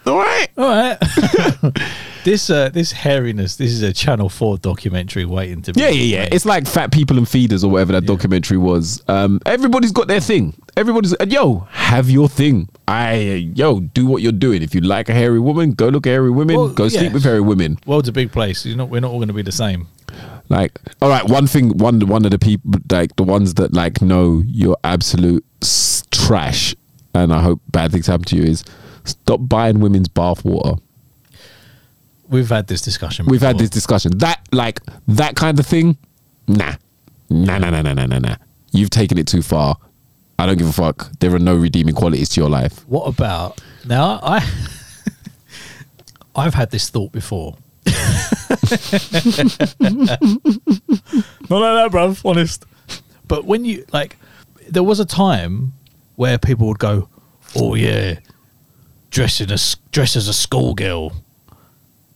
all 0.06 0.16
right. 0.18 0.48
All 0.56 0.68
right. 0.68 0.98
this 2.24 2.50
uh, 2.50 2.68
this 2.70 2.92
hairiness. 2.92 3.56
This 3.56 3.72
is 3.72 3.82
a 3.82 3.92
Channel 3.92 4.28
Four 4.28 4.58
documentary 4.58 5.24
waiting 5.24 5.60
to 5.62 5.72
be. 5.72 5.80
Yeah, 5.80 5.88
yeah, 5.88 6.02
yeah. 6.02 6.22
made. 6.24 6.34
It's 6.34 6.44
like 6.46 6.66
fat 6.66 6.92
people 6.92 7.18
and 7.18 7.28
feeders 7.28 7.62
or 7.64 7.70
whatever 7.70 7.92
that 7.92 8.06
documentary 8.06 8.58
was. 8.58 9.02
Um, 9.08 9.40
everybody's 9.44 9.92
got 9.92 10.08
their 10.08 10.20
thing. 10.20 10.54
Everybody's 10.76 11.12
and 11.14 11.32
yo, 11.32 11.66
have 11.70 12.08
your 12.10 12.28
thing. 12.28 12.68
I 12.86 13.14
yo, 13.54 13.80
do 13.80 14.06
what 14.06 14.22
you're 14.22 14.32
doing. 14.32 14.62
If 14.62 14.74
you 14.74 14.80
like 14.80 15.08
a 15.08 15.14
hairy 15.14 15.40
woman, 15.40 15.72
go 15.72 15.88
look 15.88 16.06
at 16.06 16.10
hairy 16.10 16.30
women. 16.30 16.56
Well, 16.56 16.68
go 16.68 16.88
sleep 16.88 17.12
with 17.12 17.24
hairy 17.24 17.40
women. 17.40 17.78
world's 17.86 18.08
a 18.08 18.12
big 18.12 18.32
place. 18.32 18.64
You're 18.64 18.76
not. 18.76 18.88
We're 18.88 19.00
not 19.00 19.10
all 19.10 19.18
going 19.18 19.28
to 19.28 19.34
be 19.34 19.42
the 19.42 19.52
same. 19.52 19.88
Like, 20.48 20.80
all 21.02 21.08
right, 21.10 21.24
one 21.24 21.46
thing, 21.46 21.76
one 21.78 22.00
one 22.06 22.24
of 22.24 22.30
the 22.30 22.38
people, 22.38 22.72
like 22.90 23.14
the 23.16 23.22
ones 23.22 23.54
that 23.54 23.72
like 23.74 24.00
know 24.00 24.42
you're 24.46 24.78
absolute 24.84 25.44
s- 25.62 26.04
trash, 26.10 26.74
and 27.14 27.32
I 27.32 27.40
hope 27.42 27.60
bad 27.70 27.92
things 27.92 28.06
happen 28.06 28.24
to 28.26 28.36
you 28.36 28.44
is 28.44 28.64
stop 29.04 29.40
buying 29.42 29.80
women's 29.80 30.08
bath 30.08 30.44
water. 30.44 30.80
We've 32.28 32.48
had 32.48 32.66
this 32.66 32.80
discussion. 32.82 33.26
We've 33.26 33.42
had 33.42 33.58
this 33.58 33.70
discussion. 33.70 34.16
That 34.18 34.40
like 34.52 34.80
that 35.08 35.36
kind 35.36 35.58
of 35.58 35.66
thing. 35.66 35.96
Nah, 36.46 36.74
nah, 37.28 37.58
nah, 37.58 37.70
nah, 37.70 37.82
nah, 37.82 37.92
nah, 37.94 38.06
nah, 38.06 38.18
nah. 38.18 38.36
You've 38.72 38.90
taken 38.90 39.18
it 39.18 39.26
too 39.26 39.42
far. 39.42 39.76
I 40.38 40.46
don't 40.46 40.56
give 40.56 40.68
a 40.68 40.72
fuck. 40.72 41.10
There 41.20 41.34
are 41.34 41.38
no 41.38 41.56
redeeming 41.56 41.94
qualities 41.94 42.28
to 42.30 42.40
your 42.40 42.48
life. 42.50 42.86
What 42.88 43.04
about 43.06 43.60
now? 43.84 44.20
I 44.22 44.48
I've 46.36 46.54
had 46.54 46.70
this 46.70 46.88
thought 46.88 47.12
before 47.12 47.56
no, 51.48 51.58
no, 51.58 51.74
no, 51.74 51.88
bruv. 51.90 52.24
Honest. 52.24 52.64
But 53.26 53.44
when 53.44 53.64
you 53.64 53.84
like, 53.92 54.16
there 54.68 54.82
was 54.82 55.00
a 55.00 55.04
time 55.04 55.72
where 56.16 56.38
people 56.38 56.66
would 56.68 56.78
go, 56.78 57.08
"Oh 57.54 57.74
yeah, 57.74 58.18
dress 59.10 59.40
in 59.40 59.50
a 59.50 59.58
dress 59.92 60.16
as 60.16 60.28
a 60.28 60.34
schoolgirl." 60.34 61.12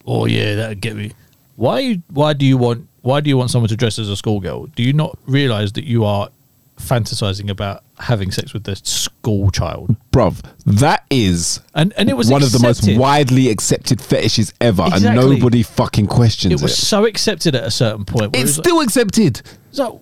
Oh 0.06 0.26
yeah, 0.26 0.54
that'd 0.54 0.80
get 0.80 0.96
me. 0.96 1.12
Why? 1.56 2.00
Why 2.08 2.32
do 2.32 2.44
you 2.46 2.56
want? 2.56 2.88
Why 3.02 3.20
do 3.20 3.28
you 3.28 3.36
want 3.36 3.50
someone 3.50 3.68
to 3.68 3.76
dress 3.76 3.98
as 3.98 4.08
a 4.08 4.16
schoolgirl? 4.16 4.66
Do 4.74 4.82
you 4.82 4.92
not 4.92 5.18
realize 5.26 5.72
that 5.72 5.84
you 5.84 6.04
are 6.04 6.28
fantasizing 6.82 7.48
about 7.50 7.84
having 7.98 8.30
sex 8.30 8.52
with 8.52 8.64
the 8.64 8.76
school 8.76 9.50
child? 9.50 9.96
Bruv, 10.12 10.42
that 10.66 11.04
is 11.10 11.60
And 11.74 11.92
and 11.96 12.08
it 12.10 12.16
was 12.16 12.30
one 12.30 12.42
of 12.42 12.52
the 12.52 12.58
most 12.60 12.88
widely 12.98 13.48
accepted 13.48 14.00
fetishes 14.00 14.52
ever, 14.60 14.82
and 14.92 15.02
nobody 15.14 15.62
fucking 15.62 16.06
questions 16.06 16.52
It 16.52 16.60
it. 16.60 16.62
was 16.62 16.76
so 16.76 17.06
accepted 17.06 17.54
at 17.54 17.64
a 17.64 17.70
certain 17.70 18.04
point. 18.04 18.34
it's 18.36 18.36
it 18.36 18.42
was 18.44 18.54
still 18.54 18.80
accepted. 18.80 19.36
like, 19.44 19.54
so, 19.72 20.00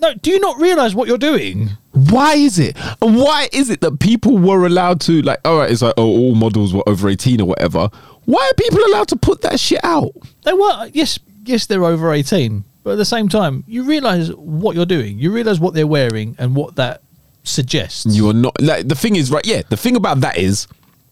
no, 0.00 0.14
do 0.14 0.30
you 0.30 0.38
not 0.40 0.58
realize 0.60 0.94
what 0.94 1.08
you're 1.08 1.18
doing? 1.18 1.70
Why 1.92 2.34
is 2.34 2.58
it? 2.60 2.76
And 3.02 3.16
why 3.16 3.48
is 3.52 3.68
it 3.70 3.80
that 3.80 3.98
people 3.98 4.38
were 4.38 4.64
allowed 4.64 5.00
to 5.02 5.20
like? 5.22 5.40
All 5.44 5.58
right, 5.58 5.70
it's 5.70 5.82
like 5.82 5.94
oh, 5.96 6.06
all 6.06 6.34
models 6.36 6.72
were 6.72 6.88
over 6.88 7.08
eighteen 7.08 7.40
or 7.40 7.46
whatever. 7.48 7.88
Why 8.24 8.48
are 8.48 8.54
people 8.54 8.78
allowed 8.86 9.08
to 9.08 9.16
put 9.16 9.42
that 9.42 9.58
shit 9.58 9.80
out? 9.82 10.12
They 10.44 10.52
were 10.52 10.90
yes, 10.92 11.18
yes, 11.44 11.66
they're 11.66 11.84
over 11.84 12.12
eighteen, 12.12 12.62
but 12.88 12.92
at 12.92 12.96
the 12.96 13.04
same 13.04 13.28
time, 13.28 13.64
you 13.66 13.82
realize 13.82 14.32
what 14.32 14.74
you're 14.74 14.86
doing. 14.86 15.18
You 15.18 15.30
realize 15.30 15.60
what 15.60 15.74
they're 15.74 15.86
wearing 15.86 16.34
and 16.38 16.56
what 16.56 16.76
that 16.76 17.02
suggests. 17.44 18.06
You 18.06 18.30
are 18.30 18.32
not 18.32 18.58
like 18.62 18.88
the 18.88 18.94
thing 18.94 19.14
is 19.16 19.30
right. 19.30 19.46
Yeah, 19.46 19.60
the 19.68 19.76
thing 19.76 19.94
about 19.94 20.22
that 20.22 20.38
is 20.38 20.66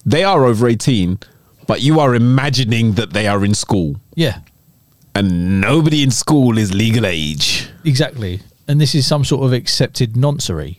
they 0.07 0.25
are 0.25 0.47
over 0.47 0.69
eighteen, 0.69 1.19
but 1.67 1.83
you 1.83 2.01
are 2.01 2.15
imagining 2.15 2.93
that 2.93 3.13
they 3.13 3.27
are 3.27 3.45
in 3.45 3.53
school, 3.53 4.01
yeah, 4.15 4.39
and 5.15 5.61
nobody 5.61 6.03
in 6.03 6.11
school 6.11 6.57
is 6.57 6.73
legal 6.73 7.05
age. 7.05 7.69
exactly. 7.85 8.41
And 8.67 8.81
this 8.81 8.95
is 8.95 9.07
some 9.07 9.23
sort 9.23 9.45
of 9.45 9.53
accepted 9.53 10.15
noncery. 10.15 10.79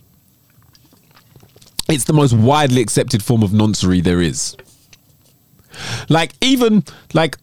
It's 1.88 2.06
the 2.06 2.14
most 2.14 2.34
widely 2.34 2.82
accepted 2.82 3.22
form 3.22 3.44
of 3.44 3.52
noncery 3.52 4.02
there 4.04 4.20
is. 4.20 4.58
Like 6.10 6.32
even 6.42 6.86
like 7.14 7.38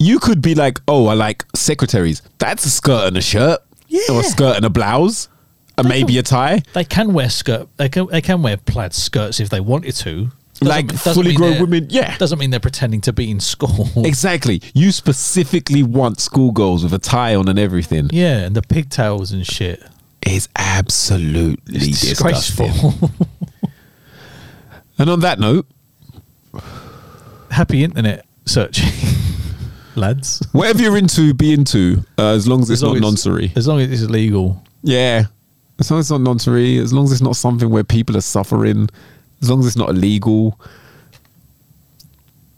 you 0.00 0.18
could 0.18 0.42
be 0.42 0.54
like, 0.56 0.80
oh, 0.88 1.06
I 1.06 1.14
like 1.14 1.44
secretaries. 1.54 2.22
That's 2.38 2.64
a 2.64 2.70
skirt 2.70 3.06
and 3.06 3.16
a 3.16 3.22
shirt, 3.22 3.60
or 4.10 4.20
a 4.20 4.24
skirt 4.24 4.56
and 4.56 4.64
a 4.64 4.70
blouse, 4.70 5.28
uh, 5.28 5.82
and 5.82 5.88
maybe 5.88 6.18
a 6.18 6.22
tie. 6.24 6.62
They 6.72 6.84
can 6.84 7.12
wear 7.12 7.28
skirt. 7.30 7.68
They 7.76 7.88
can. 7.88 8.06
They 8.06 8.20
can 8.22 8.42
wear 8.42 8.56
plaid 8.56 8.92
skirts 8.94 9.38
if 9.38 9.48
they 9.50 9.60
wanted 9.60 9.94
to. 9.96 10.30
Doesn't- 10.54 10.66
Like 10.68 10.88
doesn't 10.88 11.14
fully 11.14 11.34
grown 11.34 11.58
women, 11.60 11.86
yeah. 11.90 12.16
Doesn't 12.18 12.38
mean 12.38 12.50
they're 12.50 12.60
pretending 12.60 13.00
to 13.02 13.12
be 13.12 13.30
in 13.30 13.40
school. 13.40 13.88
Exactly. 14.04 14.60
You 14.74 14.90
specifically 14.92 15.82
want 15.82 16.18
schoolgirls 16.20 16.82
with 16.82 16.92
a 16.92 16.98
tie 16.98 17.34
on 17.34 17.48
and 17.48 17.58
everything. 17.58 18.10
yeah, 18.12 18.40
and 18.40 18.54
the 18.56 18.62
pigtails 18.62 19.32
and 19.32 19.46
shit. 19.46 19.82
It's 20.22 20.48
absolutely 20.56 21.76
It's 21.76 22.00
disgraceful. 22.02 22.68
And 24.98 25.08
on 25.08 25.20
that 25.20 25.38
note, 25.40 25.66
Happy 27.50 27.82
internet 27.82 28.26
searching, 28.44 28.88
lads. 29.96 30.46
whatever 30.52 30.82
you're 30.82 30.96
into, 30.96 31.34
be 31.34 31.52
into, 31.52 32.04
uh, 32.18 32.28
as 32.34 32.46
long 32.48 32.60
as 32.62 32.70
it's 32.70 32.82
not 32.82 32.96
as- 32.96 33.02
noncery. 33.02 33.56
As 33.56 33.66
long 33.68 33.80
as 33.80 33.90
it's 34.02 34.10
legal. 34.10 34.62
Yeah. 34.82 35.24
As 35.78 35.90
long 35.90 36.00
as 36.00 36.10
it's 36.10 36.18
not 36.18 36.20
noncery, 36.20 36.78
as 36.80 36.92
long 36.92 37.04
as 37.04 37.12
it's 37.12 37.22
not 37.22 37.36
something 37.36 37.70
where 37.70 37.84
people 37.84 38.16
are 38.16 38.20
suffering, 38.22 38.88
as 39.42 39.48
long 39.50 39.60
as 39.60 39.66
it's 39.66 39.76
not 39.76 39.88
illegal. 39.90 40.60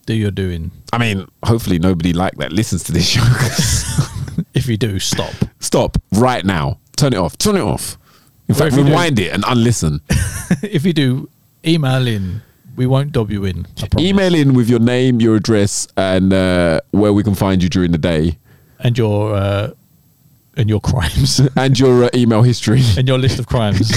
Do 0.06 0.14
your 0.14 0.32
doing. 0.32 0.72
I 0.92 0.98
mean, 0.98 1.26
hopefully 1.44 1.78
nobody 1.78 2.12
like 2.12 2.34
that 2.38 2.52
listens 2.52 2.82
to 2.84 2.92
this 2.92 3.06
show. 3.08 3.22
If 4.54 4.66
you 4.66 4.76
do, 4.78 4.98
stop. 4.98 5.32
Stop 5.60 5.96
right 6.12 6.44
now. 6.44 6.78
Turn 6.96 7.12
it 7.12 7.18
off. 7.18 7.36
Turn 7.38 7.56
it 7.56 7.60
off. 7.62 7.96
In 8.48 8.54
Or 8.54 8.58
fact, 8.58 8.76
you 8.76 8.82
do- 8.82 8.88
rewind 8.90 9.18
it 9.18 9.32
and 9.32 9.44
unlisten. 9.46 10.00
if 10.62 10.84
you 10.86 10.92
do, 10.92 11.28
email 11.66 12.06
in. 12.06 12.42
We 12.76 12.86
won't 12.86 13.12
dob 13.12 13.30
you 13.30 13.44
in. 13.44 13.66
Email 13.98 14.34
in 14.34 14.54
with 14.54 14.68
your 14.70 14.80
name, 14.80 15.20
your 15.20 15.36
address, 15.36 15.86
and 15.96 16.32
uh, 16.32 16.80
where 16.90 17.12
we 17.12 17.22
can 17.22 17.34
find 17.34 17.62
you 17.62 17.68
during 17.68 17.92
the 17.92 17.98
day, 17.98 18.38
and 18.78 18.96
your 18.96 19.34
uh, 19.34 19.70
and 20.56 20.68
your 20.70 20.80
crimes 20.80 21.40
and 21.56 21.78
your 21.78 22.04
uh, 22.04 22.08
email 22.14 22.42
history, 22.42 22.82
and 22.98 23.06
your 23.06 23.18
list 23.18 23.38
of 23.38 23.46
crimes. 23.46 23.92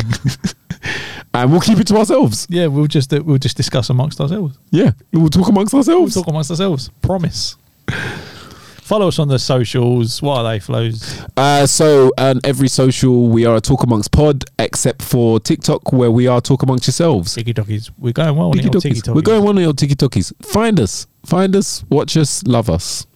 and 1.34 1.52
we'll 1.52 1.61
keep 1.61 1.80
it 1.80 1.88
to 1.88 1.95
ourselves. 1.97 2.47
yeah, 2.49 2.68
we'll 2.68 2.88
just 2.88 3.14
uh, 3.14 3.22
we'll 3.23 3.38
just 3.38 3.56
discuss 3.57 3.89
amongst 3.89 4.19
ourselves. 4.19 4.57
Yeah, 4.72 4.91
we'll 5.14 5.30
talk 5.30 5.47
amongst 5.47 5.73
We'll 5.73 5.80
ourselves. 5.80 6.14
talk 6.15 6.27
amongst 6.27 6.52
ourselves. 6.52 6.89
Promise. 7.02 7.56
Follow 8.85 9.07
us 9.07 9.17
on 9.17 9.29
the 9.29 9.39
socials. 9.39 10.21
What 10.21 10.41
are 10.41 10.51
they, 10.51 10.59
flows? 10.59 11.19
Uh, 11.35 11.65
so, 11.65 12.11
on 12.19 12.39
every 12.43 12.67
social, 12.67 13.29
we 13.29 13.43
are 13.43 13.55
a 13.55 13.59
Talk 13.59 13.81
Amongst 13.81 14.11
Pod, 14.11 14.43
except 14.59 15.01
for 15.01 15.39
TikTok, 15.39 15.91
where 15.91 16.11
we 16.11 16.27
are 16.27 16.39
Talk 16.39 16.61
Amongst 16.61 16.85
Yourselves. 16.85 17.33
Tiki 17.33 17.51
Talkies. 17.51 17.89
We're 17.97 18.13
going 18.13 18.35
well. 18.35 18.49
on 18.49 18.57
Tiki 18.59 18.69
Tiki. 18.69 19.11
We're 19.11 19.23
going 19.23 19.43
one 19.43 19.57
of 19.57 19.63
your 19.63 19.73
Tiki 19.73 19.95
Talkies. 19.95 20.31
Find 20.43 20.79
us. 20.79 21.07
Find 21.25 21.55
us. 21.55 21.83
Watch 21.89 22.15
us. 22.15 22.43
Love 22.43 22.69
us. 22.69 23.07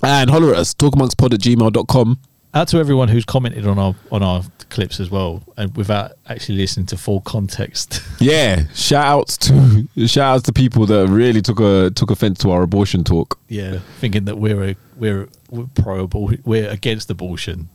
And 0.00 0.30
holler 0.30 0.52
at 0.52 0.58
us. 0.60 0.74
Talk 0.74 0.94
amongst 0.94 1.18
pod 1.18 1.34
at 1.34 1.40
gmail.com. 1.40 2.20
out 2.52 2.68
to 2.68 2.78
everyone 2.78 3.08
who's 3.08 3.24
commented 3.24 3.66
on 3.66 3.78
our 3.78 3.94
on 4.10 4.22
our 4.22 4.42
clips 4.70 5.00
as 5.00 5.10
well, 5.10 5.42
and 5.56 5.76
without 5.76 6.12
actually 6.26 6.58
listening 6.58 6.86
to 6.86 6.96
full 6.96 7.20
context. 7.20 8.02
Yeah. 8.20 8.64
Shout 8.74 9.06
outs 9.06 9.36
to 9.38 9.88
shout 10.06 10.36
outs 10.36 10.42
to 10.44 10.52
people 10.52 10.84
that 10.86 11.08
really 11.08 11.40
took 11.40 11.58
a 11.60 11.90
took 11.90 12.10
offense 12.10 12.38
to 12.40 12.50
our 12.50 12.62
abortion 12.62 13.02
talk. 13.02 13.38
yeah, 13.48 13.78
thinking 13.98 14.26
that 14.26 14.36
we're 14.38 14.62
a 14.62 14.76
we're, 14.96 15.28
we're 15.48 15.66
pro 15.74 16.04
abortion, 16.04 16.42
we're 16.44 16.68
against 16.68 17.10
abortion. 17.10 17.68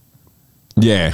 Yeah. 0.75 1.13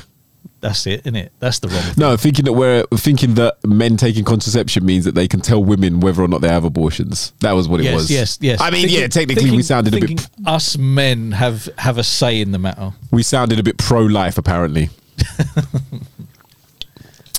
That's 0.61 0.85
it, 0.87 1.01
isn't 1.01 1.15
it? 1.15 1.31
That's 1.39 1.59
the 1.59 1.67
wrong. 1.69 1.83
No, 1.97 2.15
thinking 2.17 2.45
that 2.45 2.53
we're 2.53 2.83
thinking 2.95 3.33
that 3.33 3.57
men 3.65 3.97
taking 3.97 4.23
contraception 4.23 4.85
means 4.85 5.05
that 5.05 5.15
they 5.15 5.27
can 5.27 5.41
tell 5.41 5.63
women 5.63 5.99
whether 5.99 6.21
or 6.21 6.27
not 6.27 6.41
they 6.41 6.49
have 6.49 6.63
abortions. 6.63 7.33
That 7.39 7.53
was 7.53 7.67
what 7.67 7.79
it 7.79 7.85
yes, 7.85 7.95
was. 7.95 8.11
yes, 8.11 8.37
yes. 8.41 8.59
Yes. 8.59 8.61
I 8.61 8.69
mean, 8.69 8.81
Thinking- 8.81 9.01
yeah, 9.01 9.07
technically 9.07 9.51
we 9.51 9.63
sounded 9.63 9.93
a 9.95 9.99
bit 9.99 10.07
thinking 10.07 10.25
us 10.45 10.77
men 10.77 11.31
have 11.31 11.67
have 11.79 11.97
a 11.97 12.03
say 12.03 12.39
in 12.41 12.51
the 12.51 12.59
matter. 12.59 12.93
we 13.11 13.23
sounded 13.23 13.57
a 13.59 13.63
bit 13.63 13.77
pro 13.77 14.01
life 14.01 14.37
apparently. 14.37 14.89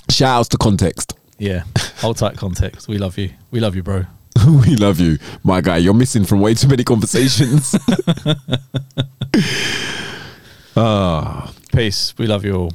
Shout 0.09 0.39
outs 0.39 0.49
to 0.49 0.57
context. 0.57 1.17
Yeah, 1.39 1.63
hold 1.97 2.17
tight 2.17 2.37
context. 2.37 2.87
We 2.87 2.97
love 2.97 3.17
you. 3.17 3.31
We 3.51 3.59
love 3.59 3.75
you, 3.75 3.83
bro. 3.83 4.05
we 4.47 4.75
love 4.75 4.99
you, 4.99 5.17
my 5.43 5.61
guy. 5.61 5.77
You're 5.77 5.93
missing 5.93 6.25
from 6.25 6.41
way 6.41 6.53
too 6.55 6.67
many 6.67 6.83
conversations. 6.83 7.73
ah, 10.75 11.51
Peace. 11.71 12.13
We 12.17 12.27
love 12.27 12.45
you 12.45 12.55
all, 12.55 12.73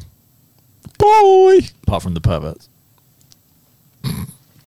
Bye. 0.99 1.61
Apart 1.87 2.03
from 2.03 2.15
the 2.15 2.20
perverts. 2.20 2.69